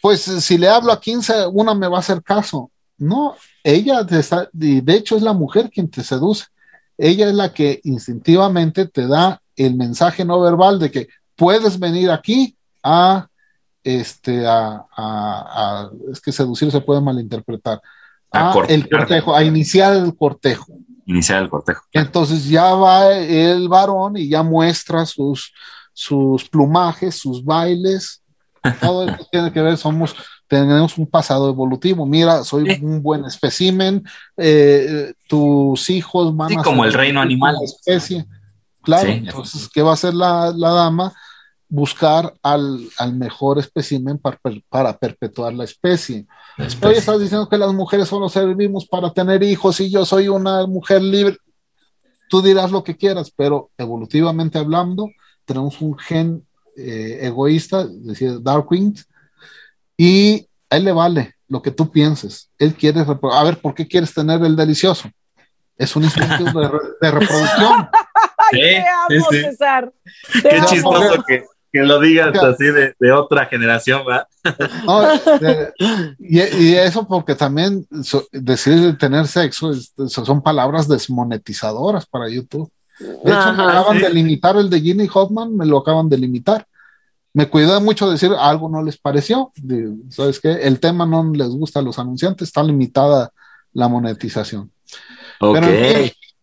pues 0.00 0.22
si 0.22 0.58
le 0.58 0.68
hablo 0.68 0.92
a 0.92 1.00
15, 1.00 1.46
una 1.52 1.74
me 1.74 1.88
va 1.88 1.96
a 1.96 2.00
hacer 2.00 2.22
caso. 2.22 2.70
No, 2.98 3.34
ella 3.64 4.04
te 4.06 4.18
está, 4.18 4.48
de 4.52 4.82
hecho 4.94 5.16
es 5.16 5.22
la 5.22 5.32
mujer 5.32 5.70
quien 5.70 5.90
te 5.90 6.02
seduce. 6.02 6.46
Ella 6.98 7.28
es 7.28 7.34
la 7.34 7.52
que 7.52 7.80
instintivamente 7.84 8.86
te 8.86 9.06
da 9.06 9.42
el 9.56 9.74
mensaje 9.74 10.24
no 10.24 10.40
verbal 10.40 10.78
de 10.78 10.90
que 10.90 11.08
puedes 11.34 11.78
venir 11.78 12.10
aquí 12.10 12.56
a 12.82 13.28
este, 13.84 14.44
a, 14.46 15.90
es 16.10 16.20
que 16.20 16.32
seducir 16.32 16.70
se 16.70 16.80
puede 16.80 17.00
malinterpretar, 17.00 17.80
a, 18.30 18.54
el 18.68 18.88
cortejo, 18.88 19.34
a 19.34 19.42
iniciar 19.44 19.94
el 19.94 20.16
cortejo. 20.16 20.72
Iniciar 21.06 21.42
el 21.42 21.50
cortejo. 21.50 21.82
Entonces 21.92 22.48
ya 22.48 22.74
va 22.74 23.12
el 23.12 23.68
varón 23.68 24.16
y 24.16 24.28
ya 24.28 24.42
muestra 24.42 25.04
sus, 25.04 25.52
sus 25.92 26.48
plumajes, 26.48 27.16
sus 27.16 27.44
bailes, 27.44 28.22
todo 28.80 29.08
eso 29.08 29.26
tiene 29.30 29.52
que 29.52 29.60
ver, 29.60 29.76
somos, 29.76 30.14
tenemos 30.46 30.96
un 30.96 31.06
pasado 31.06 31.48
evolutivo. 31.48 32.06
Mira, 32.06 32.44
soy 32.44 32.78
un 32.80 33.02
buen 33.02 33.24
espécimen, 33.24 34.04
eh, 34.36 35.12
tus 35.28 35.90
hijos 35.90 36.34
van 36.36 36.58
a 36.58 36.62
como 36.62 36.84
el 36.84 36.92
reino 36.92 37.20
animal. 37.20 37.56
Especie. 37.62 38.24
Claro, 38.82 39.08
entonces, 39.10 39.68
¿qué 39.72 39.82
va 39.82 39.90
a 39.90 39.94
hacer 39.94 40.12
la, 40.14 40.52
la 40.56 40.70
dama? 40.70 41.12
Buscar 41.72 42.34
al, 42.42 42.90
mejor 43.14 43.58
espécimen 43.58 44.18
para, 44.18 44.98
perpetuar 44.98 45.54
la 45.54 45.64
especie. 45.64 46.26
Hoy 46.82 46.96
estás 46.96 47.18
diciendo 47.18 47.48
que 47.48 47.56
las 47.56 47.72
mujeres 47.72 48.08
solo 48.08 48.28
servimos 48.28 48.86
para 48.86 49.10
tener 49.10 49.42
hijos 49.42 49.80
y 49.80 49.90
yo 49.90 50.04
soy 50.04 50.28
una 50.28 50.66
mujer 50.66 51.00
libre. 51.00 51.38
Tú 52.28 52.42
dirás 52.42 52.70
lo 52.70 52.84
que 52.84 52.94
quieras, 52.94 53.32
pero 53.34 53.70
evolutivamente 53.78 54.58
hablando, 54.58 55.08
tenemos 55.46 55.80
un 55.80 55.96
gen 55.98 56.46
eh, 56.76 57.20
egoísta, 57.22 57.86
decir 57.86 58.42
Darwin, 58.42 58.94
y 59.96 60.46
a 60.68 60.76
él 60.76 60.84
le 60.84 60.92
vale 60.92 61.36
lo 61.48 61.62
que 61.62 61.70
tú 61.70 61.90
pienses. 61.90 62.50
Él 62.58 62.74
quiere, 62.74 63.00
a 63.00 63.44
ver, 63.44 63.62
¿por 63.62 63.74
qué 63.74 63.88
quieres 63.88 64.12
tener 64.12 64.44
el 64.44 64.56
delicioso? 64.56 65.08
Es 65.74 65.96
un 65.96 66.04
instinto 66.04 66.44
de, 66.44 67.10
reproducción. 67.10 67.88
Ay, 68.52 69.20
César. 69.30 69.90
Qué 70.42 70.60
chistoso 70.66 71.24
que, 71.26 71.44
que 71.72 71.80
lo 71.80 71.98
digas 71.98 72.36
así 72.38 72.66
de, 72.66 73.12
otra 73.12 73.46
generación, 73.46 74.04
¿verdad? 74.04 74.28
y, 76.18 76.74
eso 76.74 77.08
porque 77.08 77.34
también 77.34 77.86
decir 78.30 78.98
tener 78.98 79.26
sexo 79.26 79.72
son 80.06 80.42
palabras 80.42 80.86
desmonetizadoras 80.86 82.04
para 82.04 82.28
YouTube. 82.28 82.70
De 82.98 83.32
hecho, 83.32 83.52
me 83.54 83.62
acaban 83.62 83.98
de 83.98 84.10
limitar 84.10 84.56
el 84.56 84.68
de 84.68 84.80
Ginny 84.80 85.08
Hoffman, 85.12 85.56
me 85.56 85.64
lo 85.64 85.78
acaban 85.78 86.10
de 86.10 86.18
limitar. 86.18 86.66
Me 87.32 87.48
cuidé 87.48 87.80
mucho 87.80 88.04
de 88.06 88.12
decir 88.12 88.30
algo 88.38 88.68
no 88.68 88.82
les 88.82 88.98
pareció. 88.98 89.50
¿Sabes 90.10 90.38
qué? 90.40 90.52
El 90.52 90.78
tema 90.78 91.06
no 91.06 91.32
les 91.32 91.48
gusta 91.48 91.80
a 91.80 91.82
los 91.82 91.98
anunciantes, 91.98 92.48
está 92.48 92.62
limitada 92.62 93.32
la 93.72 93.88
monetización. 93.88 94.70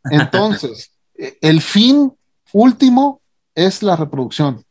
entonces, 0.05 0.91
el 1.13 1.61
fin 1.61 2.11
último 2.51 3.21
es 3.53 3.83
la 3.83 3.95
reproducción. 3.95 4.65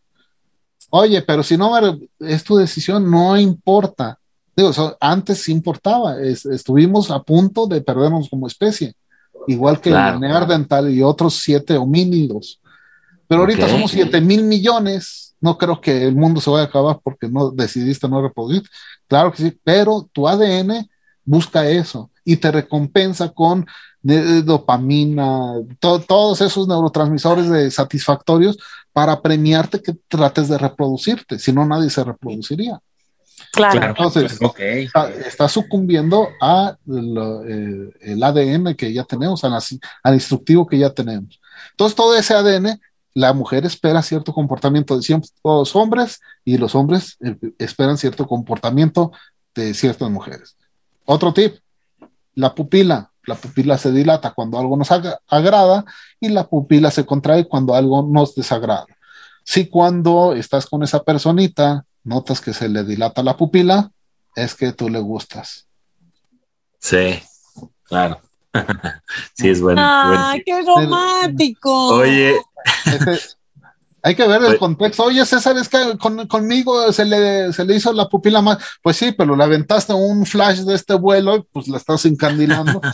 Oye, 0.90 1.22
pero 1.22 1.42
si 1.42 1.56
no 1.56 1.72
es 2.18 2.44
tu 2.44 2.56
decisión, 2.56 3.10
no 3.10 3.36
importa. 3.38 4.18
Digo, 4.56 4.72
antes 5.00 5.42
sí 5.42 5.52
importaba, 5.52 6.20
estuvimos 6.20 7.10
a 7.10 7.22
punto 7.22 7.66
de 7.66 7.80
perdernos 7.80 8.28
como 8.28 8.46
especie, 8.46 8.94
igual 9.46 9.80
que 9.80 9.90
el 9.90 10.20
neandertal 10.20 10.90
y 10.90 11.02
otros 11.02 11.34
siete 11.34 11.76
homínidos. 11.76 12.60
Pero 13.28 13.42
ahorita 13.42 13.68
somos 13.68 13.90
siete 13.90 14.20
mil 14.20 14.42
millones, 14.42 15.36
no 15.40 15.56
creo 15.58 15.80
que 15.80 16.04
el 16.04 16.16
mundo 16.16 16.40
se 16.40 16.50
vaya 16.50 16.64
a 16.64 16.66
acabar 16.66 16.98
porque 17.04 17.28
no 17.28 17.50
decidiste 17.50 18.08
no 18.08 18.22
reproducir. 18.22 18.62
Claro 19.06 19.30
que 19.30 19.42
sí, 19.42 19.58
pero 19.62 20.08
tu 20.12 20.26
ADN 20.26 20.88
busca 21.24 21.68
eso 21.68 22.10
y 22.24 22.36
te 22.38 22.50
recompensa 22.50 23.28
con 23.28 23.66
dopamina, 24.02 25.54
todos 25.80 26.40
esos 26.40 26.68
neurotransmisores 26.68 27.48
de 27.50 27.70
satisfactorios 27.70 28.58
para 28.92 29.20
premiarte 29.20 29.82
que 29.82 29.94
trates 30.08 30.48
de 30.48 30.58
reproducirte, 30.58 31.38
si 31.38 31.52
no 31.52 31.64
nadie 31.66 31.90
se 31.90 32.04
reproduciría. 32.04 32.80
Claro. 33.52 33.88
Entonces, 33.88 34.38
Ok. 34.42 34.58
está, 34.60 35.10
está 35.10 35.48
sucumbiendo 35.48 36.28
a 36.40 36.76
lo- 36.86 37.44
eh, 37.46 37.92
el 38.00 38.22
ADN 38.22 38.74
que 38.76 38.92
ya 38.92 39.04
tenemos, 39.04 39.44
al, 39.44 39.52
al 40.02 40.14
instructivo 40.14 40.66
que 40.66 40.78
ya 40.78 40.90
tenemos. 40.90 41.40
Entonces, 41.70 41.94
todo 41.96 42.16
ese 42.16 42.34
ADN, 42.34 42.80
la 43.14 43.32
mujer 43.32 43.64
espera 43.64 44.02
cierto 44.02 44.32
comportamiento 44.32 44.96
de 44.96 45.02
ciertos 45.02 45.74
hombres 45.76 46.20
y 46.44 46.58
los 46.58 46.74
hombres 46.74 47.16
eh, 47.20 47.36
esperan 47.58 47.96
cierto 47.98 48.26
comportamiento 48.26 49.12
de 49.54 49.72
ciertas 49.74 50.10
mujeres. 50.10 50.56
Otro 51.04 51.32
tip, 51.32 51.56
la 52.34 52.54
pupila. 52.54 53.10
La 53.28 53.34
pupila 53.34 53.76
se 53.76 53.92
dilata 53.92 54.32
cuando 54.32 54.58
algo 54.58 54.76
nos 54.76 54.90
agra- 54.90 55.20
agrada 55.28 55.84
y 56.18 56.28
la 56.30 56.48
pupila 56.48 56.90
se 56.90 57.04
contrae 57.04 57.46
cuando 57.46 57.74
algo 57.74 58.02
nos 58.02 58.34
desagrada. 58.34 58.86
Si 59.44 59.68
cuando 59.68 60.32
estás 60.32 60.66
con 60.66 60.82
esa 60.82 61.02
personita 61.04 61.84
notas 62.04 62.40
que 62.40 62.54
se 62.54 62.68
le 62.68 62.84
dilata 62.84 63.22
la 63.22 63.36
pupila, 63.36 63.90
es 64.34 64.54
que 64.54 64.72
tú 64.72 64.88
le 64.88 64.98
gustas. 65.00 65.66
Sí, 66.78 67.20
claro. 67.84 68.20
sí, 69.34 69.50
es 69.50 69.60
bueno. 69.60 69.82
¡Ay, 69.84 70.42
qué 70.44 70.62
romántico! 70.62 71.88
Oye, 71.96 72.40
Ese- 72.86 73.36
hay 74.08 74.14
que 74.14 74.26
ver 74.26 74.40
el 74.42 74.48
Oye. 74.48 74.58
contexto. 74.58 75.04
Oye, 75.04 75.24
César, 75.26 75.56
es 75.58 75.68
que 75.68 75.96
con- 75.98 76.26
conmigo 76.26 76.92
se 76.92 77.04
le, 77.04 77.52
se 77.52 77.64
le 77.64 77.76
hizo 77.76 77.92
la 77.92 78.08
pupila 78.08 78.40
más. 78.42 78.58
Pues 78.82 78.96
sí, 78.96 79.12
pero 79.12 79.36
le 79.36 79.44
aventaste 79.44 79.92
un 79.92 80.24
flash 80.26 80.60
de 80.60 80.74
este 80.74 80.94
vuelo 80.94 81.36
y 81.36 81.42
pues 81.52 81.68
la 81.68 81.76
estás 81.76 82.04
encandilando. 82.06 82.80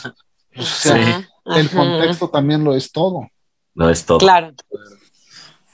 Pues, 0.56 0.68
o 0.68 0.88
sea, 0.88 0.94
Sí. 1.18 1.26
el 1.56 1.66
Ajá. 1.66 1.76
contexto 1.76 2.28
también 2.30 2.62
lo 2.62 2.76
es 2.76 2.92
todo. 2.92 3.28
no 3.74 3.90
es 3.90 4.04
todo. 4.04 4.18
Claro. 4.18 4.52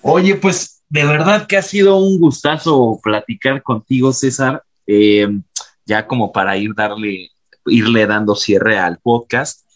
Oye, 0.03 0.37
pues 0.37 0.83
de 0.89 1.05
verdad 1.05 1.47
que 1.47 1.57
ha 1.59 1.63
sido 1.63 1.99
un 1.99 2.19
gustazo 2.19 2.99
platicar 3.03 3.63
contigo, 3.63 4.13
César. 4.15 4.63
Eh, 4.87 5.29
ya 5.85 6.07
como 6.07 6.33
para 6.33 6.57
ir 6.57 6.75
darle, 6.75 7.29
irle 7.67 8.07
dando 8.07 8.35
cierre 8.35 8.79
al 8.79 8.99
podcast. 8.99 9.67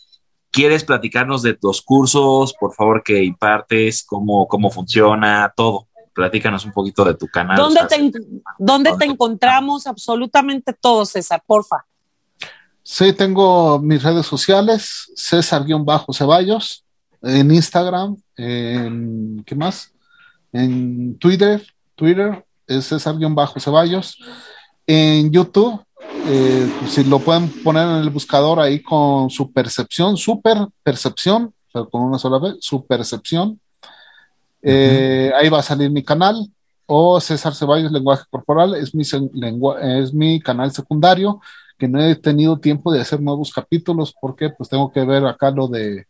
¿Quieres 0.55 0.85
platicarnos 0.85 1.43
de 1.43 1.55
tus 1.55 1.83
cursos, 1.83 2.55
por 2.61 2.73
favor, 2.73 3.03
que 3.03 3.25
impartes, 3.25 4.05
cómo, 4.07 4.47
cómo 4.47 4.71
funciona, 4.71 5.53
todo? 5.57 5.89
Platícanos 6.13 6.65
un 6.65 6.71
poquito 6.71 7.05
de 7.05 7.15
tu 7.15 7.27
canal. 7.27 7.57
¿Dónde, 7.57 7.81
o 7.81 7.89
sea, 7.89 7.99
te, 7.99 8.05
en- 8.05 8.13
¿Dónde 8.57 8.93
te 8.97 9.05
encontramos? 9.05 9.89
Absolutamente 9.89 10.73
todo, 10.73 11.05
César, 11.07 11.43
porfa. 11.45 11.85
Sí, 12.85 13.13
tengo 13.13 13.81
mis 13.81 14.01
redes 14.01 14.27
sociales, 14.27 15.11
César-Ceballos, 15.17 16.85
en 17.21 17.51
Instagram, 17.51 18.17
en 18.37 19.43
¿qué 19.45 19.57
más? 19.57 19.93
En 20.53 21.19
Twitter, 21.19 21.67
Twitter 21.97 22.47
es 22.69 22.85
César-Ceballos, 22.87 24.19
en 24.87 25.33
YouTube, 25.33 25.83
eh, 26.27 26.69
si 26.89 27.05
lo 27.05 27.19
pueden 27.19 27.49
poner 27.63 27.87
en 27.89 27.97
el 27.97 28.11
buscador 28.11 28.61
ahí 28.61 28.83
con 28.83 29.31
su 29.31 29.53
percepción, 29.53 30.17
super 30.17 30.59
percepción, 30.83 31.53
pero 31.73 31.89
con 31.89 32.03
una 32.03 32.19
sola 32.19 32.39
vez, 32.39 32.57
su 32.61 32.85
percepción. 32.87 33.61
Eh, 34.63 35.31
Ahí 35.39 35.49
va 35.49 35.59
a 35.59 35.63
salir 35.63 35.91
mi 35.91 36.03
canal, 36.03 36.49
o 36.87 37.21
César 37.21 37.55
Ceballos 37.55 37.93
Lenguaje 37.93 38.25
Corporal, 38.31 38.75
es 38.75 38.95
mi, 38.95 39.05
lengua- 39.35 39.81
es 39.81 40.13
mi 40.15 40.41
canal 40.41 40.71
secundario 40.73 41.41
que 41.79 41.89
no 41.89 42.01
he 42.01 42.15
tenido 42.15 42.59
tiempo 42.59 42.93
de 42.93 43.01
hacer 43.01 43.21
nuevos 43.21 43.53
capítulos 43.53 44.15
porque 44.21 44.51
pues 44.51 44.69
tengo 44.69 44.93
que 44.93 45.05
ver 45.05 45.27
acá 45.27 45.51
lo 45.51 45.67
de 45.67 46.07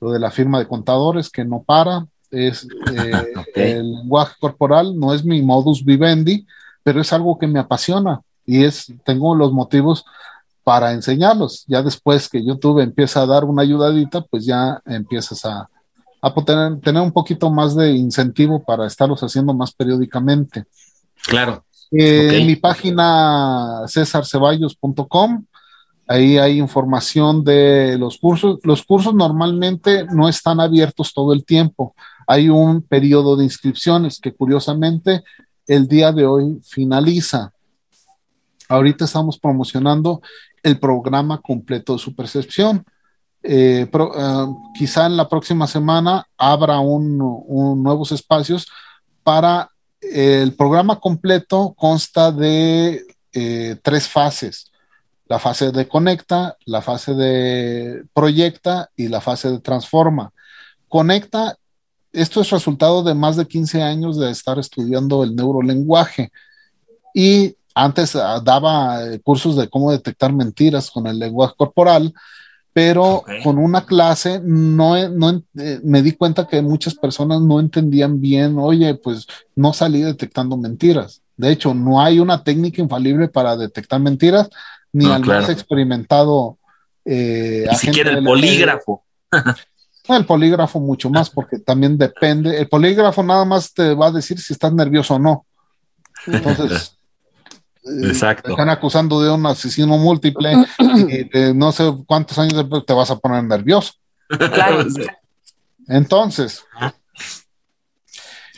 lo 0.00 0.12
de 0.12 0.18
la 0.20 0.30
firma 0.30 0.58
de 0.58 0.68
contadores 0.68 1.30
que 1.30 1.44
no 1.44 1.62
para 1.62 2.06
es 2.30 2.68
eh, 2.94 3.32
Ok. 3.36 3.46
el 3.56 3.90
lenguaje 3.92 4.34
corporal 4.38 4.96
no 4.98 5.14
es 5.14 5.24
mi 5.24 5.40
modus 5.40 5.82
vivendi 5.84 6.46
pero 6.82 7.00
es 7.00 7.10
algo 7.12 7.38
que 7.38 7.46
me 7.46 7.58
apasiona 7.58 8.20
y 8.48 8.64
es 8.64 8.92
tengo 9.04 9.36
los 9.36 9.52
motivos 9.52 10.04
para 10.64 10.92
enseñarlos 10.92 11.64
ya 11.68 11.82
después 11.82 12.28
que 12.28 12.44
YouTube 12.44 12.80
empieza 12.80 13.22
a 13.22 13.26
dar 13.26 13.44
una 13.44 13.62
ayudadita 13.62 14.22
pues 14.22 14.44
ya 14.44 14.80
empiezas 14.86 15.44
a 15.44 15.68
a 16.20 16.34
tener, 16.44 16.80
tener 16.80 17.00
un 17.00 17.12
poquito 17.12 17.48
más 17.48 17.76
de 17.76 17.92
incentivo 17.92 18.64
para 18.64 18.86
estarlos 18.86 19.22
haciendo 19.22 19.54
más 19.54 19.72
periódicamente 19.72 20.64
Claro. 21.26 21.64
eh. 21.90 22.38
En 22.38 22.46
mi 22.46 22.56
página 22.56 23.82
cesarceballos.com, 23.86 25.44
ahí 26.06 26.38
hay 26.38 26.58
información 26.58 27.44
de 27.44 27.96
los 27.98 28.18
cursos. 28.18 28.58
Los 28.62 28.82
cursos 28.82 29.14
normalmente 29.14 30.06
no 30.12 30.28
están 30.28 30.60
abiertos 30.60 31.12
todo 31.12 31.32
el 31.32 31.44
tiempo. 31.44 31.94
Hay 32.26 32.48
un 32.48 32.82
periodo 32.82 33.36
de 33.36 33.44
inscripciones 33.44 34.20
que 34.20 34.32
curiosamente 34.32 35.22
el 35.66 35.86
día 35.86 36.12
de 36.12 36.26
hoy 36.26 36.60
finaliza. 36.62 37.52
Ahorita 38.68 39.06
estamos 39.06 39.38
promocionando 39.38 40.20
el 40.62 40.78
programa 40.78 41.40
completo 41.40 41.94
de 41.94 41.98
su 41.98 42.14
percepción. 42.14 42.84
Eh, 43.42 43.88
eh, 43.90 44.46
quizá 44.76 45.06
en 45.06 45.16
la 45.16 45.28
próxima 45.28 45.66
semana 45.66 46.26
abra 46.36 46.80
un, 46.80 47.18
un 47.20 47.82
nuevos 47.82 48.12
espacios 48.12 48.66
para 49.22 49.70
el 50.00 50.54
programa 50.54 51.00
completo 51.00 51.74
consta 51.76 52.30
de 52.32 53.04
eh, 53.32 53.76
tres 53.82 54.08
fases. 54.08 54.70
La 55.26 55.38
fase 55.38 55.70
de 55.72 55.86
conecta, 55.86 56.56
la 56.64 56.80
fase 56.80 57.14
de 57.14 58.04
proyecta 58.14 58.90
y 58.96 59.08
la 59.08 59.20
fase 59.20 59.50
de 59.50 59.60
transforma. 59.60 60.32
Conecta, 60.88 61.56
esto 62.12 62.40
es 62.40 62.50
resultado 62.50 63.02
de 63.02 63.14
más 63.14 63.36
de 63.36 63.46
15 63.46 63.82
años 63.82 64.18
de 64.18 64.30
estar 64.30 64.58
estudiando 64.58 65.22
el 65.22 65.36
neurolenguaje 65.36 66.32
y 67.14 67.57
antes 67.84 68.14
ah, 68.16 68.40
daba 68.44 69.04
eh, 69.04 69.20
cursos 69.20 69.56
de 69.56 69.68
cómo 69.68 69.90
detectar 69.92 70.32
mentiras 70.32 70.90
con 70.90 71.06
el 71.06 71.18
lenguaje 71.18 71.54
corporal, 71.56 72.12
pero 72.72 73.16
Ok. 73.16 73.30
con 73.42 73.58
una 73.58 73.84
clase 73.86 74.40
no, 74.44 74.96
eh, 74.96 75.80
me 75.82 76.02
di 76.02 76.12
cuenta 76.12 76.46
que 76.46 76.62
muchas 76.62 76.94
personas 76.94 77.40
no 77.40 77.58
entendían 77.60 78.20
bien, 78.20 78.56
oye, 78.58 78.94
pues 78.94 79.26
no 79.56 79.72
salí 79.72 80.02
detectando 80.02 80.56
mentiras. 80.56 81.22
De 81.36 81.50
hecho, 81.50 81.72
no 81.74 82.00
hay 82.00 82.18
una 82.20 82.42
técnica 82.44 82.82
infalible 82.82 83.28
para 83.28 83.56
detectar 83.56 84.00
mentiras, 84.00 84.48
ni 84.92 85.04
No, 85.06 85.12
al 85.14 85.22
claro. 85.22 85.40
más 85.42 85.50
experimentado. 85.50 86.58
eh, 87.04 87.66
Ni 87.70 87.76
siquiera 87.76 88.10
el 88.12 88.24
polígrafo. 88.24 89.02
el 90.08 90.26
polígrafo 90.26 90.80
mucho 90.80 91.08
más, 91.16 91.30
porque 91.30 91.58
también 91.58 91.96
depende. 91.96 92.58
El 92.58 92.68
polígrafo 92.68 93.22
nada 93.22 93.44
más 93.44 93.72
te 93.72 93.94
va 93.94 94.08
a 94.08 94.12
decir 94.12 94.38
si 94.40 94.52
estás 94.52 94.72
nervioso 94.72 95.14
o 95.14 95.18
no. 95.18 95.46
Entonces, 96.26 96.97
Exacto. 98.02 98.42
te 98.44 98.50
están 98.52 98.70
acusando 98.70 99.20
de 99.20 99.30
un 99.30 99.44
asesino 99.46 99.98
múltiple 99.98 100.52
y 100.78 101.28
de 101.28 101.54
no 101.54 101.72
sé 101.72 101.84
cuántos 102.06 102.38
años 102.38 102.54
después 102.54 102.84
te 102.84 102.92
vas 102.92 103.10
a 103.10 103.18
poner 103.18 103.44
nervioso. 103.44 103.92
Claro. 104.28 104.84
Entonces, 105.88 106.64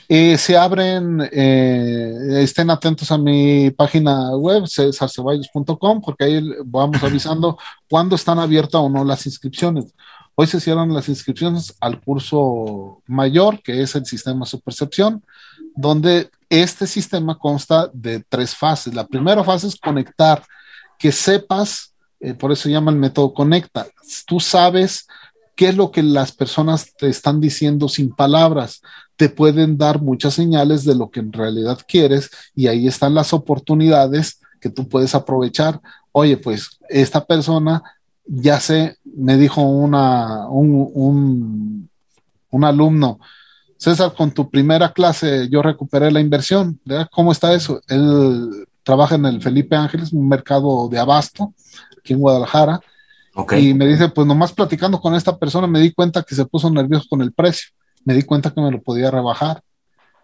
eh, 0.08 0.36
se 0.38 0.56
abren, 0.56 1.20
eh, 1.30 2.42
estén 2.42 2.68
atentos 2.68 3.12
a 3.12 3.18
mi 3.18 3.70
página 3.70 4.36
web, 4.36 4.64
cesarceballos.com, 4.66 6.00
porque 6.00 6.24
ahí 6.24 6.42
vamos 6.64 7.00
avisando 7.04 7.56
cuándo 7.88 8.16
están 8.16 8.40
abiertas 8.40 8.80
o 8.80 8.88
no 8.88 9.04
las 9.04 9.24
inscripciones. 9.26 9.94
Hoy 10.34 10.48
se 10.48 10.58
cierran 10.58 10.92
las 10.92 11.08
inscripciones 11.08 11.76
al 11.80 12.00
curso 12.00 13.02
mayor, 13.06 13.62
que 13.62 13.82
es 13.82 13.94
el 13.94 14.04
sistema 14.04 14.44
de 14.50 14.58
percepción, 14.58 15.22
donde 15.74 16.30
este 16.48 16.86
sistema 16.86 17.38
consta 17.38 17.90
de 17.92 18.24
tres 18.28 18.54
fases. 18.54 18.94
La 18.94 19.06
primera 19.06 19.44
fase 19.44 19.68
es 19.68 19.76
conectar, 19.76 20.44
que 20.98 21.12
sepas, 21.12 21.94
eh, 22.18 22.34
por 22.34 22.52
eso 22.52 22.68
llama 22.68 22.90
el 22.90 22.98
método 22.98 23.32
conecta. 23.32 23.86
Tú 24.26 24.40
sabes 24.40 25.06
qué 25.54 25.68
es 25.68 25.76
lo 25.76 25.90
que 25.90 26.02
las 26.02 26.32
personas 26.32 26.94
te 26.96 27.08
están 27.08 27.40
diciendo 27.40 27.88
sin 27.88 28.14
palabras. 28.14 28.82
Te 29.16 29.28
pueden 29.28 29.78
dar 29.78 30.00
muchas 30.00 30.34
señales 30.34 30.84
de 30.84 30.94
lo 30.94 31.10
que 31.10 31.20
en 31.20 31.32
realidad 31.32 31.78
quieres 31.86 32.30
y 32.54 32.66
ahí 32.66 32.88
están 32.88 33.14
las 33.14 33.32
oportunidades 33.32 34.40
que 34.60 34.70
tú 34.70 34.88
puedes 34.88 35.14
aprovechar. 35.14 35.80
Oye, 36.12 36.36
pues 36.36 36.78
esta 36.88 37.24
persona, 37.24 37.82
ya 38.26 38.58
sé, 38.58 38.96
me 39.04 39.36
dijo 39.36 39.62
una, 39.62 40.48
un, 40.48 40.90
un, 40.92 41.90
un 42.50 42.64
alumno, 42.64 43.20
César, 43.80 44.12
con 44.12 44.30
tu 44.30 44.50
primera 44.50 44.92
clase 44.92 45.48
yo 45.48 45.62
recuperé 45.62 46.10
la 46.10 46.20
inversión. 46.20 46.78
¿verdad? 46.84 47.08
¿Cómo 47.10 47.32
está 47.32 47.54
eso? 47.54 47.80
Él 47.88 48.66
trabaja 48.82 49.14
en 49.14 49.24
el 49.24 49.40
Felipe 49.40 49.74
Ángeles, 49.74 50.12
un 50.12 50.28
mercado 50.28 50.86
de 50.90 50.98
abasto 50.98 51.54
aquí 51.98 52.12
en 52.12 52.18
Guadalajara. 52.18 52.78
Ok. 53.34 53.54
Y 53.54 53.72
me 53.72 53.86
dice, 53.86 54.10
pues 54.10 54.26
nomás 54.26 54.52
platicando 54.52 55.00
con 55.00 55.14
esta 55.14 55.38
persona 55.38 55.66
me 55.66 55.80
di 55.80 55.92
cuenta 55.92 56.22
que 56.22 56.34
se 56.34 56.44
puso 56.44 56.68
nervioso 56.68 57.06
con 57.08 57.22
el 57.22 57.32
precio. 57.32 57.70
Me 58.04 58.12
di 58.12 58.22
cuenta 58.22 58.50
que 58.50 58.60
me 58.60 58.70
lo 58.70 58.82
podía 58.82 59.10
rebajar. 59.10 59.62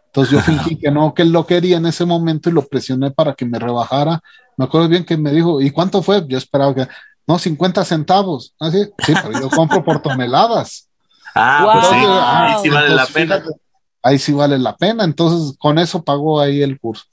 Entonces 0.08 0.32
yo 0.32 0.40
fingí 0.40 0.76
que 0.80 0.90
no, 0.90 1.14
que 1.14 1.22
él 1.22 1.32
lo 1.32 1.46
quería 1.46 1.78
en 1.78 1.86
ese 1.86 2.04
momento 2.04 2.50
y 2.50 2.52
lo 2.52 2.66
presioné 2.66 3.10
para 3.10 3.32
que 3.32 3.46
me 3.46 3.58
rebajara. 3.58 4.20
Me 4.58 4.66
acuerdo 4.66 4.86
bien 4.88 5.06
que 5.06 5.16
me 5.16 5.32
dijo, 5.32 5.62
¿y 5.62 5.70
cuánto 5.70 6.02
fue? 6.02 6.22
Yo 6.28 6.36
esperaba 6.36 6.74
que, 6.74 6.86
no, 7.26 7.38
50 7.38 7.86
centavos. 7.86 8.54
Así, 8.60 8.84
sí, 8.98 9.14
pero 9.22 9.40
yo 9.40 9.48
compro 9.48 9.82
por 9.82 10.02
toneladas. 10.02 10.85
Ah, 11.36 11.68
pues 11.72 11.86
sí, 11.88 12.06
Wow. 12.06 12.18
ahí 12.20 12.54
sí 12.62 12.68
vale 12.70 12.88
la 12.94 13.06
pena. 13.06 13.36
fíjate, 13.36 13.60
ahí 14.02 14.18
sí 14.18 14.32
vale 14.32 14.58
la 14.58 14.76
pena. 14.76 15.04
Entonces, 15.04 15.56
con 15.58 15.78
eso 15.78 16.02
pagó 16.02 16.40
ahí 16.40 16.62
el 16.62 16.78
curso. 16.80 17.04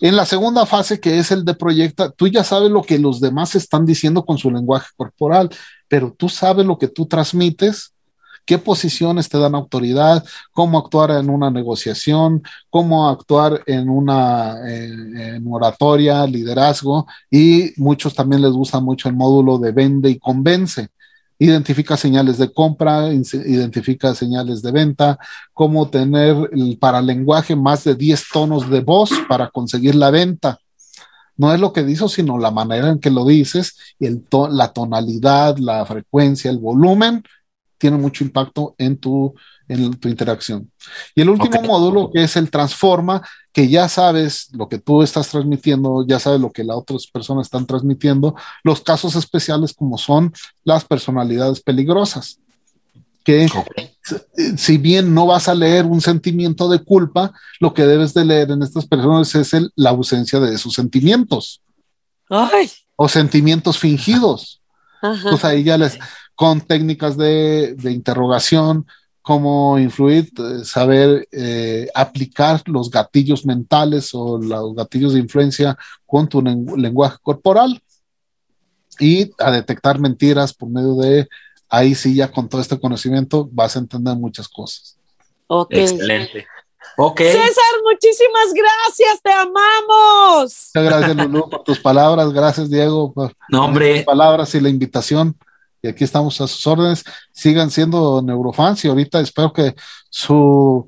En 0.00 0.16
la 0.16 0.26
segunda 0.26 0.66
fase, 0.66 0.98
que 0.98 1.18
es 1.18 1.30
el 1.30 1.44
de 1.44 1.54
proyecta, 1.54 2.10
tú 2.10 2.26
ya 2.26 2.42
sabes 2.42 2.70
lo 2.70 2.82
que 2.82 2.98
los 2.98 3.20
demás 3.20 3.54
están 3.54 3.86
diciendo 3.86 4.24
con 4.24 4.36
su 4.36 4.50
lenguaje 4.50 4.88
corporal, 4.96 5.48
pero 5.86 6.12
tú 6.12 6.28
sabes 6.28 6.66
lo 6.66 6.76
que 6.76 6.88
tú 6.88 7.06
transmites, 7.06 7.94
qué 8.44 8.58
posiciones 8.58 9.28
te 9.28 9.38
dan 9.38 9.54
autoridad, 9.54 10.24
cómo 10.50 10.78
actuar 10.78 11.12
en 11.12 11.30
una 11.30 11.48
negociación, 11.50 12.42
cómo 12.70 13.08
actuar 13.08 13.62
en 13.66 13.88
una 13.88 14.56
en 14.68 15.44
oratoria, 15.48 16.26
liderazgo, 16.26 17.06
y 17.30 17.70
muchos 17.76 18.14
también 18.14 18.42
les 18.42 18.50
gusta 18.50 18.80
mucho 18.80 19.08
el 19.08 19.14
módulo 19.14 19.58
de 19.58 19.70
vende 19.70 20.10
y 20.10 20.18
convence 20.18 20.88
identifica 21.44 21.96
señales 21.96 22.38
de 22.38 22.52
compra, 22.52 23.08
identifica 23.12 24.14
señales 24.14 24.62
de 24.62 24.70
venta, 24.70 25.18
cómo 25.52 25.88
tener 25.88 26.36
el 26.52 26.78
paralenguaje 26.78 27.56
más 27.56 27.84
de 27.84 27.94
10 27.94 28.24
tonos 28.32 28.70
de 28.70 28.80
voz 28.80 29.10
para 29.28 29.50
conseguir 29.50 29.94
la 29.94 30.10
venta. 30.10 30.58
No 31.36 31.52
es 31.52 31.58
lo 31.58 31.72
que 31.72 31.82
dices, 31.82 32.12
sino 32.12 32.38
la 32.38 32.50
manera 32.50 32.88
en 32.90 33.00
que 33.00 33.10
lo 33.10 33.24
dices, 33.24 33.76
la 33.98 34.72
tonalidad, 34.72 35.56
la 35.58 35.84
frecuencia, 35.84 36.50
el 36.50 36.58
volumen, 36.58 37.24
tiene 37.78 37.96
mucho 37.96 38.22
impacto 38.22 38.76
en 38.78 38.98
tu, 38.98 39.34
en 39.68 39.94
tu 39.94 40.08
interacción. 40.08 40.70
Y 41.14 41.22
el 41.22 41.30
último 41.30 41.62
módulo, 41.62 42.10
que 42.12 42.24
es 42.24 42.36
el 42.36 42.50
transforma, 42.50 43.22
que 43.52 43.68
ya 43.68 43.88
sabes 43.88 44.48
lo 44.52 44.68
que 44.68 44.78
tú 44.78 45.02
estás 45.02 45.28
transmitiendo, 45.28 46.04
ya 46.06 46.18
sabes 46.18 46.40
lo 46.40 46.50
que 46.50 46.64
las 46.64 46.76
otras 46.76 47.06
personas 47.06 47.46
están 47.46 47.66
transmitiendo, 47.66 48.34
los 48.64 48.80
casos 48.80 49.14
especiales 49.14 49.74
como 49.74 49.98
son 49.98 50.32
las 50.64 50.84
personalidades 50.84 51.60
peligrosas, 51.60 52.38
que 53.24 53.46
si 54.56 54.78
bien 54.78 55.14
no 55.14 55.26
vas 55.26 55.48
a 55.48 55.54
leer 55.54 55.84
un 55.84 56.00
sentimiento 56.00 56.68
de 56.68 56.82
culpa, 56.82 57.32
lo 57.60 57.72
que 57.72 57.86
debes 57.86 58.14
de 58.14 58.24
leer 58.24 58.50
en 58.50 58.62
estas 58.62 58.86
personas 58.86 59.34
es 59.34 59.52
la 59.76 59.90
ausencia 59.90 60.40
de 60.40 60.58
sus 60.58 60.74
sentimientos. 60.74 61.62
O 62.96 63.08
sentimientos 63.08 63.78
fingidos. 63.78 64.60
Pues 65.00 65.44
ahí 65.44 65.62
ya 65.64 65.76
les, 65.76 65.98
con 66.34 66.60
técnicas 66.60 67.16
de, 67.16 67.74
de 67.76 67.92
interrogación, 67.92 68.86
cómo 69.22 69.78
influir, 69.78 70.30
eh, 70.36 70.64
saber 70.64 71.28
eh, 71.30 71.88
aplicar 71.94 72.60
los 72.66 72.90
gatillos 72.90 73.46
mentales 73.46 74.10
o 74.12 74.38
los 74.38 74.74
gatillos 74.74 75.14
de 75.14 75.20
influencia 75.20 75.78
con 76.04 76.28
tu 76.28 76.42
lenguaje 76.42 77.16
corporal 77.22 77.80
y 78.98 79.30
a 79.38 79.50
detectar 79.50 79.98
mentiras 79.98 80.52
por 80.52 80.68
medio 80.68 80.96
de, 80.96 81.28
ahí 81.68 81.94
sí 81.94 82.14
ya 82.14 82.30
con 82.30 82.48
todo 82.48 82.60
este 82.60 82.78
conocimiento 82.78 83.48
vas 83.50 83.76
a 83.76 83.78
entender 83.78 84.16
muchas 84.16 84.48
cosas. 84.48 84.98
Excelente. 85.70 86.46
César, 87.16 87.74
muchísimas 87.84 88.52
gracias, 88.52 89.22
te 89.22 89.32
amamos. 89.32 90.70
Muchas 90.74 90.84
gracias, 90.84 91.16
Lulu, 91.16 91.48
por 91.48 91.62
tus 91.62 91.78
palabras. 91.78 92.32
Gracias, 92.32 92.68
Diego, 92.68 93.12
por 93.12 93.32
tus 93.48 94.04
palabras 94.04 94.54
y 94.54 94.60
la 94.60 94.68
invitación 94.68 95.36
y 95.82 95.88
aquí 95.88 96.04
estamos 96.04 96.40
a 96.40 96.46
sus 96.46 96.66
órdenes. 96.66 97.04
Sigan 97.32 97.70
siendo 97.70 98.22
neurofans 98.22 98.84
y 98.84 98.88
ahorita 98.88 99.20
espero 99.20 99.52
que 99.52 99.74
su 100.08 100.86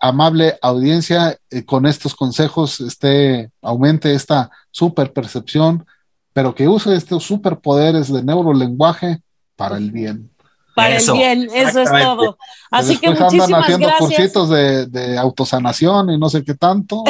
amable 0.00 0.58
audiencia 0.62 1.38
eh, 1.50 1.64
con 1.64 1.86
estos 1.86 2.14
consejos 2.14 2.80
este, 2.80 3.50
aumente 3.62 4.14
esta 4.14 4.50
super 4.70 5.12
percepción, 5.12 5.86
pero 6.32 6.54
que 6.54 6.68
use 6.68 6.94
estos 6.94 7.24
superpoderes 7.24 8.12
de 8.12 8.22
neurolenguaje 8.22 9.20
para 9.56 9.76
el 9.76 9.90
bien. 9.90 10.30
Para 10.74 10.98
el 10.98 11.12
bien, 11.12 11.48
eso 11.54 11.80
es 11.80 11.90
todo. 11.90 12.36
Así 12.70 12.98
que 12.98 13.08
muchísimas 13.08 13.46
andan 13.46 13.62
haciendo 13.62 13.90
cursitos 13.98 14.50
de, 14.50 14.86
de, 14.86 15.16
autosanación 15.16 16.10
y 16.10 16.18
no 16.18 16.28
sé 16.28 16.44
qué 16.44 16.54
tanto 16.54 17.02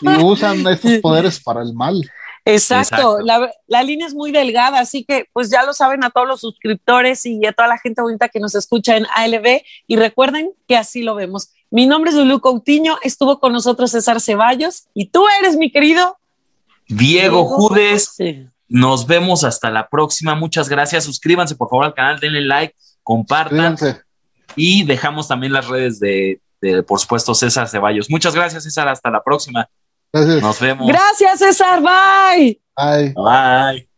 y 0.00 0.08
usan 0.24 0.66
estos 0.66 0.98
poderes 1.00 1.40
para 1.40 1.62
el 1.62 1.74
mal. 1.74 2.02
Exacto, 2.44 3.20
La, 3.20 3.82
línea 3.84 4.06
es 4.06 4.14
muy 4.14 4.32
delgada, 4.32 4.80
así 4.80 5.04
que 5.04 5.26
pues 5.32 5.48
ya 5.48 5.62
lo 5.62 5.72
saben 5.74 6.02
a 6.02 6.10
todos 6.10 6.26
los 6.26 6.40
suscriptores 6.40 7.24
y 7.24 7.44
a 7.46 7.52
toda 7.52 7.68
la 7.68 7.78
gente 7.78 8.02
bonita 8.02 8.28
que 8.28 8.40
nos 8.40 8.56
escucha 8.56 8.96
en 8.96 9.06
ALB 9.14 9.62
y 9.86 9.96
recuerden 9.96 10.52
que 10.66 10.76
así 10.76 11.02
lo 11.02 11.14
vemos. 11.14 11.50
Mi 11.70 11.86
nombre 11.86 12.10
es 12.10 12.16
Lulu 12.16 12.40
Coutinho, 12.40 12.98
estuvo 13.02 13.38
con 13.38 13.52
nosotros 13.52 13.92
César 13.92 14.20
Ceballos 14.20 14.88
y 14.92 15.06
tú 15.06 15.24
eres 15.40 15.56
mi 15.56 15.70
querido 15.70 16.18
Diego, 16.88 17.44
Judes. 17.44 18.16
Nos 18.68 19.06
vemos 19.06 19.44
hasta 19.44 19.70
la 19.70 19.88
próxima, 19.88 20.34
muchas 20.34 20.68
gracias, 20.68 21.04
suscríbanse 21.04 21.54
por 21.54 21.68
favor 21.68 21.84
al 21.84 21.94
canal, 21.94 22.18
denle 22.18 22.40
like, 22.40 22.74
compartan 23.04 23.76
y 24.56 24.82
dejamos 24.82 25.28
también 25.28 25.52
las 25.52 25.68
redes 25.68 26.00
de, 26.00 26.40
de, 26.60 26.82
por 26.82 26.98
supuesto, 26.98 27.34
César 27.34 27.68
Ceballos. 27.68 28.10
Muchas 28.10 28.34
gracias 28.34 28.64
César, 28.64 28.88
hasta 28.88 29.10
la 29.10 29.22
próxima. 29.22 29.68
Gracias. 30.12 30.42
Nos 30.42 30.60
vemos. 30.60 30.88
Gracias, 30.88 31.38
César. 31.38 31.80
Bye. 31.80 32.60
Bye. 32.76 33.14
Bye. 33.14 33.88